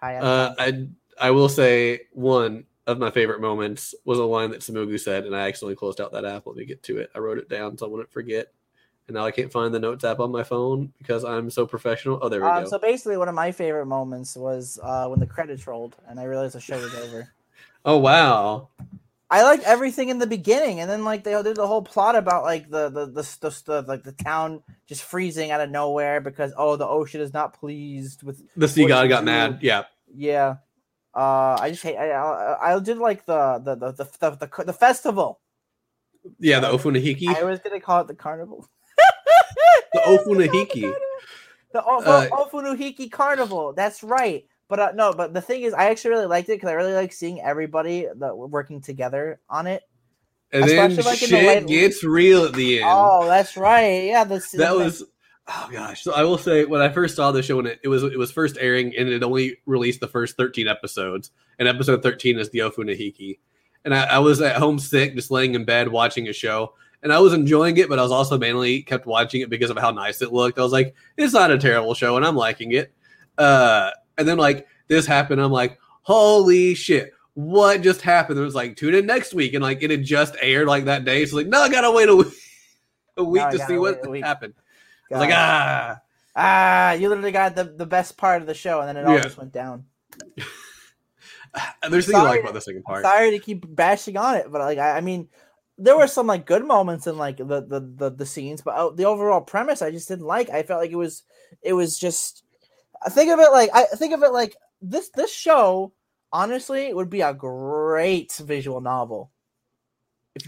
Hi, 0.00 0.16
Uh, 0.16 0.54
I 0.58 0.86
I 1.20 1.30
will 1.30 1.48
say 1.48 2.00
one 2.12 2.64
of 2.86 2.98
my 2.98 3.10
favorite 3.10 3.40
moments 3.40 3.94
was 4.04 4.18
a 4.18 4.24
line 4.24 4.50
that 4.50 4.60
Tsumugu 4.60 4.98
said, 5.00 5.24
and 5.24 5.34
I 5.34 5.48
accidentally 5.48 5.74
closed 5.76 6.00
out 6.00 6.12
that 6.12 6.24
app. 6.24 6.46
Let 6.46 6.56
me 6.56 6.64
get 6.64 6.82
to 6.84 6.98
it. 6.98 7.10
I 7.14 7.18
wrote 7.18 7.38
it 7.38 7.48
down 7.48 7.76
so 7.78 7.86
I 7.86 7.88
wouldn't 7.88 8.12
forget. 8.12 8.52
And 9.08 9.14
now 9.14 9.24
I 9.24 9.30
can't 9.30 9.52
find 9.52 9.72
the 9.72 9.78
notes 9.78 10.04
app 10.04 10.18
on 10.18 10.32
my 10.32 10.42
phone 10.42 10.92
because 10.98 11.24
I'm 11.24 11.48
so 11.50 11.64
professional. 11.66 12.18
Oh, 12.22 12.28
there 12.28 12.40
we 12.40 12.46
Um, 12.48 12.64
go. 12.64 12.70
so 12.70 12.78
basically, 12.78 13.16
one 13.16 13.28
of 13.28 13.34
my 13.36 13.52
favorite 13.52 13.86
moments 13.86 14.36
was 14.36 14.80
uh, 14.82 15.06
when 15.06 15.20
the 15.20 15.26
credits 15.26 15.66
rolled, 15.66 15.96
and 16.08 16.18
I 16.18 16.24
realized 16.24 16.54
the 16.54 16.60
show 16.60 16.78
was 16.78 16.94
over. 17.04 17.28
oh 17.84 17.98
wow. 17.98 18.68
I 19.28 19.42
liked 19.42 19.64
everything 19.64 20.08
in 20.08 20.18
the 20.18 20.26
beginning, 20.26 20.78
and 20.80 20.88
then 20.88 21.04
like 21.04 21.24
they 21.24 21.40
did 21.42 21.56
the 21.56 21.66
whole 21.66 21.82
plot 21.82 22.14
about 22.14 22.44
like 22.44 22.70
the 22.70 22.88
the 22.88 23.06
the, 23.06 23.22
the, 23.40 23.62
the 23.66 23.82
like 23.88 24.04
the 24.04 24.12
town 24.12 24.62
just 24.86 25.02
freezing 25.02 25.50
out 25.50 25.60
of 25.60 25.70
nowhere 25.70 26.20
because 26.20 26.52
oh 26.56 26.76
the 26.76 26.86
ocean 26.86 27.20
is 27.20 27.32
not 27.32 27.58
pleased 27.58 28.22
with 28.22 28.40
The 28.56 28.68
sea 28.68 28.86
god 28.86 29.08
got 29.08 29.24
mad. 29.24 29.58
Yeah. 29.62 29.84
yeah. 30.14 30.56
Uh, 31.16 31.56
I 31.58 31.70
just 31.70 31.82
hate. 31.82 31.96
I, 31.96 32.10
I 32.10 32.74
I 32.74 32.78
did 32.78 32.98
like 32.98 33.24
the 33.24 33.58
the 33.64 33.74
the 33.74 33.92
the 33.92 34.04
the, 34.20 34.46
the, 34.46 34.64
the 34.64 34.72
festival. 34.74 35.40
Yeah, 36.38 36.60
the 36.60 36.68
Ofunahiki. 36.68 37.28
I 37.34 37.42
was 37.44 37.58
gonna 37.60 37.80
call 37.80 38.02
it 38.02 38.08
the 38.08 38.14
carnival. 38.14 38.68
The 39.94 40.00
Ofunahiki. 40.00 40.92
The 41.72 41.82
o- 41.84 42.02
Uh, 42.02 42.28
Ofunahiki 42.28 43.10
Carnival. 43.10 43.72
That's 43.74 44.02
right. 44.02 44.46
But 44.68 44.80
uh, 44.80 44.92
no, 44.94 45.12
but 45.12 45.34
the 45.34 45.40
thing 45.42 45.62
is, 45.62 45.74
I 45.74 45.90
actually 45.90 46.10
really 46.12 46.26
liked 46.26 46.48
it 46.48 46.52
because 46.56 46.70
I 46.70 46.74
really 46.74 46.92
like 46.94 47.12
seeing 47.12 47.40
everybody 47.40 48.06
that 48.16 48.36
working 48.36 48.80
together 48.80 49.40
on 49.50 49.66
it. 49.66 49.82
And 50.52 50.64
then 50.64 50.92
Especially, 50.92 51.10
like, 51.10 51.22
in 51.22 51.30
the 51.30 51.36
shit 51.36 51.46
late- 51.46 51.66
gets 51.66 52.02
real 52.04 52.44
at 52.44 52.54
the 52.54 52.80
end. 52.80 52.88
Oh, 52.90 53.26
that's 53.26 53.56
right. 53.56 54.04
Yeah, 54.04 54.24
this 54.24 54.50
that 54.52 54.74
was 54.74 55.02
oh 55.48 55.68
gosh. 55.70 56.02
So 56.02 56.12
I 56.12 56.22
will 56.22 56.38
say 56.38 56.64
when 56.64 56.80
I 56.80 56.88
first 56.88 57.16
saw 57.16 57.32
the 57.32 57.42
show 57.42 57.56
when 57.56 57.66
it, 57.66 57.80
it 57.82 57.88
was 57.88 58.02
it 58.02 58.18
was 58.18 58.30
first 58.30 58.56
airing 58.60 58.94
and 58.96 59.08
it 59.08 59.22
only 59.22 59.58
released 59.66 60.00
the 60.00 60.08
first 60.08 60.36
13 60.36 60.68
episodes. 60.68 61.30
And 61.58 61.68
episode 61.68 62.02
13 62.02 62.38
is 62.38 62.50
the 62.50 62.60
Ofunahiki. 62.60 63.38
And 63.84 63.94
I, 63.94 64.04
I 64.04 64.18
was 64.18 64.40
at 64.40 64.56
home 64.56 64.78
sick, 64.78 65.14
just 65.14 65.30
laying 65.30 65.54
in 65.54 65.64
bed 65.64 65.88
watching 65.88 66.28
a 66.28 66.32
show. 66.32 66.74
And 67.02 67.12
I 67.12 67.20
was 67.20 67.32
enjoying 67.32 67.76
it, 67.76 67.88
but 67.88 67.98
I 67.98 68.02
was 68.02 68.10
also 68.10 68.36
mainly 68.36 68.82
kept 68.82 69.06
watching 69.06 69.40
it 69.40 69.50
because 69.50 69.70
of 69.70 69.78
how 69.78 69.92
nice 69.92 70.22
it 70.22 70.32
looked. 70.32 70.58
I 70.58 70.62
was 70.62 70.72
like, 70.72 70.94
it's 71.16 71.32
not 71.32 71.52
a 71.52 71.58
terrible 71.58 71.94
show, 71.94 72.16
and 72.16 72.26
I'm 72.26 72.34
liking 72.34 72.72
it. 72.72 72.92
Uh, 73.38 73.90
and 74.18 74.26
then 74.26 74.38
like 74.38 74.66
this 74.88 75.06
happened, 75.06 75.40
I'm 75.40 75.52
like, 75.52 75.78
holy 76.02 76.74
shit, 76.74 77.12
what 77.34 77.82
just 77.82 78.00
happened? 78.00 78.38
It 78.38 78.42
was 78.42 78.54
like 78.54 78.76
tune 78.76 78.94
in 78.94 79.06
next 79.06 79.34
week, 79.34 79.54
and 79.54 79.62
like 79.62 79.82
it 79.82 79.90
had 79.90 80.02
just 80.02 80.34
aired 80.40 80.66
like 80.66 80.86
that 80.86 81.04
day. 81.04 81.24
So 81.26 81.36
like, 81.36 81.46
no, 81.46 81.60
I 81.60 81.68
gotta 81.68 81.92
wait 81.92 82.08
a 82.08 82.16
week, 82.16 82.34
a 83.18 83.22
week 83.22 83.42
I 83.42 83.50
to 83.52 83.58
see 83.66 83.78
what 83.78 84.02
happened. 84.20 84.54
I 85.10 85.14
was 85.14 85.20
like, 85.20 85.34
ah, 85.34 86.00
ah, 86.34 86.92
you 86.92 87.08
literally 87.08 87.32
got 87.32 87.54
the, 87.54 87.64
the 87.64 87.86
best 87.86 88.16
part 88.16 88.40
of 88.42 88.46
the 88.48 88.54
show, 88.54 88.80
and 88.80 88.88
then 88.88 88.96
it 88.96 89.06
all 89.06 89.14
Yeah. 89.16 89.22
just 89.22 89.38
went 89.38 89.52
down. 89.52 89.84
there's 91.88 92.06
things 92.06 92.18
I 92.18 92.22
like 92.22 92.40
about 92.40 92.54
the 92.54 92.60
second 92.60 92.82
part. 92.84 93.02
Sorry 93.02 93.30
to 93.30 93.38
keep 93.38 93.64
bashing 93.68 94.16
on 94.16 94.36
it, 94.36 94.50
but 94.50 94.60
like 94.60 94.78
I, 94.78 94.98
I 94.98 95.00
mean, 95.00 95.28
there 95.78 95.96
were 95.96 96.06
some 96.06 96.26
like 96.26 96.46
good 96.46 96.64
moments 96.64 97.06
in 97.06 97.16
like 97.16 97.36
the 97.38 97.44
the 97.44 97.80
the, 97.96 98.10
the 98.10 98.26
scenes, 98.26 98.62
but 98.62 98.74
uh, 98.74 98.90
the 98.90 99.04
overall 99.04 99.40
premise 99.40 99.82
I 99.82 99.90
just 99.90 100.08
didn't 100.08 100.26
like. 100.26 100.50
I 100.50 100.62
felt 100.62 100.80
like 100.80 100.90
it 100.90 100.96
was 100.96 101.22
it 101.62 101.72
was 101.72 101.98
just. 101.98 102.42
I 103.04 103.10
think 103.10 103.30
of 103.30 103.38
it 103.40 103.52
like 103.52 103.70
I 103.74 103.84
think 103.84 104.14
of 104.14 104.22
it 104.22 104.32
like 104.32 104.56
this 104.80 105.10
this 105.10 105.32
show 105.32 105.92
honestly 106.32 106.92
would 106.92 107.10
be 107.10 107.20
a 107.20 107.34
great 107.34 108.32
visual 108.32 108.80
novel. 108.80 109.30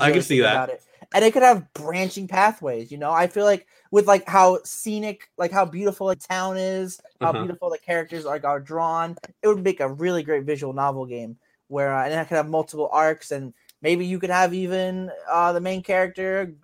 I 0.00 0.12
can 0.12 0.22
see 0.22 0.40
that. 0.40 0.52
about 0.52 0.68
it. 0.70 0.82
and 1.14 1.24
it 1.24 1.32
could 1.32 1.42
have 1.42 1.72
branching 1.72 2.28
pathways. 2.28 2.90
You 2.90 2.98
know, 2.98 3.10
I 3.10 3.26
feel 3.26 3.44
like 3.44 3.66
with 3.90 4.06
like 4.06 4.26
how 4.28 4.58
scenic, 4.64 5.30
like 5.38 5.50
how 5.50 5.64
beautiful 5.64 6.10
a 6.10 6.16
town 6.16 6.56
is, 6.56 7.00
how 7.20 7.32
Uh-huh. 7.32 7.32
beautiful 7.32 7.70
the 7.70 7.78
characters 7.78 8.24
like 8.24 8.44
are 8.44 8.60
drawn, 8.60 9.16
it 9.42 9.48
would 9.48 9.62
make 9.62 9.80
a 9.80 9.88
really 9.88 10.22
great 10.22 10.44
visual 10.44 10.72
novel 10.72 11.06
game 11.06 11.36
where 11.68 11.94
uh, 11.94 12.04
and 12.04 12.14
I 12.14 12.24
could 12.24 12.36
have 12.36 12.48
multiple 12.48 12.88
arcs 12.92 13.30
and 13.30 13.52
maybe 13.82 14.04
you 14.06 14.18
could 14.18 14.30
have 14.30 14.54
even 14.54 15.10
uh, 15.30 15.52
the 15.52 15.60
main 15.60 15.82
character 15.82 16.54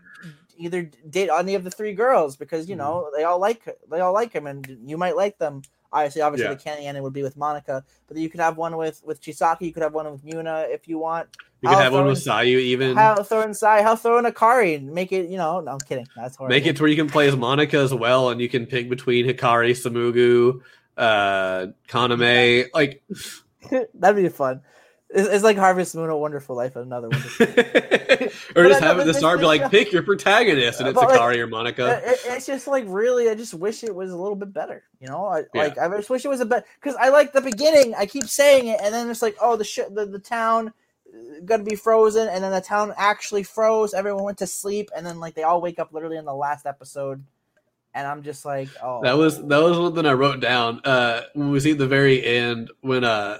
either 0.56 0.82
date 1.10 1.28
any 1.30 1.54
of 1.54 1.64
the 1.64 1.70
three 1.70 1.94
girls 1.94 2.36
because 2.36 2.68
you 2.68 2.76
Mhm. 2.76 2.76
know 2.76 3.10
they 3.16 3.24
all 3.24 3.38
like 3.40 3.64
they 3.90 4.00
all 4.00 4.12
like 4.12 4.32
him 4.32 4.46
and 4.46 4.78
you 4.84 4.96
might 4.96 5.16
like 5.16 5.38
them. 5.38 5.62
Obviously, 5.94 6.22
obviously 6.22 6.48
Yeah. 6.48 6.54
the 6.54 6.60
candy 6.60 6.86
ending 6.86 7.04
would 7.04 7.12
be 7.12 7.22
with 7.22 7.38
Manaka, 7.38 7.84
but 8.08 8.16
you 8.16 8.28
could 8.28 8.40
have 8.40 8.56
one 8.56 8.76
with 8.76 9.00
with 9.04 9.22
Chisaki. 9.22 9.62
You 9.62 9.72
could 9.72 9.84
have 9.84 9.94
one 9.94 10.10
with 10.10 10.24
Miuna 10.24 10.68
if 10.68 10.88
you 10.88 10.98
want. 10.98 11.28
You 11.62 11.68
could 11.68 11.78
have 11.78 11.92
one 11.92 12.06
with 12.06 12.18
Sayu 12.18 12.58
even. 12.58 12.96
How 12.96 13.14
throw 13.22 13.42
in 13.42 13.54
Sai, 13.54 13.82
how 13.82 13.94
throw 13.94 14.18
in 14.18 14.24
Akari 14.24 14.74
and 14.76 14.92
make 14.92 15.12
it, 15.12 15.30
you 15.30 15.38
know, 15.38 15.60
no, 15.60 15.70
I'm 15.72 15.78
kidding. 15.78 16.06
That's 16.16 16.36
horrible. 16.36 16.54
Make 16.54 16.66
it 16.66 16.76
to 16.76 16.82
where 16.82 16.90
you 16.90 16.96
can 16.96 17.08
play 17.08 17.28
as 17.28 17.36
Manaka 17.36 17.74
as 17.82 17.94
well, 17.94 18.28
and 18.30 18.40
you 18.40 18.48
can 18.48 18.66
pick 18.66 18.90
between 18.90 19.24
Hikari, 19.26 19.70
Tsumugu, 19.70 20.60
uh, 20.98 21.68
Kaname. 21.88 22.66
Like, 22.74 23.02
That'd 23.94 24.22
be 24.22 24.28
fun. 24.28 24.60
It's, 25.14 25.28
it's 25.28 25.44
like 25.44 25.56
Harvest 25.56 25.94
Moon, 25.94 26.10
a 26.10 26.16
Wonderful 26.18 26.56
Life, 26.56 26.74
another 26.76 27.08
one. 27.08 27.22
or 28.56 28.66
just 28.68 28.80
have 28.80 28.98
it 28.98 29.06
the 29.06 29.14
star 29.14 29.38
be 29.38 29.44
like, 29.44 29.70
pick 29.70 29.92
your 29.92 30.02
protagonist, 30.02 30.80
and 30.80 30.88
it's 30.88 30.98
But, 30.98 31.08
like, 31.10 31.20
or 31.20 31.46
Manaka. 31.46 31.98
It- 31.98 32.04
it- 32.04 32.20
it's 32.26 32.46
just 32.46 32.66
like 32.66 32.84
really, 32.88 33.30
I 33.30 33.34
just 33.34 33.54
wish 33.54 33.84
it 33.84 33.94
was 33.94 34.10
a 34.10 34.16
little 34.16 34.34
bit 34.36 34.52
better. 34.52 34.82
You 35.00 35.08
know, 35.08 35.26
I, 35.26 35.44
Yeah. 35.54 35.62
like 35.62 35.78
I 35.78 35.88
just 35.96 36.10
wish 36.10 36.24
it 36.24 36.28
was 36.28 36.40
a 36.40 36.46
bit 36.46 36.64
because 36.80 36.96
I 36.96 37.10
like 37.10 37.32
the 37.32 37.40
beginning. 37.40 37.94
I 37.94 38.06
keep 38.06 38.24
saying 38.24 38.66
it, 38.68 38.80
and 38.82 38.92
then 38.94 39.08
it's 39.08 39.22
like, 39.22 39.36
oh, 39.40 39.56
the 39.56 39.64
sh- 39.64 39.80
the 39.90 40.04
the 40.06 40.18
town 40.18 40.68
uh, 41.08 41.40
gonna 41.44 41.62
be 41.62 41.76
frozen, 41.76 42.28
and 42.28 42.42
then 42.42 42.50
the 42.52 42.60
town 42.60 42.92
actually 42.96 43.44
froze. 43.44 43.94
Everyone 43.94 44.24
went 44.24 44.38
to 44.38 44.46
sleep, 44.46 44.90
and 44.96 45.06
then 45.06 45.20
like 45.20 45.34
they 45.34 45.42
all 45.44 45.60
wake 45.60 45.78
up 45.78 45.92
literally 45.92 46.16
in 46.16 46.24
the 46.24 46.34
last 46.34 46.66
episode, 46.66 47.22
and 47.94 48.06
I'm 48.06 48.22
just 48.24 48.44
like, 48.44 48.68
oh, 48.82 49.00
That 49.02 49.16
was 49.16 49.38
that 49.46 49.62
was 49.62 49.78
one 49.78 49.94
thing 49.94 50.06
I 50.06 50.12
wrote 50.14 50.40
down. 50.40 50.80
Uh, 50.84 51.22
when 51.34 51.50
we 51.50 51.60
see 51.60 51.72
the 51.72 51.86
very 51.86 52.24
end 52.24 52.70
when 52.80 53.04
uh, 53.04 53.38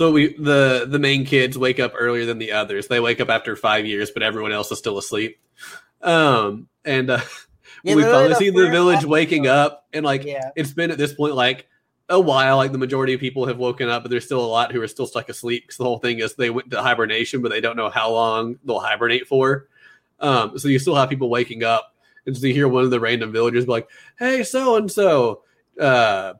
so 0.00 0.10
we 0.10 0.32
the 0.38 0.86
the 0.88 0.98
main 0.98 1.26
kids 1.26 1.58
wake 1.58 1.78
up 1.78 1.92
earlier 1.94 2.24
than 2.24 2.38
the 2.38 2.52
others. 2.52 2.88
They 2.88 3.00
wake 3.00 3.20
up 3.20 3.28
after 3.28 3.54
five 3.54 3.84
years, 3.84 4.10
but 4.10 4.22
everyone 4.22 4.50
else 4.50 4.72
is 4.72 4.78
still 4.78 4.96
asleep. 4.96 5.38
Um, 6.00 6.68
and 6.86 7.10
uh, 7.10 7.20
Yeah, 7.84 7.96
we 7.96 8.02
finally 8.04 8.34
see 8.36 8.48
the 8.48 8.70
village 8.70 9.04
waking 9.04 9.46
up, 9.46 9.86
and 9.92 10.02
like 10.02 10.24
Yeah, 10.24 10.52
it's 10.56 10.72
been 10.72 10.90
at 10.90 10.96
this 10.96 11.12
point 11.12 11.34
like 11.34 11.66
a 12.08 12.18
while. 12.18 12.56
Like 12.56 12.72
the 12.72 12.78
majority 12.78 13.12
of 13.12 13.20
people 13.20 13.44
have 13.44 13.58
woken 13.58 13.90
up, 13.90 14.02
but 14.02 14.10
there's 14.10 14.24
still 14.24 14.42
a 14.42 14.48
lot 14.48 14.72
who 14.72 14.80
are 14.80 14.88
still 14.88 15.06
stuck 15.06 15.28
asleep. 15.28 15.64
Because 15.64 15.76
the 15.76 15.84
whole 15.84 15.98
thing 15.98 16.20
is 16.20 16.34
they 16.34 16.48
went 16.48 16.70
to 16.70 16.80
hibernation, 16.80 17.42
but 17.42 17.50
they 17.50 17.60
don't 17.60 17.76
know 17.76 17.90
how 17.90 18.10
long 18.10 18.58
they'll 18.64 18.80
hibernate 18.80 19.28
for. 19.28 19.68
Um, 20.18 20.58
so 20.58 20.68
you 20.68 20.78
still 20.78 20.94
have 20.94 21.10
people 21.10 21.28
waking 21.28 21.62
up, 21.62 21.94
and 22.24 22.34
so 22.34 22.46
you 22.46 22.54
hear 22.54 22.68
one 22.68 22.84
of 22.84 22.90
the 22.90 23.00
random 23.00 23.32
villagers 23.32 23.66
be 23.66 23.72
like, 23.72 23.90
"Hey, 24.18 24.44
so 24.44 24.76
and 24.76 24.90
so, 24.90 25.42
uh, 25.78 26.34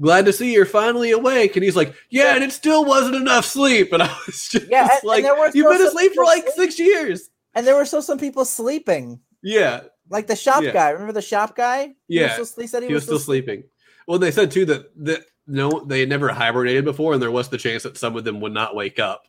glad 0.00 0.26
to 0.26 0.32
see 0.32 0.52
you're 0.52 0.66
finally 0.66 1.10
awake." 1.10 1.56
And 1.56 1.64
he's 1.64 1.76
like, 1.76 1.94
"Yeah, 2.10 2.34
and 2.34 2.44
it 2.44 2.52
still 2.52 2.84
wasn't 2.84 3.16
enough 3.16 3.44
sleep." 3.44 3.92
And 3.92 4.02
I 4.02 4.16
was 4.26 4.48
just 4.48 4.66
Yeah, 4.68 4.82
and- 4.82 4.90
and 4.90 5.00
like, 5.04 5.24
were 5.24 5.50
"You've 5.54 5.70
been 5.70 5.86
asleep 5.86 6.14
for 6.14 6.24
like 6.24 6.42
sleeping. 6.44 6.52
six 6.62 6.78
years." 6.78 7.30
and 7.54 7.66
there 7.66 7.74
were 7.76 7.84
still 7.84 8.02
some 8.02 8.18
people 8.18 8.44
sleeping, 8.44 9.18
Yeah, 9.42 9.80
like 10.10 10.26
the 10.26 10.36
shop 10.36 10.62
Yeah. 10.62 10.72
guy. 10.72 10.90
Remember 10.90 11.12
the 11.12 11.22
shop 11.22 11.56
guy? 11.56 11.94
He 12.06 12.20
was 12.20 12.30
Yeah, 12.38 12.42
still, 12.44 12.62
he 12.62 12.66
said 12.68 12.82
he, 12.82 12.88
he 12.88 12.94
was 12.94 13.04
still 13.04 13.18
sleeping. 13.18 13.64
Well, 14.06 14.18
they 14.18 14.30
said 14.30 14.50
too 14.50 14.64
that 14.66 14.90
that 15.04 15.24
no, 15.46 15.82
they 15.86 16.00
had 16.00 16.08
never 16.08 16.28
hibernated 16.28 16.84
before, 16.84 17.14
and 17.14 17.22
there 17.22 17.30
was 17.30 17.48
the 17.48 17.56
chance 17.58 17.82
that 17.82 17.96
some 17.96 18.16
of 18.16 18.24
them 18.24 18.40
would 18.40 18.52
not 18.52 18.76
wake 18.76 18.98
up. 18.98 19.24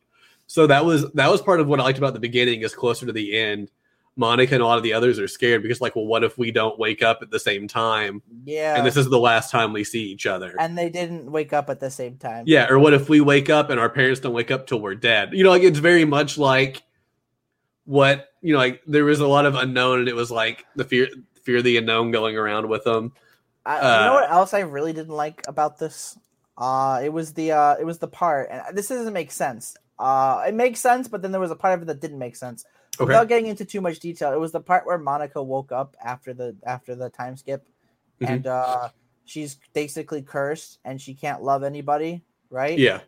So 0.47 0.67
that 0.67 0.83
was 0.85 1.09
that 1.13 1.31
was 1.31 1.41
part 1.41 1.59
of 1.59 1.67
what 1.67 1.79
I 1.79 1.83
liked 1.83 1.97
about 1.97 2.13
the 2.13 2.19
beginning. 2.19 2.61
Is 2.61 2.75
closer 2.75 3.05
to 3.05 3.11
the 3.13 3.37
end, 3.37 3.71
Manaka 4.19 4.51
and 4.51 4.61
a 4.61 4.65
lot 4.65 4.77
of 4.77 4.83
the 4.83 4.93
others 4.93 5.17
are 5.17 5.27
scared 5.27 5.63
because, 5.63 5.79
like, 5.81 5.95
well, 5.95 6.05
what 6.05 6.23
if 6.23 6.37
we 6.37 6.51
don't 6.51 6.77
wake 6.77 7.01
up 7.01 7.19
at 7.21 7.31
the 7.31 7.39
same 7.39 7.67
time, 7.67 8.21
Yeah, 8.43 8.75
and 8.75 8.85
this 8.85 8.97
is 8.97 9.09
the 9.09 9.17
last 9.19 9.49
time 9.49 9.71
we 9.73 9.83
see 9.83 10.03
each 10.11 10.25
other? 10.27 10.53
and 10.59 10.77
they 10.77 10.89
didn't 10.89 11.31
wake 11.31 11.53
up 11.53 11.69
at 11.69 11.79
the 11.79 11.89
same 11.89 12.17
time. 12.17 12.43
yeah, 12.47 12.67
or 12.69 12.77
what 12.77 12.93
if 12.93 13.07
we 13.09 13.21
wake 13.21 13.49
up 13.49 13.69
and 13.69 13.79
our 13.79 13.89
parents 13.89 14.19
don't 14.19 14.33
wake 14.33 14.51
up 14.51 14.67
till 14.67 14.81
we're 14.81 14.95
dead? 14.95 15.29
You 15.33 15.43
know, 15.43 15.49
like 15.51 15.63
it's 15.63 15.79
very 15.79 16.05
much 16.05 16.37
like 16.37 16.83
what 17.85 18.27
you 18.41 18.53
know, 18.53 18.59
like 18.59 18.81
there 18.85 19.05
was 19.05 19.19
a 19.19 19.27
lot 19.27 19.45
of 19.45 19.55
unknown, 19.55 19.99
and 19.99 20.07
it 20.07 20.15
was 20.15 20.29
like 20.31 20.65
the 20.75 20.83
fear 20.83 21.07
fear 21.43 21.57
of 21.57 21.63
the 21.63 21.77
unknown 21.77 22.11
going 22.11 22.37
around 22.37 22.67
with 22.69 22.83
them. 22.83 23.13
I, 23.65 23.75
you 23.77 23.81
Uh, 23.81 24.05
know 24.05 24.13
what 24.13 24.29
else 24.31 24.53
I 24.53 24.59
really 24.61 24.93
didn't 24.93 25.15
like 25.15 25.41
about 25.47 25.77
this? 25.79 26.17
Uh 26.57 26.99
it 27.03 27.09
was 27.13 27.33
the 27.33 27.53
uh 27.53 27.75
it 27.79 27.85
was 27.85 27.99
the 27.99 28.07
part, 28.07 28.49
and 28.51 28.75
this 28.77 28.89
doesn't 28.89 29.13
make 29.13 29.31
sense. 29.31 29.75
Uh, 29.97 30.45
it 30.47 30.53
makes 30.53 30.79
sense, 30.79 31.09
but 31.09 31.21
then 31.21 31.31
there 31.33 31.41
was 31.41 31.51
a 31.51 31.55
part 31.57 31.73
of 31.73 31.81
it 31.81 31.85
that 31.85 31.99
didn't 31.99 32.19
make 32.19 32.35
sense. 32.37 32.63
Okay. 32.99 33.07
Without 33.07 33.27
getting 33.29 33.47
into 33.47 33.63
too 33.65 33.79
much 33.81 33.99
detail, 33.99 34.33
it 34.33 34.39
was 34.39 34.51
the 34.51 34.59
part 34.59 34.85
where 34.85 34.99
Manaka 34.99 35.43
woke 35.45 35.71
up 35.71 35.95
after 36.03 36.33
the 36.33 36.55
after 36.65 36.95
the 36.95 37.09
time 37.09 37.37
skip, 37.37 37.65
Mhm. 38.21 38.29
and 38.29 38.47
uh, 38.47 38.89
she's 39.25 39.57
basically 39.73 40.21
cursed 40.21 40.79
and 40.83 40.99
she 41.01 41.13
can't 41.13 41.41
love 41.41 41.63
anybody, 41.63 42.23
right? 42.49 42.77
Yeah. 42.77 42.99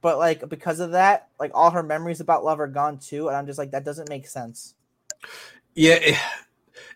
But 0.00 0.18
like 0.18 0.48
because 0.48 0.80
of 0.80 0.92
that, 0.92 1.28
like 1.38 1.52
all 1.54 1.70
her 1.70 1.82
memories 1.82 2.20
about 2.20 2.44
love 2.44 2.58
are 2.60 2.66
gone 2.66 2.98
too, 2.98 3.28
and 3.28 3.36
I'm 3.36 3.46
just 3.46 3.58
like 3.58 3.70
that 3.72 3.84
doesn't 3.84 4.08
make 4.08 4.26
sense. 4.26 4.74
Yeah, 5.74 5.94
it, 6.00 6.16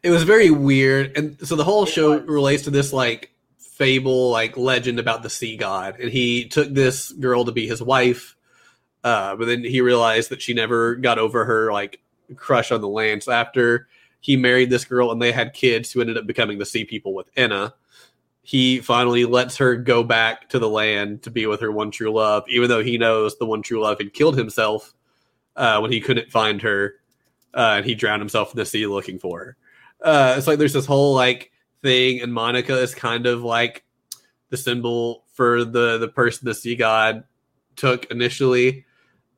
it 0.02 0.10
was 0.10 0.24
very 0.24 0.50
weird, 0.50 1.16
and 1.16 1.36
so 1.46 1.54
the 1.56 1.64
whole 1.64 1.84
It 1.84 1.90
show 1.90 2.18
was. 2.18 2.22
relates 2.28 2.64
to 2.64 2.70
this 2.70 2.92
like 2.92 3.30
fable, 3.58 4.30
like 4.30 4.56
legend 4.56 4.98
about 4.98 5.22
the 5.22 5.30
sea 5.30 5.56
god, 5.56 6.00
and 6.00 6.10
he 6.10 6.46
took 6.48 6.68
this 6.74 7.12
girl 7.12 7.44
to 7.44 7.52
be 7.52 7.66
his 7.68 7.80
wife, 7.82 8.36
uh, 9.04 9.36
but 9.36 9.46
then 9.46 9.62
he 9.64 9.80
realized 9.80 10.30
that 10.30 10.42
she 10.42 10.54
never 10.54 10.96
got 10.96 11.18
over 11.18 11.44
her 11.44 11.72
like 11.72 12.00
crush 12.36 12.72
on 12.72 12.80
the 12.80 12.88
land. 12.88 13.22
So 13.22 13.32
after 13.32 13.88
he 14.20 14.36
married 14.36 14.70
this 14.70 14.84
girl 14.84 15.10
and 15.10 15.20
they 15.20 15.32
had 15.32 15.52
kids 15.54 15.90
who 15.90 16.00
ended 16.00 16.16
up 16.16 16.26
becoming 16.26 16.58
the 16.58 16.66
sea 16.66 16.84
people 16.84 17.14
with 17.14 17.28
Ena, 17.36 17.74
he 18.42 18.80
finally 18.80 19.24
lets 19.24 19.56
her 19.58 19.76
go 19.76 20.02
back 20.02 20.48
to 20.50 20.58
the 20.58 20.68
land 20.68 21.22
to 21.22 21.30
be 21.30 21.46
with 21.46 21.60
her 21.60 21.70
one 21.70 21.90
true 21.90 22.12
love, 22.12 22.44
even 22.48 22.68
though 22.68 22.82
he 22.82 22.98
knows 22.98 23.38
the 23.38 23.46
one 23.46 23.62
true 23.62 23.80
love 23.80 23.98
had 23.98 24.12
killed 24.12 24.36
himself 24.36 24.94
uh, 25.56 25.78
when 25.80 25.92
he 25.92 26.00
couldn't 26.00 26.30
find 26.30 26.62
her 26.62 26.94
uh, 27.54 27.74
and 27.76 27.86
he 27.86 27.94
drowned 27.94 28.20
himself 28.20 28.52
in 28.52 28.58
the 28.58 28.64
sea 28.64 28.86
looking 28.86 29.18
for 29.18 29.38
her. 29.38 29.56
Uh, 30.00 30.34
it's 30.36 30.46
like 30.46 30.58
there's 30.58 30.72
this 30.72 30.86
whole 30.86 31.14
like 31.14 31.52
thing, 31.82 32.20
and 32.20 32.32
Manaka 32.32 32.82
is 32.82 32.94
kind 32.94 33.26
of 33.26 33.42
like 33.42 33.84
the 34.50 34.56
symbol 34.56 35.24
for 35.32 35.64
the 35.64 35.98
the 35.98 36.08
person 36.08 36.46
the 36.46 36.54
sea 36.54 36.74
god 36.74 37.24
took 37.76 38.06
initially. 38.06 38.84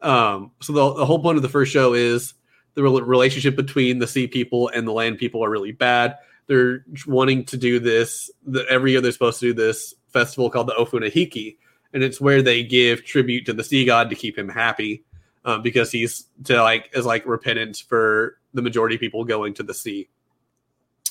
Um, 0.00 0.52
so 0.60 0.72
the, 0.72 0.94
the 0.94 1.06
whole 1.06 1.20
point 1.20 1.36
of 1.36 1.42
the 1.42 1.48
first 1.48 1.72
show 1.72 1.94
is 1.94 2.34
the 2.74 2.82
relationship 2.82 3.56
between 3.56 3.98
the 3.98 4.06
sea 4.06 4.26
people 4.26 4.68
and 4.68 4.86
the 4.86 4.92
land 4.92 5.18
people 5.18 5.44
are 5.44 5.50
really 5.50 5.72
bad. 5.72 6.16
They're 6.46 6.84
wanting 7.06 7.44
to 7.46 7.56
do 7.56 7.78
this. 7.78 8.30
Every 8.68 8.92
year 8.92 9.00
they're 9.00 9.12
supposed 9.12 9.40
to 9.40 9.46
do 9.46 9.54
this 9.54 9.94
festival 10.08 10.50
called 10.50 10.66
the 10.66 10.74
Ofunahiki, 10.74 11.56
and 11.92 12.02
it's 12.02 12.20
where 12.20 12.42
they 12.42 12.62
give 12.62 13.04
tribute 13.04 13.46
to 13.46 13.52
the 13.52 13.64
sea 13.64 13.84
god 13.84 14.10
to 14.10 14.16
keep 14.16 14.36
him 14.36 14.48
happy 14.48 15.04
um, 15.44 15.62
because 15.62 15.90
he's 15.90 16.26
to 16.44 16.62
like 16.62 16.90
as 16.94 17.06
like 17.06 17.26
repentance 17.26 17.80
for 17.80 18.38
the 18.52 18.62
majority 18.62 18.96
of 18.96 19.00
people 19.00 19.24
going 19.24 19.54
to 19.54 19.62
the 19.62 19.74
sea. 19.74 20.08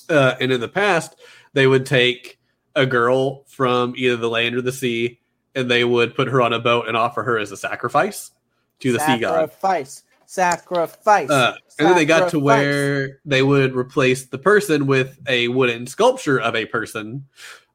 Uh, 0.09 0.35
and 0.39 0.51
in 0.51 0.59
the 0.59 0.67
past, 0.67 1.19
they 1.53 1.67
would 1.67 1.85
take 1.85 2.39
a 2.75 2.85
girl 2.85 3.43
from 3.45 3.93
either 3.95 4.17
the 4.17 4.29
land 4.29 4.55
or 4.55 4.61
the 4.61 4.71
sea, 4.71 5.19
and 5.55 5.69
they 5.69 5.83
would 5.83 6.15
put 6.15 6.27
her 6.27 6.41
on 6.41 6.53
a 6.53 6.59
boat 6.59 6.87
and 6.87 6.97
offer 6.97 7.23
her 7.23 7.37
as 7.37 7.51
a 7.51 7.57
sacrifice 7.57 8.31
to 8.79 8.91
the 8.91 8.99
sea 8.99 9.19
god. 9.19 9.49
Sacrifice, 9.49 10.03
sacrifice. 10.25 11.29
Uh, 11.29 11.55
and 11.79 11.87
then 11.87 11.95
they 11.95 12.05
got 12.05 12.29
to 12.31 12.39
where 12.39 13.19
they 13.25 13.41
would 13.41 13.75
replace 13.75 14.25
the 14.25 14.37
person 14.37 14.87
with 14.87 15.19
a 15.27 15.47
wooden 15.47 15.87
sculpture 15.87 16.39
of 16.39 16.55
a 16.55 16.65
person. 16.65 17.25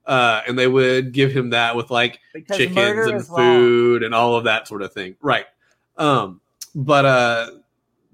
Uh, 0.07 0.41
and 0.47 0.59
they 0.59 0.67
would 0.67 1.13
give 1.13 1.33
him 1.33 1.51
that 1.51 1.77
with 1.77 1.91
like 1.91 2.19
Because 2.33 2.57
chickens 2.57 3.07
and 3.07 3.27
food 3.27 4.03
and 4.03 4.15
all 4.15 4.37
of 4.37 4.45
that 4.45 4.67
sort 4.67 4.83
of 4.83 4.93
thing. 4.93 5.17
Right. 5.21 5.45
Um, 5.97 6.41
but 6.75 7.05
uh, 7.05 7.51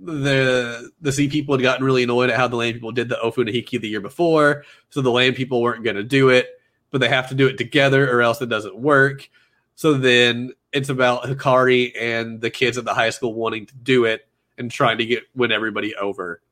the 0.01 0.91
the 1.01 1.13
sea 1.13 1.29
people 1.29 1.55
had 1.55 1.63
gotten 1.63 1.85
really 1.85 2.03
annoyed 2.03 2.31
at 2.31 2.37
how 2.37 2.49
the 2.49 2.57
land 2.57 2.75
people 2.75 2.93
did 2.93 3.09
the 3.09 3.19
Ofunahiki 3.23 3.81
the 3.81 3.89
year 3.89 4.01
before, 4.01 4.65
so 4.91 5.01
the 5.01 5.11
land 5.11 5.37
people 5.37 5.63
weren't 5.63 5.85
going 5.85 5.97
to 5.97 6.03
do 6.03 6.31
it, 6.31 6.61
but 6.91 7.01
they 7.01 7.09
have 7.09 7.29
to 7.29 7.35
do 7.35 7.47
it 7.47 7.59
together 7.59 8.11
or 8.11 8.23
else 8.23 8.41
it 8.43 8.49
doesn't 8.49 8.77
work. 8.77 9.29
So 9.77 9.95
then 9.95 10.53
it's 10.75 10.89
about 10.89 11.23
Hikari 11.23 11.93
and 11.99 12.41
the 12.41 12.51
kids 12.51 12.77
at 12.77 12.85
the 12.85 12.93
high 12.93 13.11
school 13.11 13.33
wanting 13.33 13.67
to 13.67 13.75
do 13.77 14.05
it 14.05 14.29
and 14.59 14.71
trying 14.71 14.99
to 14.99 15.07
get 15.07 15.23
win 15.35 15.53
everybody 15.53 15.95
over. 15.95 16.43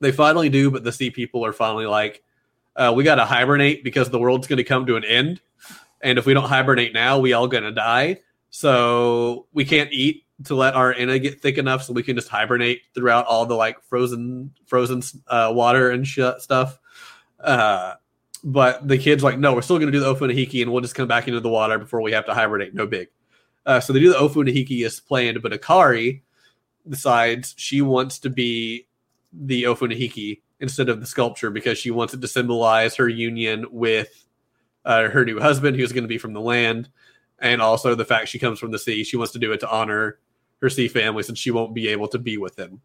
They 0.00 0.12
finally 0.12 0.48
do, 0.48 0.70
but 0.70 0.84
the 0.84 0.92
sea 0.92 1.10
people 1.10 1.46
are 1.46 1.52
finally 1.52 1.86
like, 1.86 2.22
uh, 2.74 2.92
"We 2.94 3.04
got 3.04 3.14
to 3.14 3.24
hibernate 3.24 3.84
because 3.84 4.10
the 4.10 4.18
world's 4.18 4.48
going 4.48 4.58
to 4.58 4.64
come 4.64 4.84
to 4.86 4.96
an 4.96 5.04
end, 5.04 5.40
and 6.02 6.18
if 6.18 6.26
we 6.26 6.34
don't 6.34 6.48
hibernate 6.48 6.92
now, 6.92 7.18
we 7.18 7.32
all 7.32 7.46
going 7.48 7.62
to 7.62 7.72
die. 7.72 8.20
So 8.50 9.46
we 9.52 9.64
can't 9.64 9.92
eat 9.92 10.24
to 10.44 10.54
let 10.54 10.74
our 10.74 10.92
Ena 10.92 11.18
get 11.18 11.40
thick 11.40 11.56
enough, 11.56 11.84
so 11.84 11.92
we 11.92 12.02
can 12.02 12.16
just 12.16 12.28
hibernate 12.28 12.82
throughout 12.94 13.26
all 13.26 13.46
the 13.46 13.54
like 13.54 13.80
frozen 13.84 14.50
frozen 14.66 15.02
uh, 15.28 15.52
water 15.54 15.90
and 15.90 16.06
sh- 16.06 16.20
stuff." 16.40 16.78
Uh, 17.38 17.94
but 18.42 18.86
the 18.86 18.98
kids 18.98 19.22
like, 19.22 19.38
"No, 19.38 19.54
we're 19.54 19.62
still 19.62 19.78
going 19.78 19.90
to 19.90 19.96
do 19.96 20.00
the 20.00 20.12
Ofunahiki, 20.12 20.62
and 20.62 20.72
we'll 20.72 20.82
just 20.82 20.96
come 20.96 21.08
back 21.08 21.28
into 21.28 21.40
the 21.40 21.48
water 21.48 21.78
before 21.78 22.02
we 22.02 22.12
have 22.12 22.26
to 22.26 22.34
hibernate. 22.34 22.74
No 22.74 22.86
big." 22.86 23.08
Uh, 23.66 23.80
so 23.80 23.92
they 23.92 24.00
do 24.00 24.10
the 24.12 24.18
Ofunahiki 24.18 24.86
as 24.86 25.00
planned, 25.00 25.42
but 25.42 25.52
Akari 25.52 26.22
decides 26.88 27.54
she 27.58 27.82
wants 27.82 28.18
to 28.20 28.30
be 28.30 28.86
the 29.32 29.64
Ofunahiki 29.64 30.40
instead 30.60 30.88
of 30.88 31.00
the 31.00 31.06
sculpture 31.06 31.50
because 31.50 31.76
she 31.76 31.90
wants 31.90 32.14
it 32.14 32.20
to 32.20 32.28
symbolize 32.28 32.94
her 32.94 33.08
union 33.08 33.66
with 33.70 34.24
uh, 34.84 35.08
her 35.10 35.24
new 35.24 35.40
husband, 35.40 35.76
who's 35.76 35.92
going 35.92 36.04
to 36.04 36.08
be 36.08 36.16
from 36.16 36.32
the 36.32 36.40
land, 36.40 36.88
and 37.40 37.60
also 37.60 37.94
the 37.94 38.04
fact 38.04 38.28
she 38.28 38.38
comes 38.38 38.58
from 38.58 38.70
the 38.70 38.78
sea. 38.78 39.02
She 39.02 39.16
wants 39.16 39.32
to 39.32 39.38
do 39.38 39.52
it 39.52 39.60
to 39.60 39.70
honor 39.70 40.18
her 40.62 40.70
sea 40.70 40.88
family 40.88 41.24
since 41.24 41.38
she 41.38 41.50
won't 41.50 41.74
be 41.74 41.88
able 41.88 42.08
to 42.08 42.18
be 42.18 42.38
with 42.38 42.56
him. 42.58 42.80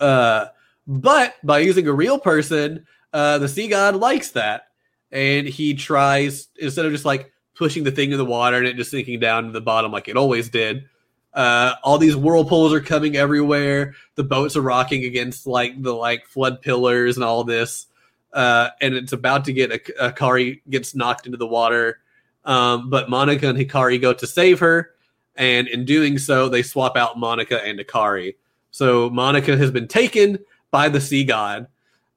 Uh, 0.00 0.46
but 0.86 1.34
by 1.42 1.58
using 1.58 1.88
a 1.88 1.92
real 1.92 2.18
person, 2.18 2.86
uh, 3.12 3.38
the 3.38 3.48
sea 3.48 3.68
god 3.68 3.96
likes 3.96 4.30
that, 4.30 4.68
and 5.10 5.46
he 5.46 5.74
tries 5.74 6.48
instead 6.58 6.86
of 6.86 6.92
just 6.92 7.04
like 7.04 7.32
pushing 7.54 7.84
the 7.84 7.90
thing 7.90 8.12
in 8.12 8.18
the 8.18 8.24
water 8.24 8.56
and 8.56 8.66
it 8.66 8.76
just 8.76 8.90
sinking 8.90 9.20
down 9.20 9.44
to 9.44 9.52
the 9.52 9.60
bottom 9.60 9.92
like 9.92 10.08
it 10.08 10.16
always 10.16 10.48
did. 10.48 10.88
Uh, 11.32 11.74
all 11.82 11.98
these 11.98 12.16
whirlpools 12.16 12.72
are 12.72 12.80
coming 12.80 13.16
everywhere. 13.16 13.94
The 14.14 14.24
boats 14.24 14.56
are 14.56 14.62
rocking 14.62 15.04
against 15.04 15.46
like 15.46 15.82
the 15.82 15.92
like 15.92 16.26
flood 16.26 16.62
pillars 16.62 17.16
and 17.16 17.24
all 17.24 17.44
this. 17.44 17.86
Uh, 18.32 18.70
and 18.80 18.94
it's 18.94 19.12
about 19.12 19.44
to 19.44 19.52
get 19.52 19.72
a, 19.72 19.78
Akari 20.10 20.60
gets 20.68 20.94
knocked 20.94 21.26
into 21.26 21.38
the 21.38 21.46
water. 21.46 22.00
Um, 22.44 22.90
but 22.90 23.08
Manaka 23.08 23.48
and 23.48 23.58
Hikari 23.58 24.00
go 24.00 24.12
to 24.12 24.26
save 24.26 24.60
her, 24.60 24.90
and 25.36 25.66
in 25.68 25.84
doing 25.84 26.18
so, 26.18 26.48
they 26.48 26.62
swap 26.62 26.96
out 26.96 27.16
Manaka 27.16 27.60
and 27.64 27.78
Akari. 27.78 28.34
So 28.70 29.08
Manaka 29.08 29.56
has 29.56 29.70
been 29.70 29.88
taken 29.88 30.38
by 30.70 30.88
the 30.88 31.00
sea 31.00 31.24
god, 31.24 31.68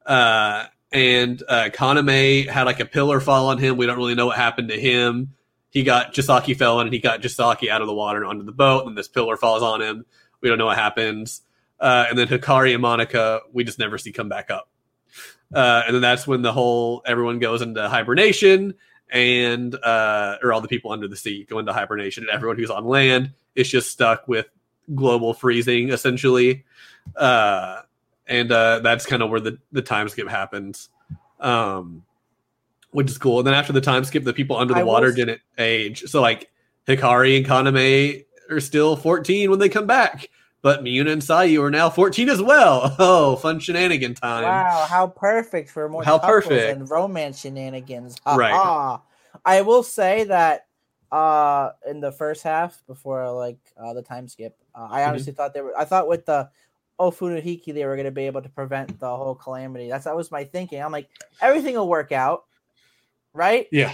uh, 0.05 0.65
and 0.91 1.41
uh, 1.47 1.69
Kaname 1.73 2.47
had 2.47 2.63
like 2.63 2.79
a 2.79 2.85
pillar 2.85 3.19
fall 3.19 3.47
on 3.47 3.57
him. 3.57 3.77
We 3.77 3.85
don't 3.85 3.97
really 3.97 4.15
know 4.15 4.27
what 4.27 4.37
happened 4.37 4.69
to 4.69 4.79
him. 4.79 5.33
He 5.69 5.83
got 5.83 6.13
Chisaki 6.13 6.55
fell 6.55 6.79
in, 6.79 6.87
and 6.87 6.93
he 6.93 6.99
got 6.99 7.21
Chisaki 7.21 7.69
out 7.69 7.81
of 7.81 7.87
the 7.87 7.93
water 7.93 8.19
and 8.19 8.27
onto 8.27 8.43
the 8.43 8.51
boat. 8.51 8.87
And 8.87 8.97
this 8.97 9.07
pillar 9.07 9.37
falls 9.37 9.61
on 9.61 9.81
him. 9.81 10.05
We 10.41 10.49
don't 10.49 10.57
know 10.57 10.67
what 10.67 10.77
happens. 10.77 11.41
Uh, 11.79 12.05
and 12.09 12.17
then 12.17 12.27
Hikari 12.27 12.73
and 12.73 12.83
Manaka, 12.83 13.41
we 13.51 13.63
just 13.63 13.79
never 13.79 13.97
see 13.97 14.11
come 14.11 14.29
back 14.29 14.49
up. 14.49 14.69
Uh, 15.53 15.83
and 15.85 15.95
then 15.95 16.01
that's 16.01 16.27
when 16.27 16.41
the 16.41 16.51
whole 16.51 17.01
everyone 17.05 17.39
goes 17.39 17.61
into 17.61 17.87
hibernation, 17.87 18.73
and 19.09 19.75
uh, 19.75 20.37
or 20.43 20.51
all 20.51 20.61
the 20.61 20.67
people 20.67 20.91
under 20.91 21.07
the 21.07 21.15
sea 21.15 21.45
go 21.49 21.59
into 21.59 21.71
hibernation, 21.71 22.23
and 22.23 22.31
everyone 22.31 22.57
who's 22.57 22.69
on 22.69 22.85
land 22.85 23.31
is 23.55 23.69
just 23.69 23.89
stuck 23.89 24.27
with 24.27 24.47
global 24.93 25.33
freezing 25.33 25.89
essentially. 25.89 26.65
Uh, 27.15 27.81
and 28.27 28.51
uh, 28.51 28.79
that's 28.79 29.05
kind 29.05 29.23
of 29.23 29.29
where 29.29 29.39
the 29.39 29.57
the 29.71 29.81
time 29.81 30.09
skip 30.09 30.27
happens, 30.27 30.89
um, 31.39 32.03
which 32.91 33.09
is 33.09 33.17
cool. 33.17 33.39
And 33.39 33.47
then 33.47 33.53
after 33.53 33.73
the 33.73 33.81
time 33.81 34.03
skip, 34.03 34.23
the 34.23 34.33
people 34.33 34.57
under 34.57 34.73
the 34.73 34.81
I 34.81 34.83
water 34.83 35.11
didn't 35.11 35.41
age, 35.57 36.03
so 36.03 36.21
like 36.21 36.49
Hikari 36.87 37.37
and 37.37 37.45
Kaname 37.45 38.25
are 38.49 38.59
still 38.59 38.95
14 38.95 39.49
when 39.49 39.59
they 39.59 39.69
come 39.69 39.87
back. 39.87 40.29
But 40.63 40.83
Miuna 40.83 41.11
and 41.11 41.21
Sayu 41.21 41.61
are 41.61 41.71
now 41.71 41.89
14 41.89 42.29
as 42.29 42.41
well. 42.41 42.95
Oh, 42.99 43.35
fun 43.35 43.59
shenanigan 43.59 44.15
time. 44.15 44.43
Wow, 44.43 44.85
how 44.89 45.07
perfect 45.07 45.69
for 45.69 45.87
more 45.87 46.03
how 46.03 46.17
perfect. 46.17 46.77
and 46.77 46.89
romance 46.89 47.39
shenanigans. 47.39 48.17
Ha, 48.25 48.35
right. 48.35 48.99
I 49.45 49.61
will 49.61 49.83
say 49.83 50.25
that 50.25 50.65
uh 51.09 51.71
in 51.89 52.01
the 52.01 52.11
first 52.11 52.43
half 52.43 52.83
before 52.85 53.31
like 53.31 53.59
uh 53.77 53.93
the 53.93 54.01
time 54.01 54.27
skip, 54.27 54.57
uh, 54.75 54.87
I 54.89 54.99
mm-hmm. 55.01 55.09
honestly 55.09 55.31
mm-hmm. 55.31 55.37
thought 55.37 55.53
they 55.53 55.61
were 55.61 55.77
I 55.77 55.85
thought 55.85 56.07
with 56.07 56.25
the 56.25 56.49
Ofunahiki 56.99 57.73
they 57.73 57.85
were 57.85 57.95
going 57.95 58.05
to 58.05 58.11
be 58.11 58.25
able 58.25 58.41
to 58.41 58.49
prevent 58.49 58.99
the 58.99 59.07
whole 59.07 59.35
calamity. 59.35 59.89
That's 59.89 60.05
that 60.05 60.15
was 60.15 60.31
my 60.31 60.43
thinking. 60.43 60.81
I'm 60.81 60.91
like 60.91 61.09
everything 61.41 61.75
will 61.75 61.87
work 61.87 62.11
out, 62.11 62.45
right? 63.33 63.67
Yeah. 63.71 63.93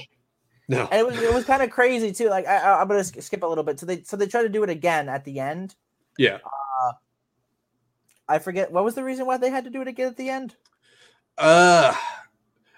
No. 0.67 0.87
And 0.91 0.99
it 0.99 1.05
was 1.05 1.21
it 1.21 1.33
was 1.33 1.45
kind 1.45 1.61
of 1.61 1.69
crazy 1.69 2.13
too. 2.13 2.29
Like 2.29 2.47
I, 2.47 2.81
am 2.81 2.87
gonna 2.87 3.03
skip 3.03 3.43
a 3.43 3.47
little 3.47 3.63
bit. 3.63 3.79
So 3.79 3.85
they 3.85 4.03
so 4.03 4.15
they 4.15 4.27
try 4.27 4.43
to 4.43 4.49
do 4.49 4.63
it 4.63 4.69
again 4.69 5.09
at 5.09 5.25
the 5.25 5.39
end. 5.39 5.75
Yeah. 6.17 6.37
Uh, 6.45 6.93
I 8.27 8.39
forget 8.39 8.71
what 8.71 8.83
was 8.83 8.95
the 8.95 9.03
reason 9.03 9.25
why 9.25 9.37
they 9.37 9.49
had 9.49 9.65
to 9.65 9.69
do 9.69 9.81
it 9.81 9.87
again 9.87 10.07
at 10.07 10.17
the 10.17 10.29
end. 10.29 10.55
Uh 11.37 11.93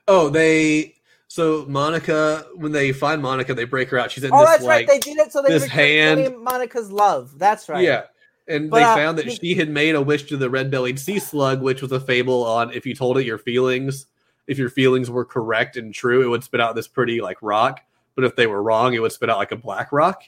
oh, 0.08 0.30
they 0.30 0.96
so 1.28 1.66
Manaka 1.66 2.48
when 2.56 2.72
they 2.72 2.92
find 2.92 3.22
Manaka, 3.22 3.56
they 3.56 3.66
break 3.66 3.90
her 3.90 4.00
out. 4.00 4.10
She's 4.10 4.24
in 4.24 4.34
oh, 4.34 4.40
this 4.40 4.50
that's 4.50 4.64
like 4.64 4.88
right. 4.88 4.88
They 4.88 5.00
did 5.00 5.18
it 5.20 5.32
so 5.32 5.42
they 5.44 5.50
this 5.50 5.66
hand 5.66 6.22
Manaka's 6.22 6.92
love. 6.92 7.38
That's 7.38 7.70
right. 7.70 7.84
Yeah, 7.84 8.04
and 8.48 8.70
but, 8.70 8.78
they 8.78 8.84
uh, 8.84 8.96
found 8.96 9.18
that 9.18 9.32
she 9.32 9.56
had 9.56 9.70
made 9.70 9.96
a 9.96 10.02
wish 10.02 10.24
to 10.24 10.38
the 10.38 10.50
red-bellied 10.50 11.00
sea 11.00 11.20
slug, 11.20 11.62
which 11.62 11.82
was 11.82 11.92
a 11.92 12.00
fable 12.00 12.46
on 12.46 12.72
if 12.72 12.86
you 12.86 12.94
told 12.94 13.18
it 13.18 13.26
your 13.26 13.38
feelings, 13.38 14.06
if 14.48 14.58
your 14.58 14.70
feelings 14.70 15.10
were 15.10 15.26
correct 15.26 15.78
and 15.78 15.94
true, 15.94 16.22
it 16.22 16.28
would 16.28 16.44
spit 16.44 16.62
out 16.62 16.76
this 16.76 16.88
pretty 16.88 17.22
like 17.22 17.38
rock. 17.42 17.82
But 18.16 18.24
if 18.24 18.36
they 18.36 18.48
were 18.48 18.62
wrong, 18.62 18.94
it 18.94 19.02
would 19.02 19.12
spit 19.12 19.30
out 19.30 19.38
like 19.38 19.52
a 19.52 19.58
black 19.58 19.92
rock. 19.92 20.24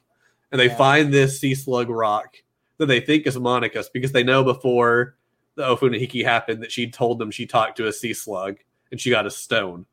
And 0.51 0.59
they 0.59 0.67
yeah. 0.67 0.77
find 0.77 1.13
this 1.13 1.39
sea 1.39 1.55
slug 1.55 1.89
rock 1.89 2.37
that 2.77 2.87
they 2.87 2.99
think 2.99 3.27
is 3.27 3.37
Manaka's 3.37 3.89
because 3.89 4.11
they 4.11 4.23
know 4.23 4.43
before 4.43 5.15
the 5.55 5.63
Ofunahiki 5.63 6.23
happened 6.23 6.63
that 6.63 6.71
she 6.71 6.89
told 6.89 7.19
them 7.19 7.31
she 7.31 7.45
talked 7.45 7.77
to 7.77 7.87
a 7.87 7.93
sea 7.93 8.13
slug 8.13 8.57
and 8.91 8.99
she 8.99 9.09
got 9.09 9.25
a 9.25 9.31
stone. 9.31 9.85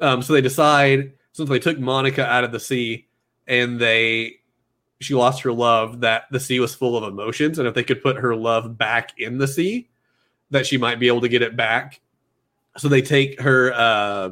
Um, 0.00 0.22
so 0.22 0.32
they 0.32 0.40
decide 0.40 1.12
since 1.32 1.48
they 1.48 1.58
took 1.58 1.78
Manaka 1.78 2.20
out 2.20 2.44
of 2.44 2.52
the 2.52 2.60
sea 2.60 3.06
and 3.46 3.78
they 3.78 4.40
she 5.00 5.14
lost 5.14 5.42
her 5.42 5.52
love 5.52 6.00
that 6.00 6.24
the 6.30 6.40
sea 6.40 6.60
was 6.60 6.74
full 6.74 6.96
of 6.96 7.04
emotions 7.04 7.58
and 7.58 7.68
if 7.68 7.74
they 7.74 7.84
could 7.84 8.02
put 8.02 8.16
her 8.16 8.34
love 8.34 8.78
back 8.78 9.12
in 9.18 9.38
the 9.38 9.48
sea 9.48 9.88
that 10.50 10.66
she 10.66 10.78
might 10.78 10.98
be 10.98 11.08
able 11.08 11.20
to 11.20 11.28
get 11.28 11.42
it 11.42 11.56
back. 11.56 12.00
So 12.78 12.88
they 12.88 13.02
take 13.02 13.40
her 13.40 13.72
uh, 13.72 14.30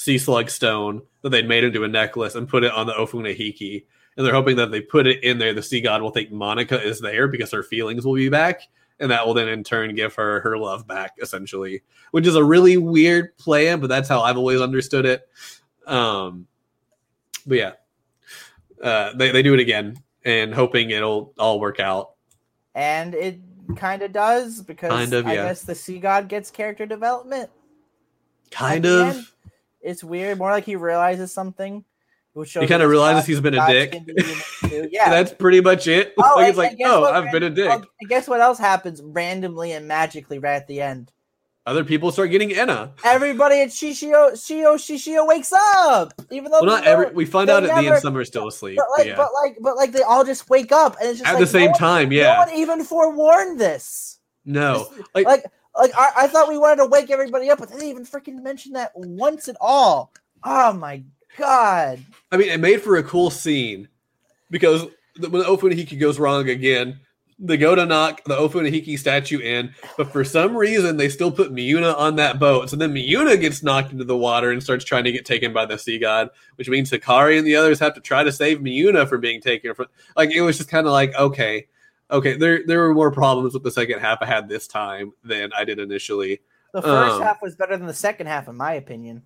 sea 0.00 0.18
slug 0.18 0.48
stone 0.48 1.02
that 1.22 1.28
they'd 1.28 1.46
made 1.46 1.64
into 1.64 1.84
a 1.84 1.88
necklace 1.88 2.34
and 2.34 2.48
put 2.48 2.64
it 2.64 2.72
on 2.72 2.86
the 2.86 2.94
ofunahiki 2.94 3.84
and 4.16 4.26
they're 4.26 4.34
hoping 4.34 4.56
that 4.56 4.70
they 4.70 4.80
put 4.80 5.06
it 5.06 5.22
in 5.22 5.38
there 5.38 5.52
the 5.52 5.62
sea 5.62 5.82
god 5.82 6.00
will 6.00 6.10
think 6.10 6.32
manaka 6.32 6.82
is 6.82 7.00
there 7.00 7.28
because 7.28 7.50
her 7.50 7.62
feelings 7.62 8.06
will 8.06 8.14
be 8.14 8.30
back 8.30 8.62
and 8.98 9.10
that 9.10 9.26
will 9.26 9.34
then 9.34 9.48
in 9.48 9.62
turn 9.62 9.94
give 9.94 10.14
her 10.14 10.40
her 10.40 10.56
love 10.56 10.86
back 10.86 11.12
essentially 11.20 11.82
which 12.12 12.26
is 12.26 12.34
a 12.34 12.42
really 12.42 12.78
weird 12.78 13.36
plan 13.36 13.78
but 13.78 13.88
that's 13.88 14.08
how 14.08 14.22
i've 14.22 14.38
always 14.38 14.62
understood 14.62 15.04
it. 15.04 15.28
Um 15.86 16.46
but 17.46 17.58
yeah 17.58 17.72
uh, 18.82 19.12
they 19.14 19.30
they 19.30 19.42
do 19.42 19.54
it 19.54 19.60
again 19.60 19.96
and 20.24 20.54
hoping 20.54 20.90
it'll 20.90 21.32
all 21.38 21.60
work 21.60 21.80
out. 21.80 22.12
And 22.74 23.14
it 23.14 23.40
kind 23.76 24.02
of 24.02 24.12
does 24.12 24.62
because 24.62 24.90
kind 24.90 25.12
of, 25.12 25.26
I 25.26 25.34
yeah. 25.34 25.44
guess 25.46 25.62
the 25.62 25.74
sea 25.74 25.98
god 25.98 26.28
gets 26.28 26.50
character 26.50 26.86
development. 26.86 27.50
Kind 28.50 28.86
of. 28.86 29.32
It's 29.80 30.04
weird. 30.04 30.38
More 30.38 30.50
like 30.50 30.64
he 30.64 30.76
realizes 30.76 31.32
something. 31.32 31.84
Which 32.32 32.52
he 32.52 32.66
kind 32.66 32.82
of 32.82 32.90
realizes 32.90 33.26
he's 33.26 33.40
been 33.40 33.54
a 33.54 33.66
dick. 33.66 33.96
yeah, 34.92 35.10
that's 35.10 35.32
pretty 35.32 35.60
much 35.60 35.88
it. 35.88 36.14
Oh, 36.16 36.34
like, 36.36 36.48
it's 36.48 36.58
like, 36.58 36.78
oh, 36.84 37.04
I've 37.04 37.32
been 37.32 37.42
a 37.42 37.50
dick. 37.50 37.68
Well, 37.68 37.84
guess 38.08 38.28
what 38.28 38.40
else 38.40 38.58
happens 38.58 39.02
randomly 39.02 39.72
and 39.72 39.88
magically 39.88 40.38
right 40.38 40.54
at 40.54 40.68
the 40.68 40.80
end? 40.80 41.10
Other 41.66 41.84
people 41.84 42.10
start 42.10 42.30
getting 42.30 42.52
Ena. 42.52 42.94
Everybody 43.04 43.60
at 43.60 43.68
Shishio, 43.68 44.32
Shio, 44.32 44.76
Shishio 44.76 45.28
wakes 45.28 45.52
up, 45.52 46.14
even 46.30 46.50
though 46.50 46.62
well, 46.62 46.76
not 46.76 46.84
every. 46.84 47.12
We 47.12 47.26
find 47.26 47.50
out 47.50 47.64
at 47.64 47.68
never, 47.68 47.82
the 47.82 47.88
end 47.88 48.00
some 48.00 48.16
are 48.16 48.24
still 48.24 48.48
asleep. 48.48 48.78
But 48.78 48.86
like, 48.96 48.98
but, 48.98 49.06
yeah. 49.06 49.16
but 49.16 49.28
like, 49.34 49.58
but 49.60 49.76
like, 49.76 49.92
they 49.92 50.02
all 50.02 50.24
just 50.24 50.48
wake 50.48 50.72
up, 50.72 50.96
and 50.98 51.10
it's 51.10 51.18
just 51.18 51.28
at 51.28 51.34
like, 51.34 51.40
the 51.40 51.46
same 51.46 51.70
no 51.72 51.76
time. 51.76 52.08
One, 52.08 52.12
yeah, 52.12 52.32
no 52.32 52.38
one 52.38 52.50
even 52.54 52.82
forewarned 52.82 53.60
this. 53.60 54.18
No, 54.46 54.90
like, 55.14 55.26
like, 55.26 55.44
like 55.76 55.90
I, 55.94 56.12
I, 56.20 56.26
thought 56.28 56.48
we 56.48 56.56
wanted 56.56 56.76
to 56.76 56.86
wake 56.86 57.10
everybody 57.10 57.50
up, 57.50 57.58
but 57.58 57.68
they 57.68 57.74
didn't 57.74 57.90
even 57.90 58.06
freaking 58.06 58.42
mention 58.42 58.72
that 58.72 58.92
once 58.94 59.46
at 59.46 59.56
all. 59.60 60.14
Oh 60.42 60.72
my 60.72 61.02
god! 61.36 62.00
I 62.32 62.38
mean, 62.38 62.48
it 62.48 62.58
made 62.58 62.80
for 62.80 62.96
a 62.96 63.02
cool 63.02 63.28
scene 63.28 63.86
because 64.50 64.86
when 65.18 65.32
the 65.32 65.44
Ofunahiki 65.44 66.00
goes 66.00 66.18
wrong 66.18 66.48
again 66.48 67.00
they 67.42 67.56
go 67.56 67.74
to 67.74 67.86
knock 67.86 68.22
the 68.24 68.36
Ofunahiki 68.36 68.98
statue 68.98 69.38
in, 69.40 69.74
but 69.96 70.12
for 70.12 70.22
some 70.24 70.54
reason 70.54 70.98
they 70.98 71.08
still 71.08 71.32
put 71.32 71.52
Miuna 71.52 71.96
on 71.96 72.16
that 72.16 72.38
boat. 72.38 72.68
So 72.68 72.76
then 72.76 72.92
Miuna 72.92 73.40
gets 73.40 73.62
knocked 73.62 73.92
into 73.92 74.04
the 74.04 74.16
water 74.16 74.50
and 74.52 74.62
starts 74.62 74.84
trying 74.84 75.04
to 75.04 75.12
get 75.12 75.24
taken 75.24 75.52
by 75.52 75.64
the 75.64 75.78
sea 75.78 75.98
god, 75.98 76.28
which 76.56 76.68
means 76.68 76.90
Hikari 76.90 77.38
and 77.38 77.46
the 77.46 77.56
others 77.56 77.78
have 77.80 77.94
to 77.94 78.00
try 78.00 78.22
to 78.22 78.30
save 78.30 78.58
Miuna 78.58 79.08
from 79.08 79.22
being 79.22 79.40
taken. 79.40 79.74
From 79.74 79.86
like 80.16 80.30
it 80.30 80.42
was 80.42 80.58
just 80.58 80.68
kind 80.68 80.86
of 80.86 80.92
like 80.92 81.14
okay, 81.14 81.66
okay. 82.10 82.36
There 82.36 82.60
there 82.66 82.80
were 82.80 82.94
more 82.94 83.10
problems 83.10 83.54
with 83.54 83.62
the 83.62 83.70
second 83.70 84.00
half 84.00 84.18
I 84.20 84.26
had 84.26 84.48
this 84.48 84.68
time 84.68 85.12
than 85.24 85.50
I 85.56 85.64
did 85.64 85.78
initially. 85.78 86.42
The 86.72 86.82
first 86.82 87.16
um, 87.16 87.22
half 87.22 87.40
was 87.42 87.56
better 87.56 87.76
than 87.76 87.86
the 87.86 87.94
second 87.94 88.26
half, 88.26 88.48
in 88.48 88.56
my 88.56 88.74
opinion. 88.74 89.22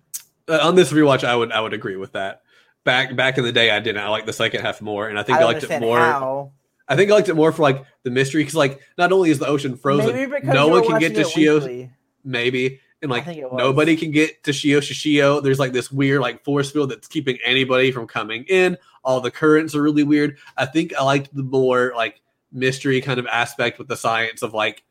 Uh, 0.47 0.59
on 0.61 0.75
this 0.75 0.93
rewatch, 0.93 1.23
I 1.25 1.35
would 1.35 1.51
I 1.51 1.59
would 1.59 1.73
agree 1.73 1.97
with 1.97 2.13
that. 2.13 2.43
Back 2.85 3.15
back 3.15 3.37
in 3.37 3.43
the 3.43 3.51
day, 3.51 3.71
I 3.71 3.79
didn't. 3.81 4.01
I 4.01 4.07
liked 4.07 4.25
the 4.25 4.33
second 4.33 4.61
half 4.61 4.81
more, 4.81 5.09
and 5.09 5.19
I 5.19 5.23
think 5.23 5.39
I, 5.39 5.41
I 5.41 5.45
liked 5.45 5.63
it 5.63 5.81
more. 5.81 5.99
How 5.99 6.51
I 6.87 6.95
think 6.95 7.09
I 7.09 7.15
liked 7.15 7.29
it 7.29 7.35
more 7.35 7.51
for 7.51 7.63
like 7.63 7.83
the 8.03 8.11
mystery 8.11 8.41
because 8.41 8.55
like 8.55 8.79
not 8.97 9.11
only 9.11 9.31
is 9.31 9.39
the 9.39 9.47
ocean 9.47 9.75
frozen, 9.77 10.29
no 10.43 10.67
one 10.67 10.85
can 10.85 10.99
get 10.99 11.15
to 11.15 11.23
Shio. 11.23 11.89
Maybe 12.23 12.79
and 13.01 13.11
like 13.11 13.27
nobody 13.53 13.95
can 13.95 14.11
get 14.11 14.43
to 14.43 14.51
Shio 14.51 14.77
Shishio. 14.77 15.41
There's 15.41 15.59
like 15.59 15.71
this 15.71 15.91
weird 15.91 16.21
like 16.21 16.43
force 16.43 16.71
field 16.71 16.91
that's 16.91 17.07
keeping 17.07 17.37
anybody 17.43 17.91
from 17.91 18.07
coming 18.07 18.45
in. 18.45 18.77
All 19.03 19.21
the 19.21 19.31
currents 19.31 19.75
are 19.75 19.81
really 19.81 20.03
weird. 20.03 20.37
I 20.57 20.65
think 20.65 20.93
I 20.95 21.03
liked 21.03 21.33
the 21.33 21.43
more 21.43 21.93
like 21.95 22.21
mystery 22.51 23.01
kind 23.01 23.19
of 23.19 23.27
aspect 23.27 23.77
with 23.77 23.87
the 23.87 23.97
science 23.97 24.41
of 24.41 24.53
like 24.53 24.83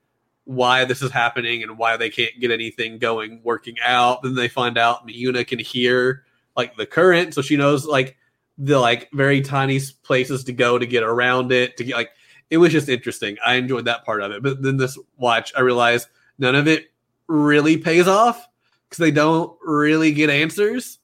why 0.44 0.84
this 0.84 1.02
is 1.02 1.10
happening 1.10 1.62
and 1.62 1.78
why 1.78 1.96
they 1.96 2.10
can't 2.10 2.38
get 2.40 2.50
anything 2.50 2.98
going 2.98 3.40
working 3.42 3.76
out. 3.82 4.22
Then 4.22 4.34
they 4.34 4.48
find 4.48 4.78
out 4.78 5.06
Miuna 5.06 5.46
can 5.46 5.58
hear 5.58 6.24
like 6.56 6.76
the 6.76 6.86
current, 6.86 7.34
so 7.34 7.42
she 7.42 7.56
knows 7.56 7.86
like 7.86 8.16
the 8.58 8.78
like 8.78 9.10
very 9.12 9.40
tiny 9.40 9.80
places 10.02 10.44
to 10.44 10.52
go 10.52 10.78
to 10.78 10.86
get 10.86 11.02
around 11.02 11.52
it 11.52 11.76
to 11.76 11.84
get 11.84 11.96
like 11.96 12.10
it 12.50 12.58
was 12.58 12.72
just 12.72 12.88
interesting. 12.88 13.36
I 13.44 13.54
enjoyed 13.54 13.86
that 13.86 14.04
part 14.04 14.22
of 14.22 14.30
it. 14.32 14.42
But 14.42 14.62
then 14.62 14.76
this 14.76 14.98
watch, 15.16 15.52
I 15.56 15.60
realized 15.60 16.08
none 16.38 16.54
of 16.54 16.68
it 16.68 16.92
really 17.26 17.78
pays 17.78 18.06
off 18.06 18.46
because 18.88 18.98
they 18.98 19.10
don't 19.10 19.56
really 19.62 20.12
get 20.12 20.30
answers. 20.30 20.98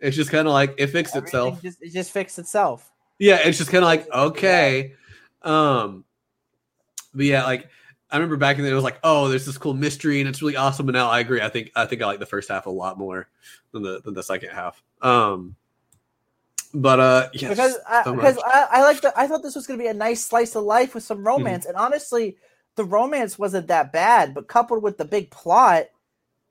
It's 0.00 0.16
just 0.16 0.30
kind 0.30 0.46
of 0.46 0.54
like 0.54 0.74
it 0.78 0.88
fixed 0.88 1.16
Everything 1.16 1.26
itself. 1.26 1.62
Just, 1.62 1.82
it 1.82 1.92
just 1.92 2.10
fixed 2.12 2.38
itself. 2.38 2.90
Yeah, 3.18 3.40
it's 3.44 3.58
just 3.58 3.70
kind 3.70 3.82
of 3.82 3.88
like 3.88 4.10
okay. 4.10 4.94
Um, 5.42 6.04
but 7.14 7.24
yeah, 7.24 7.44
like 7.44 7.68
I 8.10 8.16
remember 8.16 8.36
back 8.36 8.56
in 8.56 8.62
the 8.62 8.68
day, 8.68 8.72
it 8.72 8.74
was 8.74 8.84
like, 8.84 9.00
oh, 9.02 9.28
there's 9.28 9.46
this 9.46 9.58
cool 9.58 9.74
mystery 9.74 10.20
and 10.20 10.28
it's 10.28 10.42
really 10.42 10.56
awesome. 10.56 10.88
and 10.88 10.94
now 10.94 11.10
I 11.10 11.20
agree. 11.20 11.40
I 11.40 11.48
think 11.48 11.72
I 11.74 11.86
think 11.86 12.02
I 12.02 12.06
like 12.06 12.20
the 12.20 12.26
first 12.26 12.48
half 12.48 12.66
a 12.66 12.70
lot 12.70 12.98
more 12.98 13.28
than 13.72 13.82
the 13.82 14.00
than 14.02 14.14
the 14.14 14.22
second 14.22 14.50
half. 14.50 14.82
Um, 15.02 15.56
but 16.74 17.00
uh, 17.00 17.28
yes, 17.32 17.50
because 17.50 17.76
I, 17.88 18.04
so 18.04 18.14
because. 18.14 18.38
I, 18.38 18.66
I 18.70 18.82
like 18.82 19.00
the 19.00 19.12
I 19.18 19.26
thought 19.26 19.42
this 19.42 19.54
was 19.54 19.66
gonna 19.66 19.78
be 19.78 19.86
a 19.86 19.94
nice 19.94 20.24
slice 20.24 20.54
of 20.54 20.64
life 20.64 20.94
with 20.94 21.02
Mm-hmm. 21.04 21.14
some 21.14 21.26
romance, 21.26 21.66
and 21.66 21.76
honestly, 21.76 22.36
the 22.76 22.84
romance 22.84 23.38
wasn't 23.38 23.68
that 23.68 23.92
bad, 23.92 24.34
but 24.34 24.48
coupled 24.48 24.82
with 24.82 24.98
the 24.98 25.04
big 25.04 25.30
plot, 25.30 25.86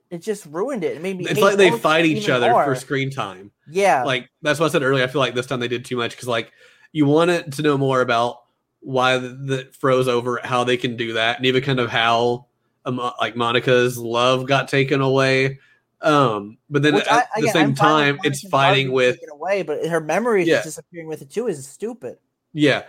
it 0.09 0.19
just 0.21 0.45
ruined 0.47 0.83
it. 0.83 0.95
It 0.97 1.01
made 1.01 1.17
me. 1.17 1.25
it's 1.27 1.39
like 1.41 1.57
they 1.57 1.71
fight 1.71 2.05
each 2.05 2.29
other 2.29 2.49
more. 2.49 2.63
for 2.65 2.75
screen 2.75 3.09
time. 3.11 3.51
Yeah, 3.69 4.03
like 4.03 4.29
that's 4.41 4.59
what 4.59 4.67
I 4.67 4.69
said 4.71 4.83
earlier. 4.83 5.03
I 5.03 5.07
feel 5.07 5.21
like 5.21 5.35
this 5.35 5.45
time 5.47 5.59
they 5.59 5.67
did 5.67 5.85
too 5.85 5.97
much 5.97 6.11
because 6.11 6.27
like 6.27 6.51
you 6.91 7.05
wanted 7.05 7.53
to 7.53 7.61
know 7.61 7.77
more 7.77 8.01
about 8.01 8.43
why 8.79 9.17
the, 9.17 9.29
the 9.29 9.69
froze 9.79 10.07
over, 10.07 10.39
how 10.43 10.63
they 10.63 10.77
can 10.77 10.95
do 10.95 11.13
that, 11.13 11.37
and 11.37 11.45
even 11.45 11.63
kind 11.63 11.79
of 11.79 11.89
how 11.89 12.45
um, 12.85 12.97
like 13.19 13.35
Manaka's 13.35 13.97
love 13.97 14.47
got 14.47 14.67
taken 14.67 15.01
away. 15.01 15.59
Um, 16.01 16.57
but 16.69 16.81
then 16.81 16.95
Which 16.95 17.07
at 17.07 17.27
I- 17.35 17.41
the 17.41 17.47
same 17.49 17.73
time, 17.73 18.19
it's 18.23 18.47
fighting 18.49 18.91
with 18.91 19.17
away, 19.31 19.63
but 19.63 19.85
her 19.85 20.37
Yeah. 20.37 20.55
just 20.55 20.65
disappearing 20.65 21.07
with 21.07 21.21
it 21.21 21.29
too 21.31 21.47
is 21.47 21.67
stupid. 21.67 22.17
yeah, 22.53 22.83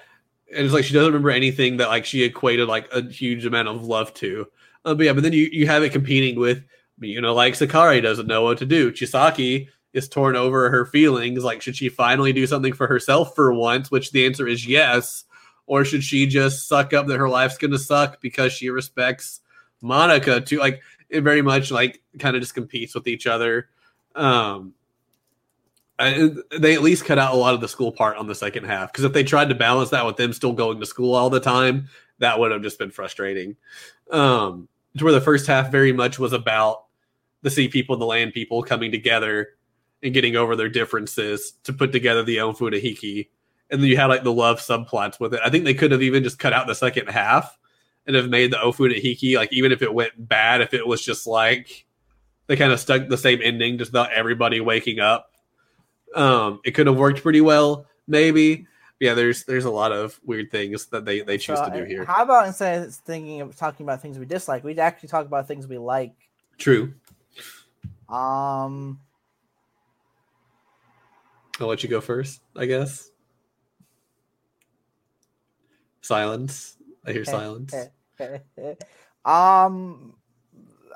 and 0.55 0.65
it's 0.65 0.75
like 0.75 0.85
she 0.85 0.93
doesn't 0.95 1.13
remember 1.13 1.31
anything 1.31 1.77
that 1.79 1.89
like 1.89 2.05
she 2.05 2.23
equated 2.23 2.69
like 2.69 2.89
a 2.93 3.03
huge 3.03 3.45
amount 3.47 3.69
of 3.69 3.85
love 3.85 4.13
to. 4.15 4.47
Uh, 4.85 4.95
but 4.95 5.07
yeah, 5.07 5.13
but 5.13 5.23
then 5.23 5.33
you 5.33 5.49
you 5.53 5.67
have 5.67 5.83
it 5.83 5.93
competing 5.93 6.39
with 6.39 6.63
you 7.01 7.21
know 7.21 7.35
like 7.35 7.55
Sakari 7.55 8.01
doesn't 8.01 8.27
know 8.27 8.43
what 8.43 8.59
to 8.59 8.67
do. 8.67 8.93
Chisaki 8.93 9.69
is 9.93 10.09
torn 10.09 10.37
over 10.37 10.69
her 10.71 10.85
feelings. 10.85 11.43
Like, 11.43 11.63
should 11.63 11.75
she 11.77 11.89
finally 11.89 12.33
do 12.33 12.47
something 12.47 12.73
for 12.75 12.87
herself 12.87 13.35
for 13.35 13.53
once? 13.55 13.91
Which 13.91 14.13
the 14.13 14.27
answer 14.27 14.47
is 14.47 14.67
yes. 14.67 15.25
Or 15.69 15.85
should 15.85 16.05
she 16.05 16.27
just 16.27 16.69
suck 16.69 16.93
up 16.93 17.07
that 17.09 17.17
her 17.17 17.29
life's 17.29 17.57
gonna 17.59 17.79
suck 17.79 18.21
because 18.21 18.53
she 18.53 18.69
respects 18.71 19.41
Manaka 19.83 20.45
too? 20.45 20.59
Like, 20.59 20.81
it 21.11 21.23
very 21.23 21.43
much 21.43 21.71
like 21.71 22.03
kind 22.19 22.37
of 22.37 22.43
just 22.43 22.55
competes 22.55 22.95
with 22.95 23.07
each 23.07 23.27
other. 23.27 23.69
Um, 24.15 24.75
I, 25.99 26.31
they 26.59 26.75
at 26.75 26.83
least 26.83 27.07
cut 27.07 27.19
out 27.19 27.35
a 27.35 27.39
lot 27.39 27.55
of 27.55 27.61
the 27.61 27.69
school 27.69 27.91
part 27.91 28.17
on 28.17 28.27
the 28.27 28.35
second 28.35 28.65
half 28.65 28.93
because 28.93 29.05
if 29.05 29.13
they 29.13 29.25
tried 29.25 29.49
to 29.49 29.55
balance 29.55 29.91
that 29.91 30.05
with 30.05 30.17
them 30.17 30.33
still 30.33 30.53
going 30.53 30.79
to 30.81 30.87
school 30.87 31.15
all 31.15 31.31
the 31.31 31.41
time, 31.41 31.89
that 32.19 32.39
would 32.39 32.53
have 32.53 32.63
just 32.63 32.79
been 32.79 32.91
frustrating. 32.91 33.57
Um, 34.11 34.69
to 34.99 35.05
where 35.05 35.13
the 35.13 35.21
first 35.21 35.47
half 35.47 35.71
very 35.71 35.93
much 35.93 36.19
was 36.19 36.33
about 36.33 36.85
the 37.43 37.51
sea 37.51 37.69
people, 37.69 37.95
and 37.95 38.03
the 38.03 38.07
land 38.07 38.33
people 38.33 38.63
coming 38.63 38.91
together 38.91 39.51
and 40.03 40.13
getting 40.13 40.37
over 40.37 40.57
their 40.57 40.69
differences 40.69 41.53
to 41.65 41.73
put 41.73 41.93
together 41.93 42.23
the 42.23 42.39
Onfu 42.39 42.71
to 42.71 42.81
Hiki. 42.81 43.29
And 43.71 43.81
then 43.81 43.89
you 43.89 43.97
had 43.97 44.07
like 44.07 44.23
the 44.23 44.33
love 44.33 44.61
subplots 44.61 45.19
with 45.19 45.35
it. 45.35 45.41
I 45.45 45.51
think 45.51 45.65
they 45.65 45.75
could 45.75 45.93
have 45.93 46.03
even 46.03 46.23
just 46.23 46.39
cut 46.39 46.53
out 46.53 46.67
the 46.67 46.75
second 46.75 47.09
half 47.09 47.57
and 48.07 48.17
have 48.17 48.29
made 48.29 48.53
the 48.53 48.57
Ofu 48.57 48.93
to 48.93 49.01
Hiki, 49.01 49.37
like 49.37 49.53
even 49.53 49.73
if 49.73 49.83
it 49.83 49.93
went 49.93 50.13
bad, 50.17 50.61
if 50.61 50.75
it 50.75 50.87
was 50.87 51.03
just 51.03 51.27
like 51.27 51.87
they 52.47 52.57
kind 52.57 52.73
of 52.73 52.81
stuck 52.81 53.09
the 53.09 53.19
same 53.19 53.41
ending, 53.43 53.79
just 53.79 53.91
about 53.91 54.13
everybody 54.13 54.61
waking 54.61 55.01
up. 55.01 55.33
Um, 56.15 56.61
it 56.65 56.73
could 56.73 56.87
have 56.87 56.97
worked 56.97 57.23
pretty 57.23 57.41
well, 57.41 57.87
maybe. 58.07 58.67
Yeah, 59.01 59.15
there's 59.15 59.45
there's 59.45 59.65
a 59.67 59.71
lot 59.71 59.93
of 59.93 60.19
weird 60.25 60.51
things 60.51 60.87
that 60.87 61.05
they 61.05 61.21
they 61.21 61.37
choose 61.37 61.59
So, 61.59 61.69
to 61.69 61.81
do 61.81 61.85
here. 61.85 62.05
How 62.05 62.23
about 62.23 62.47
instead 62.47 62.83
of 62.83 62.95
thinking 62.95 63.43
of 63.43 63.57
talking 63.57 63.85
about 63.85 64.01
things 64.01 64.19
we 64.19 64.25
dislike, 64.25 64.65
we'd 64.65 64.79
actually 64.79 65.11
talk 65.11 65.27
about 65.27 65.47
things 65.49 65.67
we 65.67 65.77
like. 65.77 66.15
True. 66.57 66.95
Um, 68.09 69.01
I'll 71.61 71.67
let 71.67 71.83
you 71.83 71.89
go 71.89 72.01
first, 72.01 72.41
I 72.57 72.67
guess. 72.67 73.11
Silence. 76.01 76.77
I 77.05 77.13
hear 77.13 77.25
silence. 77.25 77.75
um, 79.25 80.17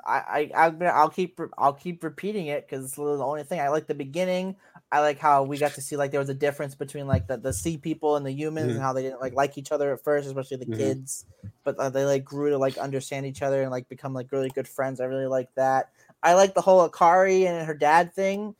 I, 0.05 0.49
I 0.55 0.65
I'm 0.67 0.79
gonna, 0.79 0.91
I'll 0.91 1.09
keep 1.09 1.39
I'll 1.57 1.73
keep 1.73 2.03
repeating 2.03 2.47
it 2.47 2.67
because 2.67 2.85
it's 2.85 2.95
the 2.95 3.03
only 3.03 3.43
thing 3.43 3.59
I 3.59 3.69
like. 3.69 3.87
The 3.87 3.95
beginning, 3.95 4.55
I 4.91 4.99
like 5.01 5.19
how 5.19 5.43
we 5.43 5.57
got 5.57 5.75
to 5.75 5.81
see 5.81 5.95
like 5.95 6.11
there 6.11 6.19
was 6.19 6.29
a 6.29 6.33
difference 6.33 6.75
between 6.75 7.07
like 7.07 7.27
the, 7.27 7.37
the 7.37 7.53
sea 7.53 7.77
people 7.77 8.15
and 8.15 8.25
the 8.25 8.31
humans 8.31 8.73
Mhm. 8.73 8.75
and 8.75 8.83
how 8.83 8.93
they 8.93 9.03
didn't 9.03 9.21
like 9.21 9.33
like 9.33 9.57
each 9.57 9.71
other 9.71 9.93
at 9.93 10.03
first, 10.03 10.27
especially 10.27 10.57
the 10.57 10.65
Mhm. 10.65 10.77
kids, 10.77 11.25
but 11.63 11.77
uh, 11.77 11.89
they 11.89 12.05
like 12.05 12.23
grew 12.23 12.49
to 12.49 12.57
like 12.57 12.77
understand 12.77 13.25
each 13.25 13.41
other 13.41 13.61
and 13.61 13.71
like 13.71 13.87
become 13.89 14.13
like 14.13 14.31
really 14.31 14.49
good 14.49 14.67
friends. 14.67 14.99
I 14.99 15.05
really 15.05 15.27
like 15.27 15.53
that. 15.55 15.91
I 16.23 16.33
like 16.33 16.53
the 16.53 16.61
whole 16.61 16.87
Akari 16.89 17.45
and 17.45 17.65
her 17.67 17.75
dad 17.75 18.13
thing, 18.13 18.55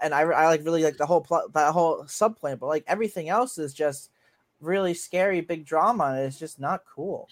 and 0.00 0.14
I 0.14 0.22
I 0.22 0.46
like 0.46 0.64
really 0.64 0.84
like 0.84 0.96
the 0.96 1.06
whole 1.06 1.20
plot 1.20 1.52
that 1.54 1.72
whole 1.72 2.06
subplane. 2.06 2.56
But 2.58 2.66
like 2.68 2.84
everything 2.86 3.28
else 3.28 3.58
is 3.58 3.74
just 3.74 4.10
really 4.60 4.94
scary, 4.94 5.40
big 5.40 5.64
drama, 5.66 6.04
and 6.16 6.26
it's 6.26 6.38
just 6.38 6.60
not 6.60 6.84
cool. 6.86 7.30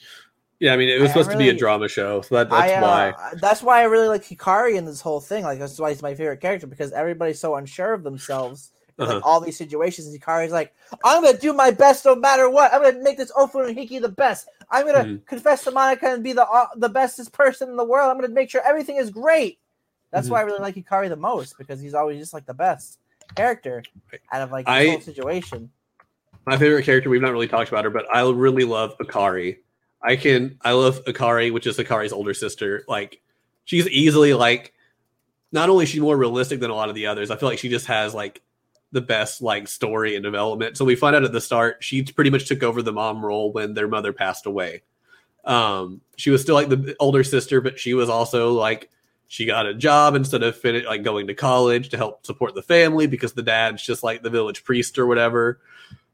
Yeah, 0.62 0.74
I 0.74 0.76
mean, 0.76 0.88
it 0.88 1.00
was 1.00 1.10
I 1.10 1.14
supposed 1.14 1.32
to 1.32 1.36
be 1.36 1.48
a 1.48 1.54
drama 1.54 1.88
show, 1.88 2.20
so 2.20 2.36
that, 2.36 2.48
that's 2.48 2.72
I, 2.72 2.74
uh, 2.76 2.82
why. 2.82 3.30
That's 3.40 3.64
why 3.64 3.80
I 3.80 3.84
really 3.86 4.06
like 4.06 4.22
Hikari 4.22 4.76
in 4.76 4.84
this 4.84 5.00
whole 5.00 5.18
thing. 5.20 5.42
Like 5.42 5.58
that's 5.58 5.76
why 5.76 5.90
he's 5.90 6.02
my 6.02 6.14
favorite 6.14 6.40
character 6.40 6.68
because 6.68 6.92
everybody's 6.92 7.40
so 7.40 7.56
unsure 7.56 7.92
of 7.94 8.04
themselves. 8.04 8.70
in, 8.96 9.04
Uh-huh. 9.04 9.14
Like 9.14 9.26
all 9.26 9.40
these 9.40 9.56
situations, 9.56 10.06
and 10.06 10.20
Hikari's 10.20 10.52
like, 10.52 10.72
"I'm 11.02 11.24
gonna 11.24 11.36
do 11.36 11.52
my 11.52 11.72
best 11.72 12.04
no 12.04 12.14
matter 12.14 12.48
what. 12.48 12.72
I'm 12.72 12.80
gonna 12.82 13.02
make 13.02 13.16
this 13.16 13.32
Ofu 13.32 13.66
and 13.66 13.76
Hiki 13.76 14.00
the 14.00 14.08
best. 14.08 14.48
I'm 14.70 14.86
gonna 14.86 15.04
Mhm. 15.04 15.26
confess 15.26 15.64
to 15.64 15.72
Manaka 15.72 16.04
and 16.14 16.22
be 16.22 16.32
the 16.32 16.46
uh, 16.46 16.66
the 16.76 16.88
bestest 16.90 17.32
person 17.32 17.68
in 17.70 17.76
the 17.76 17.84
world. 17.84 18.08
I'm 18.10 18.20
gonna 18.20 18.32
make 18.32 18.48
sure 18.48 18.60
everything 18.64 18.96
is 18.96 19.10
great." 19.10 19.58
That's 20.12 20.28
Mhm. 20.28 20.32
why 20.32 20.38
I 20.40 20.42
really 20.42 20.60
like 20.60 20.76
Hikari 20.76 21.08
the 21.08 21.16
most 21.16 21.58
because 21.58 21.80
he's 21.80 21.94
always 21.94 22.20
just 22.20 22.34
like 22.34 22.46
the 22.46 22.54
best 22.54 22.98
character 23.34 23.82
out 24.30 24.42
of 24.42 24.52
like 24.52 24.68
I- 24.68 24.86
whole 24.90 25.00
situation. 25.00 25.70
My 26.46 26.56
favorite 26.56 26.84
character, 26.84 27.08
we've 27.10 27.22
not 27.22 27.32
really 27.32 27.48
talked 27.48 27.70
about 27.70 27.82
her, 27.84 27.90
but 27.90 28.04
I 28.14 28.20
really 28.30 28.64
love 28.64 28.96
Akari. 28.98 29.56
I 30.02 30.16
can, 30.16 30.58
I 30.62 30.72
love 30.72 31.04
Akari, 31.04 31.52
which 31.52 31.66
is 31.66 31.78
Akari's 31.78 32.12
older 32.12 32.34
sister. 32.34 32.84
Like, 32.88 33.20
she's 33.64 33.88
easily 33.88 34.34
like, 34.34 34.72
not 35.52 35.68
only 35.68 35.84
is 35.84 35.90
she 35.90 36.00
more 36.00 36.16
realistic 36.16 36.60
than 36.60 36.70
a 36.70 36.74
lot 36.74 36.88
of 36.88 36.94
the 36.94 37.06
others, 37.06 37.30
I 37.30 37.36
feel 37.36 37.48
like 37.48 37.58
she 37.58 37.68
just 37.68 37.86
has 37.86 38.14
like 38.14 38.42
the 38.92 39.00
best 39.00 39.42
like 39.42 39.68
story 39.68 40.14
and 40.14 40.22
development. 40.22 40.76
So 40.76 40.84
we 40.84 40.94
find 40.94 41.16
out 41.16 41.24
at 41.24 41.32
the 41.32 41.40
start 41.40 41.82
she 41.82 42.02
pretty 42.02 42.30
much 42.30 42.46
took 42.46 42.62
over 42.62 42.82
the 42.82 42.92
mom 42.92 43.24
role 43.24 43.52
when 43.52 43.74
their 43.74 43.88
mother 43.88 44.12
passed 44.12 44.46
away. 44.46 44.82
Um, 45.44 46.00
she 46.16 46.30
was 46.30 46.42
still 46.42 46.54
like 46.54 46.68
the 46.68 46.94
older 47.00 47.24
sister, 47.24 47.60
but 47.60 47.78
she 47.78 47.94
was 47.94 48.08
also 48.08 48.52
like 48.52 48.90
she 49.28 49.46
got 49.46 49.66
a 49.66 49.74
job 49.74 50.14
instead 50.14 50.42
of 50.42 50.56
fin- 50.56 50.84
like 50.84 51.02
going 51.02 51.26
to 51.26 51.34
college 51.34 51.88
to 51.88 51.96
help 51.96 52.24
support 52.26 52.54
the 52.54 52.62
family 52.62 53.06
because 53.06 53.32
the 53.32 53.42
dad's 53.42 53.82
just 53.82 54.02
like 54.02 54.22
the 54.22 54.30
village 54.30 54.62
priest 54.62 54.98
or 54.98 55.06
whatever. 55.06 55.60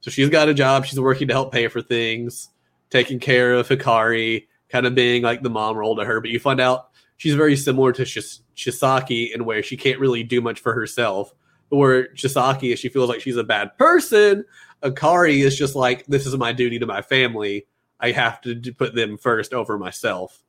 So 0.00 0.10
she's 0.10 0.30
got 0.30 0.48
a 0.48 0.54
job. 0.54 0.86
She's 0.86 1.00
working 1.00 1.28
to 1.28 1.34
help 1.34 1.52
pay 1.52 1.66
for 1.66 1.82
things, 1.82 2.48
taking 2.90 3.18
care 3.18 3.54
of 3.54 3.68
Hikari, 3.68 4.46
kind 4.68 4.86
of 4.86 4.94
being 4.94 5.22
like 5.22 5.42
the 5.42 5.50
mom 5.50 5.76
role 5.76 5.96
to 5.96 6.04
her. 6.04 6.20
But 6.20 6.30
you 6.30 6.38
find 6.38 6.60
out 6.60 6.90
she's 7.16 7.34
very 7.34 7.56
similar 7.56 7.92
to 7.92 8.02
Shis- 8.02 8.40
Chisaki 8.56 9.34
in 9.34 9.44
where 9.44 9.62
she 9.62 9.76
can't 9.76 10.00
really 10.00 10.22
do 10.22 10.40
much 10.40 10.60
for 10.60 10.72
herself. 10.72 11.34
Where 11.68 12.08
Chisaki 12.14 12.72
is, 12.72 12.78
she 12.78 12.88
feels 12.88 13.08
like 13.08 13.20
she's 13.20 13.36
a 13.36 13.44
bad 13.44 13.76
person. 13.76 14.44
Akari 14.82 15.44
is 15.44 15.56
just 15.56 15.74
like, 15.74 16.06
this 16.06 16.26
is 16.26 16.36
my 16.36 16.52
duty 16.52 16.78
to 16.78 16.86
my 16.86 17.02
family. 17.02 17.66
I 18.00 18.12
have 18.12 18.40
to 18.42 18.54
put 18.72 18.94
them 18.94 19.18
first 19.18 19.52
over 19.52 19.76
myself. 19.78 20.42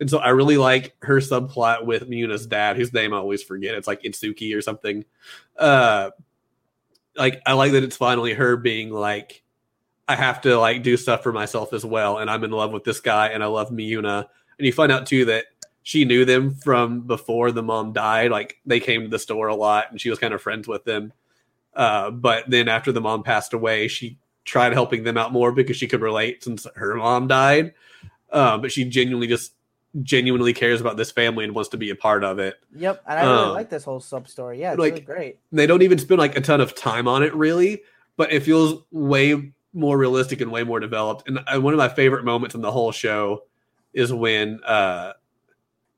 And 0.00 0.10
so 0.10 0.18
I 0.18 0.30
really 0.30 0.58
like 0.58 0.94
her 1.02 1.20
subplot 1.20 1.86
with 1.86 2.08
Miuna's 2.08 2.46
dad, 2.46 2.76
whose 2.76 2.92
name 2.92 3.14
I 3.14 3.18
always 3.18 3.42
forget. 3.42 3.74
It's 3.74 3.86
like 3.86 4.02
Itsuki 4.02 4.54
or 4.54 4.60
something. 4.60 5.04
Uh, 5.56 6.10
like 7.16 7.40
I 7.46 7.54
like 7.54 7.72
that 7.72 7.82
it's 7.82 7.96
finally 7.96 8.34
her 8.34 8.56
being 8.56 8.90
like, 8.90 9.42
I 10.08 10.14
have 10.16 10.40
to 10.42 10.58
like 10.58 10.82
do 10.82 10.96
stuff 10.96 11.22
for 11.22 11.32
myself 11.32 11.72
as 11.72 11.84
well, 11.84 12.18
and 12.18 12.30
I'm 12.30 12.44
in 12.44 12.50
love 12.50 12.72
with 12.72 12.84
this 12.84 13.00
guy, 13.00 13.28
and 13.28 13.42
I 13.42 13.46
love 13.46 13.70
Miuna. 13.70 14.26
And 14.58 14.66
you 14.66 14.72
find 14.72 14.92
out 14.92 15.06
too 15.06 15.24
that 15.26 15.46
she 15.82 16.04
knew 16.04 16.24
them 16.24 16.54
from 16.54 17.00
before 17.02 17.52
the 17.52 17.62
mom 17.62 17.92
died. 17.92 18.30
Like 18.30 18.58
they 18.64 18.80
came 18.80 19.02
to 19.02 19.08
the 19.08 19.18
store 19.18 19.48
a 19.48 19.54
lot, 19.56 19.86
and 19.90 20.00
she 20.00 20.10
was 20.10 20.18
kind 20.18 20.32
of 20.34 20.40
friends 20.42 20.68
with 20.68 20.84
them. 20.84 21.12
Uh, 21.74 22.10
but 22.10 22.48
then 22.48 22.68
after 22.68 22.92
the 22.92 23.00
mom 23.00 23.22
passed 23.22 23.52
away, 23.52 23.88
she 23.88 24.18
tried 24.44 24.72
helping 24.72 25.02
them 25.02 25.18
out 25.18 25.32
more 25.32 25.50
because 25.52 25.76
she 25.76 25.88
could 25.88 26.00
relate 26.00 26.42
since 26.44 26.66
her 26.76 26.94
mom 26.94 27.26
died. 27.26 27.74
Uh, 28.30 28.56
but 28.58 28.70
she 28.72 28.84
genuinely 28.84 29.26
just 29.26 29.52
genuinely 30.02 30.52
cares 30.52 30.80
about 30.80 30.96
this 30.96 31.10
family 31.10 31.44
and 31.44 31.54
wants 31.54 31.70
to 31.70 31.76
be 31.76 31.90
a 31.90 31.94
part 31.96 32.22
of 32.22 32.38
it. 32.38 32.54
Yep, 32.76 33.02
and 33.08 33.18
I 33.18 33.22
really 33.24 33.44
Um, 33.48 33.54
like 33.54 33.70
this 33.70 33.82
whole 33.84 33.98
sub 34.00 34.28
story. 34.28 34.60
Yeah, 34.60 34.72
it's 34.72 34.78
like- 34.78 34.92
really 34.92 35.04
great. 35.04 35.38
they 35.52 35.66
don't 35.66 35.82
even 35.82 35.98
spend 35.98 36.18
like 36.18 36.36
a 36.36 36.40
ton 36.40 36.60
of 36.60 36.74
time 36.74 37.08
on 37.08 37.22
it 37.22 37.34
really 37.34 37.82
but 38.18 38.32
it 38.32 38.42
feels 38.42 38.82
way 38.90 39.52
more 39.72 39.98
realistic 39.98 40.40
and 40.40 40.50
way 40.50 40.64
more 40.64 40.80
developed. 40.80 41.28
And 41.28 41.40
uh, 41.46 41.60
one 41.60 41.74
of 41.74 41.78
my 41.78 41.88
favorite 41.88 42.24
moments 42.24 42.54
in 42.54 42.62
the 42.62 42.72
whole 42.72 42.92
show 42.92 43.42
is 43.92 44.12
when 44.12 44.60
uh 44.64 45.12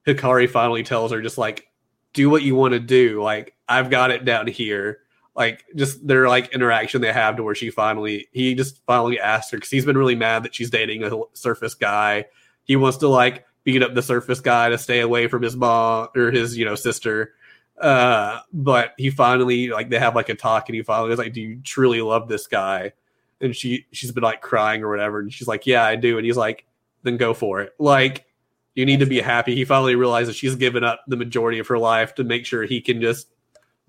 hikari 0.07 0.49
finally 0.49 0.83
tells 0.83 1.13
her 1.13 1.21
just 1.21 1.37
like 1.39 1.69
do 2.13 2.31
what 2.31 2.43
you 2.43 2.55
want 2.55 2.73
to 2.73 2.81
do. 2.81 3.23
Like 3.23 3.55
i've 3.69 3.91
got 3.91 4.11
it 4.11 4.25
down 4.25 4.47
here. 4.47 5.01
Like 5.37 5.65
just 5.77 6.05
their 6.07 6.29
like 6.29 6.53
interaction 6.53 7.01
they 7.01 7.13
have 7.13 7.37
to 7.37 7.43
where 7.45 7.55
she 7.55 7.71
finally 7.71 8.29
he 8.33 8.55
just 8.55 8.85
finally 8.87 9.21
asked 9.21 9.53
her 9.53 9.57
because 9.59 9.71
he's 9.71 9.85
been 9.85 9.99
really 9.99 10.17
mad 10.17 10.43
that 10.43 10.55
she's 10.55 10.71
dating 10.71 11.05
a 11.05 11.11
surface 11.35 11.75
guy. 11.75 12.27
He 12.65 12.77
wants 12.77 12.99
to 12.99 13.09
like 13.09 13.47
beat 13.63 13.83
up 13.83 13.95
the 13.95 14.03
surface 14.03 14.41
guy 14.41 14.71
to 14.71 14.79
stay 14.79 15.01
away 15.01 15.29
from 15.29 15.43
his 15.43 15.55
mom 15.55 16.09
or 16.17 16.31
his 16.31 16.57
you 16.57 16.65
know 16.65 16.75
sister. 16.75 17.35
Uh 17.81 18.41
but 18.53 18.95
he 18.97 19.11
finally 19.11 19.69
like 19.69 19.89
they 19.89 20.01
have 20.01 20.17
like 20.17 20.29
a 20.29 20.35
talk 20.35 20.69
and 20.69 20.75
he 20.75 20.83
finally 20.83 21.13
is 21.13 21.19
like 21.19 21.33
do 21.33 21.41
you 21.41 21.61
truly 21.63 22.01
love 22.01 22.29
this 22.29 22.49
guy 22.49 22.93
and 23.41 23.55
she 23.55 23.87
she's 23.93 24.13
been 24.13 24.23
like 24.23 24.41
crying 24.41 24.83
or 24.83 24.91
whatever, 24.91 25.21
and 25.21 25.33
she's 25.33 25.49
like, 25.49 25.67
"Yeah, 25.67 25.85
I 25.85 25.97
do," 25.97 26.19
and 26.19 26.27
he's 26.27 26.37
like, 26.37 26.65
"Then 27.03 27.17
go 27.17 27.35
for 27.35 27.61
it." 27.61 27.75
Like 27.79 28.27
you 28.75 28.87
need 28.87 29.01
to 29.01 29.07
be 29.07 29.21
happy. 29.21 29.55
He 29.55 29.65
finally 29.65 29.97
realizes 29.97 30.37
she's 30.37 30.55
given 30.55 30.85
up 30.85 31.03
the 31.09 31.17
majority 31.17 31.59
of 31.59 31.67
her 31.67 31.79
life 31.79 32.15
to 32.15 32.25
make 32.25 32.47
sure 32.47 32.63
he 32.63 32.81
can 32.81 33.01
just 33.01 33.29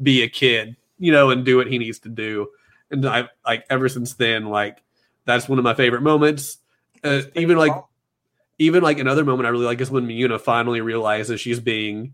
be 0.01 0.23
a 0.23 0.27
kid, 0.27 0.76
you 0.97 1.11
know, 1.11 1.30
and 1.30 1.45
do 1.45 1.57
what 1.57 1.67
he 1.67 1.77
needs 1.77 1.99
to 1.99 2.09
do. 2.09 2.47
And 2.89 3.05
I 3.05 3.30
like 3.45 3.65
ever 3.69 3.88
since 3.88 4.13
then, 4.13 4.45
like 4.45 4.81
that's 5.26 5.47
one 5.47 5.59
of 5.59 5.63
my 5.63 5.76
favorite 5.76 6.01
moments. 6.01 6.57
Uh, 7.03 7.21
even 7.35 7.57
like 7.57 7.73
even 8.57 8.84
like 8.84 8.99
another 8.99 9.23
moment 9.23 9.47
I 9.47 9.49
really 9.49 9.65
like 9.65 9.80
is 9.80 9.91
when 9.91 10.07
Miuna 10.07 10.39
finally 10.41 10.81
realizes 10.81 11.39
she's 11.39 11.59
being 11.59 12.13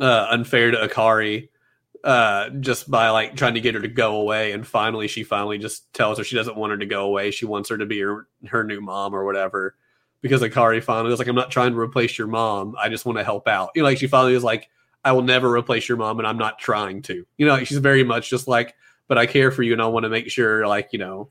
uh, 0.00 0.28
unfair 0.30 0.70
to 0.70 0.88
Akari 0.88 1.48
uh, 2.06 2.50
just 2.60 2.88
by 2.88 3.10
like 3.10 3.34
trying 3.34 3.54
to 3.54 3.60
get 3.60 3.74
her 3.74 3.80
to 3.80 3.88
go 3.88 4.20
away, 4.20 4.52
and 4.52 4.64
finally 4.64 5.08
she 5.08 5.24
finally 5.24 5.58
just 5.58 5.92
tells 5.92 6.18
her 6.18 6.24
she 6.24 6.36
doesn't 6.36 6.56
want 6.56 6.70
her 6.70 6.78
to 6.78 6.86
go 6.86 7.04
away. 7.04 7.32
She 7.32 7.46
wants 7.46 7.68
her 7.68 7.76
to 7.76 7.84
be 7.84 7.98
her 7.98 8.28
her 8.46 8.62
new 8.62 8.80
mom 8.80 9.12
or 9.12 9.24
whatever. 9.24 9.74
Because 10.22 10.40
Akari 10.40 10.82
finally 10.82 11.10
was 11.10 11.18
like, 11.18 11.26
"I'm 11.26 11.34
not 11.34 11.50
trying 11.50 11.72
to 11.72 11.78
replace 11.78 12.16
your 12.16 12.28
mom. 12.28 12.76
I 12.78 12.88
just 12.88 13.06
want 13.06 13.18
to 13.18 13.24
help 13.24 13.48
out." 13.48 13.70
You 13.74 13.82
know, 13.82 13.88
like 13.88 13.98
she 13.98 14.06
finally 14.06 14.34
was 14.34 14.44
like, 14.44 14.70
"I 15.04 15.10
will 15.10 15.22
never 15.22 15.52
replace 15.52 15.88
your 15.88 15.98
mom, 15.98 16.18
and 16.18 16.28
I'm 16.28 16.38
not 16.38 16.60
trying 16.60 17.02
to." 17.02 17.26
You 17.38 17.46
know, 17.46 17.54
like 17.54 17.66
she's 17.66 17.78
very 17.78 18.04
much 18.04 18.30
just 18.30 18.46
like, 18.46 18.76
"But 19.08 19.18
I 19.18 19.26
care 19.26 19.50
for 19.50 19.64
you, 19.64 19.72
and 19.72 19.82
I 19.82 19.86
want 19.86 20.04
to 20.04 20.08
make 20.08 20.30
sure, 20.30 20.64
like 20.64 20.90
you 20.92 21.00
know, 21.00 21.28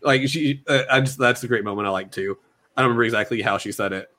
like 0.00 0.26
she." 0.28 0.62
Uh, 0.66 0.84
I 0.90 1.00
just 1.00 1.18
that's 1.18 1.44
a 1.44 1.48
great 1.48 1.64
moment 1.64 1.86
I 1.86 1.90
like 1.90 2.10
too. 2.10 2.38
I 2.74 2.80
don't 2.80 2.88
remember 2.88 3.04
exactly 3.04 3.42
how 3.42 3.58
she 3.58 3.70
said 3.70 3.92
it, 3.92 4.10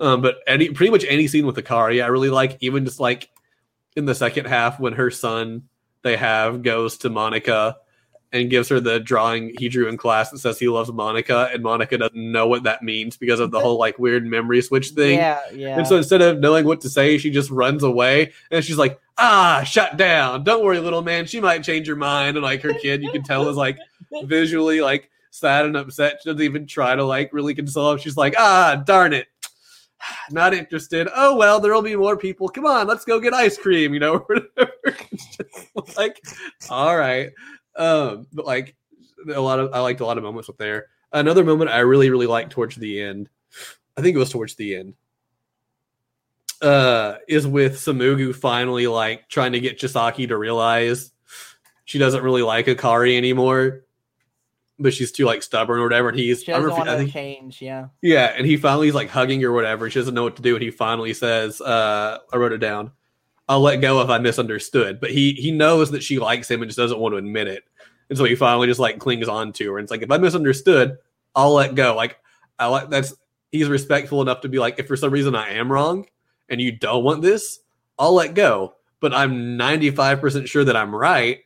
um, 0.00 0.20
but 0.20 0.40
any 0.46 0.68
pretty 0.68 0.90
much 0.90 1.06
any 1.08 1.26
scene 1.28 1.46
with 1.46 1.56
Akari, 1.56 2.04
I 2.04 2.08
really 2.08 2.28
like. 2.28 2.58
Even 2.60 2.84
just 2.84 3.00
like 3.00 3.30
in 3.96 4.04
the 4.04 4.14
second 4.14 4.46
half 4.46 4.78
when 4.78 4.92
her 4.94 5.10
son 5.10 5.64
they 6.02 6.16
have 6.16 6.62
goes 6.62 6.98
to 6.98 7.10
Manaka 7.10 7.76
and 8.32 8.48
gives 8.48 8.68
her 8.68 8.78
the 8.78 9.00
drawing 9.00 9.52
he 9.58 9.68
drew 9.68 9.88
in 9.88 9.96
class 9.96 10.30
that 10.30 10.38
says 10.38 10.58
he 10.58 10.68
loves 10.68 10.90
Manaka, 10.90 11.52
and 11.52 11.64
Manaka 11.64 11.98
doesn't 11.98 12.32
know 12.32 12.46
what 12.46 12.62
that 12.62 12.82
means 12.82 13.16
because 13.16 13.40
of 13.40 13.50
the 13.50 13.58
whole 13.58 13.78
like 13.78 13.98
weird 13.98 14.24
memory 14.24 14.62
switch 14.62 14.90
thing. 14.90 15.18
Yeah, 15.18 15.40
yeah. 15.52 15.76
And 15.76 15.86
so 15.86 15.96
instead 15.96 16.22
of 16.22 16.38
knowing 16.38 16.64
what 16.64 16.80
to 16.82 16.88
say, 16.88 17.18
she 17.18 17.30
just 17.30 17.50
runs 17.50 17.82
away 17.82 18.32
and 18.50 18.64
she's 18.64 18.78
like, 18.78 19.00
ah, 19.18 19.62
shut 19.64 19.96
down. 19.96 20.44
Don't 20.44 20.64
worry, 20.64 20.78
little 20.78 21.02
man. 21.02 21.26
She 21.26 21.40
might 21.40 21.64
change 21.64 21.88
her 21.88 21.96
mind. 21.96 22.36
And 22.36 22.44
like 22.44 22.62
her 22.62 22.72
kid, 22.74 23.02
you 23.02 23.10
can 23.10 23.24
tell 23.24 23.48
is 23.48 23.56
like 23.56 23.78
visually 24.22 24.80
like 24.80 25.10
sad 25.30 25.66
and 25.66 25.76
upset. 25.76 26.20
She 26.22 26.30
doesn't 26.30 26.44
even 26.44 26.66
try 26.66 26.94
to 26.94 27.04
like 27.04 27.32
really 27.32 27.54
console 27.54 27.92
him. 27.92 27.98
She's 27.98 28.16
like, 28.16 28.34
ah, 28.38 28.82
darn 28.86 29.12
it. 29.12 29.26
Not 30.30 30.54
interested. 30.54 31.08
Oh 31.14 31.36
well, 31.36 31.60
there'll 31.60 31.82
be 31.82 31.96
more 31.96 32.16
people. 32.16 32.48
Come 32.48 32.66
on, 32.66 32.86
let's 32.86 33.04
go 33.04 33.20
get 33.20 33.34
ice 33.34 33.58
cream, 33.58 33.94
you 33.94 34.00
know. 34.00 34.26
Like, 35.96 36.20
all 36.68 36.96
right. 36.96 37.30
Um, 37.76 38.26
but 38.32 38.46
like 38.46 38.74
a 39.34 39.40
lot 39.40 39.60
of 39.60 39.72
I 39.72 39.80
liked 39.80 40.00
a 40.00 40.06
lot 40.06 40.18
of 40.18 40.24
moments 40.24 40.48
with 40.48 40.58
there. 40.58 40.86
Another 41.12 41.44
moment 41.44 41.70
I 41.70 41.80
really, 41.80 42.10
really 42.10 42.26
liked 42.26 42.52
towards 42.52 42.76
the 42.76 43.02
end. 43.02 43.28
I 43.96 44.02
think 44.02 44.14
it 44.14 44.18
was 44.18 44.30
towards 44.30 44.54
the 44.54 44.76
end. 44.76 44.94
Uh, 46.62 47.16
is 47.28 47.46
with 47.46 47.76
Tsumugu 47.76 48.34
finally 48.34 48.86
like 48.86 49.28
trying 49.28 49.52
to 49.52 49.60
get 49.60 49.78
Chisaki 49.78 50.28
to 50.28 50.36
realize 50.36 51.10
she 51.84 51.98
doesn't 51.98 52.22
really 52.22 52.42
like 52.42 52.66
Akari 52.66 53.16
anymore, 53.16 53.84
but 54.80 54.94
she's 54.94 55.12
too 55.12 55.26
like 55.26 55.42
stubborn 55.42 55.78
or 55.78 55.84
whatever. 55.84 56.08
And 56.08 56.18
he's 56.18 56.42
She 56.42 56.52
I, 56.52 56.58
doesn't 56.58 56.70
want 56.70 56.88
to 56.88 57.08
change. 57.08 57.60
Yeah. 57.60 57.88
yeah, 58.02 58.32
and 58.36 58.46
he 58.46 58.56
finally 58.56 58.88
is 58.88 58.94
like 58.94 59.10
hugging 59.10 59.40
her 59.42 59.48
or 59.48 59.52
whatever. 59.52 59.88
She 59.90 59.98
doesn't 59.98 60.14
know 60.14 60.24
what 60.24 60.36
to 60.36 60.42
do, 60.42 60.54
and 60.56 60.62
he 60.62 60.70
finally 60.70 61.12
says, 61.12 61.60
uh, 61.60 62.18
"I 62.32 62.36
wrote 62.36 62.52
it 62.52 62.58
down. 62.58 62.92
I'll 63.48 63.60
let 63.60 63.80
go 63.80 64.00
if 64.00 64.08
I 64.08 64.18
misunderstood." 64.18 65.00
But 65.00 65.10
he 65.10 65.32
he 65.32 65.50
knows 65.50 65.90
that 65.90 66.02
she 66.02 66.18
likes 66.18 66.50
him 66.50 66.62
and 66.62 66.68
just 66.68 66.78
doesn't 66.78 66.98
want 66.98 67.12
to 67.12 67.18
admit 67.18 67.46
it, 67.48 67.64
and 68.08 68.18
so 68.18 68.24
he 68.24 68.34
finally 68.34 68.66
just 68.66 68.80
like 68.80 68.98
clings 68.98 69.28
on 69.28 69.52
to 69.54 69.72
her. 69.72 69.78
And 69.78 69.84
it's 69.84 69.90
like, 69.90 70.02
if 70.02 70.10
I 70.10 70.18
misunderstood, 70.18 70.98
I'll 71.34 71.54
let 71.54 71.74
go. 71.74 71.94
Like 71.94 72.18
I 72.58 72.66
like 72.66 72.90
that's 72.90 73.14
he's 73.52 73.68
respectful 73.68 74.22
enough 74.22 74.40
to 74.42 74.48
be 74.48 74.58
like, 74.58 74.78
if 74.78 74.86
for 74.86 74.96
some 74.96 75.12
reason 75.12 75.34
I 75.34 75.50
am 75.54 75.70
wrong 75.70 76.06
and 76.48 76.60
you 76.60 76.72
don't 76.72 77.04
want 77.04 77.22
this, 77.22 77.60
I'll 77.98 78.14
let 78.14 78.34
go. 78.34 78.74
But 79.00 79.14
I'm 79.14 79.56
95 79.56 80.20
percent 80.20 80.48
sure 80.48 80.64
that 80.64 80.76
I'm 80.76 80.94
right. 80.94 81.40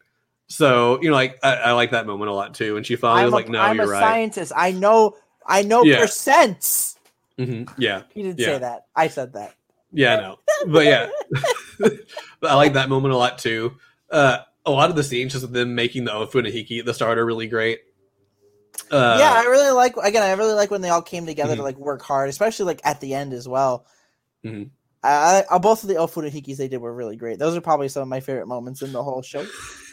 So 0.54 1.00
you 1.02 1.08
know, 1.10 1.16
like 1.16 1.38
I, 1.42 1.54
I 1.56 1.72
like 1.72 1.90
that 1.90 2.06
moment 2.06 2.30
a 2.30 2.34
lot 2.34 2.54
too. 2.54 2.76
And 2.76 2.86
she 2.86 2.94
finally 2.96 3.24
was 3.24 3.32
a, 3.32 3.36
like, 3.36 3.48
"No, 3.48 3.60
I'm 3.60 3.76
you're 3.76 3.86
a 3.86 3.88
right." 3.88 4.00
scientist. 4.00 4.52
I 4.54 4.70
know. 4.70 5.16
I 5.44 5.62
know 5.62 5.82
Yeah. 5.82 5.98
percents. 6.00 6.96
hmm 7.36 7.64
Yeah. 7.76 8.02
He 8.14 8.22
didn't 8.22 8.38
Yeah. 8.38 8.46
say 8.46 8.58
that. 8.58 8.86
I 8.94 9.08
said 9.08 9.32
that. 9.32 9.54
Yeah, 9.92 10.16
I 10.16 10.20
know. 10.20 10.38
But 10.68 10.84
yeah. 10.86 11.10
but 11.78 12.50
I 12.50 12.54
like 12.54 12.74
that 12.74 12.88
moment 12.88 13.14
a 13.14 13.16
lot 13.16 13.38
too. 13.38 13.76
Uh 14.10 14.38
a 14.66 14.70
lot 14.70 14.90
of 14.90 14.96
the 14.96 15.02
scenes 15.02 15.32
just 15.32 15.42
with 15.44 15.52
them 15.52 15.74
making 15.74 16.04
the 16.04 16.12
Ofunahiki 16.12 16.78
at 16.78 16.86
the 16.86 16.94
start 16.94 17.18
are 17.18 17.26
really 17.26 17.48
great. 17.48 17.80
Uh 18.90 19.16
yeah, 19.18 19.32
I 19.32 19.42
really 19.44 19.70
like. 19.72 19.96
Again, 19.96 20.22
I 20.22 20.32
really 20.32 20.54
like 20.54 20.70
when 20.70 20.80
they 20.80 20.88
all 20.88 21.02
came 21.02 21.26
together 21.26 21.54
Mhm. 21.54 21.58
to 21.58 21.62
like 21.64 21.78
work 21.78 22.02
hard, 22.02 22.28
especially 22.28 22.66
like 22.66 22.80
at 22.84 23.00
the 23.00 23.14
end 23.14 23.32
as 23.32 23.48
well. 23.48 23.86
Mhm. 24.44 24.70
I, 25.02 25.44
I 25.50 25.58
both 25.58 25.82
of 25.82 25.88
the 25.88 25.96
Ofunahikis 25.96 26.56
they 26.56 26.68
did 26.68 26.78
were 26.80 26.94
really 26.94 27.16
great. 27.16 27.38
Those 27.38 27.56
are 27.56 27.60
probably 27.60 27.88
some 27.88 28.02
of 28.02 28.08
my 28.08 28.20
favorite 28.20 28.46
moments 28.46 28.82
in 28.82 28.92
the 28.92 29.02
whole 29.02 29.20
show. 29.22 29.44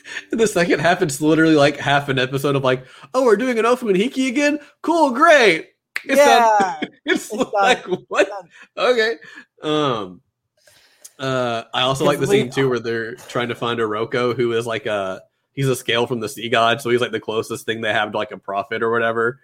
the 0.31 0.47
second 0.47 0.79
half 0.79 1.01
it's 1.01 1.21
literally 1.21 1.55
like 1.55 1.77
half 1.77 2.09
an 2.09 2.19
episode 2.19 2.55
of 2.55 2.63
like, 2.63 2.85
oh, 3.13 3.23
we're 3.23 3.37
doing 3.37 3.59
an 3.59 3.65
Ofunahiki 3.65 4.27
again? 4.27 4.59
Cool, 4.81 5.11
great. 5.11 5.69
It's 6.05 6.15
done. 6.15 6.77
yeah, 6.81 6.89
It's, 7.05 7.29
done. 7.29 7.45
like 7.53 7.85
what? 8.07 8.27
done. 8.27 8.49
Okay. 8.77 9.15
Um 9.61 10.21
uh 11.19 11.63
I 11.73 11.81
also 11.81 12.05
like 12.05 12.19
the 12.19 12.27
scene 12.27 12.49
too 12.49 12.69
where 12.69 12.79
they're 12.79 13.15
trying 13.15 13.49
to 13.49 13.55
find 13.55 13.79
Uroko 13.79 14.35
who 14.35 14.53
is 14.53 14.65
like 14.65 14.85
a 14.87 15.21
he's 15.53 15.67
a 15.67 15.75
scale 15.75 16.07
from 16.07 16.19
the 16.19 16.29
sea 16.29 16.49
god, 16.49 16.81
so 16.81 16.89
he's 16.89 17.01
like 17.01 17.11
the 17.11 17.19
closest 17.19 17.65
thing 17.65 17.81
they 17.81 17.93
have 17.93 18.11
to 18.11 18.17
like 18.17 18.31
a 18.31 18.37
prophet 18.37 18.81
or 18.81 18.91
whatever. 18.91 19.39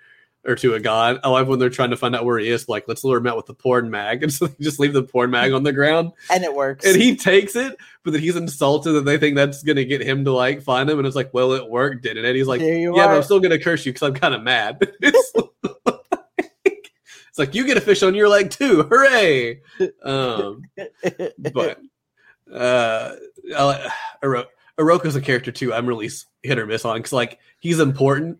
Or 0.47 0.55
to 0.55 0.75
a 0.75 0.79
god. 0.79 1.19
I 1.25 1.29
love 1.29 1.49
when 1.49 1.59
they're 1.59 1.69
trying 1.69 1.89
to 1.89 1.97
find 1.97 2.15
out 2.15 2.23
where 2.23 2.39
he 2.39 2.47
is. 2.47 2.69
Like, 2.69 2.85
let's 2.87 3.03
lure 3.03 3.17
him 3.17 3.27
out 3.27 3.35
with 3.35 3.47
the 3.47 3.53
porn 3.53 3.91
mag, 3.91 4.23
and 4.23 4.33
so 4.33 4.47
they 4.47 4.63
just 4.63 4.79
leave 4.79 4.93
the 4.93 5.03
porn 5.03 5.29
mag 5.29 5.51
on 5.51 5.63
the 5.63 5.73
ground, 5.73 6.13
and 6.31 6.43
it 6.43 6.53
works. 6.53 6.85
and 6.85 6.95
he 6.95 7.15
takes 7.17 7.55
it, 7.55 7.77
but 8.03 8.11
then 8.11 8.21
he's 8.21 8.37
insulted 8.37 8.93
that 8.93 9.05
they 9.05 9.17
think 9.17 9.35
that's 9.35 9.61
gonna 9.61 9.83
get 9.83 10.01
him 10.01 10.23
to 10.23 10.31
like 10.31 10.61
find 10.61 10.89
him, 10.89 10.99
and 10.99 11.05
it's 11.05 11.15
like, 11.15 11.33
well, 11.33 11.51
it 11.51 11.69
worked, 11.69 12.03
didn't 12.03 12.23
it? 12.23 12.35
He's 12.35 12.47
like, 12.47 12.61
yeah, 12.61 12.89
but. 12.91 13.09
I'm 13.09 13.23
still 13.23 13.41
gonna 13.41 13.59
curse 13.59 13.85
you 13.85 13.91
because 13.91 14.07
I'm 14.07 14.13
kind 14.13 14.33
of 14.33 14.41
mad. 14.41 14.77
it's, 15.01 15.33
like, 15.35 15.49
it's 16.65 17.37
like 17.37 17.53
you 17.53 17.65
get 17.65 17.77
a 17.77 17.81
fish 17.81 18.01
on 18.01 18.15
your 18.15 18.29
leg 18.29 18.49
too, 18.49 18.83
hooray! 18.83 19.61
Um, 20.01 20.61
but 21.53 21.81
uh, 22.53 23.15
I 23.55 24.45
Uroko's 24.77 25.15
a 25.15 25.21
character 25.21 25.51
too. 25.51 25.73
I'm 25.73 25.87
really 25.87 26.09
hit 26.43 26.59
or 26.59 26.65
miss 26.65 26.85
on 26.85 26.97
because 26.97 27.13
like 27.13 27.39
he's 27.59 27.79
important, 27.79 28.37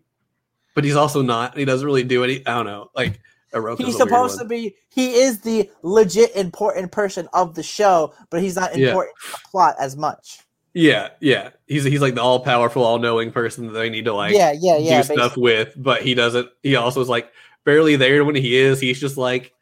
but 0.78 0.84
he's 0.84 0.96
also 0.96 1.24
not. 1.24 1.58
He 1.58 1.66
doesn't 1.66 1.88
really 1.88 2.04
do 2.04 2.24
any. 2.24 2.46
I 2.46 2.54
don't 2.54 2.68
know. 2.68 2.92
Like 2.96 3.20
Uroko's 3.52 3.88
he's 3.88 3.98
supposed 3.98 4.38
to 4.38 4.46
be. 4.46 4.76
He 4.90 5.16
is 5.16 5.40
the 5.40 5.72
legit 5.82 6.36
important 6.36 6.92
person 6.92 7.28
of 7.34 7.56
the 7.56 7.64
show, 7.64 8.14
but 8.30 8.44
he's 8.44 8.56
not 8.56 8.78
Yeah. 8.78 8.90
important 8.90 9.16
to 9.26 9.32
the 9.32 9.40
plot 9.50 9.76
as 9.80 9.98
much. 9.98 10.42
Yeah, 10.76 11.10
yeah. 11.20 11.50
He's 11.66 11.84
he's 11.84 12.00
like 12.00 12.14
the 12.14 12.22
all 12.22 12.42
powerful, 12.42 12.84
all 12.84 13.00
knowing 13.00 13.32
person 13.32 13.66
that 13.66 13.74
they 13.74 13.90
need 13.90 14.06
to 14.06 14.14
like 14.14 14.36
yeah, 14.36 14.54
yeah, 14.56 14.78
yeah. 14.78 15.02
do 15.02 15.16
stuff 15.16 15.36
with, 15.36 15.74
but 15.78 16.04
he 16.04 16.14
doesn't. 16.14 16.48
He 16.62 16.76
also 16.76 17.02
is 17.02 17.10
like 17.10 17.32
barely 17.66 17.96
there 17.96 18.24
when 18.24 18.36
he 18.36 18.56
is. 18.56 18.80
He's 18.80 19.00
just 19.00 19.18
like, 19.18 19.56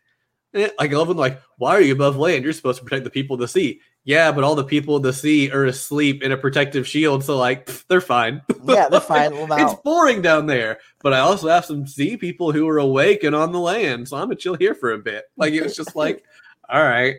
eh, 0.54 0.68
like 0.78 0.92
I 0.92 0.98
love 0.98 1.10
him. 1.10 1.16
Like, 1.16 1.40
why 1.58 1.76
are 1.76 1.82
you 1.82 1.94
above 1.94 2.18
land? 2.18 2.44
You're 2.44 2.52
supposed 2.52 2.80
to 2.80 2.84
protect 2.84 3.06
the 3.06 3.10
people 3.10 3.36
of 3.36 3.40
the 3.40 3.48
sea. 3.48 3.80
Yeah, 4.08 4.32
but 4.32 4.44
all 4.44 4.54
the 4.54 4.64
people 4.64 4.96
of 4.96 5.02
the 5.02 5.12
sea 5.12 5.50
are 5.52 5.66
asleep 5.66 6.22
in 6.22 6.32
a 6.32 6.38
protective 6.38 6.88
shield, 6.88 7.24
so 7.24 7.38
like 7.38 7.66
pff, 7.66 7.86
they're 7.90 8.02
fine. 8.02 8.42
yeah, 8.66 8.88
they're 8.88 9.02
fine. 9.02 9.32
Well, 9.48 9.72
It's 9.72 9.82
boring 9.82 10.22
down 10.22 10.46
there, 10.46 10.78
but 11.02 11.12
I 11.14 11.20
also 11.20 11.48
have 11.50 11.66
some 11.66 11.88
sea 11.88 12.16
people 12.16 12.52
who 12.52 12.68
are 12.70 12.78
awake 12.78 13.24
and 13.24 13.36
on 13.36 13.52
the 13.52 13.60
land, 13.60 14.08
so 14.08 14.18
I'm 14.18 14.26
gonna 14.26 14.36
chill 14.36 14.56
here 14.56 14.76
for 14.76 14.92
a 14.94 15.00
bit. 15.00 15.26
Like 15.38 15.54
it 15.54 15.64
was 15.64 15.76
just 15.76 15.96
like, 15.96 16.24
all 16.70 16.84
right, 16.84 17.16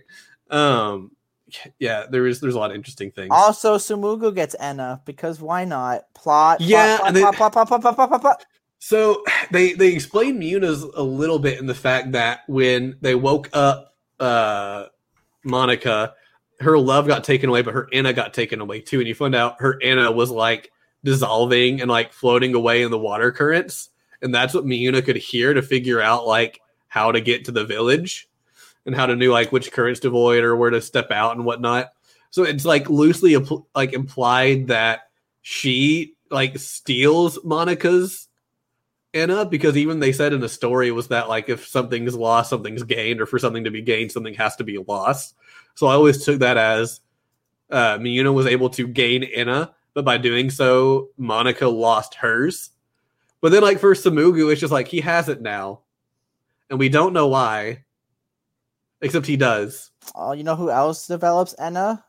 um, 0.50 1.10
yeah. 1.80 2.06
There 2.08 2.26
is 2.26 2.40
there's 2.40 2.54
a 2.54 2.58
lot 2.58 2.70
of 2.70 2.76
interesting 2.76 3.10
things. 3.10 3.30
also 3.32 3.78
Tsumugu 3.78 4.32
gets 4.34 4.54
Ena 4.60 5.00
because 5.04 5.40
why 5.40 5.64
not? 5.64 6.04
Plot. 6.14 6.60
Yeah, 6.60 6.98
plot, 6.98 7.08
and 7.08 7.16
they- 7.16 7.20
plot, 7.22 7.34
plot, 7.36 7.52
plot, 7.52 7.68
plot, 7.68 7.82
plot, 7.82 7.94
plot, 7.96 8.08
plot, 8.08 8.20
plot. 8.20 8.46
So 8.78 9.24
they 9.50 9.72
they 9.72 9.92
explain 9.92 10.38
Miuna's 10.40 10.82
a 10.82 11.02
little 11.02 11.40
bit 11.40 11.58
in 11.58 11.66
the 11.66 11.74
fact 11.74 12.12
that 12.12 12.40
when 12.46 12.96
they 13.00 13.16
woke 13.16 13.50
up 13.52 13.94
uh 14.20 14.84
Manaka, 15.44 16.12
her 16.60 16.78
love 16.78 17.06
got 17.06 17.24
taken 17.24 17.48
away, 17.48 17.62
but 17.62 17.74
her 17.74 17.88
Ena 17.92 18.12
got 18.12 18.34
taken 18.34 18.60
away 18.60 18.80
too. 18.80 18.98
And 18.98 19.08
you 19.08 19.14
find 19.14 19.34
out 19.34 19.60
her 19.60 19.78
Ena 19.82 20.10
was 20.10 20.30
like 20.30 20.72
dissolving 21.04 21.80
and 21.80 21.90
like 21.90 22.12
floating 22.12 22.54
away 22.54 22.82
in 22.82 22.90
the 22.90 22.98
water 22.98 23.32
currents. 23.32 23.90
And 24.22 24.34
that's 24.34 24.54
what 24.54 24.64
Miuna 24.64 25.04
could 25.04 25.16
hear 25.16 25.54
to 25.54 25.62
figure 25.62 26.00
out 26.00 26.26
like 26.26 26.60
how 26.88 27.12
to 27.12 27.20
get 27.20 27.44
to 27.44 27.52
the 27.52 27.64
village 27.64 28.28
and 28.86 28.94
how 28.94 29.06
to 29.06 29.16
know 29.16 29.30
like 29.30 29.52
which 29.52 29.72
currents 29.72 30.00
to 30.00 30.08
avoid 30.08 30.44
or 30.44 30.56
where 30.56 30.70
to 30.70 30.80
step 30.80 31.10
out 31.10 31.36
and 31.36 31.44
whatnot. 31.44 31.92
So 32.30 32.42
it's 32.44 32.64
like 32.64 32.88
loosely 32.88 33.36
like 33.74 33.92
implied 33.92 34.68
that 34.68 35.08
she 35.42 36.14
like 36.30 36.58
steals 36.58 37.38
Manaka's 37.38 38.28
Ena 39.14 39.46
because 39.46 39.76
even 39.76 40.00
they 40.00 40.12
said 40.12 40.32
in 40.32 40.40
the 40.40 40.48
story 40.48 40.90
was 40.90 41.08
that 41.08 41.28
like 41.28 41.48
if 41.48 41.66
something's 41.66 42.14
lost, 42.14 42.50
something's 42.50 42.82
gained, 42.82 43.20
or 43.20 43.26
for 43.26 43.38
something 43.38 43.64
to 43.64 43.70
be 43.70 43.82
gained, 43.82 44.12
something 44.12 44.34
has 44.34 44.56
to 44.56 44.64
be 44.64 44.78
lost. 44.78 45.34
So 45.76 45.86
I 45.86 45.92
always 45.92 46.24
took 46.24 46.40
that 46.40 46.56
as 46.56 47.00
uh, 47.70 47.98
Miuna 47.98 48.32
was 48.32 48.46
able 48.46 48.70
to 48.70 48.88
gain 48.88 49.22
Ena, 49.22 49.74
but 49.92 50.06
by 50.06 50.16
doing 50.16 50.50
so, 50.50 51.10
Manaka 51.20 51.72
lost 51.72 52.14
hers. 52.14 52.70
But 53.42 53.52
then, 53.52 53.62
like 53.62 53.78
for 53.78 53.94
Tsumugu, 53.94 54.50
it's 54.50 54.60
just 54.60 54.72
like 54.72 54.88
he 54.88 55.00
has 55.02 55.28
it 55.28 55.42
now, 55.42 55.80
and 56.70 56.78
we 56.78 56.88
don't 56.88 57.12
know 57.12 57.28
why. 57.28 57.84
Except 59.02 59.26
he 59.26 59.36
does. 59.36 59.90
Oh, 60.14 60.32
you 60.32 60.42
know 60.42 60.56
who 60.56 60.70
else 60.70 61.06
develops 61.06 61.54
Ena? 61.58 62.02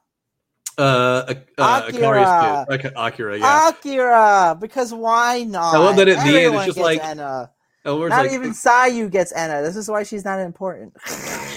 Uh, 0.77 0.81
uh, 1.27 1.33
uh 1.57 1.81
Akira. 1.89 2.65
Akira, 2.95 3.37
yeah. 3.37 3.69
Akira, 3.69 4.57
because 4.57 4.93
why 4.93 5.43
not? 5.43 5.75
I 5.75 5.79
love 5.79 5.97
that 5.97 6.07
at 6.07 6.25
the 6.25 6.39
end, 6.39 6.55
it's 6.55 6.65
just 6.67 6.77
like- 6.77 7.03
Ena. 7.03 7.51
Where's, 7.95 8.09
Not 8.09 8.25
like, 8.25 8.31
even 8.33 8.51
Sayu 8.51 9.09
gets 9.09 9.31
Ena. 9.31 9.61
This 9.61 9.75
is 9.75 9.89
why 9.89 10.03
she's 10.03 10.25
not 10.25 10.39
important. 10.39 10.93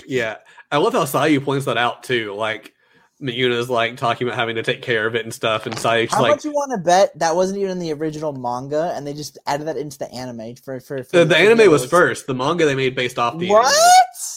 Yeah, 0.07 0.39
I 0.73 0.79
love 0.79 0.93
how 0.93 1.05
Sayu 1.05 1.45
points 1.45 1.67
that 1.67 1.77
out 1.77 2.03
too. 2.03 2.35
Like 2.35 2.75
Miuna's 3.23 3.71
like 3.71 3.97
talking 3.97 4.27
about 4.27 4.37
having 4.37 4.57
to 4.57 4.63
take 4.63 4.83
care 4.83 5.07
of 5.07 5.15
it 5.15 5.25
and 5.25 5.33
stuff, 5.33 5.67
and 5.67 5.75
Sayu's 5.77 6.13
How 6.13 6.23
like, 6.23 6.31
much 6.31 6.45
you 6.45 6.51
want 6.51 6.73
to 6.73 6.79
bet 6.79 7.17
that 7.19 7.37
wasn't 7.37 7.59
even 7.59 7.73
in 7.73 7.79
the 7.79 7.93
original 7.93 8.33
manga, 8.33 8.93
and 8.97 9.07
they 9.07 9.13
just 9.13 9.39
added 9.47 9.69
that 9.69 9.77
into 9.77 9.99
the 9.99 10.11
anime 10.13 10.57
for 10.57 10.81
for, 10.81 11.05
for 11.05 11.19
the, 11.19 11.25
the 11.27 11.37
anime 11.37 11.71
was 11.71 11.87
first. 11.87 12.27
The 12.27 12.35
manga 12.35 12.65
they 12.65 12.75
made 12.75 12.97
based 12.97 13.19
off 13.21 13.39
the 13.39 13.51
What? 13.51 13.67
anime. 13.67 13.83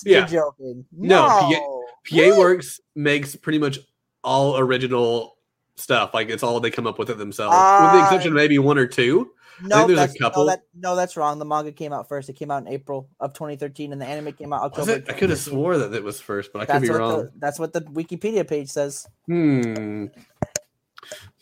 You're 0.05 0.19
Yeah. 0.21 0.25
joking. 0.27 0.85
No, 0.91 1.27
No, 1.27 1.85
PA 2.07 2.29
What? 2.29 2.37
Works 2.37 2.79
makes 2.95 3.35
pretty 3.35 3.57
much 3.59 3.79
all 4.23 4.57
original 4.59 5.37
stuff. 5.75 6.13
Like 6.13 6.29
it's 6.29 6.43
all 6.43 6.59
they 6.59 6.69
come 6.71 6.85
up 6.85 6.99
with 6.99 7.09
it 7.09 7.17
themselves, 7.17 7.55
with 7.81 7.91
the 7.93 7.97
Uh, 7.99 8.03
exception 8.03 8.27
of 8.33 8.35
maybe 8.35 8.59
one 8.59 8.77
or 8.77 8.85
two. 8.85 9.31
No, 9.61 9.87
there's 9.87 9.91
a 9.91 10.01
that's, 10.01 10.17
couple. 10.17 10.45
No, 10.45 10.49
that, 10.49 10.63
no, 10.73 10.95
that's 10.95 11.17
wrong. 11.17 11.39
The 11.39 11.45
manga 11.45 11.71
came 11.71 11.93
out 11.93 12.07
first. 12.07 12.29
It 12.29 12.33
came 12.33 12.51
out 12.51 12.63
in 12.63 12.67
April 12.67 13.09
of 13.19 13.33
2013, 13.33 13.91
and 13.91 14.01
the 14.01 14.05
anime 14.05 14.33
came 14.33 14.53
out 14.53 14.61
October. 14.61 15.03
I 15.07 15.13
could 15.13 15.29
have 15.29 15.39
swore 15.39 15.77
that 15.77 15.93
it 15.93 16.03
was 16.03 16.19
first, 16.19 16.51
but 16.53 16.61
I 16.61 16.65
could 16.65 16.81
be 16.81 16.89
wrong. 16.89 17.23
the 17.23 17.31
that's 17.37 17.59
what 17.59 17.73
the 17.73 17.81
Wikipedia 17.81 18.47
page 18.47 18.69
says. 18.69 19.07
Hmm. 19.27 20.05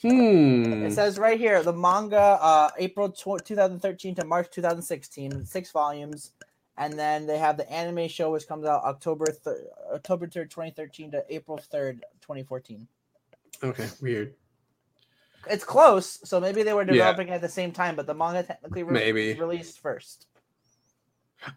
Hmm. 0.01 0.85
It 0.85 0.93
says 0.93 1.19
right 1.19 1.39
here 1.39 1.61
the 1.61 1.73
manga 1.73 2.17
uh, 2.17 2.69
April 2.77 3.09
tw- 3.09 3.43
2013 3.45 4.15
to 4.15 4.25
March 4.25 4.49
2016, 4.49 5.45
six 5.45 5.71
volumes, 5.71 6.31
and 6.77 6.97
then 6.97 7.27
they 7.27 7.38
have 7.38 7.57
the 7.57 7.71
anime 7.71 8.07
show 8.07 8.31
which 8.31 8.47
comes 8.47 8.65
out 8.65 8.83
October 8.83 9.25
thir- 9.27 9.67
October 9.93 10.25
3rd 10.27 10.49
2013 10.49 11.11
to 11.11 11.23
April 11.29 11.59
3rd 11.71 11.99
2014. 12.21 12.88
Okay. 13.63 13.88
Weird. 14.01 14.33
It's 15.49 15.63
close, 15.63 16.19
so 16.23 16.39
maybe 16.39 16.63
they 16.63 16.73
were 16.73 16.84
Yeah. 16.84 16.93
developing 16.93 17.30
at 17.31 17.41
the 17.41 17.49
same 17.49 17.72
time, 17.72 17.95
but 17.95 18.05
the 18.07 18.13
manga 18.13 18.43
technically 18.43 18.84
re- 18.84 18.93
Maybe. 18.93 19.34
released 19.34 19.80
first. 19.80 20.27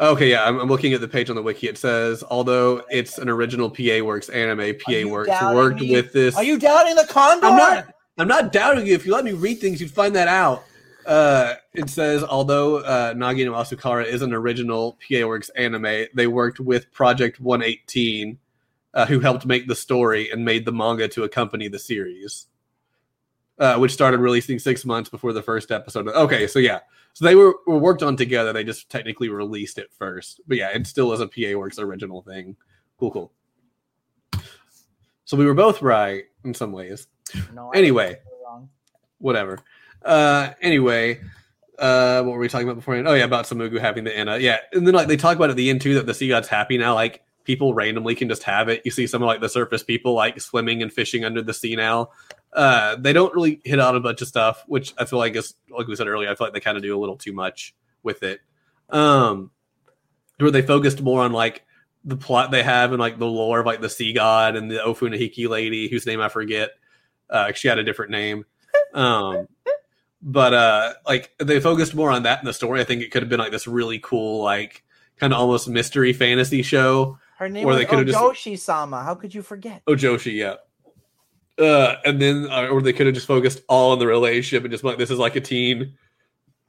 Okay, 0.00 0.30
yeah, 0.30 0.44
I'm, 0.44 0.58
I'm 0.58 0.68
looking 0.68 0.94
at 0.94 1.02
the 1.02 1.08
page 1.08 1.28
on 1.28 1.36
the 1.36 1.42
wiki. 1.42 1.68
It 1.68 1.76
says, 1.76 2.24
although 2.30 2.82
it's 2.90 3.18
an 3.18 3.28
original 3.28 3.68
PA 3.68 4.00
Works 4.02 4.30
anime, 4.30 4.74
PA 4.78 5.04
Works 5.04 5.30
worked 5.42 5.80
me? 5.80 5.92
with 5.92 6.12
this. 6.12 6.34
Are 6.36 6.42
you 6.44 6.58
doubting 6.58 6.96
the 6.96 7.06
Condor? 7.06 7.46
I'm 7.46 7.56
not. 7.56 7.94
I'm 8.16 8.28
not 8.28 8.52
doubting 8.52 8.86
you. 8.86 8.94
If 8.94 9.04
you 9.04 9.12
let 9.12 9.24
me 9.24 9.32
read 9.32 9.60
things, 9.60 9.80
you'd 9.80 9.90
find 9.90 10.14
that 10.16 10.28
out. 10.28 10.64
Uh, 11.04 11.54
it 11.74 11.90
says, 11.90 12.22
although 12.24 12.78
uh, 12.78 13.12
Nagi 13.12 13.44
no 13.44 13.52
Asukara 13.52 14.06
is 14.06 14.22
an 14.22 14.32
original 14.32 14.96
PA 15.06 15.26
Works 15.26 15.50
anime, 15.50 16.06
they 16.14 16.28
worked 16.28 16.60
with 16.60 16.90
Project 16.92 17.40
118, 17.40 18.38
uh, 18.94 19.04
who 19.04 19.20
helped 19.20 19.44
make 19.44 19.66
the 19.68 19.74
story 19.74 20.30
and 20.30 20.42
made 20.44 20.64
the 20.64 20.72
manga 20.72 21.08
to 21.08 21.24
accompany 21.24 21.68
the 21.68 21.78
series, 21.78 22.46
uh, 23.58 23.76
which 23.76 23.92
started 23.92 24.18
releasing 24.18 24.58
six 24.58 24.84
months 24.84 25.08
before 25.10 25.32
the 25.32 25.42
first 25.42 25.70
episode. 25.70 26.08
Okay, 26.08 26.46
so 26.46 26.58
yeah, 26.58 26.80
so 27.12 27.24
they 27.24 27.34
were, 27.34 27.54
were 27.66 27.78
worked 27.78 28.02
on 28.02 28.16
together. 28.16 28.52
They 28.52 28.64
just 28.64 28.90
technically 28.90 29.28
released 29.28 29.78
it 29.78 29.90
first, 29.98 30.40
but 30.46 30.56
yeah, 30.56 30.70
it 30.70 30.86
still 30.86 31.12
is 31.12 31.20
a 31.20 31.28
PA 31.28 31.56
Works 31.58 31.78
original 31.78 32.22
thing. 32.22 32.56
Cool, 32.98 33.10
cool. 33.10 33.32
So 35.24 35.36
we 35.36 35.46
were 35.46 35.54
both 35.54 35.80
right 35.80 36.24
in 36.44 36.52
some 36.54 36.72
ways 36.72 37.06
No, 37.54 37.70
Anyway. 37.70 38.18
whatever. 39.18 39.58
Uh, 40.04 40.50
anyway, 40.60 41.20
uh, 41.78 42.22
what 42.22 42.32
were 42.34 42.38
we 42.38 42.48
talking 42.48 42.68
about 42.68 42.76
beforehand? 42.76 43.08
Oh 43.08 43.14
yeah, 43.14 43.24
about 43.24 43.46
Tsumugu 43.46 43.80
having 43.80 44.04
the 44.04 44.16
Ena. 44.16 44.36
Yeah, 44.38 44.58
and 44.72 44.86
then 44.86 44.94
like 44.94 45.08
they 45.08 45.16
talk 45.16 45.36
about 45.36 45.50
at 45.50 45.56
the 45.56 45.70
end 45.70 45.80
too 45.80 45.94
that 45.94 46.06
the 46.06 46.12
sea 46.14 46.28
god's 46.28 46.48
happy 46.48 46.76
now. 46.76 46.94
Like 46.94 47.22
people 47.44 47.72
randomly 47.74 48.14
can 48.14 48.28
just 48.28 48.42
have 48.42 48.68
it. 48.68 48.82
You 48.84 48.90
see 48.90 49.06
some 49.06 49.22
of 49.22 49.26
like 49.26 49.40
the 49.40 49.48
surface 49.48 49.82
people 49.82 50.12
like 50.12 50.38
swimming 50.40 50.82
and 50.82 50.92
fishing 50.92 51.24
under 51.24 51.40
the 51.42 51.54
sea 51.54 51.74
now. 51.74 52.10
Uh, 52.54 52.96
they 52.96 53.12
don't 53.12 53.34
really 53.34 53.60
hit 53.64 53.80
on 53.80 53.96
a 53.96 54.00
bunch 54.00 54.22
of 54.22 54.28
stuff, 54.28 54.62
which 54.66 54.94
I 54.96 55.04
feel 55.04 55.18
like 55.18 55.34
is 55.34 55.54
like 55.68 55.86
we 55.88 55.96
said 55.96 56.06
earlier. 56.06 56.30
I 56.30 56.34
feel 56.34 56.46
like 56.46 56.54
they 56.54 56.60
kind 56.60 56.76
of 56.76 56.82
do 56.82 56.96
a 56.96 57.00
little 57.00 57.16
too 57.16 57.32
much 57.32 57.74
with 58.02 58.22
it. 58.22 58.40
Um, 58.90 59.50
where 60.38 60.50
they 60.50 60.62
focused 60.62 61.02
more 61.02 61.22
on 61.22 61.32
like 61.32 61.64
the 62.04 62.16
plot 62.16 62.50
they 62.50 62.62
have 62.62 62.92
and 62.92 63.00
like 63.00 63.18
the 63.18 63.26
lore 63.26 63.60
of 63.60 63.66
like 63.66 63.80
the 63.80 63.88
sea 63.88 64.12
god 64.12 64.56
and 64.56 64.70
the 64.70 64.76
Ofunahiki 64.76 65.48
lady 65.48 65.88
whose 65.88 66.06
name 66.06 66.20
I 66.20 66.28
forget. 66.28 66.70
Uh, 67.28 67.52
she 67.52 67.66
had 67.68 67.78
a 67.78 67.84
different 67.84 68.10
name. 68.12 68.44
Um, 68.92 69.48
but 70.22 70.54
uh, 70.54 70.94
like 71.06 71.32
they 71.38 71.60
focused 71.60 71.94
more 71.94 72.10
on 72.10 72.22
that 72.24 72.40
in 72.40 72.44
the 72.46 72.52
story. 72.52 72.80
I 72.80 72.84
think 72.84 73.02
it 73.02 73.10
could 73.10 73.22
have 73.22 73.28
been 73.28 73.40
like 73.40 73.52
this 73.52 73.66
really 73.66 73.98
cool, 73.98 74.42
like 74.42 74.84
kind 75.16 75.32
of 75.32 75.38
almost 75.38 75.68
mystery 75.68 76.12
fantasy 76.12 76.62
show. 76.62 77.18
Her 77.38 77.48
name 77.48 77.64
Or 77.66 77.74
was 77.74 77.78
they 77.78 78.04
just- 78.04 78.18
Ojoshi-sama. 78.18 79.02
How 79.02 79.14
could 79.14 79.34
you 79.34 79.42
forget? 79.42 79.82
Oh, 79.86 79.94
Joshi, 79.94 80.34
yeah. 80.34 80.54
Uh, 81.58 81.96
and 82.04 82.20
then, 82.20 82.48
uh, 82.50 82.66
or 82.66 82.82
they 82.82 82.92
could 82.92 83.06
have 83.06 83.14
just 83.14 83.26
focused 83.26 83.62
all 83.68 83.92
on 83.92 83.98
the 83.98 84.06
relationship 84.06 84.64
and 84.64 84.72
just 84.72 84.82
like 84.84 84.98
this 84.98 85.10
is 85.10 85.18
like 85.18 85.36
a 85.36 85.40
teen 85.40 85.94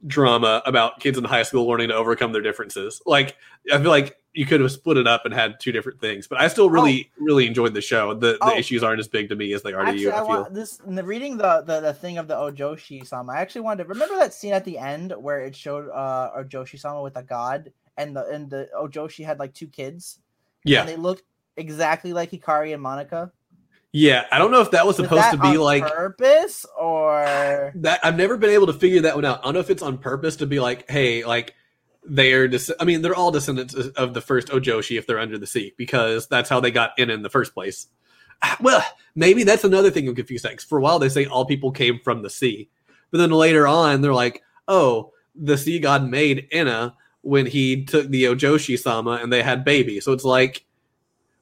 drama 0.05 0.61
about 0.65 0.99
kids 0.99 1.17
in 1.17 1.23
high 1.23 1.41
school 1.43 1.65
learning 1.67 1.89
to 1.89 1.95
overcome 1.95 2.31
their 2.31 2.41
differences. 2.41 3.01
Like 3.05 3.35
I 3.73 3.79
feel 3.79 3.89
like 3.89 4.17
you 4.33 4.45
could 4.45 4.59
have 4.59 4.71
split 4.71 4.97
it 4.97 5.07
up 5.07 5.25
and 5.25 5.33
had 5.33 5.59
two 5.59 5.71
different 5.71 5.99
things. 5.99 6.27
But 6.27 6.39
I 6.39 6.49
still 6.49 6.69
really, 6.69 7.09
really 7.17 7.47
enjoyed 7.47 7.73
the 7.73 7.81
show. 7.81 8.13
The 8.13 8.33
the 8.33 8.37
Oh. 8.41 8.57
issues 8.57 8.83
aren't 8.83 8.99
as 8.99 9.07
big 9.07 9.29
to 9.29 9.35
me 9.35 9.53
as 9.53 9.63
they 9.63 9.73
are 9.73 9.85
to 9.85 9.97
you. 9.97 10.11
I, 10.11 10.17
I 10.17 10.19
feel. 10.19 10.27
want 10.27 10.53
this 10.53 10.79
in 10.85 10.93
the 10.93 11.03
reading 11.03 11.37
the, 11.37 11.63
the 11.65 11.79
the 11.79 11.93
thing 11.93 12.17
of 12.17 12.27
the 12.27 12.35
Ojoshi 12.35 13.07
sama. 13.07 13.31
I 13.33 13.37
actually 13.37 13.61
wanted 13.61 13.83
to 13.83 13.89
remember 13.89 14.17
that 14.17 14.33
scene 14.33 14.53
at 14.53 14.65
the 14.65 14.77
end 14.77 15.13
where 15.17 15.39
it 15.39 15.55
showed 15.55 15.89
uh 15.89 16.31
Ojoshi 16.37 16.77
sama 16.77 17.01
with 17.01 17.15
a 17.17 17.23
god, 17.23 17.71
and 17.97 18.15
the 18.15 18.27
and 18.27 18.49
the 18.49 18.69
Ojoshi 18.77 19.25
had 19.25 19.39
like 19.39 19.53
two 19.53 19.67
kids, 19.67 20.19
yeah, 20.63 20.81
and 20.81 20.89
they 20.89 20.97
looked 20.97 21.23
exactly 21.57 22.13
like 22.13 22.29
Hikari 22.29 22.73
and 22.73 22.83
Manaka. 22.83 23.31
Yeah. 23.95 24.25
I 24.29 24.39
don't 24.39 24.51
know 24.51 24.59
if 24.59 24.71
that 24.71 24.85
was 24.85 24.97
Was 24.97 25.05
supposed 25.07 25.23
that 25.23 25.31
to 25.31 25.37
be 25.37 25.47
on 25.55 25.57
like 25.57 25.87
purpose 25.87 26.65
or 26.77 27.71
that 27.75 28.01
I've 28.03 28.17
never 28.17 28.35
been 28.35 28.49
able 28.49 28.67
to 28.67 28.73
figure 28.73 29.01
that 29.01 29.15
one 29.15 29.23
out. 29.23 29.39
I 29.39 29.43
don't 29.45 29.53
know 29.53 29.59
if 29.61 29.69
it's 29.69 29.81
on 29.81 29.97
purpose 29.97 30.35
to 30.37 30.45
be 30.45 30.59
like, 30.59 30.89
hey, 30.91 31.23
like 31.23 31.53
they're 32.03 32.49
des- 32.49 32.73
I 32.79 32.83
mean, 32.83 33.01
they're 33.01 33.15
all 33.15 33.31
descendants 33.31 33.73
of 33.73 34.13
the 34.13 34.19
first 34.19 34.49
Ojoshi 34.49 34.97
if 34.97 35.07
they're 35.07 35.17
under 35.19 35.37
the 35.37 35.47
sea 35.47 35.73
because 35.77 36.27
that's 36.27 36.49
how 36.49 36.59
they 36.59 36.71
got 36.71 36.91
in 36.99 37.09
in 37.09 37.21
the 37.21 37.29
first 37.29 37.53
place. 37.53 37.87
Well, 38.59 38.83
maybe 39.15 39.43
that's 39.43 39.63
another 39.63 39.89
thing 39.89 40.09
I'm 40.09 40.13
confused 40.15 40.45
at. 40.45 40.57
'cause 40.57 40.65
For 40.65 40.77
a 40.77 40.81
while, 40.81 40.99
they 40.99 41.07
say 41.09 41.25
all 41.25 41.45
people 41.45 41.71
came 41.71 41.99
from 42.03 42.21
the 42.21 42.29
sea, 42.29 42.69
but 43.11 43.17
then 43.19 43.31
later 43.31 43.65
on, 43.65 44.01
they're 44.01 44.13
like, 44.13 44.43
oh, 44.67 45.13
the 45.35 45.57
sea 45.57 45.79
god 45.79 46.07
made 46.09 46.49
Ena 46.51 46.95
when 47.21 47.45
he 47.45 47.85
took 47.85 48.09
the 48.09 48.25
Ojoshi 48.25 48.77
sama 48.77 49.19
and 49.23 49.31
they 49.31 49.41
had 49.41 49.63
baby. 49.63 50.01
So 50.01 50.11
it's 50.11 50.25
like, 50.25 50.65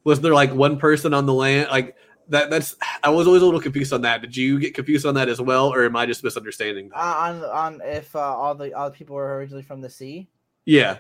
was 0.04 0.22
there 0.22 0.36
like 0.36 0.54
one 0.54 0.78
person 0.78 1.14
on 1.16 1.26
the 1.26 1.34
land? 1.34 1.70
Like 1.72 1.96
that? 2.30 2.50
That's 2.50 2.76
I 3.04 3.10
was 3.10 3.28
always 3.28 3.42
a 3.42 3.46
little 3.46 3.60
confused 3.62 3.94
on 3.94 4.02
that. 4.02 4.22
Did 4.22 4.36
you 4.36 4.60
get 4.60 4.74
confused 4.74 5.06
on 5.06 5.16
that 5.16 5.30
as 5.30 5.40
well, 5.42 5.74
or 5.74 5.84
am 5.86 5.96
I 5.96 6.06
just 6.06 6.24
misunderstanding? 6.24 6.90
That? 6.90 6.98
uh, 6.98 7.00
on 7.02 7.44
on 7.44 7.82
if 7.84 8.16
uh, 8.16 8.20
all 8.20 8.56
the 8.56 8.74
all 8.74 8.90
the 8.90 8.96
people 8.96 9.16
were 9.16 9.36
originally 9.38 9.64
from 9.64 9.82
the 9.82 9.90
sea? 9.90 10.30
Yeah, 10.66 11.00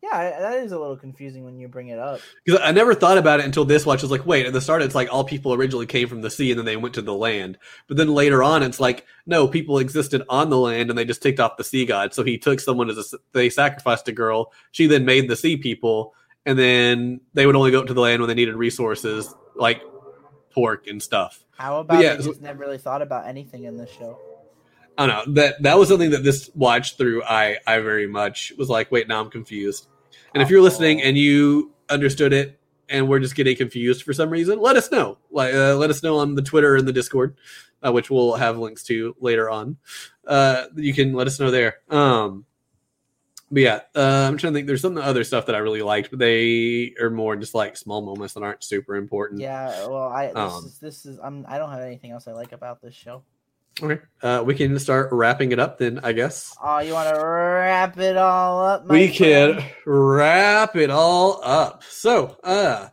Yeah, 0.00 0.40
that 0.40 0.58
is 0.58 0.70
a 0.72 0.78
little 0.78 0.96
confusing 0.96 1.44
when 1.44 1.58
you 1.58 1.66
bring 1.68 1.88
it 1.88 1.98
up. 1.98 2.20
because 2.44 2.60
I 2.62 2.70
never 2.70 2.94
thought 2.94 3.18
about 3.18 3.40
it 3.40 3.46
until 3.46 3.64
this 3.64 3.84
watch. 3.84 4.00
I 4.00 4.02
was 4.02 4.10
like, 4.12 4.24
wait, 4.26 4.46
at 4.46 4.52
the 4.52 4.60
start, 4.60 4.82
it's 4.82 4.94
like 4.94 5.12
all 5.12 5.24
people 5.24 5.54
originally 5.54 5.86
came 5.86 6.08
from 6.08 6.22
the 6.22 6.30
sea 6.30 6.50
and 6.52 6.58
then 6.58 6.66
they 6.66 6.76
went 6.76 6.94
to 6.94 7.02
the 7.02 7.12
land. 7.14 7.58
But 7.88 7.96
then 7.96 8.08
later 8.14 8.42
on, 8.44 8.62
it's 8.62 8.78
like, 8.78 9.04
no, 9.26 9.48
people 9.48 9.78
existed 9.78 10.22
on 10.28 10.50
the 10.50 10.58
land 10.58 10.88
and 10.90 10.96
they 10.98 11.04
just 11.04 11.20
ticked 11.22 11.40
off 11.40 11.56
the 11.56 11.64
sea 11.64 11.84
god. 11.84 12.14
So 12.14 12.22
he 12.22 12.38
took 12.38 12.60
someone 12.60 12.90
as 12.90 13.12
a, 13.12 13.18
they 13.32 13.50
sacrificed 13.50 14.06
a 14.08 14.12
girl. 14.12 14.52
She 14.70 14.86
then 14.86 15.04
made 15.04 15.28
the 15.28 15.34
sea 15.36 15.56
people, 15.56 16.14
and 16.46 16.56
then 16.58 17.20
they 17.34 17.46
would 17.46 17.56
only 17.56 17.72
go 17.72 17.80
up 17.80 17.86
to 17.88 17.94
the 17.94 18.00
land 18.00 18.20
when 18.22 18.28
they 18.28 18.34
needed 18.34 18.54
resources 18.54 19.34
like 19.56 19.82
pork 20.54 20.86
and 20.86 21.02
stuff. 21.02 21.44
How 21.56 21.80
about 21.80 22.02
yeah, 22.02 22.16
they 22.16 22.24
just 22.24 22.42
never 22.42 22.58
really 22.58 22.78
thought 22.78 23.02
about 23.02 23.26
anything 23.26 23.64
in 23.64 23.76
this 23.76 23.90
show? 23.90 24.18
I 24.98 25.06
don't 25.06 25.28
know 25.28 25.34
that 25.34 25.62
that 25.62 25.78
was 25.78 25.88
something 25.88 26.10
that 26.10 26.22
this 26.22 26.50
watch 26.54 26.96
through 26.96 27.22
I 27.24 27.58
I 27.66 27.78
very 27.80 28.06
much 28.06 28.52
was 28.58 28.68
like, 28.68 28.90
wait, 28.90 29.08
now 29.08 29.20
I'm 29.20 29.30
confused. 29.30 29.88
And 30.34 30.42
if 30.42 30.50
you're 30.50 30.62
listening 30.62 31.02
and 31.02 31.16
you 31.16 31.72
understood 31.88 32.32
it 32.32 32.58
and 32.88 33.08
we're 33.08 33.20
just 33.20 33.34
getting 33.34 33.56
confused 33.56 34.02
for 34.02 34.12
some 34.12 34.30
reason, 34.30 34.58
let 34.58 34.76
us 34.76 34.90
know. 34.90 35.18
Like, 35.30 35.54
uh, 35.54 35.76
let 35.76 35.90
us 35.90 36.02
know 36.02 36.18
on 36.18 36.34
the 36.34 36.42
Twitter 36.42 36.76
and 36.76 36.86
the 36.86 36.92
Discord, 36.92 37.36
uh, 37.82 37.92
which 37.92 38.10
we'll 38.10 38.34
have 38.34 38.58
links 38.58 38.82
to 38.84 39.14
later 39.20 39.50
on. 39.50 39.76
Uh, 40.26 40.64
you 40.76 40.94
can 40.94 41.12
let 41.12 41.26
us 41.26 41.40
know 41.40 41.50
there. 41.50 41.76
Um, 41.90 42.44
but 43.52 43.60
yeah, 43.60 43.80
uh, 43.94 44.26
I'm 44.28 44.38
trying 44.38 44.54
to 44.54 44.56
think. 44.56 44.66
There's 44.66 44.80
some 44.80 44.96
other 44.96 45.22
stuff 45.22 45.46
that 45.46 45.54
I 45.54 45.58
really 45.58 45.82
liked, 45.82 46.10
but 46.10 46.18
they 46.18 46.94
are 47.00 47.10
more 47.10 47.36
just 47.36 47.54
like 47.54 47.76
small 47.76 48.00
moments 48.02 48.34
that 48.34 48.42
aren't 48.42 48.64
super 48.64 48.96
important. 48.96 49.40
Yeah, 49.40 49.86
well, 49.86 50.08
I 50.08 50.28
this 50.28 50.36
Um, 50.36 50.64
is 50.64 50.78
this 50.78 51.06
is 51.06 51.18
I'm 51.22 51.44
I 51.46 51.58
don't 51.58 51.70
have 51.70 51.82
anything 51.82 52.10
else 52.10 52.26
I 52.26 52.32
like 52.32 52.52
about 52.52 52.80
this 52.82 52.94
show. 52.94 53.22
Okay. 53.82 54.02
Uh, 54.22 54.42
we 54.44 54.54
can 54.54 54.78
start 54.78 55.08
wrapping 55.12 55.52
it 55.52 55.58
up 55.58 55.78
then, 55.78 56.00
I 56.02 56.12
guess. 56.12 56.54
Oh, 56.62 56.80
you 56.80 56.92
want 56.92 57.08
to 57.14 57.18
wrap 57.24 57.98
it 57.98 58.18
all 58.18 58.64
up? 58.66 58.84
my 58.86 58.94
we 58.94 59.08
can 59.08 59.64
wrap 59.86 60.76
it 60.76 60.90
all 60.90 61.40
up. 61.42 61.82
So, 61.84 62.36
uh, 62.44 62.88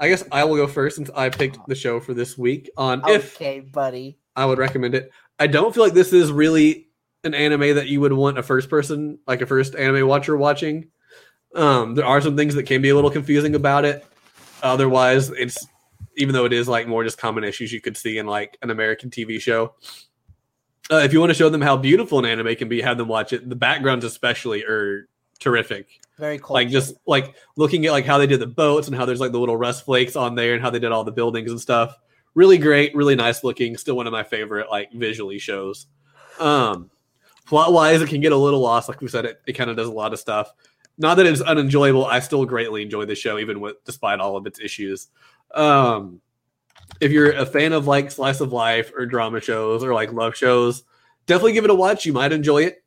I 0.00 0.08
guess 0.08 0.24
I 0.32 0.44
will 0.44 0.56
go 0.56 0.66
first 0.66 0.96
since 0.96 1.10
I 1.14 1.28
picked 1.28 1.58
the 1.68 1.76
show 1.76 2.00
for 2.00 2.12
this 2.14 2.36
week 2.36 2.70
on 2.76 3.02
if 3.08 3.36
Okay, 3.36 3.60
buddy. 3.60 4.18
I 4.34 4.46
would 4.46 4.58
recommend 4.58 4.94
it. 4.94 5.12
I 5.38 5.46
don't 5.46 5.72
feel 5.74 5.84
like 5.84 5.94
this 5.94 6.12
is 6.12 6.32
really 6.32 6.88
an 7.24 7.34
anime 7.34 7.74
that 7.74 7.88
you 7.88 8.00
would 8.00 8.12
want 8.12 8.38
a 8.38 8.42
first 8.42 8.70
person, 8.70 9.18
like 9.26 9.40
a 9.40 9.46
first 9.46 9.74
anime 9.74 10.06
watcher 10.06 10.36
watching. 10.36 10.88
Um, 11.54 11.94
there 11.94 12.06
are 12.06 12.20
some 12.20 12.36
things 12.36 12.54
that 12.54 12.64
can 12.64 12.80
be 12.80 12.90
a 12.90 12.94
little 12.94 13.10
confusing 13.10 13.54
about 13.54 13.84
it. 13.84 14.04
Otherwise, 14.62 15.30
it's 15.30 15.66
even 16.16 16.34
though 16.34 16.44
it 16.44 16.52
is 16.52 16.68
like 16.68 16.86
more 16.86 17.04
just 17.04 17.18
common 17.18 17.44
issues 17.44 17.72
you 17.72 17.80
could 17.80 17.96
see 17.96 18.18
in 18.18 18.26
like 18.26 18.58
an 18.62 18.70
American 18.70 19.10
TV 19.10 19.40
show. 19.40 19.74
Uh, 20.90 20.96
if 20.96 21.12
you 21.12 21.20
want 21.20 21.30
to 21.30 21.34
show 21.34 21.48
them 21.48 21.60
how 21.60 21.76
beautiful 21.76 22.18
an 22.18 22.24
anime 22.24 22.54
can 22.56 22.68
be, 22.68 22.80
have 22.80 22.98
them 22.98 23.08
watch 23.08 23.32
it. 23.32 23.48
The 23.48 23.56
backgrounds, 23.56 24.04
especially, 24.04 24.64
are 24.64 25.08
terrific. 25.38 26.00
Very 26.18 26.38
cool. 26.38 26.54
Like 26.54 26.68
just 26.68 26.94
like 27.06 27.34
looking 27.56 27.86
at 27.86 27.92
like 27.92 28.04
how 28.04 28.18
they 28.18 28.26
did 28.26 28.40
the 28.40 28.46
boats 28.46 28.88
and 28.88 28.96
how 28.96 29.06
there's 29.06 29.20
like 29.20 29.32
the 29.32 29.38
little 29.38 29.56
rust 29.56 29.84
flakes 29.84 30.16
on 30.16 30.34
there 30.34 30.54
and 30.54 30.62
how 30.62 30.70
they 30.70 30.78
did 30.78 30.92
all 30.92 31.04
the 31.04 31.12
buildings 31.12 31.50
and 31.50 31.60
stuff. 31.60 31.96
Really 32.34 32.58
great, 32.58 32.94
really 32.94 33.14
nice 33.16 33.42
looking. 33.42 33.76
Still 33.76 33.96
one 33.96 34.06
of 34.06 34.12
my 34.12 34.22
favorite 34.22 34.68
like 34.68 34.92
visually 34.92 35.38
shows. 35.38 35.86
Um, 36.38 36.90
plot 37.50 37.72
wise, 37.72 38.00
it 38.00 38.08
can 38.08 38.20
get 38.20 38.30
a 38.30 38.36
little 38.36 38.60
lost. 38.60 38.88
Like 38.88 39.00
we 39.00 39.08
said, 39.08 39.24
it, 39.24 39.40
it 39.44 39.52
kind 39.54 39.68
of 39.70 39.76
does 39.76 39.88
a 39.88 39.92
lot 39.92 40.12
of 40.12 40.20
stuff. 40.20 40.52
Not 40.98 41.16
that 41.16 41.26
it's 41.26 41.40
unenjoyable. 41.40 42.06
I 42.06 42.20
still 42.20 42.46
greatly 42.46 42.80
enjoy 42.80 43.06
the 43.06 43.16
show, 43.16 43.40
even 43.40 43.58
with 43.58 43.82
despite 43.84 44.20
all 44.20 44.36
of 44.36 44.46
its 44.46 44.60
issues. 44.60 45.08
Um, 45.52 46.20
if 47.00 47.10
you're 47.10 47.32
a 47.32 47.44
fan 47.44 47.72
of 47.72 47.88
like 47.88 48.12
slice 48.12 48.40
of 48.40 48.52
life 48.52 48.92
or 48.96 49.04
drama 49.04 49.40
shows 49.40 49.82
or 49.82 49.92
like 49.92 50.12
love 50.12 50.36
shows, 50.36 50.84
definitely 51.26 51.54
give 51.54 51.64
it 51.64 51.70
a 51.70 51.74
watch. 51.74 52.06
You 52.06 52.12
might 52.12 52.30
enjoy 52.30 52.62
it. 52.66 52.84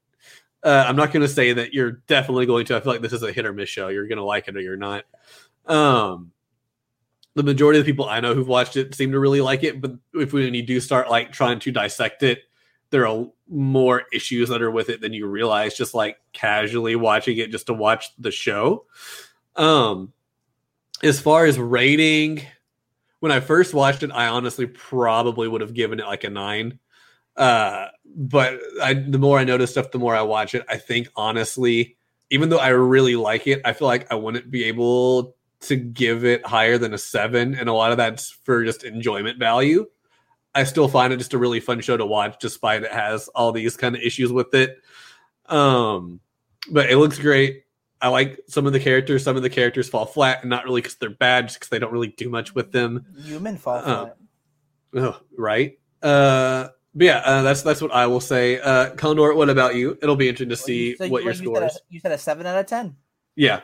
Uh, 0.64 0.86
I'm 0.88 0.96
not 0.96 1.12
going 1.12 1.24
to 1.24 1.28
say 1.28 1.52
that 1.52 1.74
you're 1.74 1.92
definitely 2.08 2.46
going 2.46 2.66
to. 2.68 2.78
I 2.78 2.80
feel 2.80 2.94
like 2.94 3.02
this 3.02 3.12
is 3.12 3.22
a 3.22 3.34
hit 3.34 3.46
or 3.46 3.52
miss 3.52 3.68
show. 3.68 3.90
You're 3.90 4.08
going 4.08 4.18
to 4.18 4.24
like 4.24 4.48
it 4.48 4.56
or 4.56 4.62
you're 4.62 4.78
not. 4.78 5.04
Um, 5.66 6.32
the 7.36 7.44
majority 7.44 7.80
of 7.80 7.86
the 7.86 7.92
people 7.92 8.06
I 8.06 8.22
know 8.22 8.34
who've 8.34 8.48
watched 8.48 8.78
it 8.78 8.96
seem 8.96 9.12
to 9.12 9.20
really 9.20 9.42
like 9.42 9.64
it. 9.64 9.82
But 9.82 9.96
if 10.14 10.32
when 10.32 10.54
you 10.54 10.64
do 10.64 10.80
start 10.80 11.10
like 11.10 11.34
trying 11.34 11.60
to 11.60 11.72
dissect 11.72 12.24
it, 12.24 12.44
there 12.92 13.06
are 13.08 13.26
more 13.54 14.04
issues 14.12 14.50
that 14.50 14.62
are 14.62 14.72
with 14.72 14.90
it 14.90 15.02
than 15.02 15.14
you 15.14 15.28
realize. 15.28 15.76
Just 15.76 15.94
like 15.94 16.18
casually 16.34 16.96
watching 16.96 17.38
it 17.38 17.52
just 17.52 17.68
to 17.68 17.74
watch 17.74 18.10
the 18.18 18.32
show. 18.32 18.86
Um, 19.56 20.12
as 21.04 21.20
far 21.20 21.46
as 21.46 21.60
rating, 21.60 22.42
when 23.20 23.32
I 23.32 23.40
first 23.40 23.74
watched 23.74 24.04
it, 24.04 24.12
I 24.12 24.28
honestly 24.28 24.66
probably 24.66 25.48
would 25.48 25.62
have 25.62 25.74
given 25.74 26.00
it 26.00 26.06
like 26.06 26.24
a 26.24 26.30
nine. 26.30 26.80
Uh, 27.36 27.88
but 28.16 28.60
I, 28.82 28.94
the 28.94 29.18
more 29.18 29.40
I 29.40 29.44
notice 29.44 29.72
stuff, 29.72 29.92
the 29.92 30.00
more 30.00 30.16
I 30.16 30.22
watch 30.22 30.56
it. 30.56 30.66
I 30.70 30.78
think 30.78 31.10
honestly, 31.16 31.98
even 32.30 32.50
though 32.50 32.60
I 32.60 32.70
really 32.70 33.16
like 33.16 33.48
it, 33.48 33.62
I 33.66 33.74
feel 33.74 33.88
like 33.88 34.12
I 34.12 34.16
wouldn't 34.16 34.52
be 34.52 34.66
able 34.66 35.36
to 35.62 35.76
give 35.76 36.26
it 36.26 36.46
higher 36.46 36.78
than 36.78 36.94
a 36.94 36.98
seven, 36.98 37.56
and 37.56 37.70
a 37.70 37.74
lot 37.74 37.92
of 37.92 37.98
that's 37.98 38.30
for 38.30 38.64
just 38.66 38.84
enjoyment 38.84 39.40
value. 39.40 39.88
I 40.56 40.64
still 40.66 40.88
find 40.88 41.12
it 41.14 41.18
just 41.18 41.34
a 41.34 41.38
really 41.38 41.60
fun 41.60 41.82
show 41.82 41.98
to 41.98 42.06
watch, 42.06 42.38
despite 42.40 42.84
it 42.84 42.92
has 42.92 43.28
all 43.30 43.52
these 43.52 43.76
kind 43.76 43.96
of 43.96 44.02
issues 44.02 44.32
with 44.32 44.54
it. 44.54 44.78
Um, 45.48 46.20
but 46.72 46.90
it 46.90 46.98
looks 46.98 47.18
great. 47.20 47.64
I 48.02 48.10
like 48.10 48.40
some 48.48 48.68
of 48.68 48.74
the 48.74 48.80
characters. 48.80 49.24
Some 49.24 49.36
of 49.38 49.44
the 49.44 49.50
characters 49.50 49.90
fall 49.90 50.06
flat, 50.06 50.42
and 50.42 50.50
not 50.50 50.66
really 50.66 50.82
because 50.82 50.96
they're 50.96 51.10
bad, 51.10 51.48
just 51.48 51.60
because 51.60 51.70
they 51.70 51.80
don't 51.80 51.92
really 51.92 52.10
do 52.10 52.30
much 52.30 52.54
with 52.54 52.72
them. 52.72 53.06
Human 53.24 53.58
fall 53.58 53.76
Uh, 53.78 53.82
flat. 54.06 54.18
Oh, 54.96 55.20
right. 55.38 55.80
Uh, 56.02 56.68
but 56.94 57.06
yeah, 57.06 57.22
uh, 57.26 57.42
that's 57.42 57.62
that's 57.64 57.82
what 57.82 57.92
I 57.92 58.06
will 58.08 58.20
say. 58.20 58.60
Uh, 58.60 58.92
Condor, 58.92 59.34
what 59.34 59.50
about 59.50 59.76
you? 59.76 59.98
It'll 60.02 60.16
be 60.18 60.28
interesting 60.30 60.50
to 60.50 60.56
see 60.58 60.96
So 60.98 61.08
what 61.08 61.24
your 61.24 61.32
you 61.34 61.38
score 61.44 61.56
said 61.56 61.64
a- 61.64 61.68
is. 61.68 61.80
You 61.90 62.00
said 62.00 62.12
a 62.12 62.18
seven 62.18 62.46
out 62.46 62.60
of 62.60 62.66
ten. 62.68 62.96
Yeah, 63.36 63.62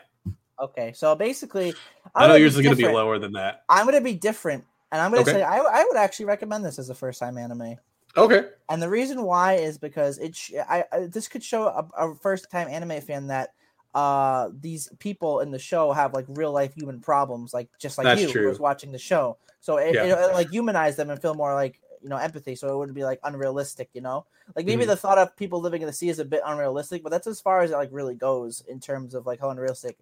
Okay, 0.60 0.92
so 0.94 1.16
basically, 1.16 1.74
I 2.16 2.28
know 2.28 2.36
yours 2.36 2.56
is 2.58 2.62
going 2.64 2.76
to 2.76 2.82
be 2.82 2.92
lower 2.92 3.20
than 3.20 3.34
that. 3.34 3.64
I'm 3.70 3.86
going 3.86 3.96
to 3.98 4.04
be 4.04 4.16
different, 4.16 4.66
and 4.92 5.02
I'm 5.02 5.12
going 5.12 5.24
to 5.24 5.30
Okay. 5.30 5.40
say 5.40 5.44
I, 5.44 5.58
I 5.60 5.84
would 5.86 5.98
actually 5.98 6.26
recommend 6.26 6.66
this 6.66 6.80
as 6.80 6.90
a 6.90 6.96
first 6.96 7.20
time 7.20 7.38
anime. 7.38 7.76
Okay. 8.18 8.50
And 8.70 8.82
the 8.82 8.90
reason 8.90 9.24
why 9.24 9.54
is 9.56 9.78
because 9.78 10.18
it 10.20 10.36
sh- 10.36 10.54
I, 10.68 10.86
I 10.92 11.00
this 11.08 11.28
could 11.28 11.44
show 11.44 11.68
a, 11.68 11.88
a 12.08 12.16
first 12.16 12.50
time 12.52 12.68
anime 12.68 13.02
fan 13.02 13.28
that 13.28 13.54
uh 13.96 14.50
these 14.60 14.88
people 15.00 15.40
in 15.40 15.50
the 15.50 15.58
show 15.58 15.92
have 15.92 16.14
like 16.14 16.26
real 16.30 16.52
life 16.52 16.76
human 16.76 17.00
problems 17.02 17.56
like 17.56 17.68
just 17.80 17.98
like 17.98 18.06
That's 18.06 18.22
you 18.22 18.32
true. 18.32 18.44
who 18.44 18.48
was 18.50 18.60
watching 18.60 18.92
the 18.92 19.00
show 19.00 19.38
so 19.62 19.78
it, 19.78 19.96
Yeah. 19.96 20.06
it, 20.06 20.12
it, 20.12 20.34
like 20.34 20.50
humanize 20.52 20.96
them 20.96 21.10
and 21.10 21.20
feel 21.20 21.34
more 21.34 21.56
like 21.56 21.82
you 22.00 22.08
know 22.08 22.18
empathy 22.18 22.56
so 22.56 22.68
it 22.72 22.78
wouldn't 22.78 22.96
be 22.96 23.04
like 23.04 23.20
unrealistic 23.24 23.90
you 23.94 24.02
know 24.02 24.28
like 24.56 24.68
maybe 24.68 24.86
Mhm. 24.86 24.88
the 24.88 24.96
thought 24.96 25.18
of 25.18 25.36
people 25.36 25.60
living 25.60 25.82
in 25.82 25.88
the 25.88 25.94
sea 25.94 26.10
is 26.10 26.20
a 26.20 26.26
bit 26.26 26.42
unrealistic 26.46 27.02
but 27.02 27.10
that's 27.10 27.26
as 27.26 27.42
far 27.42 27.62
as 27.62 27.72
it 27.72 27.78
like 27.78 27.90
really 27.92 28.14
goes 28.14 28.62
in 28.68 28.80
terms 28.80 29.16
of 29.16 29.26
like 29.26 29.40
how 29.40 29.50
unrealistic 29.50 29.98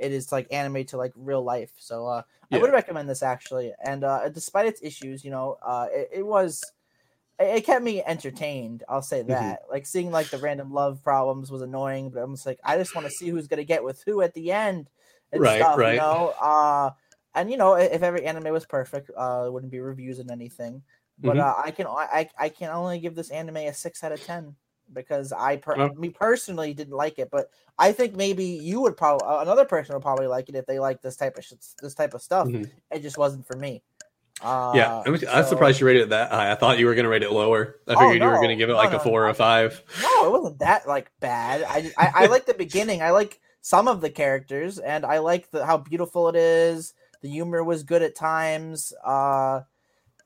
it 0.00 0.12
is 0.12 0.32
like 0.32 0.46
anime 0.52 0.84
to 0.84 0.96
like 0.96 1.12
real 1.16 1.42
life 1.42 1.72
so 1.78 2.06
uh 2.06 2.22
i 2.52 2.58
would 2.58 2.72
recommend 2.72 3.08
this 3.08 3.22
actually 3.22 3.72
and 3.84 4.04
uh 4.04 4.28
despite 4.30 4.66
its 4.66 4.82
issues 4.82 5.24
you 5.24 5.30
know 5.30 5.58
uh 5.62 5.86
it, 5.92 6.08
it 6.12 6.26
was 6.26 6.72
it, 7.38 7.64
kept 7.64 7.82
me 7.84 8.02
entertained 8.04 8.84
i'll 8.88 9.02
say 9.02 9.22
Mm-hmm. 9.28 9.52
that 9.52 9.60
like 9.70 9.86
seeing 9.86 10.10
like 10.10 10.30
the 10.30 10.38
random 10.38 10.72
love 10.72 11.02
problems 11.02 11.50
was 11.50 11.62
annoying 11.62 12.10
but 12.10 12.20
i'm 12.20 12.34
just 12.34 12.46
like 12.46 12.60
i 12.64 12.76
just 12.76 12.94
want 12.94 13.06
to 13.06 13.10
see 13.10 13.28
who's 13.28 13.48
gonna 13.48 13.64
get 13.64 13.84
with 13.84 14.02
who 14.04 14.20
at 14.22 14.34
the 14.34 14.52
end 14.52 14.90
and 15.32 15.46
Right, 15.46 15.48
stuff 15.48 15.82
right. 15.82 15.86
you 15.86 15.94
know 15.94 16.34
uh 16.40 16.90
and 17.34 17.50
you 17.50 17.56
know 17.56 17.74
if 17.74 18.02
every 18.02 18.24
anime 18.26 18.52
was 18.52 18.66
perfect 18.66 19.10
uh 19.16 19.48
wouldn't 19.50 19.72
be 19.72 19.80
reviews 19.80 20.18
and 20.18 20.30
anything 20.30 20.82
but 21.18 21.36
Mhm. 21.36 21.38
uh, 21.38 21.54
i 21.64 21.70
can 21.70 21.86
I, 21.86 22.28
I 22.38 22.48
can 22.48 22.70
only 22.70 23.00
give 23.00 23.14
this 23.14 23.30
anime 23.30 23.56
a 23.58 23.72
six 23.72 24.02
out 24.04 24.12
of 24.12 24.20
ten 24.22 24.56
because 24.92 25.32
i 25.32 25.56
per- 25.56 25.80
Oh. 25.80 25.94
me 25.94 26.10
personally 26.10 26.74
didn't 26.74 26.96
like 26.96 27.18
it 27.18 27.28
but 27.30 27.50
i 27.78 27.92
think 27.92 28.14
maybe 28.16 28.44
you 28.44 28.80
would 28.80 28.96
probably 28.96 29.26
another 29.42 29.64
person 29.64 29.94
would 29.94 30.02
probably 30.02 30.26
like 30.26 30.48
it 30.48 30.54
if 30.54 30.66
they 30.66 30.78
like 30.78 31.00
this 31.02 31.16
type 31.16 31.36
of 31.38 31.44
sh- 31.44 31.52
this 31.80 31.94
type 31.94 32.14
of 32.14 32.22
stuff 32.22 32.48
Mhm. 32.48 32.70
it 32.90 33.00
just 33.02 33.18
wasn't 33.18 33.46
for 33.46 33.56
me 33.56 33.82
uh, 34.42 34.72
yeah, 34.74 35.02
I'm, 35.04 35.18
I'm 35.30 35.44
surprised 35.44 35.80
you 35.80 35.86
rated 35.86 36.04
it 36.04 36.08
that 36.10 36.30
high. 36.30 36.50
I 36.50 36.54
thought 36.54 36.78
you 36.78 36.86
were 36.86 36.94
going 36.94 37.02
to 37.04 37.10
rate 37.10 37.22
it 37.22 37.30
lower. 37.30 37.76
I 37.86 37.92
Oh, 37.92 37.98
figured 37.98 38.22
you 38.22 38.26
were 38.26 38.36
going 38.36 38.48
to 38.48 38.56
give 38.56 38.70
it 38.70 38.74
like 38.74 38.92
no, 38.92 38.96
a 38.96 39.00
four 39.00 39.26
or 39.26 39.28
a 39.28 39.34
five. 39.34 39.82
No, 40.00 40.24
it 40.26 40.32
wasn't 40.32 40.60
that 40.60 40.88
like 40.88 41.10
bad. 41.20 41.62
I 41.62 41.92
I, 41.98 42.12
I 42.22 42.26
like 42.26 42.46
the 42.46 42.54
beginning. 42.54 43.02
I 43.02 43.10
like 43.10 43.38
some 43.60 43.86
of 43.86 44.00
the 44.00 44.08
characters, 44.08 44.78
and 44.78 45.04
I 45.04 45.18
like 45.18 45.50
the 45.50 45.66
how 45.66 45.76
beautiful 45.76 46.30
it 46.30 46.36
is. 46.36 46.94
The 47.20 47.28
humor 47.28 47.62
was 47.62 47.82
good 47.82 48.00
at 48.00 48.14
times. 48.14 48.94
Uh, 49.04 49.60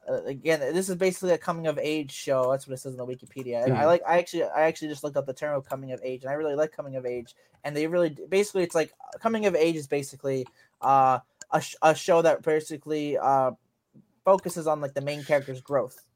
uh, 0.09 0.23
again, 0.25 0.61
this 0.61 0.89
is 0.89 0.97
basically 0.97 1.33
a 1.33 1.39
coming 1.39 1.67
of 1.67 1.79
age 1.79 2.13
show. 2.13 2.51
That's 2.51 2.67
what 2.67 2.75
it 2.75 2.79
says 2.79 2.93
in 2.95 2.99
the 2.99 3.07
Wikipedia. 3.07 3.65
And 3.65 3.73
I 3.73 3.85
Mhm. 3.85 3.87
like. 3.87 4.03
I 4.07 4.19
actually, 4.19 4.45
I 4.45 4.63
actually 4.63 4.89
just 4.89 5.05
looked 5.05 5.17
up 5.17 5.27
the 5.27 5.35
term 5.35 5.57
of 5.57 5.65
coming 5.67 5.93
of 5.93 6.01
age, 6.03 6.23
and 6.23 6.31
I 6.31 6.35
really 6.35 6.55
like 6.55 6.73
coming 6.73 6.97
of 6.97 7.07
age. 7.07 7.35
And 7.65 7.77
they 7.77 7.87
really, 7.87 8.17
basically, 8.29 8.63
it's 8.63 8.75
like 8.75 8.93
coming 9.21 9.47
of 9.47 9.55
age 9.55 9.77
is 9.77 9.87
basically 9.87 10.47
uh, 10.81 11.21
a 11.51 11.61
sh- 11.61 11.77
a 11.83 11.95
show 11.95 12.23
that 12.23 12.43
basically 12.43 13.17
uh 13.19 13.53
focuses 14.25 14.67
on 14.67 14.81
like 14.81 14.95
the 14.95 15.01
main 15.03 15.23
character's 15.25 15.61
growth 15.61 16.07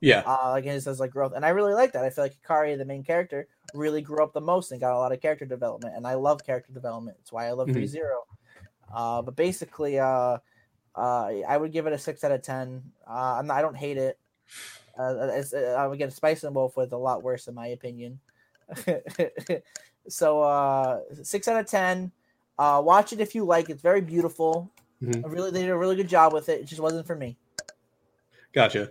Yeah. 0.00 0.22
uh, 0.26 0.50
like 0.50 0.64
it 0.66 0.82
says 0.82 1.00
like 1.00 1.10
growth, 1.10 1.32
and 1.34 1.44
I 1.44 1.50
really 1.50 1.74
like 1.74 1.92
that. 1.92 2.04
I 2.04 2.10
feel 2.10 2.24
like 2.24 2.36
Hikari, 2.42 2.76
the 2.76 2.84
main 2.84 3.04
character, 3.04 3.48
really 3.74 4.00
grew 4.02 4.22
up 4.22 4.32
the 4.32 4.40
most 4.40 4.72
and 4.72 4.80
got 4.80 4.94
a 4.94 4.98
lot 4.98 5.12
of 5.12 5.20
character 5.20 5.44
development, 5.46 5.94
and 5.96 6.06
I 6.06 6.14
love 6.14 6.44
character 6.44 6.72
development. 6.72 7.18
It's 7.20 7.32
why 7.32 7.46
I 7.46 7.52
love 7.52 7.68
Mhm. 7.68 7.76
Re:Zero. 7.76 8.26
Uh, 8.92 9.22
but 9.22 9.36
basically, 9.36 9.98
uh, 9.98 10.38
uh, 11.00 11.32
I 11.48 11.56
would 11.56 11.72
give 11.72 11.86
it 11.86 11.92
a 11.92 11.98
six 11.98 12.22
out 12.24 12.32
of 12.32 12.42
ten. 12.42 12.82
Uh, 13.08 13.36
I'm 13.38 13.46
not, 13.46 13.56
I 13.56 13.62
don't 13.62 13.76
hate 13.76 13.96
it. 13.96 14.18
Uh, 14.98 15.28
it's, 15.32 15.54
uh, 15.54 15.76
I 15.78 15.86
would 15.86 15.98
get 15.98 16.12
Spice 16.12 16.44
and 16.44 16.54
Wolf 16.54 16.76
with 16.76 16.92
a 16.92 16.96
lot 16.96 17.22
worse, 17.22 17.48
in 17.48 17.54
my 17.54 17.68
opinion. 17.68 18.20
so 20.08 20.42
uh, 20.42 21.00
six 21.22 21.48
out 21.48 21.58
of 21.58 21.66
ten. 21.66 22.12
Uh, 22.58 22.82
watch 22.84 23.12
it 23.14 23.20
if 23.20 23.34
you 23.34 23.44
like. 23.44 23.70
It's 23.70 23.80
very 23.80 24.02
beautiful. 24.02 24.70
Mhm. 25.02 25.24
I 25.24 25.28
really, 25.28 25.50
they 25.50 25.62
did 25.62 25.70
a 25.70 25.76
really 25.76 25.96
good 25.96 26.08
job 26.08 26.34
with 26.34 26.50
it. 26.50 26.60
It 26.60 26.64
just 26.66 26.82
wasn't 26.82 27.06
for 27.06 27.16
me. 27.16 27.38
Gotcha. 28.52 28.90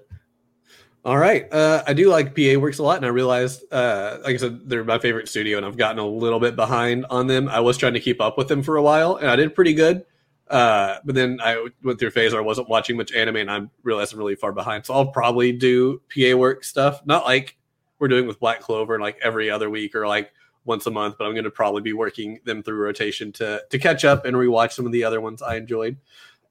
All 1.05 1.17
right. 1.17 1.51
Uh, 1.53 1.83
I 1.85 1.93
do 1.93 2.09
like 2.09 2.35
PA 2.35 2.59
Works 2.59 2.79
a 2.79 2.83
lot, 2.83 2.97
and 2.97 3.05
I 3.05 3.09
realized, 3.09 3.71
uh, 3.71 4.17
like 4.23 4.33
I 4.33 4.37
said, 4.37 4.67
they're 4.67 4.83
my 4.83 4.99
favorite 4.99 5.29
studio, 5.29 5.57
and 5.57 5.65
I've 5.65 5.77
gotten 5.77 5.99
a 5.99 6.07
little 6.07 6.39
bit 6.39 6.55
behind 6.55 7.05
on 7.09 7.27
them. 7.27 7.47
I 7.47 7.59
was 7.59 7.77
trying 7.77 7.93
to 7.93 7.99
keep 7.99 8.19
up 8.19 8.37
with 8.37 8.47
them 8.47 8.63
for 8.63 8.77
a 8.77 8.81
while, 8.81 9.15
and 9.15 9.29
I 9.29 9.35
did 9.35 9.53
pretty 9.53 9.73
good. 9.73 10.05
Uh, 10.49 10.97
but 11.05 11.13
then 11.13 11.39
I 11.41 11.67
went 11.83 11.99
through 11.99 12.07
a 12.07 12.11
phase 12.11 12.31
where 12.31 12.41
I 12.41 12.45
wasn't 12.45 12.69
watching 12.69 12.97
much 12.97 13.13
anime, 13.13 13.37
and 13.37 13.51
I 13.51 13.61
realized 13.83 14.13
I'm 14.13 14.19
really 14.19 14.35
far 14.35 14.51
behind. 14.51 14.85
So 14.85 14.93
I'll 14.95 15.07
probably 15.07 15.51
do 15.51 16.01
PA 16.13 16.35
Work 16.35 16.63
stuff, 16.63 17.05
not 17.05 17.25
like 17.25 17.57
we're 17.99 18.07
doing 18.07 18.25
with 18.25 18.39
Black 18.39 18.59
Clover, 18.59 18.95
and 18.95 19.03
like 19.03 19.19
every 19.21 19.49
other 19.49 19.69
week 19.69 19.95
or 19.95 20.07
like 20.07 20.31
once 20.65 20.87
a 20.87 20.91
month. 20.91 21.15
But 21.17 21.25
I'm 21.25 21.33
going 21.33 21.43
to 21.43 21.51
probably 21.51 21.83
be 21.83 21.93
working 21.93 22.39
them 22.45 22.63
through 22.63 22.77
rotation 22.77 23.31
to 23.33 23.61
to 23.69 23.77
catch 23.77 24.05
up 24.05 24.25
and 24.25 24.35
rewatch 24.35 24.71
some 24.73 24.85
of 24.85 24.91
the 24.91 25.03
other 25.03 25.21
ones 25.21 25.41
I 25.41 25.55
enjoyed. 25.55 25.97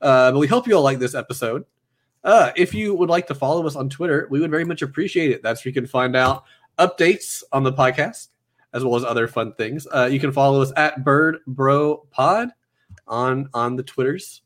Uh, 0.01 0.31
but 0.31 0.39
we 0.39 0.47
hope 0.47 0.69
you 0.69 0.75
all 0.75 0.83
like 0.83 1.01
this 1.01 1.17
episode. 1.17 1.65
Uh, 2.23 2.53
if 2.57 2.75
you 2.75 2.95
would 2.95 3.09
like 3.09 3.27
to 3.29 3.35
follow 3.35 3.67
us 3.67 3.75
on 3.75 3.89
Twitter, 3.89 4.29
we 4.31 4.41
would 4.41 4.51
very 4.51 4.65
much 4.65 4.83
appreciate 4.83 5.31
it. 5.31 5.43
That's 5.43 5.65
where 5.65 5.71
you 5.71 5.75
can 5.75 5.87
find 5.87 6.15
out 6.15 6.45
updates 6.79 7.43
on 7.53 7.65
the 7.65 7.73
podcast 7.73 8.29
as 8.73 8.85
well 8.85 8.97
as 8.97 9.05
other 9.05 9.27
fun 9.27 9.55
things. 9.55 9.87
Uh, 9.93 10.09
you 10.11 10.21
can 10.21 10.31
follow 10.31 10.61
us 10.61 10.73
at 10.77 11.03
Bird 11.05 11.39
Bro 11.47 12.07
Pod 12.11 12.51
on 13.09 13.49
on 13.55 13.77
the 13.77 13.83
Twitters. 13.83 14.43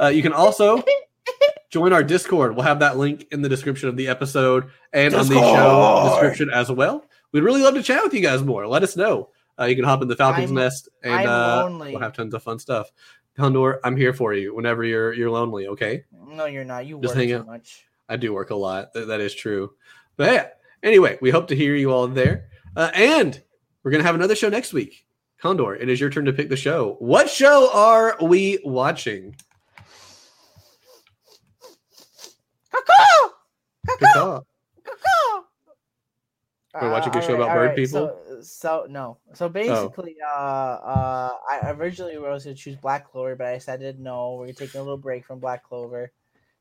Uh, 0.00 0.06
you 0.08 0.22
can 0.22 0.32
also 0.32 0.82
join 1.70 1.92
our 1.92 2.02
Discord. 2.04 2.54
We'll 2.54 2.64
have 2.64 2.80
that 2.80 2.96
link 2.96 3.26
in 3.32 3.42
the 3.42 3.48
description 3.48 3.88
of 3.88 3.96
the 3.96 4.08
episode 4.08 4.70
and 4.92 5.14
on 5.14 5.26
the 5.28 5.34
show 5.34 6.08
description 6.10 6.50
as 6.50 6.70
well. 6.70 7.04
We'd 7.32 7.42
really 7.42 7.62
love 7.62 7.74
to 7.74 7.82
chat 7.82 8.02
with 8.04 8.14
you 8.14 8.20
guys 8.20 8.42
more. 8.42 8.66
Let 8.66 8.82
us 8.82 8.96
know. 8.96 9.30
Uh, 9.58 9.64
you 9.64 9.76
can 9.76 9.84
hop 9.84 10.02
in 10.02 10.08
the 10.08 10.16
Falcon's 10.16 10.46
I'm- 10.50 10.54
Nest 10.54 10.88
and 11.02 11.12
I'm 11.14 11.28
uh, 11.28 11.64
lonely. 11.64 11.90
we'll 11.92 12.00
have 12.00 12.12
tons 12.12 12.34
of 12.34 12.42
fun 12.42 12.58
stuff. 12.58 12.90
Condor, 13.36 13.80
I'm 13.84 13.96
here 13.96 14.12
for 14.12 14.32
you 14.32 14.54
whenever 14.54 14.84
you're 14.84 15.12
you're 15.12 15.30
lonely. 15.30 15.66
Okay. 15.68 16.04
No, 16.26 16.46
you're 16.46 16.64
not. 16.64 16.86
You 16.86 17.00
Just 17.00 17.14
work 17.14 17.18
hang 17.18 17.28
too 17.28 17.36
out. 17.38 17.46
much. 17.46 17.84
I 18.08 18.16
do 18.16 18.32
work 18.32 18.50
a 18.50 18.54
lot. 18.54 18.92
Th- 18.92 19.06
that 19.08 19.20
is 19.20 19.34
true. 19.34 19.72
But 20.16 20.32
yeah, 20.32 20.46
anyway, 20.84 21.18
we 21.20 21.30
hope 21.30 21.48
to 21.48 21.56
hear 21.56 21.74
you 21.74 21.90
all 21.90 22.06
there. 22.06 22.48
Uh, 22.76 22.90
and 22.94 23.40
we're 23.82 23.90
gonna 23.90 24.04
have 24.04 24.14
another 24.14 24.36
show 24.36 24.48
next 24.48 24.72
week. 24.72 25.04
Condor, 25.40 25.74
it 25.74 25.88
is 25.88 26.00
your 26.00 26.10
turn 26.10 26.24
to 26.24 26.32
pick 26.32 26.48
the 26.48 26.56
show. 26.56 26.96
What 27.00 27.28
show 27.28 27.70
are 27.72 28.16
we 28.20 28.58
watching? 28.64 29.36
Caw-caw! 32.70 33.30
Caw-caw! 33.86 34.40
We're 36.80 36.90
watching 36.90 37.14
a 37.14 37.18
Uh, 37.18 37.20
show 37.20 37.34
about 37.36 37.54
bird 37.54 37.76
people? 37.76 37.98
Oh. 37.98 38.40
So, 38.40 38.42
so 38.42 38.86
no. 38.88 39.18
So 39.32 39.48
basically, 39.48 40.16
uh, 40.26 40.28
uh, 40.28 41.30
I 41.48 41.70
originally 41.70 42.18
was 42.18 42.44
gonna 42.44 42.56
choose 42.56 42.76
Black 42.76 43.10
Clover, 43.10 43.36
but 43.36 43.46
I 43.46 43.54
decided 43.54 44.00
no. 44.00 44.36
We're 44.40 44.52
taking 44.52 44.80
a 44.80 44.82
little 44.82 44.98
break 44.98 45.24
from 45.24 45.38
Black 45.38 45.62
Clover. 45.62 46.10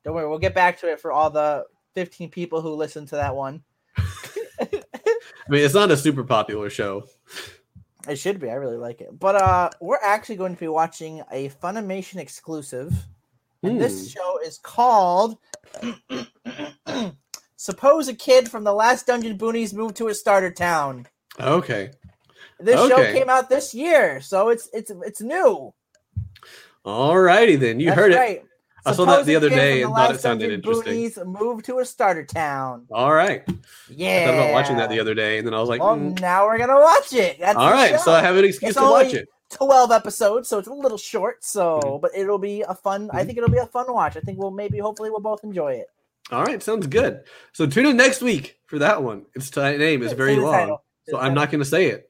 Don't 0.04 0.14
worry, 0.14 0.28
we'll 0.28 0.38
get 0.38 0.54
back 0.54 0.80
to 0.82 0.92
it 0.92 1.00
for 1.00 1.12
all 1.12 1.30
the 1.30 1.66
15 1.96 2.30
people 2.30 2.62
who 2.62 2.76
listen 2.76 3.06
to 3.08 3.16
that 3.16 3.36
one. 3.36 3.64
I 3.98 5.50
mean, 5.50 5.64
it's 5.64 5.74
not 5.74 5.90
a 5.92 5.98
super 5.98 6.24
popular 6.24 6.70
show. 6.70 7.06
It 8.08 8.18
should 8.18 8.40
be. 8.40 8.50
I 8.50 8.56
really 8.56 8.78
like 8.78 9.02
it. 9.02 9.18
But 9.18 9.36
uh, 9.36 9.70
we're 9.80 10.00
actually 10.02 10.36
going 10.36 10.54
to 10.56 10.60
be 10.60 10.68
watching 10.68 11.22
a 11.32 11.50
Funimation 11.50 12.18
exclusive. 12.18 12.94
And 13.64 13.74
Hmm. 13.74 13.78
this 13.80 14.12
show 14.12 14.40
is 14.46 14.58
called 14.58 15.38
Suppose 17.56 18.10
a 18.10 18.14
kid 18.14 18.52
from 18.52 18.66
the 18.66 18.74
last 18.74 19.08
Dungeon 19.08 19.38
Boonies 19.38 19.74
moved 19.74 19.96
to 19.98 20.10
a 20.10 20.14
starter 20.14 20.52
town. 20.52 21.08
Okay. 21.40 21.92
This 22.60 22.76
show 22.90 22.98
came 23.14 23.30
out 23.30 23.48
this 23.50 23.74
year, 23.74 24.20
so 24.20 24.50
it's 24.50 24.70
it's 24.74 24.92
it's 25.06 25.22
new. 25.22 25.74
Alrighty 26.86 27.58
then. 27.58 27.80
You 27.80 27.88
That's 27.88 28.00
heard 28.00 28.12
it. 28.12 28.46
I 28.86 28.92
saw 28.92 29.06
that 29.06 29.26
the 29.26 29.36
other 29.36 29.50
day 29.50 29.82
and 29.84 29.94
thought 29.94 30.14
it 30.14 30.20
sounded 30.20 30.52
interesting. 30.52 31.12
Moved 31.26 31.66
to 31.66 31.80
a 31.80 31.86
starter 31.86 32.26
town. 32.26 32.86
All 32.92 33.14
right. 33.14 33.48
Yeah. 33.90 34.24
I 34.24 34.26
thought 34.26 34.34
about 34.36 34.52
watching 34.54 34.78
that 34.78 34.90
the 34.90 35.00
other 35.00 35.14
day, 35.14 35.38
and 35.38 35.48
then 35.48 35.54
I 35.54 35.60
was 35.60 35.70
like, 35.70 35.82
Well, 35.82 35.96
mm. 35.96 36.20
now 36.20 36.46
we're 36.46 36.58
gonna 36.58 36.80
watch 36.80 37.14
it. 37.14 37.40
That's 37.40 37.58
all 37.58 37.72
right. 37.72 38.00
So. 38.00 38.12
I 38.14 38.22
have 38.22 38.36
an 38.36 38.46
excuse 38.46 38.72
It's 38.72 38.80
to 38.80 38.84
watch 38.86 39.14
it. 39.14 39.28
12 39.52 39.92
episodes, 39.92 40.50
so 40.50 40.58
it's 40.58 40.68
a 40.68 40.74
little 40.74 40.98
short. 40.98 41.44
So, 41.46 41.80
Mhm. 41.84 42.02
but 42.02 42.12
it'll 42.16 42.40
be 42.40 42.62
a 42.62 42.74
fun. 42.74 43.10
I 43.14 43.22
Mhm. 43.22 43.26
think 43.28 43.38
it'll 43.38 43.52
be 43.52 43.58
a 43.60 43.68
fun 43.68 43.86
watch. 43.94 44.18
I 44.18 44.20
think 44.20 44.40
we'll 44.40 44.52
maybe, 44.52 44.80
hopefully, 44.80 45.10
we'll 45.12 45.20
both 45.20 45.44
enjoy 45.44 45.74
it. 45.74 45.88
All 46.32 46.44
right. 46.44 46.62
Sounds 46.64 46.88
good. 46.88 47.22
So 47.52 47.68
tune 47.68 47.86
in 47.86 47.96
next 47.98 48.22
week 48.22 48.58
for 48.66 48.80
that 48.80 49.04
one. 49.04 49.26
Its 49.36 49.50
ti- 49.52 49.78
name 49.78 50.02
is 50.02 50.14
very 50.14 50.36
long. 50.38 50.78
So 51.08 51.20
I'm 51.20 51.34
not 51.34 51.52
going 51.52 51.60
to 51.60 51.70
say 51.70 51.88
it. 51.88 52.10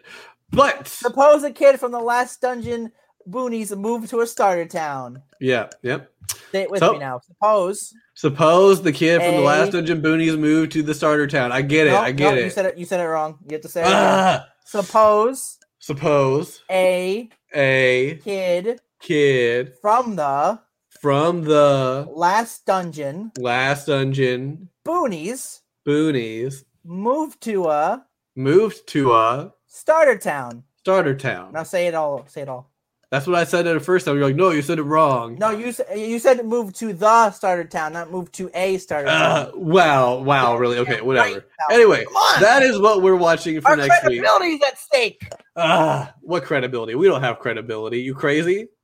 But 0.52 0.88
Suppose 0.88 1.44
a 1.44 1.52
kid 1.52 1.80
from 1.80 1.92
the 1.92 2.00
last 2.00 2.40
dungeon 2.40 2.92
boonies 3.30 3.76
moved 3.78 4.10
to 4.10 4.22
a 4.22 4.28
starter 4.28 4.66
town. 4.66 5.22
yeah, 5.40 5.70
yep. 5.82 6.12
Say 6.52 6.64
it 6.64 6.72
with 6.72 6.80
So- 6.80 6.94
me 6.94 7.00
now. 7.00 7.20
Suppose. 7.20 7.94
Suppose 8.16 8.82
the 8.84 8.92
kid 8.94 9.22
from 9.22 9.36
the 9.36 9.42
last 9.42 9.72
Dungeon 9.72 10.02
Boonies 10.02 10.38
moved 10.38 10.72
to 10.74 10.84
the 10.84 10.94
starter 10.94 11.26
town. 11.28 11.52
I 11.52 11.62
get 11.64 11.88
it. 11.88 11.92
No, 11.92 11.98
I 11.98 12.12
get 12.12 12.36
no, 12.36 12.40
it. 12.40 12.44
You 12.44 12.50
said 12.52 12.66
it. 12.68 12.78
You 12.78 12.86
said 12.86 13.00
it 13.00 13.06
wrong. 13.08 13.40
You 13.48 13.54
have 13.54 13.62
to 13.62 13.68
say 13.68 13.84
it. 13.84 14.42
Suppose 14.66 15.58
suppose 15.80 16.62
a 16.72 17.30
a 17.54 18.16
kid 18.24 18.80
kid 19.02 19.74
from 19.82 20.16
the 20.16 20.60
from 21.02 21.44
the 21.44 22.08
last 22.10 22.66
dungeon 22.66 23.32
last 23.38 23.88
dungeon 23.88 24.70
boonies 24.86 25.60
boonies 25.86 26.64
moved 26.86 27.42
to 27.42 27.66
a 27.68 28.06
moved 28.38 28.88
to 28.88 29.12
a 29.14 29.52
starter 29.68 30.18
town. 30.18 30.64
starter 30.78 31.16
town. 31.16 31.52
Now 31.52 31.64
say 31.64 31.88
it 31.88 31.96
all. 31.96 32.26
Say 32.28 32.44
it 32.44 32.50
all. 32.50 32.72
That's 33.14 33.28
what 33.28 33.36
I 33.36 33.44
said 33.44 33.68
at 33.68 33.74
the 33.76 33.80
first 33.80 34.08
time. 34.08 34.16
You're 34.16 34.26
like, 34.26 34.36
no, 34.36 34.50
you 34.50 34.64
said 34.64 34.80
it 34.80 34.84
wrong. 34.90 35.36
No, 35.38 35.52
you 35.52 35.72
said 35.72 35.86
you 35.96 36.18
said 36.18 36.44
move 36.44 36.74
to 36.82 36.94
the 36.94 37.30
starter 37.30 37.64
town, 37.64 37.94
not 37.94 38.10
move 38.10 38.32
to 38.32 38.50
a 38.56 38.80
starter 38.80 39.08
Uh, 39.08 39.46
town. 39.46 39.52
wow, 39.56 40.16
wow, 40.18 40.58
really? 40.58 40.80
Okay, 40.80 41.00
whatever. 41.00 41.46
Anyway, 41.70 42.06
that 42.40 42.64
is 42.64 42.80
what 42.80 43.04
we're 43.04 43.16
watching 43.16 43.62
for 43.62 43.68
Our 43.70 43.76
next 43.78 44.04
week. 44.08 44.22
credibility 44.24 44.54
is 44.56 44.62
at 44.68 44.80
stake. 44.80 45.30
Ah, 45.56 46.12
what 46.22 46.44
credibility? 46.44 46.96
We 46.96 47.06
don't 47.06 47.22
have 47.22 47.38
credibility. 47.38 48.02
You 48.02 48.16
crazy? 48.16 48.70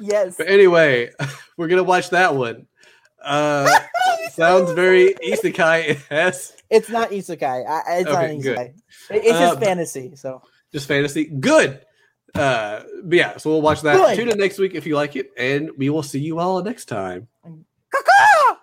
Yes. 0.00 0.36
But 0.38 0.48
anyway, 0.48 1.10
we're 1.58 1.68
gonna 1.68 1.82
watch 1.84 2.08
that 2.10 2.34
one. 2.34 2.66
Uh, 3.22 3.68
sounds 4.32 4.72
very 4.72 5.12
isekai 5.22 6.00
s 6.10 6.54
It's 6.70 6.88
not 6.88 7.10
isekai. 7.10 7.68
I, 7.68 7.98
it's 7.98 8.08
not 8.08 8.24
Okay, 8.24 8.38
good. 8.40 8.56
isekai. 8.56 8.72
It- 9.16 9.24
It's 9.24 9.32
Uh, 9.36 9.40
just 9.40 9.58
but- 9.60 9.64
fantasy. 9.66 10.12
So 10.16 10.40
just 10.72 10.88
fantasy. 10.88 11.24
Good. 11.26 11.84
Uh, 12.34 12.82
but 13.02 13.16
yeah, 13.16 13.36
so 13.36 13.50
we'll 13.50 13.62
watch 13.62 13.80
that. 13.82 13.96
Good. 13.96 14.16
Tune 14.16 14.28
in 14.28 14.38
next 14.38 14.58
week 14.58 14.74
if 14.74 14.86
you 14.86 14.94
like 14.94 15.16
it, 15.16 15.30
and 15.36 15.70
we 15.76 15.90
will 15.90 16.02
see 16.02 16.20
you 16.20 16.38
all 16.38 16.62
next 16.62 16.84
time. 16.86 17.28
Caw-caw! 17.42 18.56